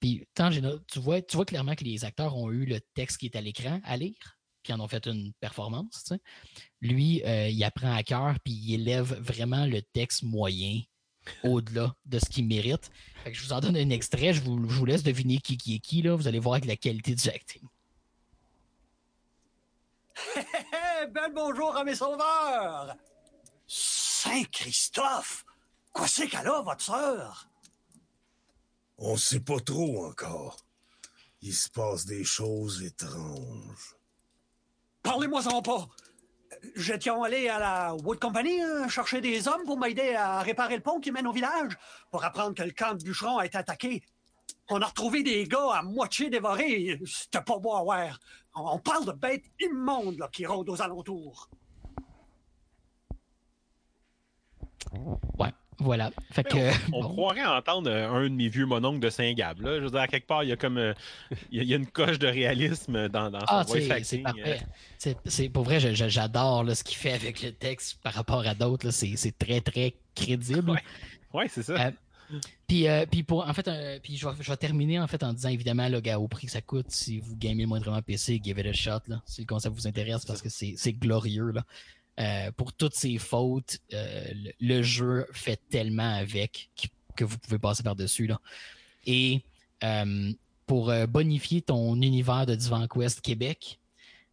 Puis 0.00 0.26
tant 0.34 0.50
tu 0.50 0.98
vois, 0.98 1.22
tu 1.22 1.36
vois 1.36 1.44
clairement 1.44 1.74
que 1.74 1.84
les 1.84 2.04
acteurs 2.04 2.36
ont 2.36 2.50
eu 2.50 2.64
le 2.64 2.80
texte 2.94 3.18
qui 3.18 3.26
est 3.26 3.36
à 3.36 3.40
l'écran 3.40 3.80
à 3.84 3.96
lire, 3.96 4.38
puis 4.62 4.72
en 4.72 4.80
ont 4.80 4.88
fait 4.88 5.06
une 5.06 5.32
performance. 5.40 6.12
Lui, 6.80 7.22
euh, 7.24 7.48
il 7.48 7.62
apprend 7.64 7.92
à 7.92 8.02
cœur, 8.02 8.36
puis 8.44 8.54
il 8.54 8.74
élève 8.74 9.14
vraiment 9.20 9.66
le 9.66 9.82
texte 9.82 10.22
moyen 10.22 10.80
au-delà 11.42 11.94
de 12.06 12.18
ce 12.18 12.26
qu'il 12.26 12.46
mérite. 12.46 12.90
Fait 13.24 13.32
que 13.32 13.38
je 13.38 13.44
vous 13.44 13.52
en 13.52 13.60
donne 13.60 13.76
un 13.76 13.90
extrait, 13.90 14.32
je 14.32 14.42
vous, 14.42 14.68
je 14.68 14.74
vous 14.74 14.84
laisse 14.84 15.02
deviner 15.02 15.38
qui, 15.38 15.56
qui 15.56 15.74
est 15.74 15.78
qui. 15.78 16.02
Là. 16.02 16.14
Vous 16.14 16.28
allez 16.28 16.38
voir 16.38 16.54
avec 16.54 16.66
la 16.66 16.76
qualité 16.76 17.14
du 17.14 17.28
acting. 17.28 17.62
Hé, 20.36 21.06
bel 21.10 21.32
bonjour 21.32 21.76
à 21.76 21.84
mes 21.84 21.94
sauveurs! 21.94 22.96
Saint-Christophe! 23.66 25.44
Quoi 25.92 26.08
c'est 26.08 26.28
qu'elle 26.28 26.46
a, 26.48 26.60
votre 26.60 26.82
sœur? 26.82 27.48
On 28.98 29.16
sait 29.16 29.40
pas 29.40 29.60
trop 29.60 30.06
encore. 30.06 30.56
Il 31.40 31.54
se 31.54 31.68
passe 31.68 32.04
des 32.04 32.24
choses 32.24 32.82
étranges. 32.82 33.96
Parlez-moi-en 35.02 35.62
pas! 35.62 35.88
J'étais 36.76 37.10
allé 37.10 37.48
à 37.48 37.58
la 37.58 37.94
Wood 37.94 38.18
Company 38.18 38.60
hein, 38.60 38.88
chercher 38.88 39.20
des 39.20 39.48
hommes 39.48 39.64
pour 39.64 39.78
m'aider 39.78 40.14
à 40.14 40.40
réparer 40.40 40.76
le 40.76 40.82
pont 40.82 41.00
qui 41.00 41.12
mène 41.12 41.26
au 41.26 41.32
village, 41.32 41.76
pour 42.10 42.24
apprendre 42.24 42.54
que 42.54 42.62
le 42.62 42.70
camp 42.70 42.94
de 42.94 43.02
bûcherons 43.02 43.38
a 43.38 43.46
été 43.46 43.58
attaqué. 43.58 44.02
On 44.70 44.80
a 44.82 44.86
retrouvé 44.86 45.22
des 45.22 45.44
gars 45.44 45.72
à 45.74 45.82
moitié 45.82 46.30
dévorés. 46.30 47.00
C'était 47.06 47.42
pas 47.42 47.58
beau 47.58 47.74
à 47.74 47.82
voir. 47.82 48.18
On 48.54 48.78
parle 48.78 49.06
de 49.06 49.12
bêtes 49.12 49.44
immondes 49.60 50.28
qui 50.32 50.44
rôdent 50.44 50.68
aux 50.68 50.82
alentours. 50.82 51.48
Ouais, 55.38 55.52
voilà. 55.78 56.10
Fait 56.32 56.44
que, 56.44 56.56
Mais 56.56 56.72
on, 56.92 56.98
on 56.98 57.02
bon. 57.02 57.08
croirait 57.10 57.44
entendre 57.44 57.90
euh, 57.90 58.10
un 58.10 58.24
de 58.24 58.34
mes 58.34 58.48
vieux 58.48 58.66
mononcles 58.66 59.00
de 59.00 59.10
Saint-Gab. 59.10 59.58
Je 59.62 59.66
veux 59.84 59.90
dire, 59.90 60.00
à 60.00 60.08
quelque 60.08 60.26
part, 60.26 60.42
il 60.44 60.48
y 60.48 60.52
a 60.52 60.56
comme 60.56 60.78
euh, 60.78 60.92
il 61.50 61.62
y 61.62 61.72
a- 61.72 61.76
une 61.76 61.86
coche 61.86 62.18
de 62.18 62.26
réalisme 62.26 63.08
dans, 63.08 63.30
dans 63.30 63.38
Ah, 63.46 63.64
c'est 63.66 63.84
euh. 63.90 64.22
parfait. 64.22 64.60
C'est- 65.26 65.48
pour 65.48 65.64
vrai, 65.64 65.78
j'adore 65.80 66.64
ce 66.74 66.82
qu'il 66.84 66.96
fait 66.96 67.12
avec 67.12 67.42
le 67.42 67.52
texte 67.52 67.98
par 68.02 68.12
rapport 68.14 68.46
à 68.46 68.54
d'autres. 68.54 68.90
C'est 68.90 69.38
très, 69.38 69.60
très 69.60 69.94
crédible. 70.14 70.80
Ouais, 71.32 71.46
c'est 71.48 71.62
ça. 71.62 71.74
Euh, 71.74 71.90
puis, 72.66 72.86
euh, 72.88 73.06
puis 73.10 73.22
pour, 73.22 73.48
en 73.48 73.52
fait, 73.54 73.68
euh, 73.68 73.98
puis 74.02 74.16
je 74.18 74.28
vais, 74.28 74.34
je 74.40 74.50
vais 74.50 74.56
terminer 74.58 75.00
en 75.00 75.06
fait 75.06 75.22
en 75.22 75.32
disant 75.32 75.48
évidemment, 75.48 75.88
le 75.88 76.00
gars, 76.00 76.18
au 76.18 76.28
prix 76.28 76.46
que 76.46 76.52
ça 76.52 76.60
coûte, 76.60 76.86
si 76.90 77.18
vous 77.20 77.34
gamez 77.36 77.64
moindrement 77.64 78.02
PC, 78.02 78.38
give 78.44 78.58
it 78.58 78.66
a 78.66 78.72
shot, 78.74 79.00
là, 79.08 79.22
si 79.24 79.40
le 79.40 79.46
concept 79.46 79.74
vous 79.74 79.86
intéresse, 79.86 80.26
parce 80.26 80.42
que 80.42 80.50
c'est 80.50 80.74
c'est 80.76 80.92
glorieux. 80.92 81.50
Là. 81.52 81.64
Euh, 82.18 82.50
pour 82.52 82.72
toutes 82.72 82.94
ces 82.94 83.16
fautes, 83.18 83.78
euh, 83.92 84.24
le, 84.34 84.50
le 84.60 84.82
jeu 84.82 85.26
fait 85.32 85.60
tellement 85.70 86.14
avec 86.16 86.70
que 87.16 87.24
vous 87.24 87.38
pouvez 87.38 87.58
passer 87.60 87.82
par-dessus. 87.84 88.26
là. 88.26 88.40
Et 89.06 89.42
euh, 89.84 90.32
pour 90.66 90.92
bonifier 91.08 91.62
ton 91.62 91.94
univers 92.02 92.44
de 92.46 92.54
Divan 92.54 92.86
Quest 92.88 93.20
Québec, 93.20 93.78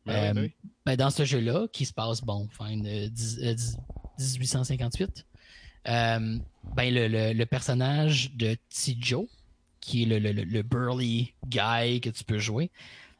Ben 0.05 0.33
ben 0.33 0.49
ben, 0.85 0.95
dans 0.95 1.09
ce 1.09 1.25
jeu-là, 1.25 1.67
qui 1.71 1.85
se 1.85 1.93
passe, 1.93 2.21
bon, 2.21 2.47
fin 2.49 2.75
de 2.77 3.07
dix- 3.07 3.39
euh, 3.41 3.53
dix- 3.53 3.77
1858, 4.39 5.25
euh, 5.87 6.37
ben, 6.75 6.93
le, 6.93 7.07
le- 7.07 7.33
le 7.33 7.45
personnage 7.45 8.31
de 8.33 8.55
Tijo, 8.69 9.27
qui 9.79 10.03
est 10.03 10.05
le- 10.05 10.19
le- 10.19 10.43
le 10.43 10.61
burly 10.63 11.33
guy 11.47 12.01
que 12.01 12.09
tu 12.09 12.23
peux 12.23 12.39
jouer, 12.39 12.69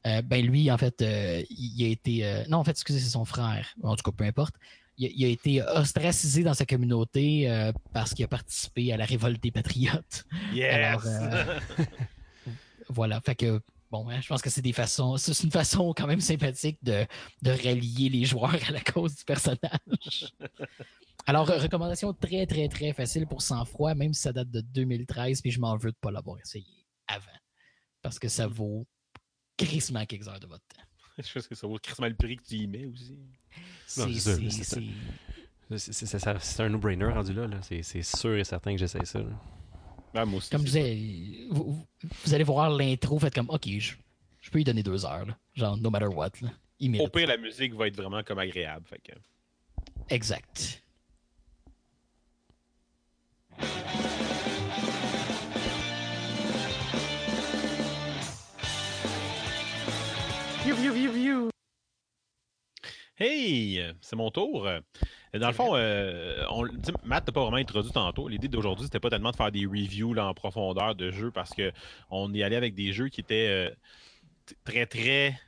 euh, 0.06 0.22
ben 0.22 0.46
lui, 0.46 0.70
en 0.72 0.78
fait, 0.78 1.02
euh, 1.02 1.42
il 1.50 1.84
a 1.86 1.88
été. 1.90 2.26
euh, 2.26 2.44
non, 2.50 2.58
en 2.60 2.64
fait, 2.64 2.72
excusez, 2.72 3.00
c'est 3.00 3.10
son 3.10 3.26
frère. 3.26 3.74
En 3.84 3.96
tout 3.96 4.04
cas, 4.04 4.16
peu 4.16 4.24
importe. 4.24 4.56
Il, 4.98 5.08
a- 5.08 5.12
il 5.16 5.26
a 5.26 5.28
été 5.28 5.62
ostracisé 5.62 6.44
dans 6.44 6.54
sa 6.54 6.66
communauté 6.66 7.72
parce 7.94 8.14
qu'il 8.14 8.24
a 8.24 8.28
participé 8.30 8.94
à 8.94 8.98
la 8.98 9.06
révolte 9.06 9.42
des 9.44 9.52
patriotes. 9.52 10.24
Yes! 10.54 10.74
Alors, 10.74 11.04
voilà. 12.90 13.20
Fait 13.22 13.36
que, 13.36 13.60
bon, 13.92 14.08
hein, 14.10 14.20
je 14.22 14.28
pense 14.28 14.42
que 14.42 14.50
c'est 14.50 14.62
des 14.62 14.74
façons. 14.74 15.18
C'est 15.18 15.38
une 15.44 15.52
façon 15.52 15.94
quand 15.96 16.08
même 16.08 16.22
sympathique 16.22 16.78
de, 16.84 17.06
de 17.42 17.52
rallier 17.52 18.10
les 18.10 18.26
joueurs 18.26 18.56
à 18.68 18.72
la 18.72 18.82
cause 18.82 19.16
du 19.16 19.24
personnage. 19.26 20.32
Alors, 21.28 21.48
recommandation 21.48 22.14
très, 22.14 22.46
très, 22.46 22.68
très 22.68 22.94
facile 22.94 23.26
pour 23.26 23.42
sang-froid, 23.42 23.96
même 23.96 24.14
si 24.14 24.22
ça 24.22 24.32
date 24.32 24.50
de 24.52 24.62
2013, 24.62 25.42
puis 25.42 25.52
je 25.52 25.60
m'en 25.60 25.76
veux 25.76 25.92
de 25.92 25.98
ne 25.98 26.00
pas 26.00 26.12
l'avoir 26.12 26.38
essayé 26.40 26.86
avant. 27.08 27.26
Parce 28.04 28.20
que 28.20 28.28
ça 28.28 28.46
vaut 28.48 28.86
crissement 29.58 30.06
quelques 30.06 30.28
heures 30.28 30.40
de 30.40 30.48
votre 30.48 30.64
temps. 30.68 30.84
Je 31.24 31.32
pense 31.34 31.48
que 31.48 31.56
ça 31.56 31.68
vaut 31.68 31.78
crissement 31.78 32.08
le 32.08 32.16
prix 32.16 32.38
que 32.38 32.44
tu 32.44 32.56
y 32.56 32.68
mets 32.68 32.86
aussi. 32.86 33.18
C'est- 33.88 34.04
un 36.60 36.70
no-brainer 36.70 37.06
rendu 37.06 37.34
là. 37.34 37.48
là. 37.48 37.58
C'est 37.62 38.04
sûr 38.04 38.36
et 38.36 38.44
certain 38.44 38.74
que 38.74 38.78
j'essaie 38.78 39.06
ça. 39.06 39.20
Ben, 40.14 40.26
moi 40.26 40.38
aussi. 40.38 40.50
Comme 40.50 40.62
je 40.62 40.66
disais, 40.68 41.48
vous, 41.50 41.86
allez 42.34 42.44
voir 42.44 42.70
l'intro, 42.70 43.20
faites 43.20 43.34
comme, 43.34 43.50
OK, 43.50 43.68
je, 43.68 43.96
je 44.42 44.50
peux 44.52 44.60
y 44.60 44.64
donner 44.64 44.84
deux 44.84 45.06
heures. 45.06 45.26
là. 45.26 45.38
Genre, 45.56 45.78
no 45.78 45.90
matter 45.90 46.08
what. 46.08 46.32
Là. 46.42 46.52
Il 46.80 47.00
Au 47.02 47.08
pire, 47.08 47.28
la 47.28 47.38
musique 47.38 47.74
va 47.74 47.88
être 47.88 47.96
vraiment 47.96 48.24
comme 48.24 48.40
agréable. 48.40 48.86
Fait 48.88 49.00
que... 49.00 49.14
Exact. 50.10 50.82
Hey, 63.18 63.82
c'est 64.02 64.16
mon 64.16 64.30
tour. 64.32 64.68
Euh, 64.68 64.80
Dans 65.34 65.48
le 65.48 65.54
fond, 65.54 65.76
euh, 65.76 66.44
on, 66.50 66.64
Matt 67.04 67.28
n'a 67.28 67.34
pas 67.34 67.42
vraiment 67.42 67.58
introduit 67.58 67.92
tantôt. 67.92 68.28
L'idée 68.28 68.48
d'aujourd'hui, 68.50 68.86
c'était 68.86 69.00
pas 69.00 69.10
tellement 69.10 69.32
de 69.32 69.36
faire 69.36 69.52
des 69.52 69.66
reviews 69.66 70.14
là, 70.14 70.28
en 70.28 70.34
profondeur 70.34 70.96
de 70.96 71.12
jeux 71.12 71.32
parce 71.32 71.52
que 71.54 71.72
on 72.10 72.34
est 72.34 72.44
allé 72.44 72.56
avec 72.56 72.74
des 72.76 72.92
jeux 72.94 73.08
qui 73.10 73.22
étaient 73.22 73.48
euh, 73.48 73.76
très, 74.66 74.86
très, 74.86 75.40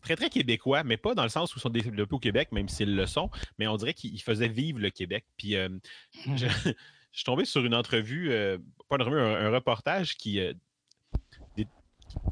très, 0.00 0.16
très 0.16 0.30
québécois, 0.30 0.82
mais 0.84 0.96
pas 0.96 1.14
dans 1.14 1.22
le 1.22 1.28
sens 1.28 1.54
où 1.54 1.58
ils 1.58 1.62
sont 1.62 1.68
développés 1.68 2.14
au 2.14 2.18
Québec, 2.18 2.50
même 2.50 2.68
s'ils 2.68 2.96
le 2.96 3.06
sont, 3.06 3.30
mais 3.58 3.66
on 3.68 3.76
dirait 3.76 3.94
qu'ils 3.94 4.20
faisaient 4.22 4.48
vivre 4.48 4.80
le 4.80 4.90
Québec. 4.90 5.24
Puis 5.36 5.54
euh, 5.54 5.68
je, 6.34 6.46
je 6.64 6.72
suis 7.12 7.24
tombé 7.24 7.44
sur 7.44 7.64
une 7.64 7.74
entrevue, 7.74 8.32
euh, 8.32 8.58
pas 8.88 8.96
une 8.96 9.02
entrevue, 9.02 9.20
un, 9.20 9.46
un 9.46 9.50
reportage 9.50 10.16
qui 10.16 10.40
euh, 10.40 10.54
dé- 11.56 11.68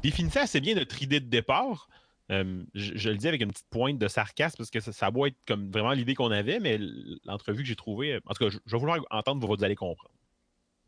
définissait 0.03 0.41
assez 0.41 0.59
bien 0.59 0.75
notre 0.75 1.01
idée 1.01 1.21
de 1.21 1.29
départ. 1.29 1.87
Euh, 2.31 2.63
je, 2.73 2.93
je 2.95 3.09
le 3.09 3.17
dis 3.17 3.27
avec 3.27 3.41
une 3.41 3.49
petite 3.51 3.67
pointe 3.69 3.97
de 3.97 4.07
sarcasme 4.07 4.55
parce 4.57 4.69
que 4.69 4.79
ça, 4.79 4.93
ça 4.93 5.11
doit 5.11 5.27
être 5.27 5.37
comme 5.47 5.69
vraiment 5.69 5.91
l'idée 5.91 6.15
qu'on 6.15 6.31
avait, 6.31 6.59
mais 6.59 6.79
l'entrevue 7.25 7.63
que 7.63 7.67
j'ai 7.67 7.75
trouvée, 7.75 8.13
euh, 8.13 8.19
en 8.25 8.33
tout 8.33 8.45
cas, 8.45 8.49
je, 8.49 8.57
je 8.65 8.71
vais 8.71 8.79
vouloir 8.79 8.99
entendre, 9.09 9.45
vous, 9.45 9.53
vous 9.53 9.63
allez 9.63 9.75
comprendre. 9.75 10.11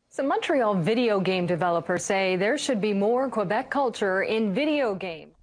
Some 0.09 0.27
Montreal 0.27 0.79
video 0.79 1.19
game 1.19 1.47
developers 1.47 1.99
say 1.99 2.37
there 2.37 2.57
should 2.57 2.79
be 2.79 2.93
more 2.93 3.29
Quebec 3.29 3.71
culture 3.71 4.21
in 4.21 4.53
video 4.53 4.95
games. 4.95 5.33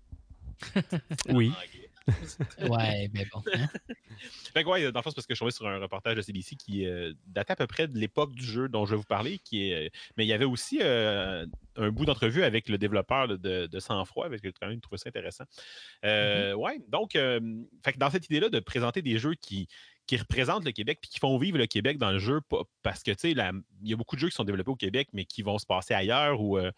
Oui. 1.28 1.52
ouais, 2.68 3.10
mais 3.12 3.24
bon. 3.32 3.42
hein. 3.54 3.68
Fait 4.52 4.64
que 4.64 4.68
ouais, 4.68 4.90
dans 4.92 4.98
le 4.98 5.02
fond, 5.02 5.10
c'est 5.10 5.14
parce 5.14 5.26
que 5.26 5.34
je 5.34 5.36
suis 5.36 5.38
tombé 5.40 5.50
sur 5.52 5.66
un 5.68 5.78
reportage 5.78 6.16
de 6.16 6.22
CBC 6.22 6.56
qui 6.56 6.84
euh, 6.86 7.12
datait 7.26 7.52
à 7.52 7.56
peu 7.56 7.66
près 7.66 7.88
de 7.88 7.96
l'époque 7.98 8.34
du 8.34 8.44
jeu 8.44 8.68
dont 8.68 8.84
je 8.84 8.90
vais 8.90 8.96
vous 8.96 9.04
parler. 9.04 9.38
Qui 9.38 9.70
est, 9.70 9.86
euh, 9.86 9.88
mais 10.16 10.24
il 10.24 10.28
y 10.28 10.32
avait 10.32 10.44
aussi 10.44 10.78
euh, 10.82 11.46
un 11.76 11.90
bout 11.90 12.04
d'entrevue 12.04 12.42
avec 12.42 12.68
le 12.68 12.76
développeur 12.76 13.26
là, 13.28 13.36
de, 13.36 13.66
de 13.66 13.78
Sang-Froid, 13.80 14.26
avec 14.26 14.42
j'ai 14.42 14.52
quand 14.52 14.66
même 14.68 14.80
trouvé 14.80 14.98
ça 14.98 15.08
intéressant. 15.08 15.44
Euh, 16.04 16.52
Ouais, 16.54 16.80
donc, 16.88 17.16
euh, 17.16 17.40
fait 17.84 17.92
que 17.92 17.98
dans 17.98 18.10
cette 18.10 18.26
idée-là 18.26 18.48
de 18.50 18.60
présenter 18.60 19.00
des 19.02 19.18
jeux 19.18 19.34
qui, 19.34 19.68
qui 20.06 20.16
représentent 20.16 20.64
le 20.64 20.72
Québec 20.72 20.98
puis 21.00 21.10
qui 21.10 21.18
font 21.20 21.38
vivre 21.38 21.56
le 21.58 21.66
Québec 21.66 21.96
dans 21.96 22.10
le 22.10 22.18
jeu, 22.18 22.40
parce 22.82 23.02
que, 23.02 23.12
tu 23.12 23.18
sais, 23.20 23.30
il 23.30 23.88
y 23.88 23.92
a 23.92 23.96
beaucoup 23.96 24.16
de 24.16 24.20
jeux 24.20 24.28
qui 24.28 24.34
sont 24.34 24.44
développés 24.44 24.70
au 24.72 24.76
Québec, 24.76 25.08
mais 25.12 25.24
qui 25.24 25.42
vont 25.42 25.58
se 25.58 25.66
passer 25.66 25.94
ailleurs 25.94 26.40
ou. 26.40 26.58
euh, 26.58 26.72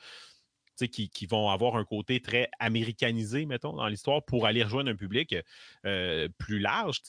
qui, 0.89 1.27
vont 1.27 1.51
avoir 1.51 1.77
un 1.77 1.85
côté 1.85 2.21
très 2.21 2.51
américanisé, 2.59 3.47
mettons, 3.47 3.75
dans 3.75 3.87
l'histoire 3.87 4.25
pour 4.25 4.47
aller 4.47 4.63
rejoindre 4.63 4.91
un 4.91 4.97
public 4.97 5.35
euh, 5.87 6.29
plus 6.39 6.59
large. 6.59 7.01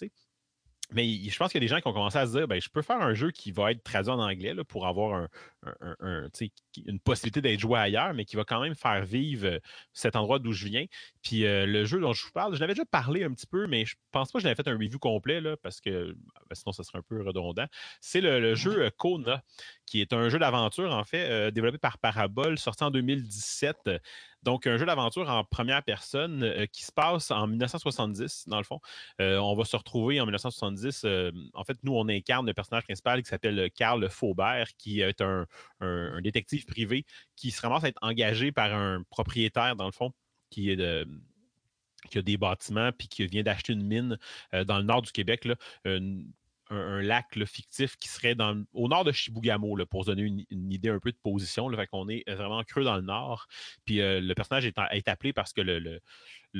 Mais 0.91 1.05
je 1.05 1.37
pense 1.37 1.51
qu'il 1.51 1.61
y 1.61 1.65
a 1.65 1.67
des 1.67 1.73
gens 1.73 1.81
qui 1.81 1.87
ont 1.87 1.93
commencé 1.93 2.17
à 2.17 2.27
se 2.27 2.37
dire 2.37 2.47
ben, 2.47 2.61
je 2.61 2.69
peux 2.69 2.81
faire 2.81 3.01
un 3.01 3.13
jeu 3.13 3.31
qui 3.31 3.51
va 3.51 3.71
être 3.71 3.83
traduit 3.83 4.11
en 4.11 4.19
anglais 4.19 4.53
là, 4.53 4.63
pour 4.63 4.85
avoir 4.85 5.15
un, 5.15 5.29
un- 5.81 5.95
un- 5.99 6.29
une 6.85 6.99
possibilité 6.99 7.41
d'être 7.41 7.59
joué 7.59 7.79
ailleurs, 7.79 8.13
mais 8.13 8.25
qui 8.25 8.35
va 8.35 8.43
quand 8.43 8.61
même 8.61 8.75
faire 8.75 9.05
vivre 9.05 9.45
euh, 9.47 9.59
cet 9.93 10.15
endroit 10.15 10.39
d'où 10.39 10.51
je 10.53 10.65
viin. 10.65 10.85
Puis 11.21 11.45
euh, 11.45 11.65
le 11.65 11.85
jeu 11.85 11.99
dont 11.99 12.13
je 12.13 12.25
vous 12.25 12.31
parle, 12.31 12.55
je 12.55 12.59
l'avais 12.59 12.73
déjà 12.73 12.85
parlé 12.85 13.23
un 13.23 13.31
petit 13.33 13.47
peu, 13.47 13.67
mais 13.67 13.85
je 13.85 13.95
pense 14.11 14.31
pas 14.31 14.39
que 14.39 14.43
j'avais 14.43 14.55
fait 14.55 14.67
un 14.67 14.73
review 14.77 14.99
complet 14.99 15.41
là, 15.41 15.55
parce 15.57 15.79
que 15.81 16.13
ben, 16.13 16.55
sinon 16.55 16.71
ça 16.71 16.83
serait 16.83 16.99
un 16.99 17.03
peu 17.07 17.21
redondant. 17.23 17.65
C'est 18.01 18.21
le, 18.21 18.39
le 18.39 18.55
jeu 18.55 18.83
euh, 18.85 18.89
Kona, 18.97 19.43
qui 19.85 20.01
est 20.01 20.13
un 20.13 20.29
jeu 20.29 20.39
d'aventure 20.39 20.91
en 20.93 21.03
fait 21.03 21.29
euh, 21.29 21.51
développé 21.51 21.77
par 21.77 21.97
Parabole, 21.97 22.57
sorti 22.57 22.83
en 22.83 22.91
2017. 22.91 23.89
Donc, 24.43 24.67
un 24.67 24.75
jeu 24.75 24.85
d'aventure 24.85 25.29
en 25.29 25.45
première 25.45 25.83
personne 25.83 26.43
euh, 26.43 26.65
qui 26.65 26.83
se 26.83 26.91
passe 26.91 27.31
en 27.31 27.47
1970, 27.47 28.49
dans 28.49 28.57
le 28.57 28.65
fond. 28.65 28.81
Euh, 29.21 29.37
on 29.37 29.55
va 29.55 29.63
se 29.63 29.75
retrouver 29.77 30.19
en 30.19 30.25
1970. 30.25 31.03
euh, 31.05 31.31
en 31.53 31.63
fait, 31.63 31.77
nous, 31.83 31.93
on 31.95 32.09
incarne 32.09 32.45
le 32.45 32.53
personnage 32.53 32.83
principal 32.83 33.23
qui 33.23 33.29
s'appelle 33.29 33.69
Karl 33.73 34.09
Faubert, 34.09 34.67
qui 34.77 34.99
est 34.99 35.21
un, 35.21 35.45
un- 35.79 36.21
détective 36.21 36.65
privé 36.65 37.05
qui 37.35 37.51
se 37.51 37.61
ramasse 37.61 37.83
à 37.83 37.89
être 37.89 37.99
engagé 38.01 38.51
par 38.51 38.73
un 38.73 39.03
propriétaire, 39.09 39.75
dans 39.75 39.85
le 39.85 39.91
fond, 39.91 40.11
qui 40.49 40.69
est 40.69 40.75
de 40.75 41.07
qui 42.09 42.17
a 42.17 42.21
des 42.21 42.37
bâtiments 42.37 42.91
puis 42.91 43.07
qui 43.07 43.25
vient 43.27 43.43
d'acheter 43.43 43.73
une 43.73 43.85
mine 43.85 44.17
euh, 44.53 44.65
dans 44.65 44.77
le 44.77 44.83
nord 44.83 45.01
du 45.01 45.11
Québec, 45.11 45.47
un, 46.73 47.01
lac 47.01 47.27
fictif 47.45 47.95
qui 47.97 48.07
serait 48.07 48.35
au 48.73 48.87
nord 48.87 49.03
de 49.03 49.11
Chibougamau, 49.11 49.75
là, 49.75 49.85
pour 49.85 50.05
donner 50.05 50.23
une, 50.23 50.71
idée 50.71 50.89
un 50.89 50.99
peu 50.99 51.11
de 51.11 51.17
position. 51.17 51.69
Là, 51.69 51.77
fait 51.77 51.87
qu'on 51.87 52.09
est 52.09 52.29
vraiment 52.29 52.63
creux 52.63 52.83
dans 52.83 52.95
le 52.95 53.01
nord. 53.01 53.47
Puis 53.85 54.01
euh, 54.01 54.19
le 54.19 54.33
personnage 54.33 54.65
est, 54.65 55.07
appelé 55.07 55.33
parce 55.33 55.53
que 55.53 55.61
le, 55.61 55.99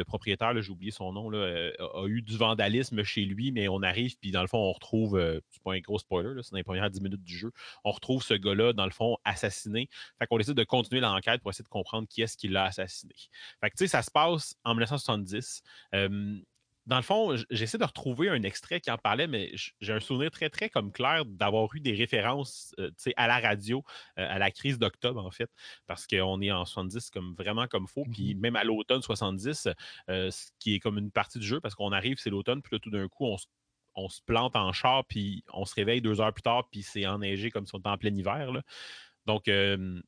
propriétaire, 0.05 0.59
j'ai 0.61 0.71
oublié 0.71 0.91
son 0.91 1.13
nom, 1.13 1.31
euh, 1.33 1.71
a, 1.79 2.05
eu 2.07 2.21
du 2.21 2.37
vandalisme 2.37 3.03
chez 3.03 3.25
lui, 3.25 3.51
mais 3.51 3.67
on 3.67 3.81
arrive, 3.83 4.17
puis 4.19 4.31
dans 4.31 4.41
le 4.41 4.47
fond, 4.47 4.57
on 4.57 4.71
retrouve, 4.71 5.17
euh, 5.17 5.39
c'est 5.49 5.61
pas 5.63 5.73
un 5.73 5.79
gros 5.79 5.99
spoiler, 5.99 6.41
c'est 6.41 6.51
dans 6.51 6.57
les 6.57 6.63
premières 6.63 6.89
10 6.89 7.01
minutes 7.01 7.23
du 7.23 7.37
jeu, 7.37 7.51
on 7.83 7.91
retrouve 7.91 8.23
ce 8.23 8.33
gars-là, 8.33 8.73
dans 8.73 8.85
le 8.85 8.91
fond, 8.91 9.17
assassiné. 9.23 9.89
Fait 10.19 10.27
qu'on 10.27 10.37
décide 10.37 10.55
de 10.55 10.63
continuer 10.63 11.01
l'enquête 11.01 11.41
pour 11.41 11.51
essayer 11.51 11.63
de 11.63 11.69
comprendre 11.69 12.07
qui 12.07 12.21
est-ce 12.21 12.37
qui 12.37 12.47
l'a 12.47 12.65
assassiné. 12.65 13.15
Fait 13.61 13.69
que, 13.69 13.75
tu 13.75 13.85
sais, 13.85 13.87
ça 13.87 14.01
se 14.01 14.11
passe 14.11 14.55
en 14.63 14.73
1970. 14.73 15.63
Euh, 15.95 16.39
dans 16.85 16.97
le 16.97 17.01
fond, 17.01 17.35
j'essaie 17.49 17.77
de 17.77 17.83
retrouver 17.85 18.29
un 18.29 18.43
extrait 18.43 18.81
qui 18.81 18.91
en 18.91 18.97
parlait, 18.97 19.27
mais 19.27 19.51
j'ai 19.79 19.93
un 19.93 19.99
souvenir 19.99 20.31
très, 20.31 20.49
très 20.49 20.69
comme 20.69 20.91
clair 20.91 21.25
d'avoir 21.25 21.73
eu 21.75 21.79
des 21.79 21.93
références 21.93 22.73
euh, 22.79 22.91
à 23.15 23.27
la 23.27 23.39
radio, 23.39 23.83
euh, 24.19 24.27
à 24.29 24.37
la 24.37 24.51
crise 24.51 24.79
d'octobre, 24.79 25.25
en 25.25 25.31
fait, 25.31 25.49
parce 25.87 26.07
qu'on 26.07 26.41
est 26.41 26.51
en 26.51 26.65
70 26.65 27.09
comme 27.09 27.35
vraiment 27.35 27.67
comme 27.67 27.87
faux. 27.87 28.05
Puis 28.11 28.35
même 28.35 28.55
à 28.55 28.63
l'automne 28.63 29.01
70, 29.01 29.69
euh, 30.09 30.29
ce 30.31 30.51
qui 30.59 30.75
est 30.75 30.79
comme 30.79 30.97
une 30.97 31.11
partie 31.11 31.39
du 31.39 31.45
jeu, 31.45 31.61
parce 31.61 31.75
qu'on 31.75 31.91
arrive, 31.93 32.17
c'est 32.19 32.29
l'automne, 32.29 32.61
puis 32.61 32.75
là, 32.75 32.79
tout 32.79 32.89
d'un 32.89 33.07
coup, 33.07 33.25
on 33.25 33.37
se 33.37 33.45
on 33.95 34.09
se 34.09 34.21
plante 34.21 34.55
en 34.55 34.71
char, 34.71 35.05
puis 35.05 35.43
on 35.53 35.65
se 35.65 35.75
réveille 35.75 36.01
deux 36.01 36.19
heures 36.19 36.33
plus 36.33 36.41
tard, 36.41 36.67
puis 36.71 36.81
c'est 36.81 37.05
enneigé 37.05 37.51
comme 37.51 37.65
si 37.67 37.75
on 37.75 37.79
était 37.79 37.89
en 37.89 37.97
plein 37.97 38.13
hiver. 38.15 38.51
là. 38.51 38.61
Donc, 39.25 39.47
euh, 39.47 40.01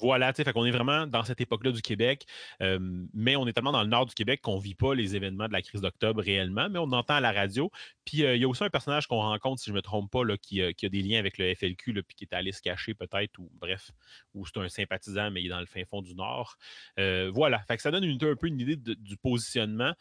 voilà, 0.00 0.32
tu 0.32 0.38
sais, 0.38 0.44
fait 0.44 0.52
qu'on 0.52 0.64
est 0.64 0.70
vraiment 0.70 1.06
dans 1.06 1.22
cette 1.24 1.40
époque-là 1.40 1.72
du 1.72 1.82
Québec, 1.82 2.24
mais 2.60 3.36
on 3.36 3.46
est 3.46 3.52
tellement 3.52 3.72
dans 3.72 3.82
le 3.82 3.88
nord 3.88 4.06
du 4.06 4.14
Québec 4.14 4.40
qu'on 4.42 4.56
ne 4.56 4.62
vit 4.62 4.74
pas 4.74 4.94
les 4.94 5.16
événements 5.16 5.48
de 5.48 5.52
la 5.52 5.62
crise 5.62 5.80
d'octobre 5.80 6.22
réellement, 6.22 6.68
mais 6.68 6.78
on 6.78 6.90
entend 6.92 7.14
à 7.14 7.20
la 7.20 7.32
radio. 7.32 7.70
Puis 8.04 8.18
il 8.18 8.36
y 8.36 8.44
a 8.44 8.48
aussi 8.48 8.64
un 8.64 8.70
personnage 8.70 9.06
qu'on 9.06 9.16
rencontre, 9.20 9.60
si 9.60 9.66
je 9.66 9.72
ne 9.72 9.76
me 9.76 9.82
trompe 9.82 10.10
pas, 10.10 10.20
euh, 10.24 10.36
qui 10.36 10.60
a 10.62 10.88
des 10.88 11.02
liens 11.02 11.18
avec 11.18 11.38
le 11.38 11.54
FLQ, 11.54 12.02
puis 12.02 12.16
qui 12.16 12.24
est 12.24 12.34
allé 12.34 12.52
se 12.52 12.60
cacher 12.62 12.94
peut-être, 12.94 13.38
ou 13.38 13.50
bref, 13.60 13.90
ou 14.34 14.46
c'est 14.46 14.58
un 14.58 14.68
sympathisant, 14.68 15.30
mais 15.30 15.42
il 15.42 15.46
est 15.46 15.50
dans 15.50 15.60
le 15.60 15.66
fin 15.66 15.84
fond 15.84 16.02
du 16.02 16.14
nord. 16.14 16.56
Voilà, 16.96 17.60
fait 17.68 17.76
que 17.76 17.82
ça 17.82 17.90
donne 17.90 18.04
une- 18.04 18.22
un 18.24 18.36
peu 18.36 18.46
une 18.46 18.60
idée 18.60 18.76
du 18.76 19.16
positionnement. 19.16 19.92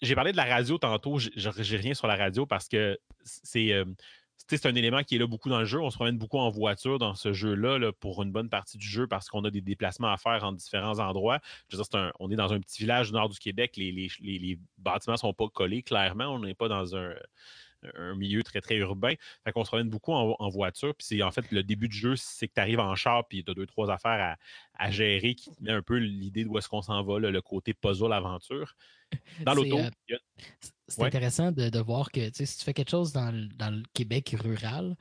J'ai 0.00 0.14
parlé 0.14 0.30
de 0.30 0.36
la 0.36 0.44
radio 0.44 0.78
tantôt, 0.78 1.18
j'ai 1.18 1.76
rien 1.76 1.94
sur 1.94 2.06
la 2.06 2.16
radio 2.16 2.46
parce 2.46 2.68
que 2.68 2.98
c'est. 3.24 3.84
C'est 4.46 4.66
un 4.66 4.74
élément 4.74 5.02
qui 5.02 5.16
est 5.16 5.18
là 5.18 5.26
beaucoup 5.26 5.48
dans 5.48 5.58
le 5.60 5.64
jeu. 5.66 5.80
On 5.80 5.90
se 5.90 5.96
promène 5.96 6.16
beaucoup 6.18 6.38
en 6.38 6.48
voiture 6.50 6.98
dans 6.98 7.14
ce 7.14 7.32
jeu-là 7.32 7.78
là, 7.78 7.92
pour 7.92 8.22
une 8.22 8.30
bonne 8.32 8.48
partie 8.48 8.78
du 8.78 8.86
jeu 8.86 9.06
parce 9.06 9.28
qu'on 9.28 9.44
a 9.44 9.50
des 9.50 9.60
déplacements 9.60 10.12
à 10.12 10.16
faire 10.16 10.44
en 10.44 10.52
différents 10.52 10.98
endroits. 11.00 11.40
Je 11.68 11.76
veux 11.76 11.82
dire, 11.82 11.88
c'est 11.90 11.98
un- 11.98 12.12
on 12.20 12.30
est 12.30 12.36
dans 12.36 12.52
un 12.52 12.60
petit 12.60 12.82
village 12.82 13.08
du 13.08 13.14
nord 13.14 13.28
du 13.28 13.38
Québec. 13.38 13.76
Les, 13.76 13.92
les- 13.92 14.10
les- 14.20 14.38
les 14.38 14.58
bâtiments 14.78 15.14
ne 15.14 15.18
sont 15.18 15.34
pas 15.34 15.48
collés, 15.48 15.82
clairement. 15.82 16.26
On 16.26 16.38
n'est 16.38 16.54
pas 16.54 16.68
dans 16.68 16.96
un, 16.96 17.14
un 17.94 18.14
milieu 18.16 18.42
très, 18.42 18.60
très 18.60 18.76
urbain. 18.76 19.14
Fait 19.44 19.52
qu'on 19.52 19.64
se 19.64 19.70
promène 19.70 19.88
beaucoup 19.88 20.12
en, 20.12 20.34
en 20.38 20.48
voiture. 20.48 20.94
Puis 20.94 21.06
c'est 21.06 21.22
en 21.22 21.30
fait 21.30 21.50
le 21.52 21.62
début 21.62 21.88
du 21.88 21.96
jeu, 21.96 22.16
c'est 22.16 22.48
que 22.48 22.54
tu 22.54 22.60
arrives 22.60 22.80
en 22.80 22.94
char 22.94 23.26
puis 23.28 23.44
tu 23.44 23.50
as 23.50 23.54
deux, 23.54 23.66
trois 23.66 23.90
affaires 23.90 24.36
à, 24.78 24.84
à 24.84 24.90
gérer 24.90 25.34
qui 25.34 25.50
te 25.50 25.62
met 25.62 25.72
un 25.72 25.82
peu 25.82 25.96
l'idée 25.96 26.44
d'où 26.44 26.56
est-ce 26.58 26.68
qu'on 26.68 26.82
s'en 26.82 27.02
va, 27.02 27.20
là, 27.20 27.30
le 27.30 27.40
côté 27.42 27.74
puzzle 27.74 28.12
aventure. 28.12 28.74
Dans 29.40 29.54
l'auto, 29.54 29.78
euh, 30.10 30.16
C'est 30.88 31.00
Ouais. 31.02 31.06
intéressant 31.08 31.52
de, 31.52 31.68
de 31.68 31.78
voir 31.80 32.10
que 32.10 32.20
si 32.32 32.58
tu 32.58 32.64
fais 32.64 32.72
quelque 32.74 32.90
chose 32.90 33.12
dans, 33.12 33.30
le- 33.30 33.46
dans 33.48 33.70
le 33.70 33.82
Québec 33.92 34.34
rural, 34.42 34.96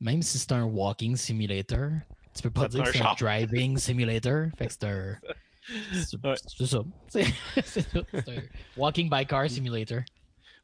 même 0.00 0.22
si 0.22 0.38
c'est 0.38 0.52
un 0.52 0.64
walking 0.64 1.16
simulator, 1.16 1.90
tu 2.34 2.42
peux 2.42 2.50
pas 2.50 2.62
Ça 2.62 2.68
dire 2.68 2.84
que 2.84 2.92
c'est 2.92 3.00
un 3.02 3.14
driving 3.18 3.76
simulator. 3.76 4.46
Fait 4.56 4.66
que 4.66 4.72
c'est 4.72 4.84
un. 4.84 5.16
C'est 5.94 6.66
ça. 6.66 6.80
C'est 7.08 7.96
un 7.96 8.42
walking 8.76 9.08
by 9.08 9.24
car 9.26 9.48
simulator. 9.48 10.02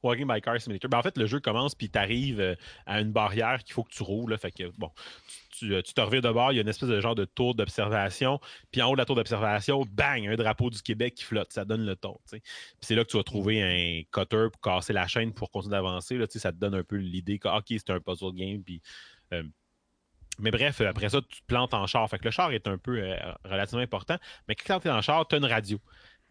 Walking 0.02 0.26
by 0.26 0.40
Car 0.40 0.60
Simulator. 0.60 0.88
Ben, 0.88 0.98
en 0.98 1.02
fait, 1.02 1.16
le 1.16 1.26
jeu 1.26 1.40
commence 1.40 1.74
puis 1.74 1.90
tu 1.90 1.98
arrives 1.98 2.56
à 2.86 3.00
une 3.00 3.12
barrière 3.12 3.62
qu'il 3.64 3.74
faut 3.74 3.84
que 3.84 3.92
tu 3.92 4.02
roules. 4.02 4.36
fait 4.38 4.50
que, 4.50 4.70
bon, 4.78 4.90
euh, 5.64 5.82
tu 5.82 5.94
te 5.94 6.00
revires 6.00 6.22
de 6.22 6.30
bord, 6.30 6.52
il 6.52 6.56
y 6.56 6.58
a 6.58 6.62
une 6.62 6.68
espèce 6.68 6.88
de 6.88 7.00
genre 7.00 7.14
de 7.14 7.24
tour 7.24 7.54
d'observation. 7.54 8.40
Puis 8.70 8.82
en 8.82 8.88
haut 8.88 8.94
de 8.94 8.98
la 8.98 9.04
tour 9.04 9.16
d'observation, 9.16 9.84
bang, 9.90 10.26
un 10.26 10.36
drapeau 10.36 10.70
du 10.70 10.82
Québec 10.82 11.14
qui 11.14 11.24
flotte. 11.24 11.52
Ça 11.52 11.64
donne 11.64 11.84
le 11.84 11.96
ton. 11.96 12.18
Puis 12.30 12.40
c'est 12.80 12.94
là 12.94 13.04
que 13.04 13.10
tu 13.10 13.16
vas 13.16 13.22
trouver 13.22 13.62
un 13.62 14.02
cutter 14.10 14.46
pour 14.52 14.60
casser 14.60 14.92
la 14.92 15.06
chaîne 15.06 15.32
pour 15.32 15.50
continuer 15.50 15.76
d'avancer. 15.76 16.18
Ça 16.30 16.52
te 16.52 16.58
donne 16.58 16.74
un 16.74 16.84
peu 16.84 16.96
l'idée 16.96 17.38
que, 17.38 17.48
OK, 17.48 17.66
c'est 17.68 17.90
un 17.90 18.00
puzzle 18.00 18.32
game. 18.34 18.62
Puis. 18.62 18.80
euh, 19.32 19.42
mais 20.38 20.50
bref, 20.50 20.80
après 20.80 21.10
ça, 21.10 21.20
tu 21.20 21.42
te 21.42 21.46
plantes 21.46 21.74
en 21.74 21.86
char. 21.86 22.08
Fait 22.08 22.18
que 22.18 22.24
le 22.24 22.30
char 22.30 22.50
est 22.52 22.66
un 22.66 22.78
peu 22.78 22.98
euh, 22.98 23.16
relativement 23.44 23.82
important. 23.82 24.16
Mais 24.48 24.54
quand 24.54 24.80
tu 24.80 24.88
es 24.88 24.90
en 24.90 25.02
char, 25.02 25.28
tu 25.28 25.34
as 25.34 25.38
une 25.38 25.44
radio. 25.44 25.78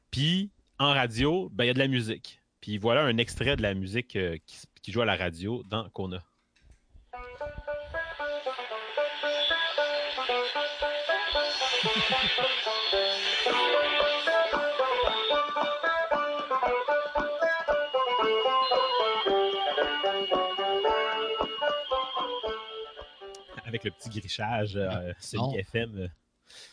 Puis 0.10 0.50
en 0.80 0.94
radio, 0.94 1.50
ben, 1.54 1.66
il 1.66 1.68
y 1.68 1.70
a 1.70 1.74
de 1.74 1.80
la 1.80 1.88
musique. 1.88 2.39
Puis 2.62 2.78
voilà 2.78 3.04
un 3.04 3.18
extrait 3.18 3.56
de 3.56 3.62
la 3.62 3.74
musique 3.74 4.16
euh, 4.16 4.38
qui, 4.46 4.92
joue 4.92 5.02
à 5.02 5.06
la 5.06 5.16
radio 5.16 5.64
dans 5.64 5.90
Kona. 5.90 6.24
Avec 23.66 23.84
le 23.84 23.92
petit 23.92 24.10
grichage 24.10 24.76
euh, 24.76 24.90
Non. 25.34 25.52
semi-FM. 25.52 25.98
euh, 25.98 26.08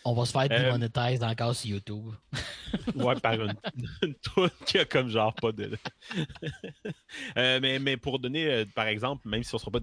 On 0.04 0.14
va 0.14 0.24
se 0.24 0.32
faire 0.32 0.42
Euh, 0.50 0.64
démonétiser 0.64 1.24
encore 1.24 1.54
sur 1.54 1.70
YouTube. 1.70 2.12
Ouais, 2.94 3.14
par 3.20 3.34
une, 3.34 3.54
une 4.02 4.14
toune 4.16 4.50
qui 4.66 4.78
a 4.78 4.84
comme 4.84 5.08
genre 5.08 5.34
pas 5.34 5.52
de. 5.52 5.70
Euh, 7.36 7.60
mais, 7.60 7.78
mais 7.78 7.96
pour 7.96 8.18
donner, 8.18 8.46
euh, 8.46 8.64
par 8.74 8.86
exemple, 8.86 9.28
même 9.28 9.42
si 9.42 9.54
on 9.54 9.56
ne 9.56 9.60
sera 9.60 9.70
pas 9.70 9.80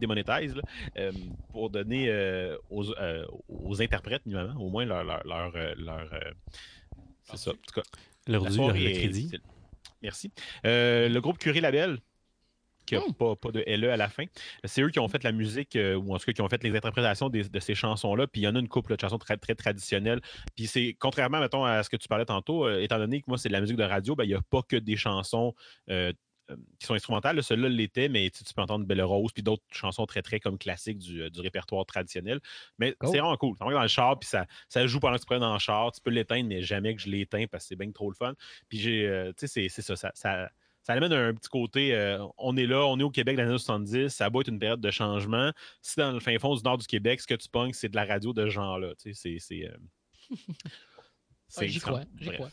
euh, 0.97 1.11
pour 1.51 1.69
donner 1.69 2.09
euh, 2.09 2.57
aux, 2.69 2.91
euh, 2.91 3.25
aux 3.47 3.81
interprètes, 3.81 4.25
minimum, 4.25 4.55
au 4.57 4.69
moins 4.69 4.85
leur. 4.85 5.03
leur, 5.03 5.25
leur, 5.25 5.55
euh, 5.55 5.73
leur, 5.77 6.13
euh, 6.13 6.31
c'est 7.23 7.37
ça, 7.37 7.51
en 7.51 7.53
tout 7.53 7.73
cas. 7.75 7.83
Leur 8.27 8.45
dû, 8.45 8.57
leur 8.57 8.73
crédit. 8.73 9.31
Merci. 10.01 10.31
Euh, 10.65 11.09
le 11.09 11.21
groupe 11.21 11.37
Curé 11.37 11.61
Label, 11.61 11.99
qui 12.85 12.95
n'a 12.95 13.01
pas, 13.17 13.35
pas 13.35 13.51
de 13.51 13.63
LE 13.65 13.89
à 13.91 13.97
la 13.97 14.09
fin, 14.09 14.25
c'est 14.65 14.81
eux 14.81 14.89
qui 14.89 14.99
ont 14.99 15.07
fait 15.07 15.23
la 15.23 15.31
musique, 15.31 15.75
euh, 15.75 15.95
ou 15.95 16.13
en 16.13 16.17
tout 16.17 16.25
cas 16.25 16.33
qui 16.33 16.41
ont 16.41 16.49
fait 16.49 16.63
les 16.63 16.75
interprétations 16.75 17.29
des- 17.29 17.49
de 17.49 17.59
ces 17.59 17.75
chansons-là. 17.75 18.27
Puis 18.27 18.41
il 18.41 18.43
y 18.43 18.47
en 18.47 18.55
a 18.55 18.59
une 18.59 18.67
couple 18.67 18.95
de 18.95 19.01
chansons 19.01 19.17
très, 19.17 19.37
très 19.37 19.55
traditionnelles. 19.55 20.21
Puis 20.55 20.67
c'est, 20.67 20.95
contrairement, 20.99 21.39
mettons, 21.39 21.63
à 21.65 21.83
ce 21.83 21.89
que 21.89 21.97
tu 21.97 22.07
parlais 22.07 22.25
tantôt, 22.25 22.65
euh, 22.67 22.79
étant 22.81 22.97
donné 22.97 23.21
que 23.21 23.25
moi, 23.27 23.37
c'est 23.37 23.49
de 23.49 23.53
la 23.53 23.61
musique 23.61 23.77
de 23.77 23.83
radio, 23.83 24.15
ben, 24.15 24.23
il 24.25 24.29
n'y 24.29 24.33
a 24.35 24.41
pas 24.41 24.61
que 24.61 24.75
des 24.75 24.95
chansons. 24.97 25.53
euh, 25.89 26.11
qui 26.77 26.85
sont 26.85 26.93
instrumentales. 26.93 27.37
Là, 27.37 27.41
Celui-là 27.41 27.69
l'était, 27.69 28.09
mais 28.09 28.29
tu, 28.29 28.43
peux 28.53 28.61
entendre 28.61 28.85
Belle 28.85 29.01
Rose, 29.01 29.31
puis 29.31 29.41
d'autres 29.41 29.63
chansons 29.71 30.05
très, 30.05 30.21
très 30.21 30.41
comme 30.41 30.57
classiques 30.57 30.97
du, 30.97 31.31
du 31.31 31.39
répertoire 31.39 31.85
traditionnel. 31.85 32.41
Mais 32.77 32.91
Cool. 32.99 33.09
c'est 33.11 33.19
vraiment 33.19 33.37
cool. 33.37 33.55
Va 33.57 33.71
dans 33.71 33.81
le 33.81 33.87
char, 33.87 34.19
puis 34.19 34.27
ça, 34.27 34.45
ça 34.67 34.85
joue 34.85 34.99
pendant 34.99 35.15
que 35.15 35.21
tu 35.21 35.25
prends 35.25 35.39
dans 35.39 35.53
le 35.53 35.59
char. 35.59 35.93
Tu 35.93 36.01
peux 36.01 36.11
l'éteindre, 36.11 36.49
mais 36.49 36.61
jamais 36.61 36.95
que 36.95 37.01
je 37.01 37.07
l'éteins 37.09 37.45
parce 37.49 37.63
que 37.63 37.69
c'est 37.69 37.75
bien 37.77 37.89
trop 37.93 38.09
le 38.09 38.15
fun. 38.15 38.33
Puis 38.67 38.77
j'ai, 38.77 39.07
euh, 39.07 39.29
tu 39.37 39.47
sais, 39.47 39.47
c'est- 39.47 39.69
c'est 39.69 39.81
ça, 39.81 39.95
ça, 39.95 40.11
ça, 40.15 40.49
ça 40.83 40.93
amène 40.93 41.11
un 41.13 41.33
petit 41.33 41.49
côté, 41.49 41.95
euh, 41.95 42.23
on 42.37 42.55
est 42.57 42.65
là, 42.65 42.85
on 42.85 42.99
est 42.99 43.03
au 43.03 43.09
Québec 43.09 43.35
dans 43.37 43.43
les 43.43 43.49
années 43.49 43.57
70, 43.57 44.09
ça 44.09 44.29
va 44.29 44.39
être 44.41 44.47
une 44.49 44.59
période 44.59 44.81
de 44.81 44.91
changement. 44.91 45.51
Si 45.81 45.97
dans 45.97 46.11
le 46.11 46.19
fin 46.19 46.37
fond 46.39 46.55
du 46.55 46.61
nord 46.63 46.77
du 46.77 46.85
Québec, 46.85 47.21
ce 47.21 47.27
que 47.27 47.35
tu 47.35 47.47
pognes, 47.49 47.73
c'est 47.73 47.89
de 47.89 47.95
la 47.95 48.05
radio 48.05 48.33
de 48.33 48.43
ce 48.45 48.49
genre-là. 48.49 48.93
Tu 49.01 49.13
sais, 49.13 49.37
c'est- 49.39 49.39
c'est. 49.39 49.67
euh, 49.67 49.77
Ouais, 52.01 52.03
J'y 52.19 52.29
crois. 52.37 52.49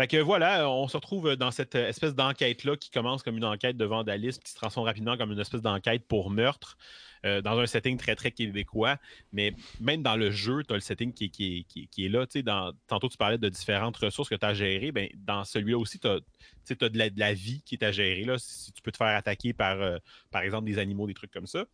Fait 0.00 0.06
que 0.06 0.16
voilà, 0.16 0.66
on 0.70 0.88
se 0.88 0.96
retrouve 0.96 1.36
dans 1.36 1.50
cette 1.50 1.74
euh, 1.74 1.86
espèce 1.86 2.14
d'enquête-là 2.14 2.74
qui 2.78 2.90
commence 2.90 3.22
comme 3.22 3.36
une 3.36 3.44
enquête 3.44 3.76
de 3.76 3.84
vandalisme, 3.84 4.40
qui 4.42 4.50
se 4.50 4.56
transforme 4.56 4.86
rapidement 4.86 5.18
comme 5.18 5.30
une 5.30 5.38
espèce 5.38 5.60
d'enquête 5.60 6.08
pour 6.08 6.30
meurtre, 6.30 6.78
euh, 7.26 7.42
dans 7.42 7.58
un 7.58 7.66
setting 7.66 7.98
très, 7.98 8.16
très 8.16 8.30
québécois. 8.30 8.96
Mais 9.30 9.54
même 9.78 10.02
dans 10.02 10.16
le 10.16 10.30
jeu, 10.30 10.62
tu 10.66 10.72
as 10.72 10.76
le 10.76 10.80
setting 10.80 11.12
qui, 11.12 11.66
est- 11.98 12.08
là. 12.08 12.24
Dans- 12.42 12.72
tantôt, 12.86 13.10
tu 13.10 13.18
parlais 13.18 13.36
de 13.36 13.50
différentes 13.50 13.98
ressources 13.98 14.30
que 14.30 14.36
tu 14.36 14.46
as 14.46 14.54
gérées. 14.54 14.90
Ben, 14.90 15.06
dans 15.16 15.44
celui-là 15.44 15.76
aussi, 15.76 15.98
tu 15.98 16.08
as, 16.08 16.18
de, 16.18 16.98
la, 16.98 17.10
de 17.10 17.20
la 17.20 17.34
vie 17.34 17.60
qui 17.66 17.74
est 17.74 17.84
à 17.84 17.92
gérer. 17.92 18.24
Si 18.38 18.72
tu 18.72 18.80
peux 18.80 18.92
te 18.92 18.96
faire 18.96 19.14
attaquer 19.14 19.52
par, 19.52 19.82
euh, 19.82 19.98
par 20.30 20.40
exemple, 20.40 20.64
des 20.64 20.78
animaux, 20.78 21.08
des 21.08 21.12
trucs 21.12 21.30
comme 21.30 21.46
ça. 21.46 21.66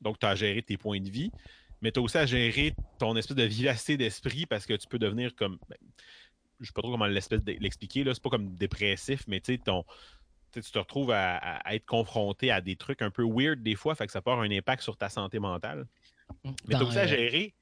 Donc, 0.00 0.18
tu 0.18 0.26
as 0.26 0.30
à 0.30 0.34
gérer 0.34 0.62
tes 0.62 0.76
points 0.76 1.00
de 1.00 1.10
vie. 1.10 1.30
Mais 1.80 1.92
tu 1.92 2.00
as 2.00 2.02
aussi 2.02 2.18
à 2.18 2.26
gérer 2.26 2.74
ton 2.98 3.16
espèce 3.16 3.36
de 3.36 3.44
vivacité 3.44 3.96
d'esprit 3.96 4.46
parce 4.46 4.66
que 4.66 4.74
tu 4.74 4.88
peux 4.88 4.98
devenir 4.98 5.36
comme. 5.36 5.58
ben, 5.68 5.78
je 6.60 6.66
sais 6.66 6.72
pas 6.72 6.82
trop 6.82 6.90
comment 6.90 7.06
l'espèce 7.06 7.40
l'expliquer. 7.46 8.04
C'est 8.04 8.22
pas 8.22 8.30
comme 8.30 8.54
dépressif, 8.54 9.24
mais 9.26 9.40
tu 9.40 9.58
ton. 9.58 9.84
tu 10.52 10.62
te 10.62 10.78
retrouves 10.78 11.10
à, 11.10 11.62
être 11.72 11.86
confronté 11.86 12.50
à 12.50 12.60
des 12.60 12.76
trucs 12.76 13.02
un 13.02 13.10
peu 13.10 13.24
weird 13.24 13.62
des 13.62 13.74
fois, 13.74 13.94
fait 13.94 14.06
que 14.06 14.12
ça 14.12 14.20
peut 14.20 14.30
avoir 14.30 14.44
un 14.44 14.50
impact 14.50 14.82
sur 14.82 14.96
ta 14.96 15.08
santé 15.08 15.38
mentale. 15.38 15.86
Mais 16.44 16.52
tu 16.68 16.76
as 16.76 16.78
Dans, 16.78 16.88
aussi 16.88 16.98
à 16.98 17.02
euh, 17.02 17.06
gérer. 17.06 17.54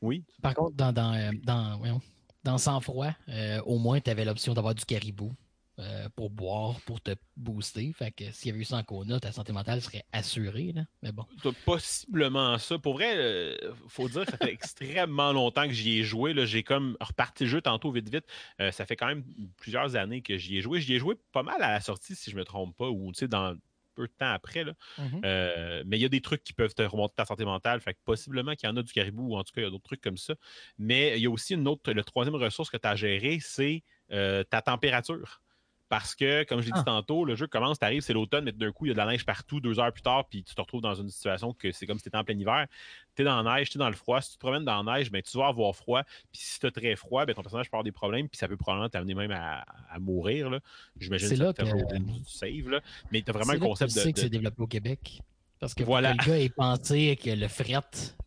Oui. 0.00 0.24
Par 0.42 0.54
contre, 0.54 0.76
dans, 0.76 0.92
dans, 0.92 1.14
euh, 1.14 1.30
dans, 1.42 2.00
dans 2.44 2.58
sang-froid, 2.58 3.10
euh, 3.28 3.60
au 3.62 3.78
moins, 3.78 4.00
tu 4.00 4.10
avais 4.10 4.24
l'option 4.24 4.54
d'avoir 4.54 4.74
du 4.74 4.84
caribou 4.84 5.32
euh, 5.78 6.08
pour 6.16 6.30
boire, 6.30 6.80
pour 6.82 7.00
te 7.00 7.14
booster. 7.36 7.92
Fait 7.92 8.10
que 8.10 8.30
s'il 8.32 8.48
y 8.48 8.50
avait 8.50 8.60
eu 8.60 8.64
ça 8.64 8.76
en 8.76 8.82
Kona, 8.82 9.20
ta 9.20 9.32
santé 9.32 9.52
mentale 9.52 9.82
serait 9.82 10.04
assurée. 10.12 10.72
Là. 10.72 10.82
Mais 11.02 11.12
bon. 11.12 11.24
Possiblement 11.64 12.58
ça. 12.58 12.78
Pour 12.78 12.94
vrai, 12.94 13.14
euh, 13.16 13.56
faut 13.88 14.08
dire 14.08 14.24
que 14.24 14.30
ça 14.30 14.38
fait 14.38 14.52
extrêmement 14.52 15.32
longtemps 15.32 15.66
que 15.66 15.74
j'y 15.74 15.98
ai 15.98 16.02
joué. 16.02 16.32
là. 16.32 16.44
J'ai 16.46 16.62
comme 16.62 16.96
reparti 17.00 17.44
le 17.44 17.50
jeu 17.50 17.60
tantôt 17.60 17.90
vite 17.90 18.08
vite. 18.08 18.24
Euh, 18.60 18.70
ça 18.72 18.86
fait 18.86 18.96
quand 18.96 19.06
même 19.06 19.24
plusieurs 19.58 19.96
années 19.96 20.22
que 20.22 20.38
j'y 20.38 20.58
ai 20.58 20.60
joué. 20.62 20.80
J'y 20.80 20.94
ai 20.94 20.98
joué 20.98 21.14
pas 21.32 21.42
mal 21.42 21.62
à 21.62 21.72
la 21.72 21.80
sortie, 21.80 22.14
si 22.14 22.30
je 22.30 22.36
me 22.36 22.44
trompe 22.44 22.76
pas, 22.76 22.88
ou 22.88 23.12
tu 23.12 23.20
sais, 23.20 23.28
dans 23.28 23.56
peu 23.96 24.06
de 24.06 24.12
temps 24.12 24.30
après. 24.30 24.62
Là. 24.62 24.74
Mhm. 24.98 25.20
Euh, 25.24 25.82
mais 25.86 25.98
il 25.98 26.02
y 26.02 26.04
a 26.04 26.08
des 26.08 26.20
trucs 26.20 26.44
qui 26.44 26.52
peuvent 26.52 26.74
te 26.74 26.82
remonter 26.82 27.14
ta 27.16 27.24
santé 27.24 27.44
mentale. 27.44 27.80
Fait 27.80 27.94
que 27.94 27.98
possiblement 28.04 28.54
qu'il 28.54 28.68
y 28.68 28.72
en 28.72 28.76
a 28.76 28.82
du 28.82 28.92
caribou, 28.92 29.32
ou 29.32 29.36
en 29.36 29.42
tout 29.42 29.52
cas, 29.52 29.62
il 29.62 29.64
y 29.64 29.66
a 29.66 29.70
d'autres 29.70 29.84
trucs 29.84 30.02
comme 30.02 30.18
ça. 30.18 30.34
Mais 30.78 31.18
il 31.18 31.22
y 31.22 31.26
a 31.26 31.30
aussi 31.30 31.54
une 31.54 31.66
autre, 31.66 31.92
le 31.92 32.04
troisième 32.04 32.36
ressource 32.36 32.70
que 32.70 32.76
tu 32.76 32.86
as 32.86 32.90
à 32.90 32.96
gérer, 32.96 33.38
c'est 33.40 33.82
euh, 34.12 34.44
ta 34.44 34.62
température. 34.62 35.42
Parce 35.88 36.16
que, 36.16 36.42
comme 36.44 36.60
je 36.60 36.66
l'ai 36.66 36.72
dit 36.72 36.84
tantôt, 36.84 37.24
le 37.24 37.36
jeu 37.36 37.46
commence, 37.46 37.78
tu 37.78 37.84
arrives, 37.84 38.02
c'est 38.02 38.12
l'automne, 38.12 38.44
mais 38.44 38.50
d'un 38.52 38.72
coup, 38.72 38.86
il 38.86 38.88
y 38.88 38.90
a 38.90 38.94
de 38.94 38.98
la 38.98 39.06
neige 39.06 39.24
partout, 39.24 39.60
deux 39.60 39.78
heures 39.78 39.92
plus 39.92 40.02
tard, 40.02 40.24
puis 40.28 40.42
tu 40.42 40.52
te 40.52 40.60
retrouves 40.60 40.80
dans 40.80 40.96
une 40.96 41.08
situation 41.10 41.52
que 41.52 41.70
c'est 41.70 41.86
comme 41.86 41.98
si 41.98 42.02
tu 42.02 42.08
étais 42.08 42.18
en 42.18 42.24
plein 42.24 42.36
hiver. 42.36 42.66
Tu 43.14 43.22
es 43.22 43.24
dans 43.24 43.40
la 43.40 43.56
neige, 43.56 43.70
tu 43.70 43.78
es 43.78 43.80
dans 43.80 43.88
le 43.88 43.94
froid. 43.94 44.20
Si 44.20 44.30
tu 44.30 44.34
te 44.34 44.40
promènes 44.40 44.64
dans 44.64 44.82
la 44.82 44.98
neige, 44.98 45.12
ben, 45.12 45.22
tu 45.22 45.38
vas 45.38 45.46
avoir 45.46 45.74
froid. 45.76 46.02
Puis 46.32 46.42
si 46.42 46.58
tu 46.58 46.66
as 46.66 46.70
très 46.72 46.96
froid, 46.96 47.24
ben, 47.24 47.34
ton 47.34 47.42
personnage 47.42 47.70
peut 47.70 47.76
avoir 47.76 47.84
des 47.84 47.92
problèmes, 47.92 48.28
puis 48.28 48.36
ça 48.36 48.48
peut 48.48 48.56
probablement 48.56 48.88
t'amener 48.88 49.14
même 49.14 49.30
à, 49.30 49.64
à 49.88 49.98
mourir. 50.00 50.50
J'imagine 50.98 51.28
C'est 51.28 51.36
que 51.36 51.98
bout 51.98 52.18
du 52.18 52.24
save. 52.30 52.68
Là. 52.68 52.80
Mais 53.12 53.22
tu 53.22 53.30
as 53.30 53.32
vraiment 53.32 53.52
C'est 53.52 53.56
un 53.58 53.60
là 53.60 53.60
que 53.60 53.64
concept 53.70 53.92
tu 53.92 53.98
de. 53.98 54.02
sais 54.02 54.12
que 54.12 54.16
de- 54.16 54.22
c'est 54.22 54.28
développé 54.30 54.62
au 54.62 54.66
Québec. 54.66 55.20
Parce 55.60 55.72
que 55.74 55.84
Voilà. 55.84 56.10
pour 56.16 56.24
que 56.24 56.30
le 56.30 56.36
gars 56.36 56.42
ait 56.44 56.48
pensé 56.48 57.16
que 57.22 57.30
le 57.30 57.46
fret 57.48 57.74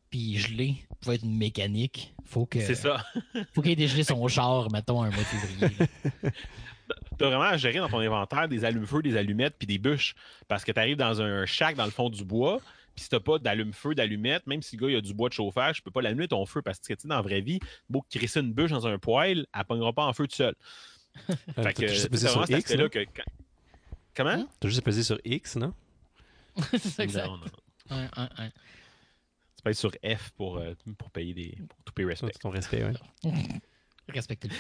puis 0.10 0.38
gelé 0.38 0.76
pouvait 1.02 1.16
être 1.16 1.24
une 1.24 1.38
mécanique, 1.38 2.14
faut 2.26 2.46
que. 2.46 2.62
C'est 2.62 2.74
ça. 2.74 3.06
faut 3.54 3.62
qu'il 3.62 3.72
ait 3.72 3.76
dégelé 3.76 4.04
son 4.06 4.26
char, 4.30 4.72
mettons, 4.72 5.04
un 5.04 5.10
mois 5.10 5.18
de 5.20 5.24
février. 5.24 5.76
là. 6.90 6.96
tu 7.18 7.24
as 7.24 7.28
vraiment 7.28 7.44
à 7.44 7.58
gérer 7.58 7.80
dans 7.80 7.90
ton 7.90 8.00
inventaire 8.00 8.48
des 8.48 8.66
allumes-feu, 8.66 9.02
des 9.02 9.16
allumettes 9.18 9.56
puis 9.58 9.68
des 9.68 9.78
bûches. 9.78 10.16
Parce 10.48 10.64
que 10.64 10.72
tu 10.72 10.80
arrives 10.80 10.98
dans 10.98 11.22
un 11.22 11.46
shack 11.46 11.76
dans 11.76 11.86
le 11.86 11.92
fond 11.92 12.10
du 12.10 12.24
bois, 12.24 12.60
puis 12.96 13.04
si 13.04 13.10
tu 13.10 13.20
pas 13.20 13.40
d'allume-feu, 13.40 13.96
d'allumettes, 13.96 14.46
même 14.48 14.62
si 14.62 14.76
le 14.78 14.82
gars 14.86 14.92
il 14.92 14.96
a 14.98 15.02
du 15.02 15.14
bois 15.14 15.30
de 15.30 15.34
chauffage, 15.34 15.78
tu 15.78 15.82
peux 15.84 15.92
pas 15.92 16.02
l'allumer 16.02 16.28
ton 16.28 16.46
feu 16.46 16.62
parce 16.62 16.80
que 16.80 16.94
tu 16.94 17.02
sais, 17.02 17.08
dans 17.08 17.16
la 17.16 17.22
vraie 17.22 17.42
vie, 17.42 17.60
beau 17.90 18.04
crisser 18.10 18.40
une 18.42 18.54
bûche 18.54 18.72
dans 18.72 18.88
un 18.88 18.98
poêle, 19.00 19.46
elle 19.54 19.66
pognera 19.66 19.94
pas 19.94 20.06
en 20.06 20.14
feu 20.14 20.28
tout 20.28 20.36
seul. 20.36 20.56
fait 21.28 21.36
t'as 21.56 21.74
que 21.74 21.88
juste 21.88 22.10
c'est 22.12 22.28
vraiment 22.28 22.46
sur 22.46 22.56
cet 22.56 22.60
X, 22.70 22.76
non? 22.76 22.90
que. 22.90 23.00
quand- 23.06 23.24
Comment? 24.16 24.48
T'as 24.60 24.68
juste 24.68 24.82
pesé 24.84 25.04
sur 25.04 25.20
X, 25.24 25.56
non? 25.56 25.74
c'est 26.72 26.80
ça, 26.80 27.04
exact. 27.04 27.28
Non, 27.28 27.38
non. 27.38 27.46
Tu 29.56 29.64
peux 29.64 29.70
être 29.72 29.78
sur 29.78 29.92
F 29.92 30.32
pour, 30.32 30.58
euh, 30.58 30.74
pour 30.98 31.10
payer 31.12 31.34
des. 31.34 31.58
pour 31.68 31.84
tout 31.86 31.94
payer 31.94 32.08
respect. 32.10 32.32
Ton 32.42 32.50
respect, 32.50 32.84
ouais. 32.84 32.94
Respecter 34.10 34.48
le. 34.48 34.54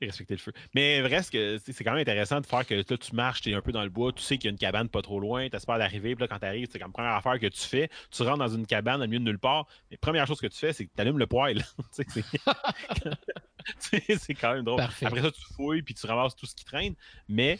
Et 0.00 0.06
respecter 0.06 0.34
le 0.34 0.40
feu. 0.40 0.52
Mais 0.74 1.00
reste 1.00 1.32
que 1.32 1.58
c'est 1.58 1.84
quand 1.84 1.92
même 1.92 2.00
intéressant 2.00 2.40
de 2.40 2.46
faire 2.46 2.64
que 2.66 2.74
là, 2.74 2.84
tu 2.84 3.14
marches, 3.14 3.40
tu 3.42 3.50
es 3.50 3.54
un 3.54 3.60
peu 3.60 3.72
dans 3.72 3.82
le 3.82 3.90
bois, 3.90 4.12
tu 4.12 4.22
sais 4.22 4.38
qu'il 4.38 4.46
y 4.46 4.48
a 4.48 4.52
une 4.52 4.58
cabane 4.58 4.88
pas 4.88 5.02
trop 5.02 5.18
loin, 5.20 5.48
tu 5.48 5.56
espères 5.56 5.78
d'arriver, 5.78 6.14
puis 6.14 6.22
là, 6.22 6.28
quand 6.28 6.38
tu 6.38 6.46
arrives, 6.46 6.68
c'est 6.70 6.78
comme 6.78 6.92
première 6.92 7.14
affaire 7.14 7.38
que 7.38 7.46
tu 7.46 7.60
fais, 7.60 7.88
tu 8.10 8.22
rentres 8.22 8.38
dans 8.38 8.48
une 8.48 8.66
cabane 8.66 9.02
au 9.02 9.06
milieu 9.06 9.18
de 9.18 9.24
nulle 9.24 9.38
part, 9.38 9.66
mais 9.90 9.96
première 9.96 10.26
chose 10.26 10.40
que 10.40 10.46
tu 10.46 10.58
fais, 10.58 10.72
c'est 10.72 10.86
que 10.86 10.90
tu 10.94 11.00
allumes 11.00 11.18
le 11.18 11.26
poêle. 11.26 11.64
C'est- 13.78 14.34
quand 14.34 14.54
même 14.54 14.64
drôle. 14.64 14.78
Parfait. 14.78 15.06
Après 15.06 15.22
ça, 15.22 15.30
tu 15.30 15.42
fouilles, 15.54 15.82
puis 15.82 15.94
tu 15.94 16.06
ramasses 16.06 16.36
tout 16.36 16.46
ce 16.46 16.54
qui 16.54 16.64
traîne, 16.64 16.94
mais 17.28 17.58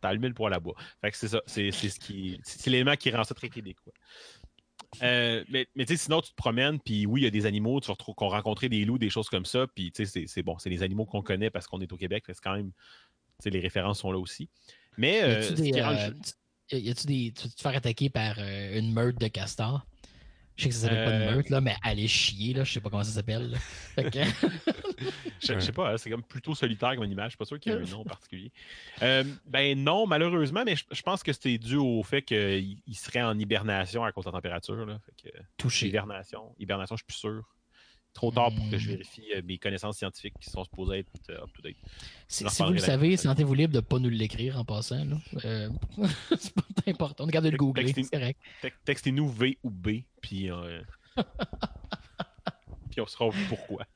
tu 0.00 0.06
as 0.06 0.08
allumé 0.10 0.28
le 0.28 0.34
poêle 0.34 0.52
à 0.54 0.60
bois. 0.60 0.74
Fait 1.00 1.10
que 1.10 1.16
c'est 1.16 1.28
ça, 1.28 1.40
c'est 1.46 1.70
c'est 1.70 1.88
ce 1.88 2.00
qui. 2.00 2.40
C'est 2.42 2.70
l'élément 2.70 2.96
qui 2.96 3.10
rend 3.10 3.24
ça 3.24 3.34
très 3.34 3.48
québécois. 3.48 3.92
Euh, 5.02 5.44
mais 5.48 5.66
mais 5.74 5.84
tu 5.86 5.96
sais, 5.96 6.04
sinon, 6.04 6.20
tu 6.20 6.30
te 6.30 6.34
promènes, 6.36 6.78
puis 6.80 7.06
oui, 7.06 7.22
il 7.22 7.24
y 7.24 7.26
a 7.26 7.30
des 7.30 7.46
animaux, 7.46 7.80
tu 7.80 7.86
vas 7.88 7.92
retrouver- 7.94 8.14
qu'on 8.16 8.28
rencontrer 8.28 8.68
des 8.68 8.84
loups, 8.84 8.98
des 8.98 9.10
choses 9.10 9.28
comme 9.28 9.44
ça, 9.44 9.66
puis 9.66 9.92
tu 9.92 10.04
sais, 10.06 10.26
c'est- 10.26 10.42
bon, 10.42 10.58
c'est 10.58 10.70
les 10.70 10.82
animaux 10.82 11.04
qu'on 11.06 11.22
connaît 11.22 11.50
parce 11.50 11.66
qu'on 11.66 11.80
est 11.80 11.92
au 11.92 11.96
Québec, 11.96 12.24
c'est 12.26 12.40
quand 12.40 12.54
même, 12.54 12.70
tu 12.72 13.44
sais, 13.44 13.50
les 13.50 13.60
références 13.60 14.00
sont 14.00 14.12
là 14.12 14.18
aussi. 14.18 14.48
Mais, 14.96 15.18
Y 15.18 15.22
euh, 15.22 15.32
a-tu 15.34 15.56
ce 15.56 15.62
des, 15.62 15.72
euh, 15.80 16.06
jeu- 16.06 16.16
tu- 16.68 17.06
des. 17.06 17.32
Te 17.32 17.62
faire 17.62 17.76
attaquer 17.76 18.10
par 18.10 18.36
euh, 18.38 18.78
une 18.78 18.92
meute 18.92 19.20
de 19.20 19.28
castors? 19.28 19.86
Je 20.56 20.62
sais 20.64 20.68
que 20.70 20.74
ça 20.74 20.80
s'appelle 20.82 21.04
pas 21.04 21.10
Euh, 21.10 21.28
une 21.30 21.36
meute, 21.36 21.50
là, 21.50 21.60
mais 21.60 21.76
aller 21.82 22.08
chier, 22.08 22.54
là, 22.54 22.64
je 22.64 22.72
sais 22.72 22.80
pas 22.80 22.88
comment 22.88 23.04
ça 23.04 23.10
s'appelle. 23.12 23.58
que- 23.96 24.02
Je, 25.42 25.52
je 25.54 25.60
sais 25.60 25.72
pas, 25.72 25.92
hein, 25.92 25.96
c'est 25.98 26.08
comme 26.10 26.22
plutôt 26.22 26.54
solitaire 26.54 26.96
comme 26.96 27.04
image. 27.04 27.26
Je 27.26 27.30
suis 27.30 27.36
pas 27.38 27.44
sûr 27.44 27.60
qu'il 27.60 27.72
y 27.72 27.74
ait 27.76 27.78
un 27.78 27.84
nom 27.90 28.04
particulier. 28.04 28.50
Euh, 29.02 29.22
ben 29.46 29.78
non, 29.78 30.06
malheureusement, 30.06 30.62
mais 30.64 30.74
je, 30.74 30.84
je 30.90 31.02
pense 31.02 31.22
que 31.22 31.30
c'était 31.34 31.58
dû 31.58 31.76
au 31.76 32.02
fait 32.02 32.22
qu'il 32.22 32.78
il 32.86 32.94
serait 32.94 33.20
en 33.22 33.38
hibernation 33.38 34.02
à 34.04 34.12
cause 34.12 34.24
de 34.24 34.30
la 34.30 34.36
température. 34.36 34.86
Là. 34.86 34.98
Fait 35.04 35.30
que, 35.30 35.36
Touché. 35.58 35.88
Hibernation. 35.88 36.54
Hibernation, 36.58 36.96
je 36.96 37.00
suis 37.00 37.06
plus 37.06 37.16
sûr. 37.18 37.42
Trop 38.16 38.30
tard 38.30 38.50
pour 38.50 38.70
que 38.70 38.78
je 38.78 38.86
Hmm. 38.88 38.92
vérifie 38.92 39.24
euh, 39.36 39.42
mes 39.44 39.58
connaissances 39.58 39.98
scientifiques 39.98 40.32
qui 40.40 40.48
sont 40.48 40.64
supposées 40.64 41.00
être 41.00 41.08
euh, 41.28 41.42
up-to-date. 41.44 41.76
Si, 42.28 42.44
vous 42.64 42.72
le 42.72 42.78
savez, 42.78 43.16
sentez-vous 43.18 43.52
libre 43.52 43.74
de 43.74 43.80
pas 43.80 43.98
nous 43.98 44.08
l'écrire 44.08 44.58
en 44.58 44.64
passant. 44.64 45.06
Euh, 45.44 45.68
c'est 46.38 46.54
pas 46.54 46.62
important. 46.86 47.24
On 47.24 47.28
est 47.28 47.32
capable 47.32 47.46
de 47.48 47.50
le 47.52 47.58
googler, 47.58 47.92
c'est 47.92 48.10
correct. 48.10 48.40
te- 48.62 48.68
Textez-nous 48.86 49.28
V 49.28 49.58
ou 49.62 49.68
B, 49.70 49.88
puis, 50.22 50.50
euh, 50.50 50.80
puis 52.90 53.00
on 53.00 53.06
saura 53.06 53.36
pourquoi. 53.48 53.84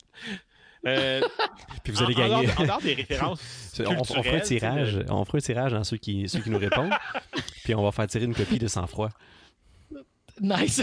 Euh, 0.86 1.20
Puis 1.84 1.92
vous 1.92 2.02
allez 2.02 2.14
en- 2.16 2.20
en 2.20 2.28
gagner. 2.40 2.46
dehors- 2.46 2.60
En 2.60 2.64
dehors 2.64 2.80
des 2.80 2.94
références 2.94 3.80
On, 3.80 3.96
on 4.00 4.04
fera 4.04 4.20
un 4.36 4.40
tirage, 4.40 4.96
le- 4.96 5.12
on 5.12 5.26
fera 5.26 5.36
un 5.36 5.40
tirage 5.42 5.72
dans 5.72 5.84
ceux 5.84 5.98
qui, 5.98 6.26
ceux 6.26 6.40
qui 6.40 6.48
nous 6.48 6.56
répondent, 6.58 6.94
puis 7.64 7.74
on 7.74 7.82
va 7.82 7.92
faire 7.92 8.06
tirer 8.06 8.24
une 8.24 8.34
copie 8.34 8.58
de 8.58 8.66
sang-froid. 8.66 9.10
Nice! 10.40 10.82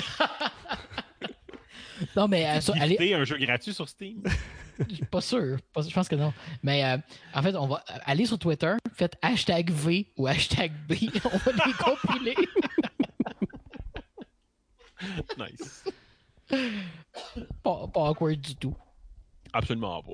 Non, 2.16 2.28
mais 2.28 2.46
euh, 2.46 2.60
allez, 2.80 3.14
un 3.14 3.24
jeu 3.24 3.38
gratuit 3.38 3.74
sur 3.74 3.88
Steam. 3.88 4.24
pas 5.12 5.22
sûr. 5.22 5.58
Pas- 5.74 5.82
je 5.82 5.94
pense 5.94 6.08
que 6.08 6.16
non. 6.16 6.34
Mais 6.64 6.84
euh, 6.84 6.98
en 7.34 7.42
fait, 7.42 7.56
on 7.56 7.68
va 7.68 7.84
euh, 7.90 7.98
aller 8.06 8.26
sur 8.26 8.38
Twitter, 8.38 8.74
faites 8.94 9.16
hashtag 9.22 9.72
V 9.72 10.08
ou 10.18 10.28
hashtag 10.28 10.72
B. 10.88 10.94
On 11.26 11.38
va 11.38 11.52
les 11.66 11.74
compiler. 11.74 12.36
nice. 15.38 15.84
pas, 17.64 17.88
pas 17.88 18.10
awkward 18.10 18.40
du 18.40 18.56
tout. 18.56 18.76
Absolument 19.54 20.02
pas. 20.04 20.12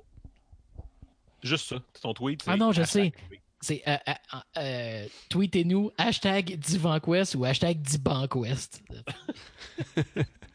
Juste 1.41 1.67
ça. 1.69 1.75
Ton 2.01 2.13
tweet. 2.13 2.43
Ah 2.47 2.55
non, 2.55 2.71
je 2.71 2.83
sais. 2.83 3.11
V. 3.29 3.41
C'est 3.59 3.81
euh, 3.87 3.95
euh, 4.09 4.13
euh, 4.57 5.07
tweetez-nous 5.29 5.91
hashtag 5.97 6.57
DivanQuest 6.57 7.35
ou 7.35 7.45
hashtag 7.45 7.81
DibanQuest. 7.81 8.83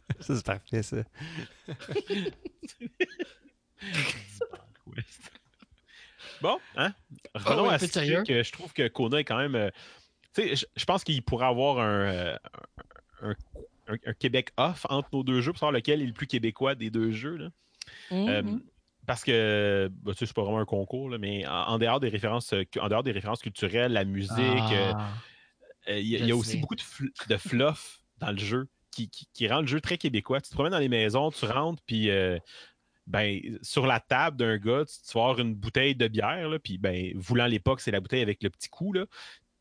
Ça, 0.21 0.35
c'est 0.37 0.45
parfait, 0.45 0.83
ça. 0.83 0.97
Bon, 6.41 6.61
hein? 6.77 6.93
Revenons 7.35 7.65
ouais, 7.65 7.69
un 7.71 7.73
à 7.75 7.79
ce 7.79 8.23
que 8.25 8.43
je 8.43 8.53
trouve 8.53 8.73
que 8.73 8.87
Kona 8.89 9.21
est 9.21 9.25
quand 9.25 9.39
même. 9.39 9.55
euh, 9.55 9.71
tu 10.35 10.43
sais, 10.43 10.57
je, 10.57 10.67
je 10.77 10.85
pense 10.85 11.03
qu'il 11.05 11.23
pourrait 11.23 11.47
avoir 11.47 11.79
un, 11.79 12.01
euh, 12.07 12.37
un, 13.23 13.31
un- 13.89 13.97
un 14.07 14.13
Québec 14.15 14.51
off 14.57 14.87
entre 14.89 15.09
nos 15.13 15.23
deux 15.25 15.41
jeux 15.41 15.53
pour 15.53 15.59
savoir 15.59 15.73
lequel 15.73 16.01
est 16.03 16.07
le 16.07 16.13
plus 16.13 16.27
québécois 16.27 16.75
des 16.75 16.91
deux 16.91 17.11
jeux. 17.13 17.37
Là. 17.37 17.49
Euh, 18.13 18.43
Mhm. 18.43 18.63
parce 19.07 19.25
que 19.25 19.89
bah, 20.03 20.13
tu 20.13 20.19
sais, 20.19 20.27
c'est 20.27 20.35
pas 20.35 20.43
vraiment 20.43 20.61
un 20.61 20.65
concours, 20.65 21.09
là, 21.11 21.19
mais 21.19 21.47
en, 21.47 21.53
en 21.69 21.79
dehors 21.79 21.99
des 22.01 22.09
références, 22.09 22.53
euh, 22.53 22.65
en 22.81 22.89
dehors 22.89 23.03
des 23.03 23.13
références 23.13 23.41
culturelles, 23.41 23.93
la 23.93 24.05
musique, 24.05 24.33
euh, 24.39 24.93
Ah. 24.97 25.13
euh, 25.89 25.99
il 25.99 26.07
y 26.09 26.17
a, 26.17 26.27
y 26.27 26.33
aussi 26.33 26.59
beaucoup 26.59 26.77
de, 26.77 26.83
fl- 26.83 27.29
de 27.29 27.37
fluff 27.37 28.01
dans 28.19 28.31
le 28.31 28.39
jeu 28.39 28.69
qui, 29.07 29.09
qui, 29.11 29.29
qui 29.33 29.49
rend 29.49 29.61
le 29.61 29.67
jeu 29.67 29.81
très 29.81 29.97
québécois. 29.99 30.41
Tu 30.41 30.49
te 30.51 30.55
promènes 30.55 30.73
dans 30.73 30.79
les 30.79 30.89
maisons, 30.89 31.31
tu 31.31 31.45
rentres, 31.45 31.83
puis 31.87 32.11
euh, 32.11 32.39
ben, 33.07 33.41
sur 33.63 33.87
la 33.87 34.01
table 34.01 34.37
d'un 34.37 34.57
gars, 34.59 34.85
tu, 34.85 34.95
tu 35.07 35.13
vas 35.19 35.23
avoir 35.25 35.39
une 35.39 35.55
bouteille 35.55 35.95
de 35.95 36.09
bière, 36.09 36.49
là, 36.49 36.59
puis 36.59 36.79
ben, 36.79 37.13
voulant 37.15 37.47
l'époque, 37.47 37.81
c'est 37.81 37.91
la 37.93 38.01
bouteille 38.01 38.23
avec 38.23 38.43
le 38.43 38.51
petit 38.51 38.69
coup, 38.69 38.93
là. 38.93 39.07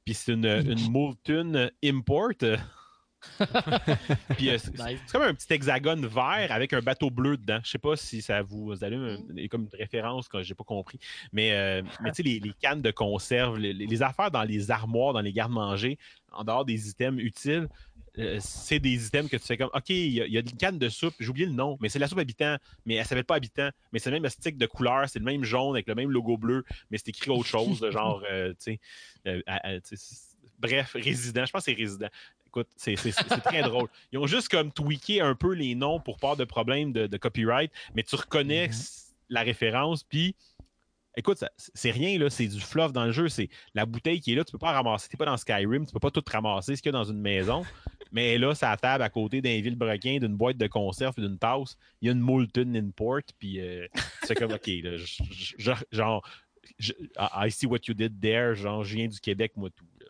Puis 0.06 0.14
c'est 0.16 0.34
une, 0.34 0.46
une 0.72 0.92
Moulton 0.92 1.70
Import. 1.84 2.30
puis 4.38 4.50
euh, 4.50 4.58
c'est 4.60 4.78
Nice. 4.78 5.00
comme 5.12 5.24
un 5.24 5.34
petit 5.34 5.52
hexagone 5.52 6.06
vert 6.06 6.48
avec 6.52 6.72
un 6.74 6.82
bateau 6.82 7.10
bleu 7.10 7.36
dedans. 7.36 7.60
Je 7.64 7.72
sais 7.72 7.80
pas 7.80 7.96
si 7.96 8.22
ça 8.22 8.42
vous 8.44 8.84
allume 8.84 9.04
un- 9.04 9.18
Mm. 9.44 9.48
comme 9.50 9.64
une 9.64 9.78
référence 9.80 10.28
quand 10.28 10.42
j'ai 10.44 10.54
pas 10.56 10.64
compris. 10.64 11.00
Mais, 11.32 11.52
euh, 11.54 11.82
mais 12.02 12.12
tu 12.12 12.18
sais, 12.18 12.24
les, 12.24 12.40
les 12.40 12.54
cannes 12.62 12.82
de 12.82 12.92
conserve, 12.92 13.58
les, 13.58 13.74
les 13.74 14.02
affaires 14.04 14.30
dans 14.32 14.44
les 14.44 14.70
armoires, 14.72 15.14
dans 15.14 15.22
les 15.22 15.34
gardes-manger, 15.34 15.98
en 16.32 16.44
dehors 16.44 16.64
des 16.66 16.90
items 16.90 17.22
utiles, 17.22 17.68
euh, 18.20 18.38
c'est 18.42 18.80
des 18.80 19.08
items 19.08 19.30
que 19.30 19.38
tu 19.38 19.46
fais 19.46 19.58
comme 19.58 19.70
OK, 19.74 19.90
il 19.90 20.14
y, 20.14 20.22
a- 20.22 20.26
il 20.26 20.34
y 20.34 20.38
a 20.38 20.42
une 20.42 20.52
canne 20.54 20.80
de 20.80 20.90
soupe, 20.90 21.14
j'ai 21.20 21.30
oublié 21.30 21.46
le 21.46 21.54
nom, 21.54 21.78
mais 21.82 21.90
c'est 21.90 22.00
la 22.00 22.08
soupe 22.08 22.20
habitant, 22.20 22.58
mais 22.86 22.96
elle 22.96 23.06
s'appelle 23.06 23.26
pas 23.26 23.36
habitant, 23.36 23.70
mais 23.92 24.00
c'est 24.00 24.10
le 24.12 24.20
même 24.20 24.30
stick 24.30 24.58
de 24.58 24.66
couleur, 24.66 25.08
c'est 25.08 25.20
le 25.20 25.26
même 25.26 25.44
jaune 25.44 25.76
avec 25.76 25.88
le 25.88 25.96
même 25.96 26.12
logo 26.12 26.38
bleu, 26.38 26.64
mais 26.90 26.98
c'est 26.98 27.10
écrit 27.10 27.30
autre 27.32 27.46
chose, 27.46 27.80
de 27.80 27.92
genre, 27.92 28.24
euh, 28.30 28.50
tu 28.54 28.74
sais, 28.74 28.80
euh, 29.28 29.80
tu 29.88 29.96
bref, 30.60 30.94
résident, 30.94 31.46
je 31.46 31.52
pense 31.52 31.66
que 31.66 31.72
c'est 31.72 31.78
résident. 31.78 32.08
Écoute, 32.48 32.68
c'est 32.76 32.96
très 32.96 33.62
drôle. 33.62 33.88
Ils 34.12 34.18
ont 34.18 34.26
juste 34.26 34.50
comme 34.50 34.72
tweaké 34.72 35.22
un 35.22 35.36
peu 35.36 35.54
les 35.54 35.76
noms 35.76 36.00
pour 36.00 36.18
pas 36.18 36.36
de 36.36 36.46
problème 36.46 36.92
de, 36.94 37.06
de 37.06 37.18
copyright, 37.18 37.72
mais 37.94 38.04
tu 38.04 38.16
reconnais 38.16 38.70
la 39.30 39.44
référence, 39.44 40.04
puis 40.04 40.34
écoute, 41.16 41.44
c'est 41.74 41.92
rien, 41.92 42.18
là, 42.18 42.30
c'est 42.30 42.48
du 42.48 42.60
fluff 42.60 42.94
dans 42.94 43.06
le 43.06 43.12
jeu, 43.12 43.28
c'est 43.28 43.50
la 43.74 43.86
bouteille 43.86 44.22
qui 44.22 44.32
est 44.32 44.36
là, 44.36 44.46
tu 44.46 44.52
peux 44.52 44.58
pas 44.60 44.72
ramasser, 44.72 45.10
t'es 45.10 45.18
pas 45.18 45.26
dans 45.26 45.36
Skyrim, 45.36 45.86
tu 45.86 45.92
peux 45.92 46.00
pas 46.00 46.12
tout 46.12 46.24
ramasser 46.32 46.76
ce 46.76 46.82
qu'il 46.82 46.92
y 46.92 46.96
a 46.96 46.98
dans 46.98 47.04
une 47.04 47.20
maison, 47.20 47.66
mais 48.12 48.38
là, 48.38 48.54
la 48.62 48.78
table 48.78 49.04
à 49.04 49.10
côté 49.10 49.42
d'un 49.42 49.60
vilebrequin, 49.62 50.18
d'une 50.20 50.36
boîte 50.36 50.58
de 50.58 50.68
conserve, 50.68 51.16
d'une 51.20 51.38
tasse, 51.38 51.78
il 52.02 52.08
y 52.08 52.10
a 52.10 52.14
une 52.14 52.20
Moulton 52.20 52.74
Import, 52.76 53.22
puis 53.40 53.60
euh, 53.60 53.88
c'est 54.24 54.36
comme, 54.36 54.52
ok, 54.54 54.68
là, 54.68 54.98
je- 54.98 55.24
je- 55.32 55.56
je- 55.58 55.72
genre, 55.92 56.28
je- 56.80 56.94
I 57.20 57.50
see 57.52 57.66
what 57.66 57.80
you 57.88 57.94
did 57.94 58.20
there, 58.20 58.56
genre, 58.56 58.84
je 58.84 58.96
viens 58.96 59.08
du 59.08 59.20
Québec, 59.20 59.54
moi, 59.56 59.70
tout. 59.70 59.86
là. 60.00 60.06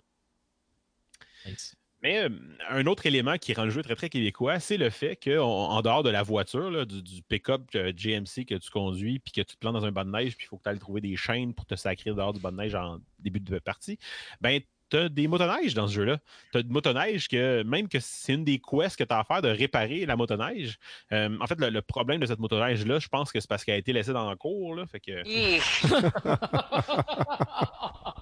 Mais 2.03 2.19
euh, 2.23 2.29
un 2.69 2.85
autre 2.85 3.07
élément 3.07 3.37
qui 3.37 3.53
rend 3.55 3.63
le 3.63 3.71
jeu 3.71 3.81
très 3.81 3.95
très 3.95 4.09
québécois, 4.09 4.59
c'est 4.59 4.77
le 4.77 4.91
fait 4.91 5.15
qu'en 5.15 5.41
en 5.41 5.81
dehors 5.81 6.03
de 6.03 6.11
la 6.11 6.21
voiture, 6.21 6.69
là, 6.69 6.85
du, 6.85 7.01
du 7.01 7.23
pick-up 7.23 7.63
euh, 7.73 7.91
GMC 7.91 8.45
que 8.45 8.53
tu 8.55 8.69
conduis, 8.69 9.17
puis 9.17 9.31
que 9.31 9.41
tu 9.41 9.55
te 9.55 9.57
plantes 9.59 9.73
dans 9.73 9.85
un 9.85 9.91
banc 9.91 10.05
de 10.05 10.11
neige, 10.11 10.37
puis 10.37 10.45
il 10.45 10.47
faut 10.49 10.57
que 10.57 10.63
tu 10.63 10.69
ailles 10.69 10.77
trouver 10.77 11.01
des 11.01 11.15
chaînes 11.15 11.55
pour 11.55 11.65
te 11.65 11.75
sacrer 11.75 12.11
dehors 12.11 12.33
du 12.33 12.39
banc 12.39 12.51
de 12.51 12.57
neige 12.57 12.75
en 12.75 12.99
début 13.17 13.39
de 13.39 13.57
partie, 13.59 13.97
ben 14.41 14.61
tu 14.89 14.97
as 14.97 15.09
des 15.09 15.27
motoneiges 15.27 15.73
dans 15.73 15.87
ce 15.87 15.93
jeu-là. 15.93 16.17
Tu 16.51 16.59
as 16.59 16.63
des 16.63 16.69
motoneiges 16.69 17.27
que, 17.27 17.63
même 17.63 17.87
que 17.87 17.99
c'est 17.99 18.33
une 18.33 18.43
des 18.43 18.59
quests 18.59 18.97
que 18.97 19.03
tu 19.03 19.13
as 19.13 19.19
à 19.19 19.23
faire 19.23 19.41
de 19.41 19.49
réparer 19.49 20.05
la 20.05 20.15
motoneige. 20.15 20.77
euh, 21.11 21.35
en 21.39 21.47
fait, 21.47 21.59
le, 21.59 21.69
le 21.69 21.81
problème 21.81 22.19
de 22.19 22.25
cette 22.25 22.39
motoneige-là, 22.39 22.99
je 22.99 23.07
pense 23.07 23.31
que 23.31 23.39
c'est 23.39 23.49
parce 23.49 23.63
qu'elle 23.63 23.75
a 23.75 23.79
été 23.79 23.93
laissée 23.93 24.13
dans 24.13 24.29
la 24.29 24.35
cour. 24.35 24.75
Là, 24.75 24.85
fait 24.85 24.99
que... 24.99 25.23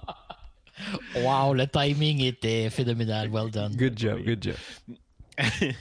Wow, 1.16 1.54
le 1.54 1.66
timing 1.66 2.20
était 2.22 2.68
phénoménal. 2.70 3.28
Well 3.30 3.50
done. 3.50 3.74
Good 3.76 3.98
job, 3.98 4.20
good 4.24 4.42
job. 4.42 4.54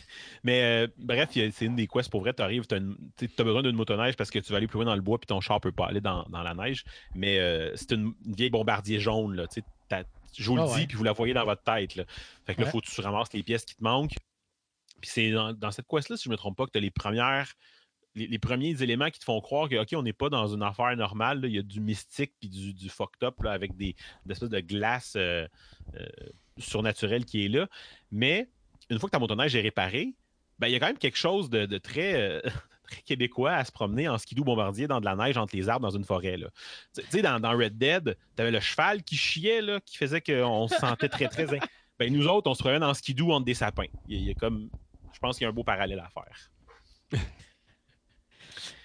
Mais 0.44 0.62
euh, 0.64 0.88
bref, 0.98 1.30
c'est 1.34 1.66
une 1.66 1.76
des 1.76 1.88
quests 1.88 2.10
pour 2.10 2.22
vrai. 2.22 2.34
Tu 2.34 2.42
arrives, 2.42 2.66
tu 2.68 2.76
as, 2.76 3.44
besoin 3.44 3.62
d'une 3.62 3.76
motoneige 3.76 4.16
parce 4.16 4.30
que 4.30 4.40
tu 4.40 4.52
vas 4.52 4.58
aller 4.58 4.68
plus 4.68 4.78
loin 4.78 4.86
dans 4.86 4.96
le 4.96 5.02
bois 5.02 5.18
puis 5.18 5.28
ton 5.28 5.42
char 5.42 5.60
peut 5.60 5.72
pas 5.72 5.88
aller 5.88 6.02
dans, 6.02 6.24
dans 6.30 6.44
la 6.44 6.54
neige. 6.54 6.84
Mais 7.14 7.40
euh, 7.40 7.72
c'est 7.76 7.92
une, 7.92 8.14
une 8.26 8.36
vieille 8.36 8.50
bombardier 8.50 9.00
jaune. 9.00 9.36
Là, 9.36 9.48
tu 9.48 9.56
sais, 9.62 9.66
t'as- 9.90 10.04
je 10.38 10.50
vous 10.50 10.56
le 10.56 10.64
Ah 10.64 10.68
dis, 10.68 10.74
ouais. 10.82 10.88
puis 10.88 10.98
vous 10.98 11.04
la 11.04 11.12
voyez 11.14 11.34
dans 11.34 11.46
votre 11.46 11.64
tête. 11.64 11.96
Là. 11.96 12.04
Fait 12.46 12.56
que 12.56 12.62
là, 12.62 12.66
Ouais. 12.68 12.72
faut 12.72 12.82
que 12.82 12.86
tu 12.88 13.02
ramasses 13.02 13.32
les 13.34 13.44
pièces 13.44 13.66
qui 13.66 13.76
te 13.76 13.84
manquent. 13.84 14.16
Puis 15.02 15.10
c'est 15.12 15.32
dans, 15.32 15.54
dans 15.54 15.72
cette 15.72 15.88
quest-là, 15.88 16.18
si 16.18 16.24
je 16.26 16.30
ne 16.30 16.34
me 16.34 16.38
trompe 16.38 16.58
pas, 16.58 16.66
que 16.66 16.72
tu 16.72 16.78
as 16.78 16.82
les 16.82 16.92
premières. 16.92 17.54
Les, 18.18 18.28
les 18.28 18.40
premiers 18.40 18.82
éléments 18.82 19.10
qui 19.10 19.20
te 19.20 19.26
font 19.26 19.42
croire 19.42 19.68
que, 19.68 19.76
OK, 19.76 19.90
on 19.94 20.02
n'est 20.04 20.14
pas 20.14 20.30
dans 20.30 20.48
une 20.48 20.64
affaire 20.64 20.96
normale. 20.96 21.42
Il 21.44 21.52
y 21.52 21.60
a 21.60 21.62
du 21.62 21.82
mystique 21.82 22.34
puis 22.40 22.48
du, 22.50 22.74
du 22.74 22.88
fucked 22.90 23.22
up 23.24 23.42
là, 23.44 23.52
avec 23.52 23.76
des, 23.76 23.94
des 24.26 24.32
espèces 24.32 24.50
de 24.50 24.62
glace 24.62 25.16
euh, 25.18 25.46
euh, 25.96 26.06
surnaturelle 26.58 27.26
qui 27.26 27.44
est 27.46 27.50
là. 27.50 27.68
Mais 28.12 28.48
une 28.90 29.00
fois 29.00 29.10
que 29.10 29.12
ta 29.12 29.20
motoneige 29.20 29.54
est 29.56 29.62
réparée, 29.62 30.14
ben, 30.60 30.68
il 30.68 30.72
y 30.72 30.76
a 30.76 30.80
quand 30.80 30.88
même 30.88 30.98
quelque 30.98 31.18
chose 31.18 31.50
de, 31.50 31.66
de 31.66 31.78
très, 31.78 32.14
euh, 32.16 32.42
très 32.86 33.02
québécois 33.02 33.54
à 33.54 33.66
se 33.66 33.72
promener 33.72 34.08
en 34.08 34.18
skidoo 34.18 34.44
bombardier 34.44 34.88
dans 34.88 35.00
de 35.00 35.06
la 35.06 35.16
neige 35.16 35.38
entre 35.38 35.56
les 35.56 35.68
arbres 35.70 35.88
dans 35.88 35.96
une 35.96 36.06
forêt. 36.06 36.38
là. 36.38 36.48
Tu 36.96 37.02
sais, 37.10 37.22
dans, 37.22 37.40
dans 37.40 37.52
Red 37.58 37.78
Dead, 37.78 38.18
tu 38.36 38.42
avais 38.42 38.52
le 38.52 38.60
cheval 38.60 39.04
qui 39.04 39.16
chiait, 39.18 39.62
là, 39.62 39.80
qui 39.82 39.98
faisait 39.98 40.22
qu'on 40.22 40.68
se 40.68 40.76
sentait 40.76 41.10
très, 41.10 41.28
très. 41.28 41.54
in- 41.56 41.60
Ben, 41.98 42.12
nous 42.14 42.28
autres, 42.28 42.50
on 42.50 42.54
se 42.54 42.62
promène 42.62 42.84
en 42.84 42.94
skidoo 42.94 43.32
entre 43.32 43.46
des 43.46 43.54
sapins. 43.54 43.86
Il 44.08 44.16
y 44.16 44.18
a, 44.18 44.20
il 44.22 44.28
y 44.28 44.32
a 44.32 44.34
comme. 44.34 44.70
Je 45.14 45.20
pense 45.20 45.38
qu'il 45.38 45.46
y 45.46 45.48
a 45.48 45.50
un 45.50 45.54
beau 45.54 45.64
parallèle 45.64 46.00
à 46.00 46.10
faire. 46.10 47.22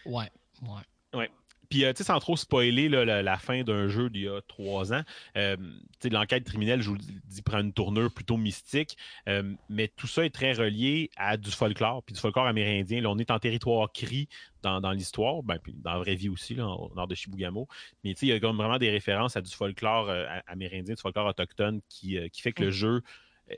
Ouais, 0.06 0.30
ouais. 0.62 1.18
Ouais. 1.18 1.30
Puis, 1.70 1.84
euh, 1.84 1.92
tu 1.92 1.98
sais, 1.98 2.04
sans 2.04 2.18
trop 2.18 2.36
spoiler 2.36 2.88
là, 2.88 3.04
la, 3.04 3.22
la 3.22 3.38
fin 3.38 3.62
d'un 3.62 3.88
jeu 3.88 4.10
d'il 4.10 4.22
y 4.22 4.28
a 4.28 4.40
trois 4.42 4.92
ans, 4.92 5.02
euh, 5.36 5.56
tu 5.56 5.64
sais, 6.00 6.08
l'enquête 6.10 6.44
criminelle, 6.44 6.82
je 6.82 6.88
vous 6.88 6.96
le 6.96 7.00
dis, 7.00 7.42
prend 7.42 7.60
une 7.60 7.72
tournure 7.72 8.12
plutôt 8.12 8.36
mystique, 8.36 8.96
euh, 9.28 9.54
mais 9.68 9.88
tout 9.88 10.08
ça 10.08 10.24
est 10.24 10.34
très 10.34 10.52
relié 10.52 11.10
à 11.16 11.36
du 11.36 11.50
folklore, 11.50 12.02
puis 12.02 12.12
du 12.12 12.20
folklore 12.20 12.46
amérindien. 12.46 13.00
Là, 13.00 13.08
on 13.08 13.18
est 13.18 13.30
en 13.30 13.38
territoire 13.38 13.92
cri 13.92 14.28
dans, 14.62 14.80
dans 14.80 14.90
l'histoire, 14.90 15.42
ben, 15.44 15.58
puis 15.58 15.72
dans 15.72 15.92
la 15.92 15.98
vraie 16.00 16.16
vie 16.16 16.28
aussi, 16.28 16.54
là, 16.54 16.66
au 16.66 16.92
nord 16.94 17.06
de 17.06 17.14
Chibougamau. 17.14 17.68
Mais 18.04 18.14
tu 18.14 18.20
sais, 18.20 18.26
il 18.26 18.28
y 18.30 18.32
a 18.32 18.40
comme 18.40 18.56
vraiment 18.56 18.78
des 18.78 18.90
références 18.90 19.36
à 19.36 19.40
du 19.40 19.50
folklore 19.50 20.12
amérindien, 20.48 20.94
du 20.94 21.00
folklore 21.00 21.28
autochtone 21.28 21.80
qui, 21.88 22.18
qui 22.30 22.42
fait 22.42 22.52
que 22.52 22.64
le 22.64 22.70
jeu, 22.70 23.02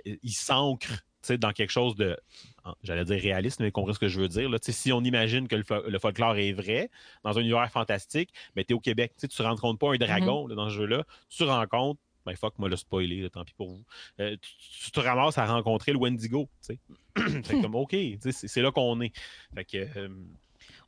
il 0.05 0.33
s'ancre 0.33 1.03
dans 1.31 1.53
quelque 1.53 1.71
chose 1.71 1.95
de, 1.97 2.17
j'allais 2.83 3.05
dire 3.05 3.21
réaliste, 3.21 3.61
mais 3.61 3.71
compris 3.71 3.95
ce 3.95 3.99
que 3.99 4.09
je 4.09 4.21
veux 4.21 4.29
dire. 4.29 4.49
Là. 4.51 4.59
Si 4.61 4.93
on 4.93 5.03
imagine 5.03 5.49
que 5.49 5.57
le, 5.57 5.63
fo- 5.63 5.87
le 5.89 5.99
folklore 5.99 6.37
est 6.37 6.53
vrai, 6.53 6.91
dans 7.25 7.37
un 7.39 7.41
univers 7.41 7.71
fantastique, 7.71 8.31
mais 8.57 8.65
tu 8.65 8.73
es 8.73 8.75
au 8.75 8.81
Québec. 8.81 9.13
Tu 9.19 9.27
ne 9.43 9.47
rencontres 9.49 9.79
pas 9.79 9.93
un 9.95 9.97
dragon 9.97 10.47
là, 10.47 10.55
dans 10.55 10.69
ce 10.69 10.75
jeu-là. 10.75 11.05
Tu 11.29 11.45
rencontres, 11.45 12.01
ben 12.27 12.37
fuck, 12.37 12.59
moi 12.59 12.69
le 12.69 12.77
spoiler, 12.77 13.29
tant 13.31 13.45
pis 13.45 13.53
pour 13.55 13.69
vous. 13.71 13.85
Euh, 14.21 14.37
tu, 14.41 14.85
tu 14.85 14.91
te 14.91 15.01
ramasses 15.01 15.39
à 15.39 15.47
rencontrer 15.47 15.93
le 15.93 15.99
Wendigo. 15.99 16.49
tu 16.67 16.75
sais. 16.75 17.43
fait 17.45 17.61
comme, 17.61 17.75
OK, 17.75 17.91
c'est 18.21 18.33
c'est 18.33 18.63
là 18.63 18.71
qu'on 18.73 19.01
est. 19.01 19.13
Fait 19.55 19.65
que, 19.65 19.77
euh, 19.99 20.09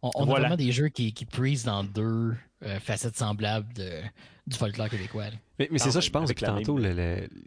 On, 0.02 0.10
on 0.14 0.22
a 0.22 0.26
Voilà. 0.26 0.40
vraiment 0.48 0.56
des 0.56 0.70
jeux 0.72 0.88
qui, 0.88 1.12
qui 1.12 1.24
prisent 1.24 1.64
dans 1.64 1.82
deux 1.84 2.34
euh, 2.62 2.78
facettes 2.80 3.16
semblables 3.16 3.72
de, 3.74 4.00
du 4.46 4.56
folklore 4.56 4.88
québécois. 4.88 5.24
là. 5.24 5.36
Mais, 5.58 5.68
mais 5.70 5.78
c'est 5.78 5.86
Non, 5.86 5.92
ça, 5.92 6.00
je 6.00 6.10
pense, 6.10 6.24
avec 6.24 6.40
la 6.40 6.48
tantôt, 6.48 6.78
il 6.78 6.84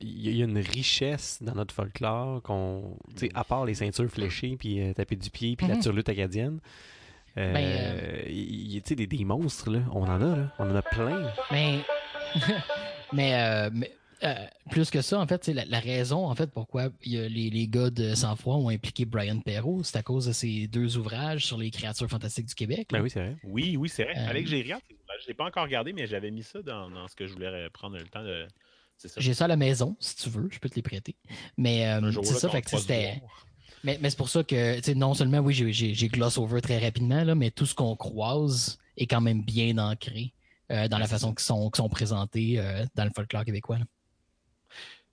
y 0.02 0.30
a- 0.30 0.32
y 0.32 0.42
une 0.42 0.58
richesse 0.58 1.40
dans 1.42 1.54
notre 1.56 1.74
folklore, 1.74 2.42
qu'on, 2.42 2.98
tu 3.16 3.28
sais, 3.28 3.32
à 3.36 3.44
part 3.44 3.66
les 3.66 3.76
ceintures 3.76 4.10
fléchées, 4.10 4.56
puis 4.58 4.82
euh, 4.82 4.94
taper 4.94 5.16
du 5.16 5.30
pied, 5.30 5.56
puis 5.56 5.68
la 5.68 5.76
Mhm. 5.76 5.82
turlute 5.82 6.10
acadienne. 6.10 6.60
euh, 7.38 7.54
Ben, 7.54 7.64
euh, 7.64 8.22
il 8.30 8.72
y 8.74 8.78
a 8.78 8.82
tu 8.82 8.90
sais, 8.90 8.96
des, 8.96 9.06
des 9.06 9.24
monstres, 9.24 9.70
là. 9.70 9.82
on 9.94 10.02
en 10.04 10.22
a, 10.22 10.36
là. 10.38 10.52
on 10.58 10.72
en 10.72 10.76
a 10.76 10.82
plein. 10.82 11.32
Mais, 11.52 11.80
mais, 13.14 13.36
euh, 13.36 13.70
mais, 13.72 13.92
euh, 14.24 14.34
plus 14.72 14.90
que 14.90 15.02
ça, 15.02 15.20
en 15.20 15.28
fait, 15.28 15.44
c'est 15.44 15.54
la, 15.54 15.66
la 15.66 15.80
raison 15.80 16.26
en 16.26 16.34
fait 16.34 16.50
pourquoi 16.52 16.90
y 17.06 17.18
a 17.20 17.30
les, 17.30 17.50
les 17.52 17.68
gars 17.68 17.90
de 17.92 18.16
Sang-Froid 18.16 18.56
ont 18.56 18.70
impliqué 18.70 19.06
Brian 19.06 19.40
Perrault, 19.40 19.84
c'est 19.84 19.98
à 19.98 20.02
cause 20.04 20.26
de 20.26 20.32
ces 20.32 20.68
deux 20.68 20.98
ouvrages 20.98 21.46
sur 21.46 21.58
les 21.60 21.70
créatures 21.70 22.10
fantastiques 22.10 22.48
du 22.48 22.56
Québec. 22.56 22.88
Ben 22.92 23.02
oui, 23.02 23.10
c'est 23.12 23.20
vrai. 23.20 23.36
oui, 23.44 23.78
oui, 23.78 23.88
c'est 23.90 24.04
vrai. 24.06 24.14
Euh, 24.18 24.30
Alex 24.30 24.50
Géria, 24.50 24.80
je 25.20 25.24
ne 25.24 25.28
l'ai 25.28 25.34
pas 25.34 25.46
encore 25.46 25.64
regardé, 25.64 25.94
mais 25.94 26.08
j'avais 26.08 26.32
mis 26.32 26.44
ça 26.44 26.62
dans, 26.62 26.90
dans 26.90 27.08
ce 27.08 27.16
que 27.16 27.28
je 27.28 27.34
voulais 27.34 27.70
prendre 27.70 27.98
le 27.98 28.08
temps 28.08 28.24
de. 28.24 28.48
J'ai 29.18 29.34
ça 29.36 29.46
à 29.46 29.48
la 29.48 29.58
maison, 29.58 29.96
si 30.00 30.16
tu 30.16 30.30
veux, 30.30 30.50
je 30.52 30.58
peux 30.60 30.70
te 30.70 30.76
les 30.76 30.82
prêter. 30.82 31.16
Mais 31.56 31.88
euh, 31.88 32.12
c'est 32.24 32.34
ça, 32.34 32.50
fait 32.50 32.62
que 32.62 32.70
c'était. 32.78 33.22
Mais, 33.84 34.00
mais 34.02 34.10
c'est 34.10 34.18
pour 34.18 34.30
ça 34.30 34.44
que, 34.44 34.94
non 34.96 35.14
seulement, 35.14 35.38
oui, 35.40 35.54
j'ai- 35.54 36.08
gloss 36.08 36.38
over 36.38 36.62
très 36.62 36.80
rapidement, 36.80 37.24
là, 37.24 37.36
mais 37.36 37.52
tout 37.52 37.66
ce 37.68 37.76
qu'on 37.76 37.96
croise 37.96 38.80
est 38.98 39.06
quand 39.06 39.22
même 39.22 39.44
bien 39.44 39.78
ancré 39.78 40.34
euh, 40.72 40.88
dans 40.88 40.98
la 40.98 41.08
façon 41.08 41.30
qu'ils 41.34 41.46
sont, 41.46 41.72
sont 41.74 41.90
présentés 41.90 42.60
euh, 42.60 42.86
dans 42.96 43.06
le 43.06 43.12
folklore 43.16 43.46
québécois. 43.46 43.78
là. 43.78 43.86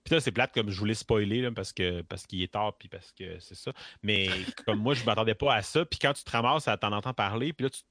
Puis 0.03 0.13
là, 0.13 0.19
c'est 0.19 0.31
plate 0.31 0.53
comme 0.53 0.69
je 0.69 0.77
voulais 0.77 0.93
spoiler 0.93 1.41
là, 1.41 1.51
parce 1.51 1.73
que 1.73 2.01
parce 2.01 2.27
qu'il 2.27 2.41
est 2.43 2.51
tard 2.51 2.75
puis 2.77 2.87
parce 2.87 3.11
que 3.11 3.39
c'est 3.39 3.55
ça. 3.55 3.71
Mais 4.03 4.29
comme 4.65 4.79
moi, 4.79 4.93
je 4.93 5.01
ne 5.01 5.05
m'attendais 5.05 5.33
pas 5.33 5.55
à 5.55 5.61
ça. 5.63 5.83
Puis 5.83 5.97
quand 5.99 6.13
tu 6.13 6.23
te 6.23 6.29
ramasses, 6.29 6.65
t'en 6.79 6.91
entends 6.91 7.13
parler, 7.13 7.53
puis 7.53 7.63
là, 7.65 7.69
tu, 7.71 7.81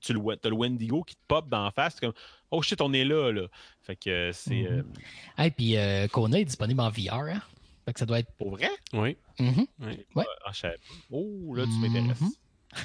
tu, 0.00 0.12
tu 0.12 0.12
le, 0.14 0.20
as 0.32 0.48
le 0.48 0.54
Wendigo 0.54 1.02
qui 1.02 1.14
te 1.16 1.20
pop 1.28 1.48
d'en 1.48 1.70
face. 1.70 1.94
C'est 1.94 2.00
comme 2.06 2.14
Oh 2.50 2.62
shit, 2.62 2.80
on 2.80 2.92
est 2.92 3.04
là, 3.04 3.30
là. 3.32 3.46
Fait 3.82 3.96
que 3.96 4.10
euh, 4.10 4.32
c'est. 4.32 4.66
euh, 4.66 4.82
Et 5.38 5.50
puis, 5.50 5.76
euh, 5.76 6.06
Kona 6.08 6.38
est 6.40 6.44
disponible 6.44 6.80
en 6.80 6.90
VR. 6.90 7.14
Hein? 7.14 7.42
Fait 7.84 7.92
que 7.92 7.98
ça 8.00 8.06
doit 8.06 8.18
être. 8.20 8.32
pour 8.38 8.50
vrai? 8.50 8.70
Oui. 8.92 9.16
Mhm. 9.38 9.66
Ouais. 9.80 10.06
Pas. 10.14 10.24
Oh, 11.10 11.54
là, 11.54 11.64
tu 11.64 11.72
m'intéresses. 11.78 12.20
Mhm. 12.20 12.30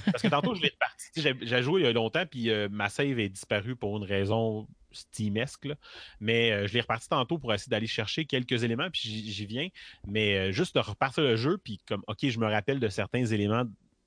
Parce 0.05 0.21
que 0.21 0.29
tantôt, 0.29 0.55
je 0.55 0.61
l'ai 0.61 0.69
reparti. 0.69 1.41
J'ai 1.45 1.61
joué 1.61 1.81
il 1.81 1.83
y 1.83 1.87
a 1.87 1.91
longtemps, 1.91 2.25
puis 2.25 2.49
euh, 2.49 2.69
ma 2.71 2.87
save 2.89 3.19
est 3.19 3.27
disparue 3.29 3.75
pour 3.75 3.97
une 3.97 4.03
raison 4.05 4.65
Steamesque. 4.91 5.65
là. 5.65 5.75
Mais 6.21 6.51
euh, 6.51 6.67
je 6.67 6.73
l'ai 6.73 6.81
reparti 6.81 7.09
tantôt 7.09 7.37
pour 7.37 7.53
essayer 7.53 7.69
d'aller 7.69 7.87
chercher 7.87 8.25
quelques 8.25 8.63
éléments, 8.63 8.89
puis 8.89 9.01
j'y 9.03 9.31
j'y 9.31 9.45
viens. 9.45 9.67
Mais 10.07 10.37
euh, 10.37 10.51
juste 10.53 10.75
de 10.75 10.79
repartir 10.79 11.23
le 11.23 11.35
jeu, 11.35 11.57
puis 11.57 11.79
comme, 11.85 12.01
OK, 12.07 12.19
je 12.21 12.39
me 12.39 12.47
rappelle 12.47 12.79
de 12.79 12.87
certains 12.87 13.25
éléments. 13.25 13.65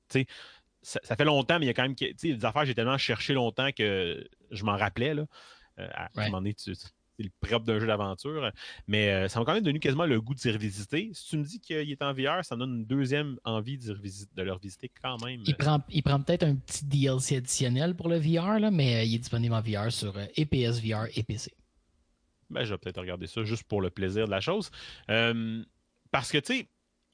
Tu 0.08 0.20
sais, 0.20 0.26
ça, 0.86 1.00
ça 1.02 1.16
fait 1.16 1.24
longtemps, 1.24 1.58
mais 1.58 1.64
il 1.64 1.68
y 1.68 1.70
a 1.70 1.74
quand 1.74 1.82
même 1.82 1.94
des 1.96 2.44
affaires 2.44 2.62
que 2.62 2.68
j'ai 2.68 2.74
tellement 2.76 2.96
cherché 2.96 3.34
longtemps 3.34 3.70
que 3.76 4.24
je 4.52 4.64
m'en 4.64 4.76
rappelais. 4.76 5.14
Là. 5.14 5.26
Euh, 5.80 5.88
à, 5.92 6.04
un 6.04 6.08
Ouais. 6.14 6.24
moment 6.26 6.38
donné, 6.38 6.54
tu- 6.54 6.74
c'est 6.76 6.92
le 7.18 7.30
propre 7.40 7.64
d'un 7.66 7.80
jeu 7.80 7.86
d'aventure. 7.88 8.52
Mais 8.86 9.08
euh, 9.10 9.26
ça 9.28 9.40
m'a 9.40 9.44
quand 9.46 9.54
même 9.54 9.64
donné 9.64 9.80
quasiment 9.80 10.06
le 10.06 10.20
goût 10.20 10.34
d'y 10.34 10.48
revisiter. 10.50 11.10
Si 11.12 11.28
tu 11.30 11.38
me 11.38 11.42
dis 11.42 11.58
qu'il 11.58 11.90
est 11.90 12.02
en 12.02 12.12
VR, 12.12 12.44
ça 12.44 12.54
me 12.54 12.60
donne 12.60 12.76
une 12.80 12.84
deuxième 12.86 13.36
envie 13.44 13.78
de 13.78 14.42
le 14.42 14.52
revisiter 14.52 14.88
quand 15.02 15.20
même. 15.24 15.42
Il 15.44 15.56
prend, 15.56 15.82
il 15.90 16.02
prend 16.04 16.20
peut-être 16.20 16.44
un 16.44 16.54
petit 16.54 16.84
DLC 16.84 17.38
additionnel 17.38 17.96
pour 17.96 18.08
le 18.08 18.18
VR, 18.18 18.60
là, 18.60 18.70
mais 18.70 18.96
euh, 18.96 19.02
il 19.02 19.14
est 19.16 19.18
disponible 19.18 19.54
en 19.54 19.62
VR 19.62 19.90
sur 19.90 20.16
euh, 20.16 20.26
et 20.36 20.46
PSVR 20.46 21.06
et 21.16 21.22
PC. 21.24 21.50
Ben, 22.50 22.62
je 22.64 22.72
vais 22.72 22.78
peut-être 22.78 23.00
regarder 23.00 23.26
ça 23.26 23.42
juste 23.42 23.64
pour 23.64 23.80
le 23.80 23.90
plaisir 23.90 24.26
de 24.26 24.30
la 24.30 24.40
chose. 24.40 24.70
Parce 26.12 26.30
que, 26.30 26.38
tu 26.38 26.54
sais, 26.58 26.68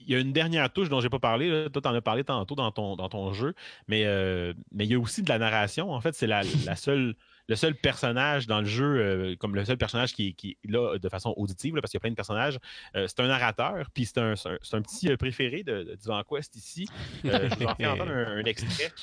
il 0.06 0.12
y 0.12 0.16
a 0.16 0.20
une 0.20 0.32
dernière 0.32 0.70
touche 0.72 0.88
dont 0.88 1.00
j'ai 1.00 1.10
pas 1.10 1.18
parlé. 1.18 1.48
là. 1.48 1.70
Toi, 1.70 1.82
tu 1.82 1.88
en 1.88 1.94
as 1.94 2.00
parlé 2.00 2.24
tantôt 2.24 2.54
dans 2.54 2.70
ton, 2.70 2.96
dans 2.96 3.08
ton 3.08 3.32
jeu. 3.32 3.54
Mais, 3.88 4.04
euh, 4.06 4.52
mais 4.72 4.84
il 4.84 4.90
y 4.90 4.94
a 4.94 4.98
aussi 4.98 5.22
de 5.22 5.28
la 5.28 5.38
narration. 5.38 5.92
En 5.92 6.00
fait, 6.00 6.14
c'est 6.14 6.26
la, 6.26 6.42
la 6.64 6.76
seule, 6.76 7.14
le 7.48 7.56
seul 7.56 7.74
personnage 7.74 8.46
dans 8.46 8.60
le 8.60 8.66
jeu, 8.66 8.84
euh, 8.98 9.36
comme 9.36 9.54
le 9.54 9.64
seul 9.64 9.76
personnage 9.76 10.12
qui, 10.12 10.34
qui 10.34 10.56
est 10.64 10.70
là 10.70 10.98
de 10.98 11.08
façon 11.08 11.34
auditive, 11.36 11.74
là, 11.74 11.80
parce 11.80 11.90
qu'il 11.90 11.98
y 11.98 12.00
a 12.00 12.02
plein 12.02 12.10
de 12.10 12.16
personnages. 12.16 12.58
euh, 12.96 13.06
c'est 13.08 13.20
un 13.20 13.28
narrateur. 13.28 13.86
Puis 13.94 14.06
c'est 14.06 14.18
un, 14.18 14.34
c'est 14.36 14.76
un, 14.76 14.82
petit 14.82 15.10
euh, 15.10 15.16
préféré 15.16 15.62
de, 15.62 15.82
de 15.82 15.94
Divan 15.94 16.22
Quest 16.28 16.54
ici. 16.56 16.86
Euh, 17.24 17.48
je 17.50 17.54
vous 17.56 17.64
en 17.66 17.74
fais 17.74 17.86
entendre 17.86 18.12
un, 18.12 18.38
un 18.38 18.44
extrait. 18.44 18.92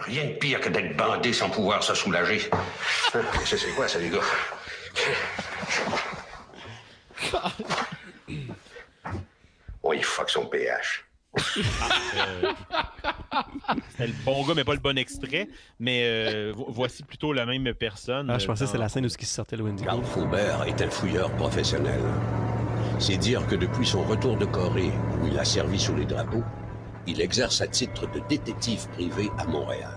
Rien 0.00 0.26
de 0.26 0.32
pire 0.34 0.60
que 0.60 0.68
d'être 0.68 0.96
bandé 0.96 1.32
sans 1.32 1.50
pouvoir 1.50 1.82
se 1.82 1.92
soulager. 1.94 2.38
C'est 3.44 3.56
c'est 3.56 3.70
quoi 3.72 3.88
ça, 3.88 3.98
les 3.98 4.10
gars? 4.10 4.20
Oh, 9.82 9.92
il 9.92 10.04
fuck 10.04 10.28
son 10.30 10.46
pH. 10.46 11.04
Euh, 11.36 12.52
C'était 13.90 14.06
le 14.08 14.12
bon 14.24 14.44
gars, 14.46 14.54
mais 14.54 14.64
pas 14.64 14.72
le 14.74 14.80
bon 14.80 14.96
extrait. 14.98 15.48
Mais 15.78 16.02
euh, 16.04 16.52
vo- 16.54 16.66
voici 16.70 17.02
plutôt 17.02 17.32
la 17.32 17.46
même 17.46 17.72
personne. 17.74 18.28
Ah, 18.30 18.38
je 18.38 18.46
pensais 18.46 18.60
que 18.60 18.64
euh, 18.64 18.66
c'était 18.72 18.78
la 18.78 18.88
scène 18.88 19.04
où 19.04 19.08
il 19.08 19.26
sortait 19.26 19.56
le 19.56 19.64
Wendigo. 19.64 19.88
Carl 19.88 20.04
Faubert 20.04 20.64
est 20.64 20.80
un 20.82 20.90
fouilleur 20.90 21.30
professionnel. 21.36 22.00
C'est 22.98 23.18
dire 23.18 23.46
que 23.46 23.54
depuis 23.54 23.86
son 23.86 24.02
retour 24.04 24.36
de 24.36 24.46
Corée, 24.46 24.90
où 25.22 25.26
il 25.28 25.38
a 25.38 25.44
servi 25.44 25.78
sous 25.78 25.94
les 25.94 26.06
drapeaux, 26.06 26.42
il 27.06 27.20
exerce 27.20 27.60
à 27.60 27.68
titre 27.68 28.10
de 28.10 28.20
détective 28.28 28.88
privé 28.90 29.30
à 29.38 29.44
Montréal. 29.44 29.94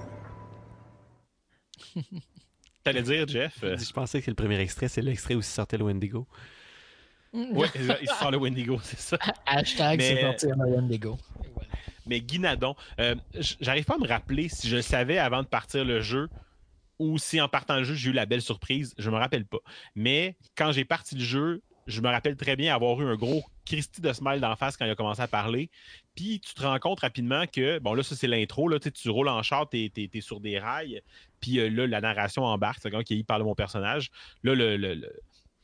T'allais 2.84 3.02
dire, 3.04 3.28
Jeff? 3.28 3.56
euh, 3.64 3.78
Je 3.78 3.92
pensais 3.92 4.22
que 4.22 4.30
le 4.32 4.36
premier 4.36 4.60
extrait, 4.60 4.88
c'est 4.88 5.02
l'extrait 5.02 5.36
où 5.36 5.40
il 5.40 5.44
sortait 5.44 5.78
le 5.78 5.84
Wendigo. 5.86 6.28
Ouais, 7.54 7.68
il 8.02 8.10
sort 8.10 8.32
le 8.32 8.38
Wendigo, 8.38 8.80
c'est 8.84 9.00
ça. 9.00 9.18
Hashtag 9.46 9.98
Mais- 10.00 10.16
c'est 10.16 10.22
sortir 10.22 10.56
le 10.58 10.66
Wendigo. 10.76 11.18
Mais 12.08 12.20
Guinadon, 12.20 12.76
euh, 13.00 13.16
j'arrive 13.62 13.86
pas 13.86 13.96
à 13.96 13.98
me 14.00 14.08
rappeler 14.08 14.50
si 14.50 14.68
je 14.68 14.76
le 14.78 14.82
savais 14.82 15.18
avant 15.18 15.44
de 15.44 15.48
partir 15.48 15.86
le 15.86 16.02
jeu 16.02 16.30
ou 17.00 17.18
si 17.18 17.40
en 17.40 17.48
partant 17.48 17.78
le 17.78 17.84
jeu, 17.84 17.94
j'ai 17.96 18.10
eu 18.10 18.14
la 18.14 18.26
belle 18.26 18.42
surprise. 18.42 18.94
Je 18.98 19.10
me 19.10 19.16
rappelle 19.18 19.46
pas. 19.46 19.60
Mais 19.96 20.36
quand 20.56 20.72
j'ai 20.72 20.84
parti 20.84 21.16
le 21.16 21.24
jeu, 21.24 21.62
je 21.88 22.02
me 22.02 22.10
rappelle 22.10 22.36
très 22.36 22.56
bien 22.56 22.74
avoir 22.76 23.00
eu 23.02 23.06
un 23.06 23.16
gros 23.16 23.44
Christy 23.66 24.02
de 24.02 24.12
smile 24.14 24.40
d'en 24.40 24.56
face 24.56 24.78
quand 24.78 24.86
il 24.86 24.92
a 24.92 24.96
commencé 24.96 25.22
à 25.22 25.28
parler. 25.28 25.70
Puis 26.16 26.40
tu 26.42 26.54
te 26.54 26.62
rends 26.64 26.78
compte 26.80 27.00
rapidement 27.00 27.46
que, 27.48 27.80
bon, 27.80 27.94
là, 27.94 28.04
ça, 28.04 28.16
c'est 28.16 28.28
l'intro. 28.28 28.68
Là, 28.68 28.80
tu 28.80 29.10
roules 29.10 29.30
en 29.30 29.42
char, 29.42 29.70
tu 29.70 29.78
es, 29.96 30.22
sur 30.22 30.40
des 30.42 30.60
rails. 30.60 31.02
Puis 31.40 31.60
euh, 31.60 31.70
là, 31.70 31.88
la 31.88 32.02
narration 32.02 32.44
embarque. 32.44 32.80
C'est 32.82 32.92
quand 32.92 33.02
il 33.10 33.24
parle 33.26 33.42
de 33.42 33.46
mon 33.46 33.56
personnage. 33.56 34.10
Là, 34.44 34.54
le. 34.56 34.76
le- 34.76 34.96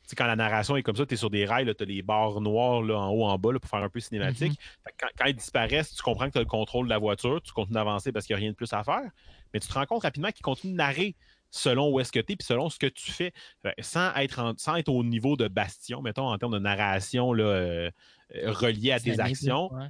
sais, 0.09 0.15
quand 0.15 0.25
la 0.27 0.35
narration 0.35 0.75
est 0.77 0.83
comme 0.83 0.95
ça, 0.95 1.05
tu 1.05 1.13
es 1.13 1.17
sur 1.17 1.29
des 1.29 1.45
rails, 1.45 1.73
tu 1.75 1.83
as 1.83 1.85
les 1.85 2.01
barres 2.01 2.39
noires 2.41 2.81
là, 2.81 2.97
en 2.97 3.09
haut, 3.09 3.25
en 3.25 3.37
bas, 3.37 3.53
là, 3.53 3.59
pour 3.59 3.69
faire 3.69 3.83
un 3.83 3.89
peu 3.89 3.99
cinématique. 3.99 4.53
Que 4.85 4.91
quand, 4.99 5.07
quand 5.17 5.25
ils 5.25 5.35
disparaissent, 5.35 5.93
tu 5.95 6.01
comprends 6.01 6.27
que 6.27 6.31
tu 6.33 6.37
as 6.37 6.41
le 6.41 6.47
contrôle 6.47 6.85
de 6.85 6.89
la 6.89 6.97
voiture, 6.97 7.41
tu 7.41 7.51
continues 7.53 7.75
d'avancer 7.75 8.11
parce 8.11 8.25
qu'il 8.25 8.35
n'y 8.35 8.39
a 8.39 8.41
rien 8.41 8.51
de 8.51 8.55
plus 8.55 8.71
à 8.73 8.83
faire. 8.83 9.09
Mais 9.53 9.59
tu 9.59 9.67
te 9.67 9.73
rends 9.73 9.85
compte 9.85 10.03
rapidement 10.03 10.31
qu'ils 10.31 10.43
continuent 10.43 10.73
de 10.73 10.77
narrer 10.77 11.15
selon 11.49 11.89
où 11.91 11.99
est-ce 11.99 12.11
que 12.11 12.19
tu 12.19 12.33
es, 12.33 12.35
puis 12.35 12.45
selon 12.45 12.69
ce 12.69 12.77
que 12.77 12.87
tu 12.87 13.11
fais, 13.11 13.31
sans 13.79 14.13
être, 14.15 14.39
en- 14.39 14.53
sans 14.57 14.75
être 14.75 14.89
au 14.89 15.03
niveau 15.03 15.37
de 15.37 15.47
Bastion, 15.47 16.01
mettons, 16.01 16.27
en 16.29 16.37
termes 16.37 16.51
de 16.53 16.59
narration 16.59 17.31
là, 17.33 17.43
euh, 17.45 17.91
euh, 18.35 18.51
reliée 18.51 18.91
à 18.91 18.99
tes 18.99 19.11
actions. 19.21 19.73
ouais. 19.73 19.87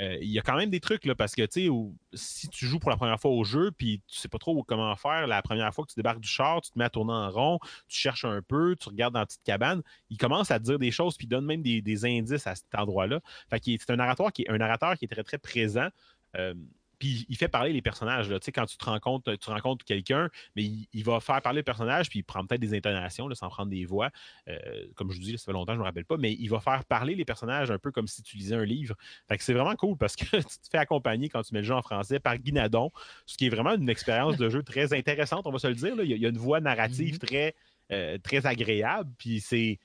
Euh, 0.00 0.16
il 0.20 0.30
y 0.30 0.38
a 0.38 0.42
quand 0.42 0.56
même 0.56 0.70
des 0.70 0.80
trucs, 0.80 1.04
là, 1.04 1.14
parce 1.14 1.34
que, 1.34 1.42
tu 1.42 1.66
sais, 1.66 1.68
si 2.14 2.48
tu 2.48 2.66
joues 2.66 2.78
pour 2.78 2.90
la 2.90 2.96
première 2.96 3.18
fois 3.18 3.32
au 3.32 3.42
jeu, 3.42 3.72
puis 3.72 4.00
tu 4.06 4.18
sais 4.18 4.28
pas 4.28 4.38
trop 4.38 4.62
comment 4.62 4.94
faire, 4.94 5.26
la 5.26 5.42
première 5.42 5.74
fois 5.74 5.84
que 5.84 5.90
tu 5.90 5.96
débarques 5.96 6.20
du 6.20 6.28
char, 6.28 6.60
tu 6.60 6.70
te 6.70 6.78
mets 6.78 6.84
à 6.84 6.90
tourner 6.90 7.12
en 7.12 7.30
rond, 7.30 7.58
tu 7.88 7.98
cherches 7.98 8.24
un 8.24 8.40
peu, 8.42 8.76
tu 8.76 8.88
regardes 8.88 9.14
dans 9.14 9.20
la 9.20 9.26
petite 9.26 9.42
cabane, 9.42 9.82
il 10.10 10.16
commence 10.16 10.50
à 10.50 10.58
dire 10.58 10.78
des 10.78 10.92
choses, 10.92 11.16
puis 11.16 11.26
donne 11.26 11.44
même 11.44 11.62
des, 11.62 12.04
indices 12.04 12.46
à 12.46 12.54
cet 12.54 12.72
endroit-là. 12.76 13.20
Fait 13.50 13.60
c'est 13.64 13.90
un 13.90 13.96
narrateur 13.96 14.32
qui 14.32 14.42
est 14.42 14.50
un 14.50 14.58
narrateur 14.58 14.96
qui 14.96 15.06
est 15.06 15.08
très, 15.08 15.24
très 15.24 15.38
présent. 15.38 15.88
Euh, 16.36 16.54
puis 16.98 17.26
il 17.28 17.36
fait 17.36 17.48
parler 17.48 17.72
les 17.72 17.82
personnages. 17.82 18.28
Là. 18.28 18.38
Tu 18.40 18.46
sais, 18.46 18.52
Quand 18.52 18.66
tu 18.66 18.76
te 18.76 18.84
rencontres, 18.84 19.34
tu 19.36 19.50
rencontres 19.50 19.84
quelqu'un, 19.84 20.28
mais 20.56 20.64
il, 20.64 20.88
il 20.92 21.04
va 21.04 21.20
faire 21.20 21.40
parler 21.42 21.58
le 21.58 21.64
personnage, 21.64 22.08
puis 22.08 22.20
il 22.20 22.22
prend 22.22 22.44
peut-être 22.44 22.60
des 22.60 22.76
intonations 22.76 23.28
là, 23.28 23.34
sans 23.34 23.48
prendre 23.48 23.70
des 23.70 23.84
voix. 23.84 24.10
Euh, 24.48 24.58
comme 24.94 25.10
je 25.10 25.18
vous 25.18 25.24
dis, 25.24 25.38
ça 25.38 25.44
fait 25.46 25.52
longtemps, 25.52 25.72
je 25.72 25.78
ne 25.78 25.82
me 25.82 25.86
rappelle 25.86 26.04
pas, 26.04 26.16
mais 26.16 26.32
il 26.32 26.48
va 26.48 26.60
faire 26.60 26.84
parler 26.84 27.14
les 27.14 27.24
personnages 27.24 27.70
un 27.70 27.78
peu 27.78 27.90
comme 27.90 28.06
si 28.06 28.22
tu 28.22 28.36
lisais 28.36 28.56
un 28.56 28.64
livre. 28.64 28.96
Fait 29.28 29.36
que 29.36 29.44
c'est 29.44 29.54
vraiment 29.54 29.76
cool 29.76 29.96
parce 29.96 30.16
que 30.16 30.24
tu 30.36 30.42
te 30.42 30.68
fais 30.70 30.78
accompagner 30.78 31.28
quand 31.28 31.42
tu 31.42 31.54
mets 31.54 31.60
le 31.60 31.66
jeu 31.66 31.74
en 31.74 31.82
français 31.82 32.20
par 32.20 32.36
Guy 32.38 32.52
Nadon, 32.52 32.90
ce 33.26 33.36
qui 33.36 33.46
est 33.46 33.50
vraiment 33.50 33.74
une 33.74 33.88
expérience 33.88 34.36
de 34.36 34.48
jeu 34.48 34.62
très 34.62 34.92
intéressante, 34.92 35.46
on 35.46 35.50
va 35.50 35.58
se 35.58 35.68
le 35.68 35.74
dire. 35.74 35.96
là. 35.96 36.04
Il, 36.04 36.10
y 36.10 36.12
a, 36.12 36.16
il 36.16 36.22
y 36.22 36.26
a 36.26 36.30
une 36.30 36.38
voix 36.38 36.60
narrative 36.60 37.18
très, 37.18 37.54
euh, 37.92 38.18
très 38.18 38.46
agréable, 38.46 39.10
puis 39.18 39.40
c'est. 39.40 39.78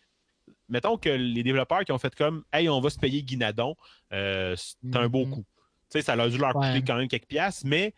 Mettons 0.67 0.97
que 0.97 1.09
les 1.09 1.43
développeurs 1.43 1.85
qui 1.85 1.91
ont 1.93 1.97
fait 1.97 2.13
comme 2.15 2.43
Hey, 2.51 2.67
on 2.67 2.81
va 2.81 2.89
se 2.89 2.99
payer 2.99 3.23
Guinadon, 3.23 3.75
euh, 4.11 4.55
c'est 4.57 4.95
un 4.95 5.07
beau 5.07 5.25
coup. 5.25 5.45
Tu 5.93 5.99
sais, 5.99 6.05
ça 6.05 6.13
a 6.13 6.27
dû 6.29 6.37
leur 6.39 6.53
coûter 6.53 6.67
Ouais. 6.69 6.83
quand 6.85 6.95
même 6.95 7.07
quelques 7.07 7.27
piastres, 7.27 7.63
mais 7.67 7.93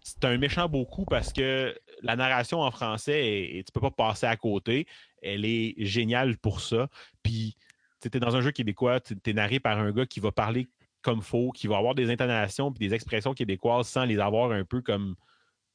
c'est 0.00 0.24
un 0.24 0.36
méchant 0.38 0.68
beau 0.68 0.84
coup 0.84 1.04
parce 1.04 1.32
que 1.32 1.78
la 2.02 2.16
narration 2.16 2.60
en 2.62 2.70
français, 2.72 3.24
est- 3.24 3.58
est- 3.58 3.62
tu 3.64 3.72
peux 3.72 3.80
pas 3.80 3.90
passer 3.92 4.26
à 4.26 4.36
côté. 4.36 4.86
Elle 5.22 5.44
est 5.44 5.74
géniale 5.78 6.36
pour 6.38 6.60
ça. 6.60 6.88
Puis, 7.22 7.54
tu 8.00 8.08
es 8.12 8.20
dans 8.20 8.34
un 8.34 8.40
jeu 8.40 8.50
québécois, 8.50 9.00
tu 9.00 9.14
es 9.24 9.32
narré 9.32 9.60
par 9.60 9.78
un 9.78 9.92
gars 9.92 10.06
qui 10.06 10.18
va 10.20 10.32
parler 10.32 10.66
comme 11.00 11.22
faux, 11.22 11.52
qui 11.52 11.68
va 11.68 11.76
avoir 11.76 11.94
des 11.94 12.10
intonations 12.10 12.72
puis 12.72 12.88
des 12.88 12.94
expressions 12.94 13.34
québécoises 13.34 13.86
sans 13.88 14.04
les 14.04 14.18
avoir 14.18 14.50
un 14.50 14.64
peu 14.64 14.80
comme 14.82 15.14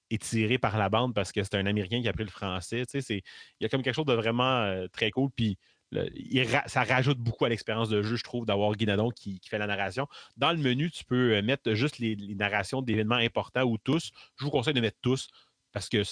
étirées 0.09 0.57
par 0.57 0.77
la 0.77 0.89
bande 0.89 1.13
parce 1.13 1.31
que 1.31 1.43
c'est 1.43 1.55
un 1.55 1.65
Américain 1.65 2.01
qui 2.01 2.07
a 2.09 2.13
pris 2.13 2.23
le 2.25 2.29
français. 2.29 2.85
Tu 2.85 3.01
sais, 3.01 3.15
il 3.59 3.63
y 3.63 3.65
a 3.65 3.69
comme 3.69 3.81
quelque 3.81 3.95
chose 3.95 4.05
de 4.05 4.13
vraiment 4.13 4.57
euh, 4.63 4.87
très 4.91 5.11
cool. 5.11 5.29
Puis, 5.35 5.57
le- 5.93 6.09
il 6.15 6.43
ra- 6.51 6.67
ça 6.67 6.83
rajoute 6.83 7.19
beaucoup 7.19 7.45
à 7.45 7.49
l'expérience 7.49 7.89
de 7.89 8.01
jeu, 8.01 8.15
je 8.15 8.23
trouve, 8.23 8.45
d'avoir 8.45 8.73
Guinadon 8.75 9.09
qui, 9.11 9.39
qui 9.39 9.49
fait 9.49 9.57
la 9.57 9.67
narration. 9.67 10.07
Dans 10.37 10.51
le 10.51 10.57
menu, 10.57 10.91
tu 10.91 11.03
peux 11.05 11.35
euh, 11.35 11.41
mettre 11.41 11.73
juste 11.73 11.99
les, 11.99 12.15
les 12.15 12.35
narrations 12.35 12.81
d'événements 12.81 13.15
importants 13.15 13.63
ou 13.63 13.77
tous. 13.77 14.11
Je 14.37 14.45
vous 14.45 14.51
conseille 14.51 14.73
de 14.73 14.81
mettre 14.81 14.97
tous 15.01 15.29
parce 15.71 15.89
que 15.89 16.03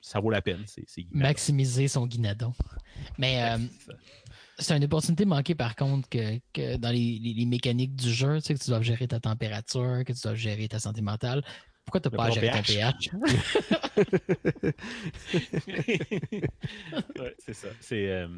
ça 0.00 0.20
vaut 0.20 0.30
la 0.30 0.42
peine. 0.42 0.64
Maximiser 1.12 1.88
son 1.88 2.06
guinadon. 2.06 2.52
Mais 3.18 3.42
euh, 3.42 3.58
c'est 4.58 4.76
une 4.76 4.84
opportunité 4.84 5.24
manquée 5.24 5.54
par 5.54 5.74
contre 5.76 6.08
que, 6.08 6.38
que 6.52 6.76
dans 6.76 6.90
les, 6.90 7.18
les- 7.20 7.34
les 7.34 7.46
mécaniques 7.46 7.96
du 7.96 8.12
jeu, 8.12 8.36
tu 8.36 8.42
sais 8.46 8.54
que 8.54 8.62
tu 8.62 8.70
dois 8.70 8.82
gérer 8.82 9.08
ta 9.08 9.20
température, 9.20 10.02
que 10.06 10.12
tu 10.12 10.20
dois 10.22 10.34
gérer 10.34 10.68
ta 10.68 10.78
santé 10.78 11.00
mentale. 11.00 11.42
Pourquoi 11.84 12.00
tu 12.00 12.08
n'as 12.08 12.12
Le 12.12 12.16
pas 12.18 12.24
à 12.26 12.30
gérer 12.30 12.50
ton 12.50 12.62
pH. 12.62 13.10
pH? 13.10 14.74
Ouais, 17.18 17.34
c'est 17.38 17.54
ça. 17.54 17.68
C'est, 17.80 18.08
euh, 18.08 18.28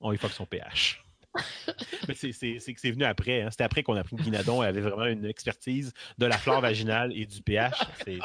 on 0.00 0.12
y 0.12 0.16
fuck 0.16 0.32
son 0.32 0.46
pH. 0.46 1.02
Mais 2.08 2.14
c'est, 2.14 2.32
que 2.74 2.80
venu 2.90 3.04
après. 3.04 3.42
hein. 3.42 3.48
C'était 3.50 3.64
après 3.64 3.82
qu'on 3.82 3.94
a 3.94 4.00
appris 4.00 4.16
que 4.16 4.22
Guinadon 4.22 4.60
avait 4.60 4.80
vraiment 4.80 5.06
une 5.06 5.24
expertise 5.26 5.92
de 6.18 6.26
la 6.26 6.36
flore 6.38 6.60
vaginale 6.60 7.12
et 7.16 7.26
du 7.26 7.42
pH. 7.42 7.74
C'est, 8.04 8.18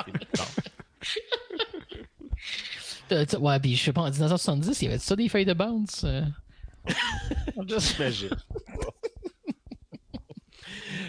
t'as- 3.08 3.40
ouais, 3.40 3.60
puis 3.60 3.76
je 3.76 3.84
sais 3.84 3.94
pas, 3.94 4.02
en 4.02 4.10
1970, 4.10 4.82
il 4.82 4.86
y 4.86 4.88
avait 4.88 4.98
ça 5.00 5.16
des 5.16 5.30
feuilles 5.30 5.46
de 5.46 5.54
bounce? 5.54 6.04
euh? 6.06 6.22
J'imagine. 7.68 8.30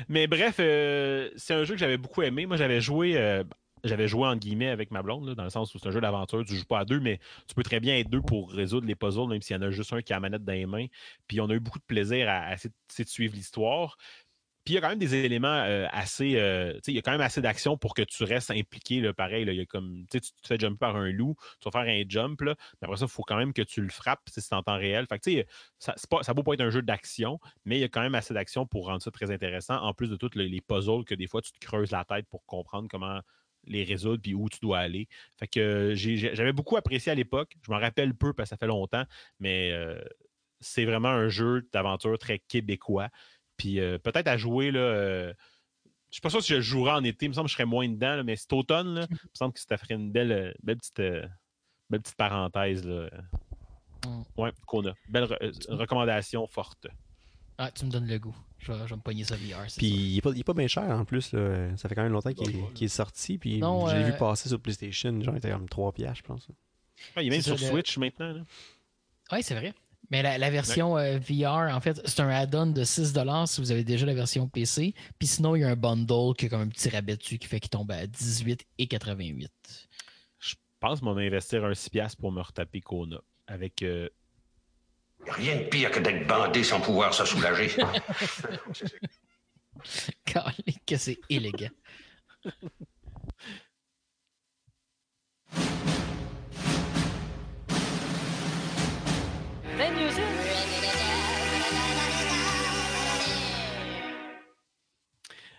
Mais 0.08 0.26
bref, 0.26 0.56
euh, 0.60 1.30
c'est 1.36 1.54
un 1.54 1.64
jeu 1.64 1.74
que 1.74 1.80
j'avais 1.80 1.96
beaucoup 1.96 2.22
aimé. 2.22 2.46
Moi, 2.46 2.56
j'avais 2.56 2.80
joué, 2.80 3.16
euh, 3.16 3.42
j'avais 3.84 4.08
joué 4.08 4.26
entre 4.26 4.40
guillemets 4.40 4.68
avec 4.68 4.90
ma 4.90 5.02
blonde, 5.02 5.28
là, 5.28 5.34
dans 5.34 5.44
le 5.44 5.50
sens 5.50 5.74
où 5.74 5.78
c'est 5.78 5.88
un 5.88 5.92
jeu 5.92 6.00
d'aventure, 6.00 6.44
tu 6.44 6.56
joues 6.56 6.64
pas 6.64 6.80
à 6.80 6.84
deux, 6.84 7.00
mais 7.00 7.20
tu 7.46 7.54
peux 7.54 7.62
très 7.62 7.80
bien 7.80 7.96
être 7.96 8.10
deux 8.10 8.22
pour 8.22 8.50
résoudre 8.50 8.86
les 8.86 8.94
puzzles, 8.94 9.28
même 9.28 9.42
s'il 9.42 9.56
y 9.56 9.58
en 9.58 9.62
a 9.62 9.70
juste 9.70 9.92
un 9.92 10.02
qui 10.02 10.12
a 10.12 10.16
la 10.16 10.20
manette 10.20 10.44
dans 10.44 10.52
les 10.52 10.66
mains. 10.66 10.86
Puis 11.28 11.40
on 11.40 11.48
a 11.50 11.54
eu 11.54 11.60
beaucoup 11.60 11.78
de 11.78 11.84
plaisir 11.84 12.28
à, 12.28 12.54
essayer 12.54 12.70
de- 12.70 13.08
suivre 13.08 13.34
l'histoire. 13.34 13.96
Puis 14.64 14.72
il 14.72 14.76
y 14.76 14.78
a 14.78 14.80
quand 14.80 14.88
même 14.88 14.98
des 14.98 15.14
éléments 15.14 15.48
euh, 15.48 15.86
assez. 15.92 16.36
euh, 16.36 16.72
tu 16.74 16.80
sais, 16.84 16.92
il 16.92 16.94
y 16.94 16.98
a 16.98 17.02
quand 17.02 17.10
même 17.12 17.20
assez 17.20 17.42
d'action 17.42 17.76
pour 17.76 17.92
que 17.92 18.00
tu 18.00 18.24
restes 18.24 18.50
impliqué. 18.50 19.12
Pareil, 19.12 19.44
là, 19.44 19.52
il 19.52 19.58
y 19.58 19.60
a 19.60 19.66
comme, 19.66 20.06
tu 20.10 20.20
te 20.22 20.26
fais 20.46 20.58
jumper 20.58 20.78
par 20.78 20.96
un 20.96 21.12
loup, 21.12 21.36
tu 21.60 21.68
vas 21.68 21.82
faire 21.82 21.92
un 21.92 22.02
jump, 22.08 22.40
là, 22.40 22.54
mais 22.80 22.86
après 22.86 22.96
ça, 22.96 23.04
il 23.04 23.10
faut 23.10 23.22
quand 23.24 23.36
même 23.36 23.52
que 23.52 23.60
tu 23.60 23.82
le 23.82 23.90
frappes 23.90 24.22
si 24.30 24.40
c'est 24.40 24.54
en 24.54 24.62
temps 24.62 24.78
réel. 24.78 25.06
Fait 25.06 25.18
que, 25.18 25.24
tu 25.24 25.36
sais, 25.36 25.46
ça, 25.78 25.94
ça 26.22 26.32
vaut 26.32 26.42
pas 26.42 26.54
être 26.54 26.62
un 26.62 26.70
jeu 26.70 26.80
d'action, 26.80 27.38
mais 27.66 27.76
il 27.76 27.80
y 27.80 27.84
a 27.84 27.88
quand 27.88 28.00
même 28.00 28.14
assez 28.14 28.32
d'action 28.32 28.66
pour 28.66 28.86
rendre 28.86 29.02
ça 29.02 29.10
très 29.10 29.30
intéressant, 29.30 29.76
en 29.82 29.92
plus 29.92 30.08
de 30.08 30.16
tous 30.16 30.30
les, 30.34 30.48
les 30.48 30.62
puzzles 30.62 31.04
que 31.04 31.14
des 31.14 31.26
fois 31.26 31.42
tu 31.42 31.52
te 31.52 31.58
creuses 31.58 31.90
la 31.90 32.04
tête 32.06 32.26
pour 32.28 32.46
comprendre 32.46 32.88
comment 32.90 33.20
les 33.66 33.84
résoudre 33.84 34.22
puis 34.22 34.34
où 34.34 34.48
tu 34.48 34.58
dois 34.60 34.78
aller. 34.78 35.08
Fait 35.38 35.48
que 35.48 35.60
euh, 35.60 35.94
j'avais 35.94 36.52
beaucoup 36.52 36.76
apprécié 36.76 37.12
à 37.12 37.14
l'époque. 37.14 37.54
Je 37.64 37.70
m'en 37.70 37.78
rappelle 37.78 38.14
peu 38.14 38.32
parce 38.32 38.48
que 38.48 38.54
ça 38.54 38.56
fait 38.56 38.66
longtemps, 38.66 39.04
mais 39.40 39.72
euh, 39.72 39.98
c'est 40.60 40.84
vraiment 40.84 41.08
un 41.08 41.28
jeu 41.28 41.68
d'aventure 41.72 42.18
très 42.18 42.38
québécois. 42.38 43.08
Puis 43.56 43.80
euh, 43.80 43.98
peut-être 43.98 44.28
à 44.28 44.36
jouer, 44.36 44.70
là. 44.70 44.80
euh, 44.80 45.32
je 46.10 46.14
suis 46.14 46.20
pas 46.20 46.30
sûr 46.30 46.42
si 46.42 46.54
je 46.54 46.60
jouerai 46.60 46.92
en 46.92 47.04
été. 47.04 47.26
Il 47.26 47.30
me 47.30 47.34
semble 47.34 47.46
que 47.46 47.50
je 47.50 47.56
serais 47.56 47.66
moins 47.66 47.88
dedans, 47.88 48.16
là, 48.16 48.22
mais 48.22 48.36
cet 48.36 48.52
automne, 48.52 48.94
là, 48.94 49.06
il 49.10 49.14
me 49.14 49.28
semble 49.34 49.52
que 49.52 49.60
ça 49.60 49.76
ferait 49.76 49.94
une 49.94 50.12
belle, 50.12 50.54
belle, 50.62 50.76
petite, 50.76 51.00
belle 51.90 52.00
petite 52.02 52.16
parenthèse. 52.16 52.86
Là. 52.86 53.10
Ouais, 54.36 54.52
qu'on 54.66 54.86
a. 54.86 54.94
Belle 55.08 55.24
re- 55.24 55.72
recommandation 55.74 56.46
forte. 56.46 56.86
Ah, 57.58 57.70
tu 57.70 57.84
me 57.84 57.90
donnes 57.90 58.06
le 58.06 58.18
goût. 58.18 58.36
Je 58.58 58.72
vais, 58.72 58.78
je 58.84 58.90
vais 58.90 58.96
me 58.96 59.00
pogner 59.02 59.24
ça 59.24 59.36
VR. 59.36 59.66
Puis 59.76 59.86
il 59.86 60.18
est, 60.18 60.20
pas, 60.22 60.30
il 60.30 60.40
est 60.40 60.44
pas 60.44 60.54
bien 60.54 60.66
cher 60.66 60.84
en 60.84 61.04
plus. 61.04 61.32
Là. 61.32 61.76
Ça 61.76 61.88
fait 61.88 61.94
quand 61.94 62.02
même 62.02 62.12
longtemps 62.12 62.32
qu'il 62.32 62.84
est, 62.84 62.88
sorti. 62.88 63.38
Puis 63.38 63.58
Non, 63.58 63.86
je 63.88 63.96
l'ai 63.96 64.02
euh, 64.04 64.10
vu 64.10 64.16
passer 64.16 64.48
sur 64.48 64.58
PlayStation. 64.60 65.20
Genre, 65.20 65.34
il 65.34 65.38
était 65.38 65.50
comme 65.50 65.68
3 65.68 65.92
piastres, 65.92 66.18
je 66.18 66.22
pense. 66.22 66.48
Ah, 67.14 67.22
il 67.22 67.26
est 67.28 67.30
même 67.30 67.42
sur 67.42 67.58
ça, 67.58 67.64
le- 67.66 67.70
Switch 67.72 67.98
maintenant. 67.98 68.32
là. 68.32 68.40
Oui, 69.32 69.42
c'est 69.42 69.54
vrai. 69.54 69.74
Mais 70.10 70.22
la, 70.22 70.36
la 70.38 70.50
version 70.50 70.98
euh, 70.98 71.18
VR, 71.18 71.74
en 71.74 71.80
fait, 71.80 72.00
c'est 72.06 72.20
un 72.20 72.28
add-on 72.28 72.66
de 72.66 72.84
6 72.84 73.14
si 73.46 73.60
vous 73.60 73.70
avez 73.70 73.84
déjà 73.84 74.06
la 74.06 74.14
version 74.14 74.48
PC. 74.48 74.94
Puis 75.18 75.28
sinon, 75.28 75.56
il 75.56 75.60
y 75.60 75.64
a 75.64 75.68
un 75.70 75.76
bundle 75.76 76.34
qui 76.36 76.46
a 76.46 76.48
comme 76.48 76.60
un 76.60 76.68
petit 76.68 76.88
rabais 76.90 77.16
dessus 77.16 77.38
qui 77.38 77.48
fait 77.48 77.60
qu'il 77.60 77.70
tombe 77.70 77.90
à 77.90 78.06
18,88. 78.06 79.48
Je 80.38 80.54
pense 80.80 81.02
va 81.02 81.10
investir 81.12 81.64
un 81.64 81.72
6$ 81.72 81.90
piastres 81.90 82.18
pour 82.18 82.32
me 82.32 82.40
retaper 82.42 82.80
Kona. 82.80 83.20
Avec. 83.46 83.82
euh, 83.82 84.08
Rien 85.28 85.56
de 85.56 85.64
pire 85.64 85.90
que 85.90 86.00
d'être 86.00 86.26
bandé 86.26 86.62
sans 86.62 86.80
pouvoir 86.80 87.12
se 87.14 87.24
soulager. 87.24 87.70
Calé, 90.24 90.74
que 90.86 90.96
c'est 90.96 91.18
élégant. 91.28 91.70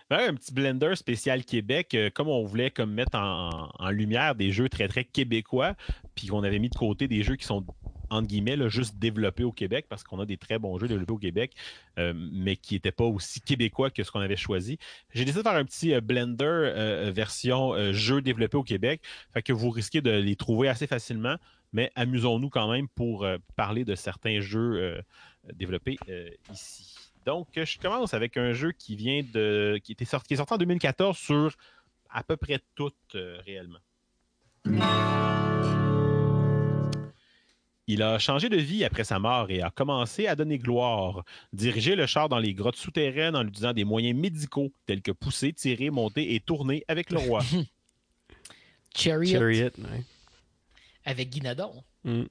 Ben, 0.08 0.30
un 0.30 0.34
petit 0.34 0.54
blender 0.54 0.94
spécial 0.94 1.44
Québec, 1.44 1.92
euh, 1.94 2.10
comme 2.10 2.28
on 2.28 2.44
voulait 2.44 2.70
comme 2.70 2.92
mettre 2.92 3.18
en, 3.18 3.72
en 3.76 3.90
lumière 3.90 4.36
des 4.36 4.52
jeux 4.52 4.68
très 4.68 4.86
très 4.86 5.04
québécois, 5.04 5.74
puis 6.14 6.28
qu'on 6.28 6.44
avait 6.44 6.60
mis 6.60 6.68
de 6.68 6.76
côté 6.76 7.08
des 7.08 7.24
jeux 7.24 7.34
qui 7.34 7.44
sont 7.44 7.66
entre 8.10 8.28
guillemets 8.28 8.68
juste 8.68 8.98
développés 8.98 9.44
au 9.44 9.52
Québec, 9.52 9.86
parce 9.88 10.02
qu'on 10.04 10.20
a 10.20 10.26
des 10.26 10.36
très 10.36 10.58
bons 10.58 10.78
jeux 10.78 10.88
développés 10.88 11.12
au 11.12 11.18
Québec, 11.18 11.52
euh, 11.98 12.12
mais 12.14 12.56
qui 12.56 12.74
n'étaient 12.74 12.92
pas 12.92 13.04
aussi 13.04 13.40
québécois 13.40 13.90
que 13.90 14.02
ce 14.02 14.10
qu'on 14.10 14.20
avait 14.20 14.36
choisi. 14.36 14.78
J'ai 15.14 15.24
décidé 15.24 15.42
de 15.42 15.48
faire 15.48 15.58
un 15.58 15.64
petit 15.64 15.94
euh, 15.94 16.00
blender 16.00 16.44
euh, 16.44 17.10
version 17.14 17.92
jeux 17.92 18.20
développés 18.20 18.56
au 18.56 18.62
Québec, 18.62 19.00
fait 19.32 19.42
que 19.42 19.52
vous 19.52 19.70
risquez 19.70 20.00
de 20.00 20.10
les 20.10 20.36
trouver 20.36 20.68
assez 20.68 20.86
facilement, 20.86 21.36
mais 21.72 21.90
amusons-nous 21.94 22.50
quand 22.50 22.70
même 22.70 22.88
pour 22.88 23.26
parler 23.56 23.84
de 23.84 23.94
certains 23.94 24.40
jeux 24.40 25.00
développés 25.54 25.98
ici. 26.52 26.94
Donc, 27.24 27.48
je 27.54 27.78
commence 27.78 28.14
avec 28.14 28.36
un 28.36 28.52
jeu 28.52 28.72
qui 28.72 28.96
vient 28.96 29.22
de. 29.22 29.80
qui 29.82 29.92
était 29.92 30.04
sorti, 30.04 30.28
qui 30.28 30.34
est 30.34 30.36
sorti 30.36 30.54
en 30.54 30.58
2014 30.58 31.16
sur 31.16 31.56
à 32.08 32.22
peu 32.22 32.36
près 32.36 32.60
toutes 32.74 33.16
réellement. 33.44 33.80
Il 37.88 38.02
a 38.02 38.18
changé 38.18 38.48
de 38.48 38.56
vie 38.56 38.84
après 38.84 39.04
sa 39.04 39.20
mort 39.20 39.48
et 39.48 39.62
a 39.62 39.70
commencé 39.70 40.26
à 40.26 40.34
donner 40.34 40.58
gloire. 40.58 41.22
Diriger 41.52 41.94
le 41.94 42.06
char 42.06 42.28
dans 42.28 42.40
les 42.40 42.52
grottes 42.52 42.74
souterraines 42.74 43.36
en 43.36 43.46
utilisant 43.46 43.72
des 43.72 43.84
moyens 43.84 44.18
médicaux 44.18 44.72
tels 44.86 45.02
que 45.02 45.12
pousser, 45.12 45.52
tirer, 45.52 45.90
monter 45.90 46.34
et 46.34 46.40
tourner 46.40 46.84
avec 46.88 47.12
le 47.12 47.18
roi. 47.18 47.44
Chariot, 48.96 49.38
Chariot, 49.38 49.70
ouais. 49.78 50.02
avec 51.04 51.30
Guinadon. 51.30 51.84
Mm. 52.02 52.24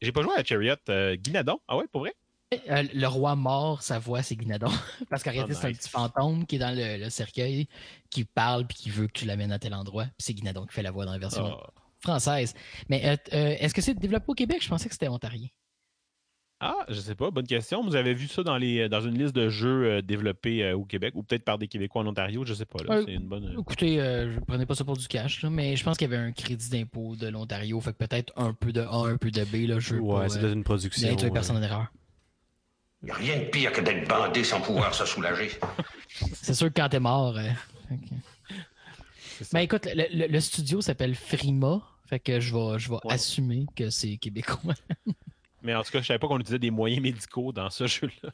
J'ai 0.00 0.10
pas 0.10 0.22
joué 0.22 0.34
à 0.34 0.42
Chariot. 0.42 0.74
Euh, 0.88 1.14
Guinadon? 1.14 1.60
Ah 1.68 1.76
ouais, 1.76 1.86
pour 1.92 2.00
vrai? 2.00 2.12
Euh, 2.70 2.82
le 2.94 3.06
roi 3.06 3.34
mort, 3.36 3.82
sa 3.82 3.98
voix, 3.98 4.22
c'est 4.22 4.36
Guinadon. 4.36 4.70
Parce 5.10 5.22
qu'en 5.22 5.30
réalité, 5.30 5.54
Oh, 5.56 5.58
c'est 5.60 5.68
un 5.68 5.72
petit 5.72 5.88
fantôme 5.88 6.46
qui 6.46 6.56
est 6.56 6.58
dans 6.58 6.74
le, 6.76 7.02
le 7.04 7.10
cercueil, 7.10 7.68
qui 8.10 8.24
parle 8.24 8.66
puis 8.66 8.76
qui 8.76 8.90
veut 8.90 9.06
que 9.06 9.12
tu 9.12 9.24
l'amènes 9.26 9.52
à 9.52 9.58
tel 9.58 9.74
endroit. 9.74 10.04
Puis 10.04 10.14
c'est 10.20 10.34
Guinadon 10.34 10.66
qui 10.66 10.74
fait 10.74 10.82
la 10.82 10.90
voix 10.90 11.04
dans 11.04 11.12
la 11.12 11.18
version 11.18 11.46
Ah. 11.46 11.70
française. 12.00 12.54
Mais 12.88 13.04
euh, 13.06 13.16
euh, 13.34 13.56
est-ce 13.58 13.74
que 13.74 13.80
c'est 13.82 13.94
développé 13.94 14.26
au 14.28 14.34
Québec? 14.34 14.58
Je 14.62 14.68
pensais 14.68 14.88
que 14.88 14.94
c'était 14.94 15.08
ontarien. 15.08 15.48
Ah, 16.64 16.84
je 16.88 17.00
sais 17.00 17.16
pas, 17.16 17.32
bonne 17.32 17.46
question. 17.48 17.82
Vous 17.82 17.96
avez 17.96 18.14
vu 18.14 18.28
ça 18.28 18.44
dans, 18.44 18.56
les, 18.56 18.88
dans 18.88 19.00
une 19.00 19.18
liste 19.18 19.34
de 19.34 19.48
jeux 19.48 20.00
développés 20.00 20.72
au 20.74 20.84
Québec 20.84 21.12
ou 21.16 21.24
peut-être 21.24 21.44
par 21.44 21.58
des 21.58 21.66
Québécois 21.66 22.02
en 22.02 22.06
Ontario, 22.06 22.44
je 22.44 22.54
sais 22.54 22.66
pas. 22.66 22.78
là. 22.84 23.02
C'est 23.04 23.14
une 23.14 23.26
bonne. 23.26 23.56
Écoutez, 23.58 23.96
je 23.96 24.38
prenais 24.46 24.64
pas 24.64 24.76
ça 24.76 24.84
pour 24.84 24.96
du 24.96 25.08
cash, 25.08 25.42
là, 25.42 25.50
mais 25.50 25.74
je 25.74 25.82
pense 25.82 25.96
qu'il 25.98 26.08
y 26.08 26.14
avait 26.14 26.22
un 26.22 26.30
crédit 26.30 26.70
d'impôt 26.70 27.16
de 27.16 27.26
l'Ontario. 27.26 27.80
Fait 27.80 27.92
que 27.92 27.96
peut-être 27.98 28.32
un 28.36 28.54
peu 28.54 28.72
de 28.72 28.80
A, 28.82 29.06
un 29.08 29.16
peu 29.16 29.32
de 29.32 29.42
B. 29.42 29.68
Là, 29.68 29.80
je 29.80 29.96
Ouais, 29.96 30.28
c'est 30.28 30.38
peut-être 30.38 30.52
une 30.54 30.62
production. 30.62 31.02
d'introduire 31.08 31.32
ouais. 31.32 31.34
personne 31.34 31.56
en 31.56 31.62
erreur. 31.62 31.88
Rien 33.08 33.38
de 33.40 33.44
pire 33.46 33.72
que 33.72 33.80
d'être 33.80 34.08
bandé 34.08 34.44
sans 34.44 34.60
pouvoir 34.60 34.94
se 34.94 35.04
soulager. 35.04 35.50
C'est 36.34 36.54
sûr 36.54 36.68
que 36.68 36.74
quand 36.80 36.88
t'es 36.88 37.00
mort. 37.00 37.36
euh, 37.36 37.48
ok. 37.90 37.98
Mais 39.52 39.64
écoute, 39.64 39.88
le, 39.92 40.04
le- 40.16 40.26
le 40.28 40.40
studio 40.40 40.80
s'appelle 40.80 41.14
Frima. 41.16 41.82
Fait 42.06 42.20
que 42.20 42.38
je 42.40 42.54
vais, 42.54 42.78
je 42.78 42.90
vais 42.90 42.98
assumer 43.08 43.64
que 43.74 43.88
c'est 43.90 44.18
québécois. 44.18 44.74
Mais 45.62 45.74
en 45.74 45.82
tout 45.82 45.90
cas, 45.92 46.00
je 46.02 46.06
savais 46.08 46.18
pas 46.18 46.28
qu'on 46.28 46.38
utilisait 46.38 46.58
des 46.58 46.70
moyens 46.70 47.00
médicaux 47.02 47.52
dans 47.52 47.70
ce 47.70 47.86
jeu-là. 47.86 48.30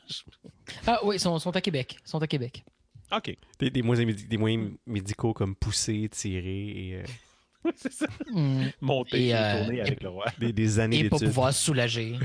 ah 0.86 0.98
oui, 1.04 1.16
ils 1.16 1.20
sont, 1.20 1.38
sont 1.38 1.54
à 1.54 1.60
Québec. 1.60 1.96
Ils 2.04 2.08
sont 2.08 2.20
à 2.20 2.26
Québec. 2.26 2.64
OK. 3.12 3.36
Des, 3.58 3.70
des 3.70 3.82
moyens, 3.82 4.06
médi- 4.10 4.26
des 4.26 4.36
moyens 4.36 4.70
médicaux 4.86 5.32
comme 5.32 5.54
pousser, 5.54 6.08
tirer 6.10 6.68
et. 6.88 6.94
euh, 6.96 7.70
c'est 7.76 7.92
ça. 7.92 8.06
Mm. 8.32 8.66
Monter 8.80 9.18
et, 9.20 9.28
Et, 9.28 9.34
euh, 9.36 9.58
tourner 9.62 9.76
et- 9.76 9.80
avec 9.82 10.02
le 10.02 10.08
roi. 10.08 10.26
Des, 10.38 10.52
des 10.52 10.78
années 10.78 10.98
Et 11.00 11.08
pas 11.08 11.18
pouvoir 11.18 11.54
se 11.54 11.62
soulager. 11.64 12.18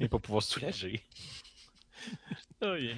et 0.00 0.08
pas 0.08 0.18
pouvoir 0.18 0.42
se 0.42 0.52
soulager. 0.52 1.02
Oh, 2.62 2.76
yeah. 2.76 2.94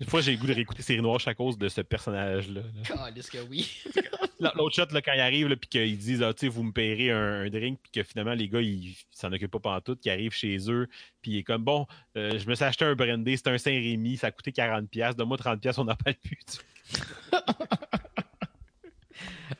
Une 0.00 0.06
fois, 0.06 0.20
j'ai 0.20 0.32
le 0.32 0.38
goût 0.38 0.46
de 0.46 0.54
réécouter 0.54 0.82
Série 0.82 1.00
Noire 1.00 1.20
à 1.26 1.34
cause 1.34 1.56
de 1.56 1.68
ce 1.68 1.80
personnage-là. 1.80 2.60
là. 2.60 2.82
Calisse 2.84 3.30
que 3.30 3.38
oui. 3.48 3.82
L'autre 4.56 4.74
shot, 4.74 4.86
là, 4.92 5.00
quand 5.00 5.12
il 5.14 5.20
arrive, 5.20 5.48
là, 5.48 5.56
puis 5.56 5.68
qu'ils 5.68 5.98
disent, 5.98 6.22
ah, 6.22 6.34
tu 6.34 6.40
sais, 6.40 6.48
vous 6.48 6.62
me 6.62 6.72
payerez 6.72 7.10
un, 7.10 7.42
un 7.42 7.48
drink, 7.48 7.80
puis 7.82 7.92
que 7.92 8.02
finalement, 8.02 8.34
les 8.34 8.48
gars, 8.48 8.60
ils 8.60 8.94
s'en 9.10 9.32
occupent 9.32 9.52
pas 9.52 9.60
pantoute, 9.60 10.00
qui 10.00 10.10
arrivent 10.10 10.32
chez 10.34 10.58
eux, 10.70 10.88
puis 11.22 11.32
il 11.32 11.38
est 11.38 11.42
comme, 11.44 11.64
bon, 11.64 11.86
euh, 12.16 12.38
je 12.38 12.46
me 12.48 12.54
suis 12.54 12.64
acheté 12.64 12.84
un 12.84 12.94
brandy, 12.94 13.36
c'est 13.36 13.48
un 13.48 13.58
Saint-Rémy, 13.58 14.16
ça 14.16 14.26
a 14.28 14.30
coûté 14.32 14.50
40$, 14.50 15.14
donne-moi 15.14 15.36
30$, 15.38 15.80
on 15.80 15.84
n'en 15.84 15.96
parle 15.96 16.16
plus. 16.16 16.38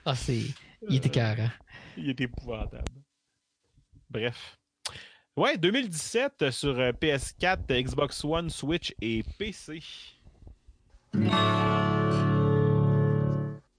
Ah, 0.05 0.15
c'est. 0.15 0.43
Il 0.89 0.97
était 0.97 1.09
carré. 1.09 1.49
Il 1.97 2.11
est 2.11 2.21
épouvantable. 2.21 2.85
Bref. 4.11 4.59
Ouais, 5.37 5.59
2017 5.59 6.51
sur 6.51 6.79
euh, 6.79 6.93
PS4, 6.93 7.83
Xbox 7.83 8.25
One, 8.25 8.51
Switch 8.51 8.95
et 9.01 9.25
PC. 9.39 9.81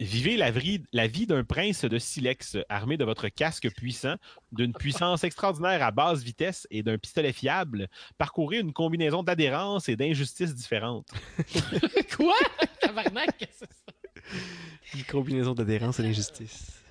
Vivez 0.02 0.36
la, 0.36 0.52
vie- 0.52 0.84
la 0.92 1.08
vie 1.08 1.26
d'un 1.26 1.46
prince 1.46 1.86
de 1.86 1.98
silex, 1.98 2.58
armé 2.68 2.98
de 2.98 3.06
votre 3.06 3.30
casque 3.30 3.70
puissant, 3.74 4.16
d'une 4.52 4.74
puissance 4.74 5.24
extraordinaire 5.24 5.82
à 5.82 5.92
basse 5.92 6.22
vitesse 6.22 6.68
et 6.70 6.84
d'un 6.84 6.98
pistolet 6.98 7.32
fiable. 7.32 7.88
Parcourez 8.18 8.60
une 8.60 8.74
combinaison 8.74 9.24
d'adhérence 9.24 9.88
et 9.88 9.96
d'injustices 9.96 10.54
différentes. 10.54 11.08
Quoi? 12.18 12.36
Tabarnak, 12.82 13.38
qu'est-ce 13.38 13.62
que 13.62 13.68
c'est 13.72 13.94
ça? 13.94 14.98
Une 14.98 15.04
combinaison 15.06 15.54
d'adhérence 15.54 16.00
et 16.00 16.04
d'injustice. 16.04 16.82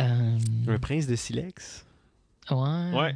Euh, 0.00 0.38
Un 0.68 0.78
prince 0.78 1.06
de 1.06 1.16
silex? 1.16 1.84
ouais. 2.50 2.90
Ouais. 2.92 3.14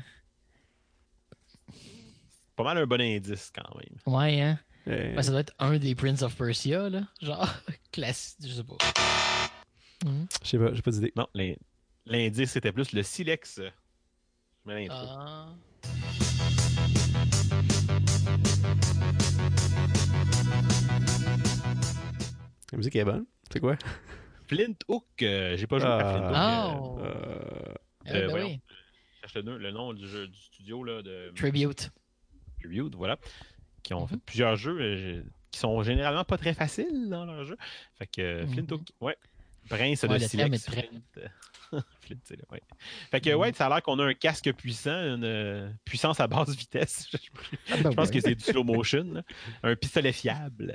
Pas 2.59 2.65
mal 2.65 2.77
un 2.79 2.87
bon 2.87 3.01
indice 3.01 3.53
quand 3.55 3.73
même. 3.77 3.97
Ouais, 4.15 4.41
hein? 4.41 4.59
Euh, 4.89 5.15
Ben, 5.15 5.23
ça 5.23 5.31
doit 5.31 5.41
être 5.41 5.55
un 5.61 5.79
des 5.79 5.95
Prince 5.95 6.23
of 6.23 6.35
Persia, 6.35 6.89
là. 6.89 7.03
Genre, 7.23 7.49
classique, 7.93 8.39
je 8.43 8.49
sais 8.53 8.65
pas. 8.65 8.77
Mhm. 10.05 10.27
Je 10.43 10.49
sais 10.49 10.59
pas, 10.59 10.75
j'ai 10.75 10.83
pas 10.83 10.91
d'idée. 10.91 11.13
Non, 11.15 11.29
l'in- 11.35 11.55
l'indice 12.07 12.51
c'était 12.51 12.73
plus 12.73 12.91
le 12.93 13.05
silex. 13.05 13.61
Je 13.61 13.71
mets 14.65 14.87
l'intro. 14.89 14.97
Ah. 15.09 15.49
La 22.73 22.79
musique 22.79 22.97
est 22.97 23.05
bonne. 23.05 23.25
C'est 23.53 23.61
quoi? 23.61 23.77
Flint 24.49 24.75
Hook, 24.89 25.05
euh, 25.23 25.57
j'ai 25.57 25.67
pas 25.67 25.79
joué 25.79 25.89
à 25.89 25.99
Flint 25.99 26.29
Hook. 26.29 26.33
Ah. 26.35 26.71
euh, 26.71 26.75
Oh. 26.81 26.99
Euh, 27.01 27.75
Eh 28.07 28.11
euh, 28.15 28.27
ben 28.29 28.45
oui. 28.45 28.61
Je 28.71 29.21
cherche 29.21 29.35
le, 29.35 29.43
nom- 29.43 29.59
le 29.59 29.71
nom 29.71 29.93
du, 29.93 30.09
jeu, 30.09 30.27
du 30.29 30.39
studio 30.39 30.85
là, 30.85 31.03
de 31.03 31.33
Tribute. 31.37 31.91
Tribute, 32.61 32.95
voilà. 32.95 33.17
Qui 33.83 33.95
ont 33.95 34.03
Mhm. 34.03 34.09
fait 34.09 34.17
plusieurs 34.27 34.57
jeux 34.57 34.79
euh, 34.81 35.23
qui 35.51 35.61
sont 35.61 35.83
généralement 35.83 36.25
pas 36.25 36.37
très 36.39 36.55
faciles 36.55 37.09
dans 37.09 37.25
leurs 37.25 37.45
jeux. 37.45 37.57
Fait 37.99 38.07
que 38.07 38.21
euh, 38.21 38.47
Flint 38.47 38.63
Mhm. 38.63 38.73
Hook, 38.73 38.83
ouais. 39.01 39.17
Prince 39.69 40.03
Ouais, 40.05 40.19
de 40.19 40.19
Silex. 40.19 40.67
Flint. 40.71 42.17
Ouais. 42.51 42.63
Fait 43.11 43.21
que 43.21 43.35
ouais, 43.35 43.53
ça 43.53 43.67
a 43.67 43.69
l'air 43.69 43.83
qu'on 43.83 43.99
a 43.99 44.05
un 44.07 44.15
casque 44.15 44.51
puissant, 44.55 44.91
une 45.17 45.25
euh, 45.25 45.71
puissance 45.85 46.21
à 46.21 46.27
basse 46.27 46.57
vitesse. 46.57 47.07
Ah 47.71 47.77
ben 47.83 47.91
Je 47.91 47.97
pense 47.97 48.11
que 48.11 48.21
c'est 48.21 48.35
du 48.35 48.43
slow 48.43 48.65
motion. 48.65 49.05
là. 49.13 49.23
Un 49.63 49.77
pistolet 49.77 50.13
fiable. 50.13 50.73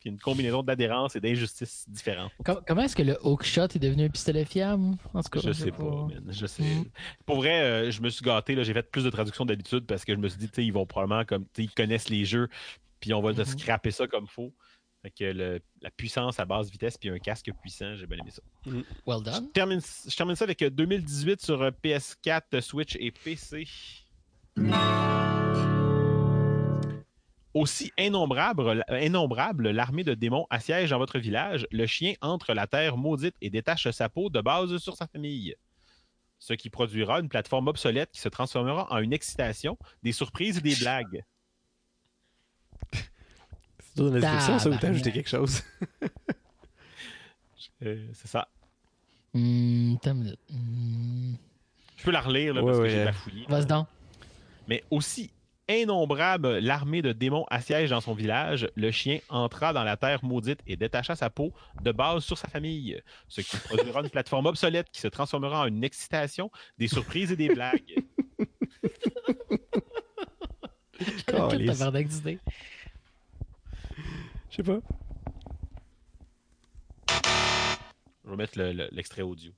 Puis 0.00 0.08
une 0.10 0.18
combinaison 0.18 0.62
d'adhérence 0.62 1.14
et 1.14 1.20
d'injustices 1.20 1.84
différentes. 1.88 2.32
Com- 2.44 2.62
comment 2.66 2.82
est-ce 2.82 2.96
que 2.96 3.02
le 3.02 3.18
hookshot 3.22 3.64
est 3.64 3.78
devenu 3.78 4.04
un 4.04 4.08
pistolet 4.08 4.46
fiable? 4.46 4.96
En 5.12 5.22
tout 5.22 5.28
cas, 5.28 5.40
Je 5.44 5.52
sais 5.52 5.70
pas, 5.70 5.84
man. 5.84 6.24
Je 6.30 6.46
sais. 6.46 6.62
Mm. 6.62 6.84
Pour 7.26 7.36
vrai, 7.36 7.60
euh, 7.60 7.90
je 7.90 8.00
me 8.00 8.08
suis 8.08 8.24
gâté. 8.24 8.54
là. 8.54 8.62
J'ai 8.62 8.72
fait 8.72 8.90
plus 8.90 9.04
de 9.04 9.10
traductions 9.10 9.44
d'habitude 9.44 9.84
parce 9.86 10.04
que 10.06 10.14
je 10.14 10.18
me 10.18 10.28
suis 10.28 10.38
dit, 10.38 10.48
tu 10.48 10.54
sais, 10.54 10.64
ils 10.64 10.72
vont 10.72 10.86
probablement 10.86 11.24
comme, 11.26 11.44
ils 11.58 11.70
connaissent 11.70 12.08
les 12.08 12.24
jeux, 12.24 12.48
puis 12.98 13.12
on 13.12 13.20
va 13.20 13.34
te 13.34 13.40
Mhm. 13.40 13.44
scraper 13.46 13.90
ça 13.90 14.06
comme 14.06 14.26
faux. 14.26 14.54
Fait 15.02 15.10
que 15.10 15.24
le- 15.24 15.60
la 15.82 15.90
puissance 15.90 16.40
à 16.40 16.44
basse 16.46 16.70
vitesse 16.70 16.96
puis 16.98 17.08
un 17.10 17.18
casque 17.18 17.50
puissant, 17.62 17.94
j'ai 17.96 18.06
bien 18.06 18.18
aimé 18.18 18.30
ça. 18.30 18.42
Well 19.06 19.22
done. 19.22 19.34
Je 19.48 19.52
termine, 19.52 19.80
je 20.08 20.16
termine 20.16 20.36
ça 20.36 20.44
avec 20.44 20.60
euh, 20.62 20.70
2018 20.70 21.42
sur 21.42 21.60
euh, 21.62 21.70
PS4, 21.82 22.60
Switch 22.62 22.96
et 22.98 23.10
PC. 23.10 23.66
Aussi 27.52 27.92
innombrable, 27.98 28.84
innombrable, 29.02 29.70
l'armée 29.70 30.04
de 30.04 30.14
démons 30.14 30.46
assiège 30.50 30.90
dans 30.90 30.98
votre 30.98 31.18
village. 31.18 31.66
Le 31.72 31.84
chien 31.86 32.14
entre 32.20 32.54
la 32.54 32.68
terre 32.68 32.96
maudite 32.96 33.34
et 33.40 33.50
détache 33.50 33.90
sa 33.90 34.08
peau 34.08 34.30
de 34.30 34.40
base 34.40 34.76
sur 34.78 34.96
sa 34.96 35.08
famille. 35.08 35.56
Ce 36.38 36.54
qui 36.54 36.70
produira 36.70 37.18
une 37.18 37.28
plateforme 37.28 37.66
obsolète 37.66 38.12
qui 38.12 38.20
se 38.20 38.28
transformera 38.28 38.86
en 38.90 38.98
une 38.98 39.12
excitation, 39.12 39.76
des 40.02 40.12
surprises 40.12 40.58
et 40.58 40.60
des 40.60 40.76
blagues. 40.76 41.24
C'est 42.94 43.96
dans 43.96 44.04
la 44.04 44.20
description, 44.20 44.58
ça, 44.60 44.70
ou 44.70 44.76
t'as 44.76 44.88
ajouté 44.88 45.12
quelque 45.12 45.30
chose? 45.30 45.62
Euh, 47.82 48.06
c'est 48.12 48.28
ça. 48.28 48.46
Hmm. 49.32 49.94
Je 51.96 52.04
peux 52.04 52.10
la 52.10 52.20
relire 52.20 52.52
là, 52.52 52.62
Ouais, 52.62 52.72
parce 52.72 52.84
que 52.84 52.88
j'ai 52.90 53.04
bafouillé. 53.06 53.46
Vas-y 53.48 53.64
donc. 53.64 53.86
Mais 54.68 54.84
aussi 54.90 55.30
innombrable, 55.78 56.58
l'armée 56.58 57.02
de 57.02 57.12
démons 57.12 57.44
assiège 57.50 57.90
dans 57.90 58.00
son 58.00 58.14
village. 58.14 58.68
Le 58.76 58.90
chien 58.90 59.20
entra 59.28 59.72
dans 59.72 59.84
la 59.84 59.96
terre 59.96 60.24
maudite 60.24 60.60
et 60.66 60.76
détacha 60.76 61.14
sa 61.16 61.30
peau 61.30 61.52
de 61.82 61.92
base 61.92 62.24
sur 62.24 62.36
sa 62.38 62.48
famille. 62.48 63.00
Ce 63.28 63.40
qui 63.40 63.56
produira 63.56 64.00
une 64.00 64.10
plateforme 64.10 64.46
obsolète 64.46 64.88
qui 64.90 65.00
se 65.00 65.08
transformera 65.08 65.62
en 65.62 65.66
une 65.66 65.84
excitation, 65.84 66.50
des 66.78 66.88
surprises 66.88 67.30
et 67.32 67.36
des 67.36 67.48
blagues. 67.54 67.94
Je 74.50 74.56
sais 74.56 74.62
pas. 74.62 74.80
Je 78.24 78.30
vais 78.30 78.36
mettre 78.36 78.58
le- 78.58 78.72
le- 78.72 78.88
l'extrait 78.92 79.22
audio. 79.22 79.52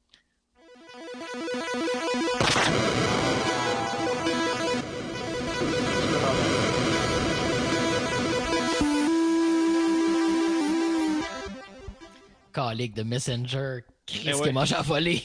Calique 12.52 12.94
de 12.94 13.02
Messenger. 13.02 13.80
Eh 14.08 14.12
qui 14.12 14.32
ouais. 14.34 14.52
mange 14.52 14.72
à 14.72 14.82
voler. 14.82 15.22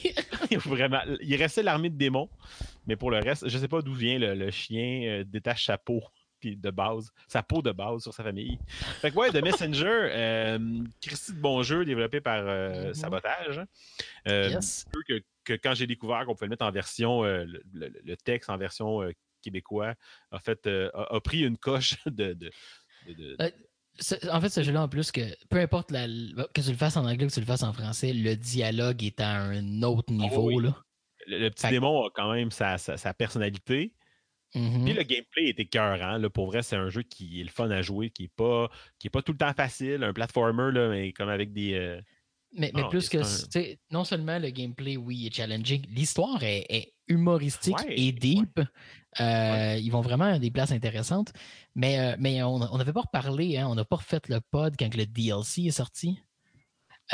Vraiment. 0.64 1.00
Il 1.20 1.34
restait 1.36 1.62
l'armée 1.64 1.90
de 1.90 1.96
démons, 1.96 2.28
mais 2.86 2.94
pour 2.96 3.10
le 3.10 3.18
reste, 3.18 3.48
je 3.48 3.58
sais 3.58 3.66
pas 3.68 3.82
d'où 3.82 3.92
vient 3.92 4.18
le, 4.18 4.34
le 4.34 4.50
chien 4.50 5.02
euh, 5.04 5.24
détache 5.24 5.66
sa 5.66 5.76
peau 5.78 6.02
puis 6.40 6.56
de 6.56 6.70
base, 6.70 7.10
sa 7.26 7.42
peau 7.42 7.60
de 7.62 7.72
base 7.72 8.02
sur 8.04 8.14
sa 8.14 8.22
famille. 8.22 8.56
Fait 9.00 9.10
que 9.10 9.16
ouais, 9.16 9.30
The 9.30 9.42
Messenger, 9.42 9.84
euh, 10.12 10.84
Christy 11.02 11.32
de 11.32 11.40
bon 11.40 11.64
jeu 11.64 11.84
développé 11.84 12.20
par 12.20 12.44
euh, 12.46 12.86
Mhm. 12.88 12.94
Sabotage. 12.94 13.60
Euh, 14.28 14.48
Yes. 14.50 14.86
peu 14.92 15.00
que, 15.08 15.20
que 15.42 15.54
quand 15.54 15.74
j'ai 15.74 15.88
découvert 15.88 16.24
qu'on 16.24 16.34
pouvait 16.36 16.46
le 16.46 16.50
mettre 16.50 16.64
en 16.64 16.70
version, 16.70 17.24
le, 17.24 17.44
le- 17.72 17.92
le 18.04 18.16
texte 18.16 18.48
en 18.50 18.56
version 18.56 19.02
québécois, 19.42 19.94
a 20.30 20.38
fait 20.38 20.64
a, 20.68 20.90
a 21.16 21.20
pris 21.20 21.40
une 21.40 21.58
coche 21.58 21.96
de. 22.06 22.32
de- 22.34 22.50
de- 23.08 23.12
de- 23.14 23.36
C'est- 23.40 23.54
En 24.30 24.40
fait, 24.40 24.48
ce 24.48 24.62
jeu-là, 24.62 24.82
en 24.82 24.88
plus, 24.88 25.10
que 25.10 25.20
peu 25.48 25.58
importe 25.58 25.90
la- 25.90 26.06
que 26.06 26.60
tu 26.60 26.70
le 26.70 26.76
fasses 26.76 26.96
en 26.96 27.04
anglais 27.04 27.24
ou 27.24 27.28
que 27.28 27.34
tu 27.34 27.40
le 27.40 27.46
fasses 27.46 27.62
en 27.64 27.72
français, 27.72 28.12
le 28.12 28.36
dialogue 28.36 29.02
est 29.02 29.20
à 29.20 29.30
un 29.42 29.82
autre 29.82 30.12
niveau. 30.12 30.50
Ah 30.50 30.54
oui. 30.54 30.62
là. 30.64 30.76
le, 31.26 31.38
le 31.40 31.50
petit 31.50 31.66
Fait 31.66 31.72
démon 31.72 32.06
a 32.06 32.10
quand 32.14 32.32
même 32.32 32.50
sa, 32.50 32.78
sa- 32.78 32.96
sa 32.96 33.12
personnalité. 33.12 33.92
Mhm. 34.54 34.84
Puis 34.84 34.94
le 34.94 35.02
gameplay 35.02 35.44
est 35.48 35.60
écœurant. 35.60 36.16
Là, 36.16 36.30
pour 36.30 36.46
vrai, 36.46 36.62
c'est 36.62 36.76
un 36.76 36.88
jeu 36.88 37.02
qui 37.02 37.40
est 37.40 37.44
le 37.44 37.50
fun 37.50 37.70
à 37.70 37.82
jouer, 37.82 38.08
qui 38.10 38.24
est 38.24 38.32
pas, 38.34 38.70
qui 38.98 39.08
est 39.08 39.10
pas 39.10 39.20
tout 39.20 39.32
le 39.32 39.38
temps 39.38 39.52
facile. 39.52 40.02
Un 40.04 40.12
platformer, 40.14 40.72
là, 40.72 40.88
mais 40.88 41.12
comme 41.12 41.28
avec 41.28 41.52
des. 41.52 41.74
euh, 41.74 42.00
Mais, 42.52 42.70
mais 42.74 42.80
non, 42.82 42.88
plus 42.88 43.08
que, 43.10 43.18
un- 43.18 43.74
non 43.90 44.04
seulement 44.04 44.38
le 44.38 44.48
gameplay, 44.50 44.96
oui, 44.96 45.26
est 45.26 45.34
challenging, 45.34 45.84
l'histoire 45.90 46.42
est, 46.42 46.64
est 46.70 46.94
humoristique 47.08 47.78
Ouais, 47.78 47.98
et 47.98 48.12
deep. 48.12 48.60
Euh, 49.20 49.76
Ils 49.80 49.90
vont 49.90 50.00
vraiment 50.02 50.24
à 50.26 50.38
des 50.38 50.50
places 50.50 50.70
intéressantes. 50.72 51.32
Mais, 51.74 51.98
euh, 51.98 52.16
mais 52.18 52.42
on 52.42 52.76
n'avait 52.78 52.92
pas 52.92 53.02
reparlé, 53.02 53.56
hein, 53.56 53.66
on 53.68 53.74
n'a 53.74 53.84
pas 53.84 53.96
refait 53.96 54.20
le 54.28 54.40
pod 54.40 54.74
quand 54.78 54.94
le 54.94 55.06
DLC 55.06 55.62
est 55.64 55.70
sorti. 55.70 56.20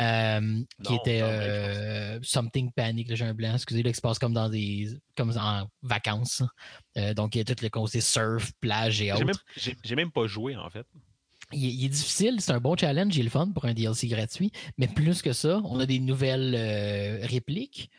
Euh, 0.01 0.61
qui 0.83 0.93
était 0.95 1.21
non, 1.21 1.27
euh, 1.29 2.19
Something 2.21 2.69
Panic, 2.73 3.15
j'ai 3.15 3.23
un 3.23 3.33
blanc, 3.33 3.53
excusez, 3.53 3.81
là, 3.81 3.91
qui 3.91 3.95
se 3.95 4.01
passe 4.01 4.19
comme 4.19 4.33
dans 4.33 4.49
des 4.49 4.89
comme 5.15 5.31
en 5.37 5.69
vacances. 5.83 6.43
Euh, 6.97 7.13
donc, 7.13 7.33
il 7.35 7.37
y 7.37 7.41
a 7.41 7.45
tout 7.45 7.55
le 7.63 7.69
côté 7.69 8.01
surf, 8.01 8.51
plage 8.59 9.01
et 9.01 9.13
autres. 9.13 9.45
j'ai- 9.55 9.95
même 9.95 10.11
pas 10.11 10.27
joué, 10.27 10.57
en 10.57 10.69
fait. 10.69 10.85
Il, 11.53 11.63
est- 11.65 11.73
il 11.73 11.85
est 11.85 11.89
difficile, 11.89 12.41
c'est 12.41 12.51
un 12.51 12.59
bon 12.59 12.75
challenge, 12.75 13.15
il 13.15 13.21
est 13.21 13.23
le 13.23 13.29
fun 13.29 13.49
pour 13.51 13.63
un 13.63 13.73
DLC 13.73 14.07
gratuit, 14.09 14.51
mais 14.77 14.87
plus 14.89 15.21
que 15.21 15.31
ça, 15.31 15.61
on 15.63 15.79
a 15.79 15.85
des 15.85 15.99
nouvelles 15.99 16.55
répliques 17.23 17.89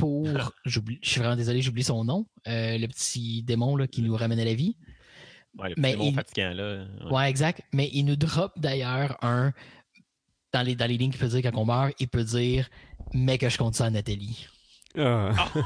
pour, 0.00 0.52
j'oublie- 0.64 0.98
je 1.02 1.10
suis 1.10 1.20
vraiment 1.20 1.36
désolé, 1.36 1.62
j'oublie 1.62 1.84
son 1.84 2.04
nom, 2.04 2.26
euh, 2.48 2.78
le 2.78 2.86
petit 2.88 3.42
démon 3.42 3.76
là, 3.76 3.86
qui 3.86 4.02
nous 4.02 4.16
ramène 4.16 4.40
à 4.40 4.44
la 4.44 4.54
vie. 4.54 4.76
Ouais, 5.58 5.70
le 5.70 5.74
Mais 5.78 5.92
démon 5.92 6.04
il- 6.08 6.14
fatigant, 6.14 6.52
là. 6.54 6.84
Ouais. 7.04 7.12
Ouais, 7.12 7.30
exact, 7.30 7.62
mais 7.72 7.88
il 7.92 8.04
nous 8.04 8.16
drop 8.16 8.52
d'ailleurs 8.56 9.16
un, 9.22 9.52
dans 10.52 10.62
les, 10.62 10.74
dans 10.74 10.86
les 10.86 10.96
lignes 10.96 11.10
qu'il 11.10 11.20
peut 11.20 11.28
dire 11.28 11.42
quand 11.42 11.56
on 11.58 11.64
meurt, 11.64 11.94
il 12.00 12.08
peut 12.08 12.24
dire 12.24 12.68
«mais 13.14 13.38
que 13.38 13.48
je 13.48 13.58
compte 13.58 13.74
ça 13.74 13.86
à 13.86 13.90
Nathalie 13.90 14.46
Ah. 14.98 15.32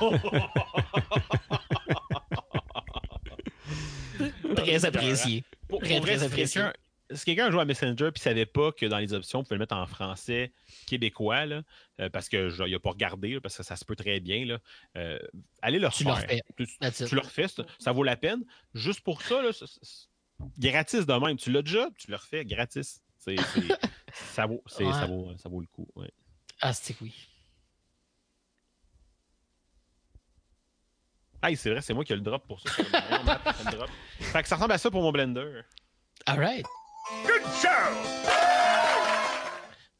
Très 4.56 4.84
apprécié. 4.84 5.44
Pour, 5.68 5.80
Très, 5.80 5.98
vrai, 6.00 6.16
très 6.16 6.24
apprécié. 6.26 6.62
Si 7.14 7.24
quelqu'un 7.24 7.50
joue 7.50 7.60
à 7.60 7.64
Messenger 7.64 8.10
et 8.14 8.18
savait 8.18 8.46
pas 8.46 8.72
que 8.72 8.86
dans 8.86 8.98
les 8.98 9.12
options, 9.12 9.40
on 9.40 9.42
pouvait 9.44 9.56
le 9.56 9.60
mettre 9.60 9.74
en 9.76 9.86
français 9.86 10.52
québécois, 10.86 11.46
là, 11.46 11.62
euh, 12.00 12.08
parce 12.10 12.28
que 12.28 12.48
je- 12.50 12.64
il 12.64 12.74
a 12.74 12.80
pas 12.80 12.90
regardé, 12.90 13.34
là, 13.34 13.40
parce 13.40 13.56
que 13.56 13.62
ça 13.62 13.76
se 13.76 13.84
peut 13.84 13.96
très 13.96 14.20
bien, 14.20 14.44
là, 14.44 14.58
euh, 14.96 15.18
allez 15.62 15.78
le 15.78 15.88
Tu 15.90 16.04
le 16.04 16.10
refaire. 16.10 16.24
refais. 16.28 16.42
Tu, 16.56 16.66
tu 17.08 17.14
le 17.14 17.20
refais, 17.20 17.48
ça, 17.48 17.64
ça 17.78 17.92
vaut 17.92 18.02
la 18.04 18.16
peine. 18.16 18.44
Juste 18.74 19.00
pour 19.00 19.22
ça, 19.22 19.42
là, 19.42 19.50
gratis 20.58 21.06
de 21.06 21.12
même. 21.14 21.36
Tu 21.36 21.50
l'as 21.50 21.62
déjà, 21.62 21.88
tu 21.98 22.10
le 22.10 22.16
refais 22.16 22.44
gratis. 22.44 23.00
Ça, 24.12 24.46
vaut, 24.46 24.62
ça, 24.66 24.84
vaut, 25.06 25.32
ça 25.38 25.48
vaut 25.48 25.60
le 25.60 25.66
coup. 25.66 25.88
ouais. 25.96 26.10
Ah, 26.60 26.72
c'est 26.72 26.94
oui. 27.00 27.12
Ah, 31.42 31.54
c'est 31.56 31.70
vrai, 31.70 31.80
c'est 31.82 31.92
moi 31.94 32.04
qui 32.04 32.12
ai 32.12 32.16
le 32.16 32.22
drop 32.22 32.46
pour 32.46 32.60
ça. 32.60 32.68
Fait 34.20 34.42
que 34.42 34.48
ça 34.48 34.56
ressemble 34.56 34.72
à 34.72 34.78
ça 34.78 34.90
pour 34.90 35.02
mon 35.02 35.12
blender. 35.12 35.62
All 36.26 36.38
right. 36.38 36.66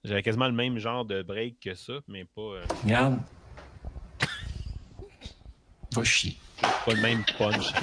J'avais 0.04 0.22
quasiment 0.22 0.46
le 0.46 0.52
même 0.52 0.78
genre 0.78 1.04
de 1.04 1.22
break 1.22 1.60
que 1.60 1.74
ça, 1.74 1.94
mais 2.08 2.24
pas, 2.24 2.40
euh, 2.40 2.64
Regarde. 2.82 3.18
Va 5.92 6.04
chier. 6.04 6.36
pas 6.60 6.92
le 6.94 7.00
même 7.00 7.24
punch. 7.38 7.72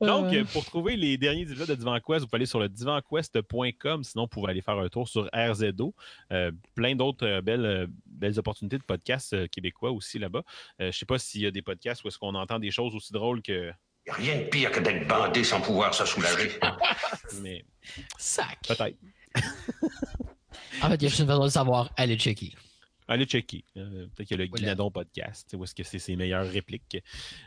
Donc, 0.00 0.32
euh, 0.34 0.44
pour 0.52 0.64
trouver 0.64 0.96
les 0.96 1.16
derniers 1.16 1.42
épisodes 1.42 1.68
de 1.68 1.74
Divan 1.74 1.98
Quest, 2.00 2.20
vous 2.20 2.26
pouvez 2.26 2.36
aller 2.38 2.46
sur 2.46 2.60
le 2.60 2.68
divanquest.com. 2.68 4.04
Sinon, 4.04 4.24
vous 4.24 4.28
pouvez 4.28 4.50
aller 4.50 4.60
faire 4.62 4.78
un 4.78 4.88
tour 4.88 5.08
sur 5.08 5.28
RZO. 5.34 5.94
Euh, 6.32 6.50
plein 6.74 6.94
d'autres 6.96 7.26
euh, 7.26 7.40
belles, 7.40 7.64
euh, 7.64 7.86
belles 8.06 8.38
opportunités 8.38 8.78
de 8.78 8.82
podcasts 8.82 9.32
euh, 9.32 9.46
québécois 9.46 9.90
aussi 9.92 10.18
là-bas. 10.18 10.40
Euh, 10.40 10.42
je 10.80 10.86
ne 10.86 10.92
sais 10.92 11.06
pas 11.06 11.18
s'il 11.18 11.42
y 11.42 11.46
a 11.46 11.50
des 11.50 11.62
podcasts 11.62 12.02
où 12.04 12.08
est-ce 12.08 12.18
qu'on 12.18 12.34
entend 12.34 12.58
des 12.58 12.70
choses 12.70 12.94
aussi 12.94 13.12
drôles 13.12 13.42
que. 13.42 13.72
Y 14.06 14.10
a 14.10 14.14
rien 14.14 14.36
de 14.38 14.44
pire 14.44 14.70
que 14.72 14.80
d'être 14.80 15.06
bandé 15.06 15.44
sans 15.44 15.60
pouvoir 15.60 15.94
se 15.94 16.04
soulager. 16.04 16.50
Mais 17.42 17.64
Sac. 18.18 18.58
peut-être. 18.66 18.96
En 20.82 20.88
fait, 20.88 20.94
il 20.96 21.02
y 21.02 21.06
a 21.06 21.08
juste 21.08 21.20
une 21.20 21.26
façon 21.26 21.40
de 21.40 21.44
le 21.46 21.50
savoir. 21.50 21.92
Allez 21.96 22.16
checker. 22.18 22.52
Allez 23.08 23.26
checker. 23.26 23.64
Euh, 23.76 24.06
Peut-être 24.14 24.28
qu'il 24.28 24.36
y 24.38 24.40
a 24.40 24.44
le 24.44 24.48
Voilà. 24.48 24.62
Guinadon 24.62 24.90
podcast, 24.90 25.54
où 25.56 25.64
est-ce 25.64 25.74
que 25.74 25.82
c'est 25.82 25.98
ses 25.98 26.16
meilleures 26.16 26.48
répliques. 26.48 26.98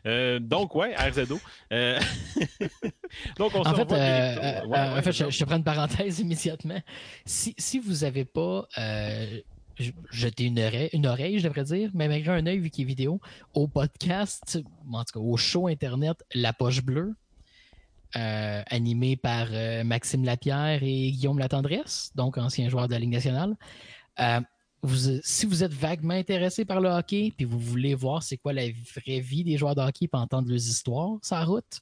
Euh, 0.06 0.38
donc, 0.40 0.76
ouais, 0.76 0.96
RZO. 0.96 1.40
Euh, 1.72 2.00
donc, 3.38 3.56
on 3.56 3.64
se 3.64 3.70
En 3.70 3.76
fait, 3.76 3.92
Ouais, 3.92 4.00
euh, 4.00 4.66
ouais, 4.68 4.80
en 5.00 5.02
fait 5.02 5.12
je, 5.12 5.30
je 5.30 5.40
te 5.40 5.44
prends 5.46 5.56
une 5.58 5.64
parenthèse 5.64 6.20
immédiatement. 6.20 6.82
Si, 7.26 7.56
si 7.58 7.80
vous 7.80 8.04
n'avez 8.06 8.26
pas 8.26 8.68
j- 9.78 9.94
jeté 10.12 10.46
une 10.46 10.60
oreille, 10.60 10.90
une 10.94 11.06
oreille, 11.08 11.40
je 11.40 11.48
devrais 11.48 11.64
dire, 11.64 11.92
mais 11.94 12.08
malgré 12.08 12.34
un 12.34 12.46
œil 12.46 12.60
vu 12.60 12.70
qu'il 12.70 12.84
est 12.84 12.88
vidéo, 12.88 13.20
au 13.54 13.68
podcast, 13.68 14.60
en 14.92 15.04
tout 15.04 15.20
cas 15.20 15.26
au 15.26 15.38
show 15.38 15.68
internet 15.68 16.24
La 16.34 16.54
Poche 16.54 16.84
Bleue, 16.84 17.16
euh, 18.16 18.64
animé 18.68 19.16
par 19.18 19.48
euh, 19.52 19.84
Maxime 19.84 20.24
Lapierre 20.24 20.82
et 20.84 21.12
Guillaume 21.12 21.40
Latendresse, 21.40 22.12
donc 22.16 22.38
ancien 22.38 22.70
joueur 22.70 22.88
de 22.88 22.94
la 22.94 23.00
Ligue 23.00 23.12
nationale. 23.12 23.56
Euh, 24.20 24.40
si 25.24 25.46
vous 25.48 25.64
êtes 25.64 25.74
vaguement 25.74 26.14
intéressé 26.14 26.64
par 26.64 26.80
le 26.80 26.90
hockey, 26.90 27.34
puis 27.36 27.46
vous 27.46 27.60
voulez 27.60 27.96
voir 27.96 28.22
c'est 28.22 28.38
quoi 28.38 28.54
la 28.54 28.68
vraie 28.96 29.20
vie 29.20 29.44
des 29.44 29.58
joueurs 29.58 29.76
de 29.76 29.82
hockey, 29.82 30.08
puis 30.08 30.22
entendre 30.22 30.48
leurs 30.48 30.58
histoires, 30.58 31.18
sa 31.24 31.44
route, 31.44 31.82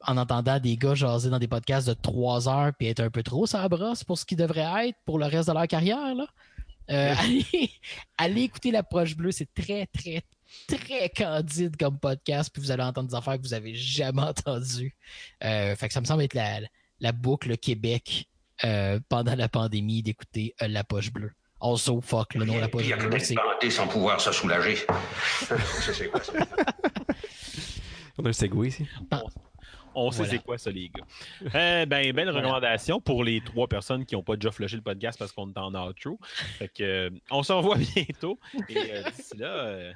en 0.00 0.16
entendant 0.16 0.58
des 0.58 0.76
gars 0.76 0.94
jaser 0.94 1.30
dans 1.30 1.38
des 1.38 1.48
podcasts 1.48 1.88
de 1.88 1.94
trois 1.94 2.48
heures 2.48 2.72
puis 2.78 2.86
être 2.88 3.00
un 3.00 3.10
peu 3.10 3.22
trop 3.22 3.46
ça 3.46 3.66
brosse 3.68 4.04
pour 4.04 4.18
ce 4.18 4.24
qu'ils 4.26 4.36
devraient 4.38 4.88
être 4.88 4.98
pour 5.04 5.18
le 5.18 5.26
reste 5.26 5.48
de 5.48 5.54
leur 5.54 5.66
carrière, 5.66 6.14
là. 6.14 6.26
Euh, 6.90 7.14
allez, 7.18 7.70
allez 8.18 8.42
écouter 8.42 8.70
l'approche 8.70 9.16
bleue, 9.16 9.32
c'est 9.32 9.52
très, 9.54 9.86
très, 9.86 10.22
très 10.68 11.08
candide 11.10 11.76
comme 11.76 11.98
podcast, 11.98 12.50
puis 12.52 12.62
vous 12.62 12.70
allez 12.70 12.82
entendre 12.84 13.08
des 13.08 13.14
affaires 13.14 13.36
que 13.36 13.42
vous 13.42 13.54
avez 13.54 13.74
jamais 13.74 14.22
entendues. 14.22 14.94
Euh, 15.44 15.74
fait 15.76 15.88
que 15.88 15.94
ça 15.94 16.00
me 16.00 16.06
semble 16.06 16.22
être 16.22 16.34
la, 16.34 16.60
la 17.00 17.12
boucle 17.12 17.56
Québec 17.58 18.28
euh, 18.64 19.00
pendant 19.08 19.34
la 19.34 19.48
pandémie 19.48 20.02
d'écouter 20.02 20.54
euh, 20.62 20.68
La 20.68 20.84
Poche 20.84 21.12
Bleue. 21.12 21.32
Also, 21.60 22.00
fuck, 22.00 22.34
le 22.34 22.44
nom 22.44 22.58
La 22.58 22.68
Poche 22.68 22.88
Bleue. 22.88 23.18
c'est- 23.18 23.34
bandé 23.34 23.70
sans 23.70 23.86
pouvoir 23.88 24.20
se 24.20 24.30
soulager. 24.30 24.76
c'est 25.80 25.92
c'est 25.94 26.08
quoi 26.08 26.22
ça? 26.22 26.32
On 28.18 28.24
a 28.24 28.28
un 28.28 28.32
segway 28.32 28.68
ici. 28.68 28.86
On 29.98 30.10
sait 30.10 30.18
Voilà. 30.18 30.32
c'est 30.32 30.38
quoi 30.44 30.58
ça, 30.58 30.70
les 30.70 30.90
gars. 30.90 31.04
Euh, 31.54 31.86
ben, 31.86 32.12
belle 32.12 32.28
recommandation 32.36 33.00
pour 33.00 33.24
les 33.24 33.40
trois 33.40 33.66
personnes 33.66 34.04
qui 34.04 34.14
n'ont 34.14 34.22
pas 34.22 34.36
déjà 34.36 34.52
flushé 34.52 34.76
le 34.76 34.82
podcast 34.82 35.18
parce 35.18 35.32
qu'on 35.32 35.50
est 35.50 35.58
en 35.58 35.74
outro. 35.88 36.18
Fait 36.58 36.68
que, 36.68 36.82
euh, 36.82 37.10
on 37.30 37.42
se 37.42 37.52
revoit 37.52 37.76
bientôt. 37.94 38.38
Et 38.68 38.76
euh, 38.92 39.02
d'ici 39.10 39.38
là, 39.38 39.46
euh, 39.46 39.92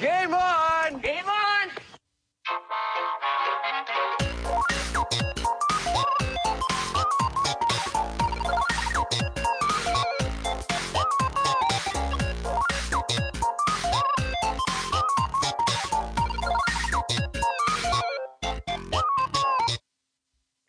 Game 0.00 0.34
on! 0.34 0.98
Game 0.98 1.24
on! 1.26 1.70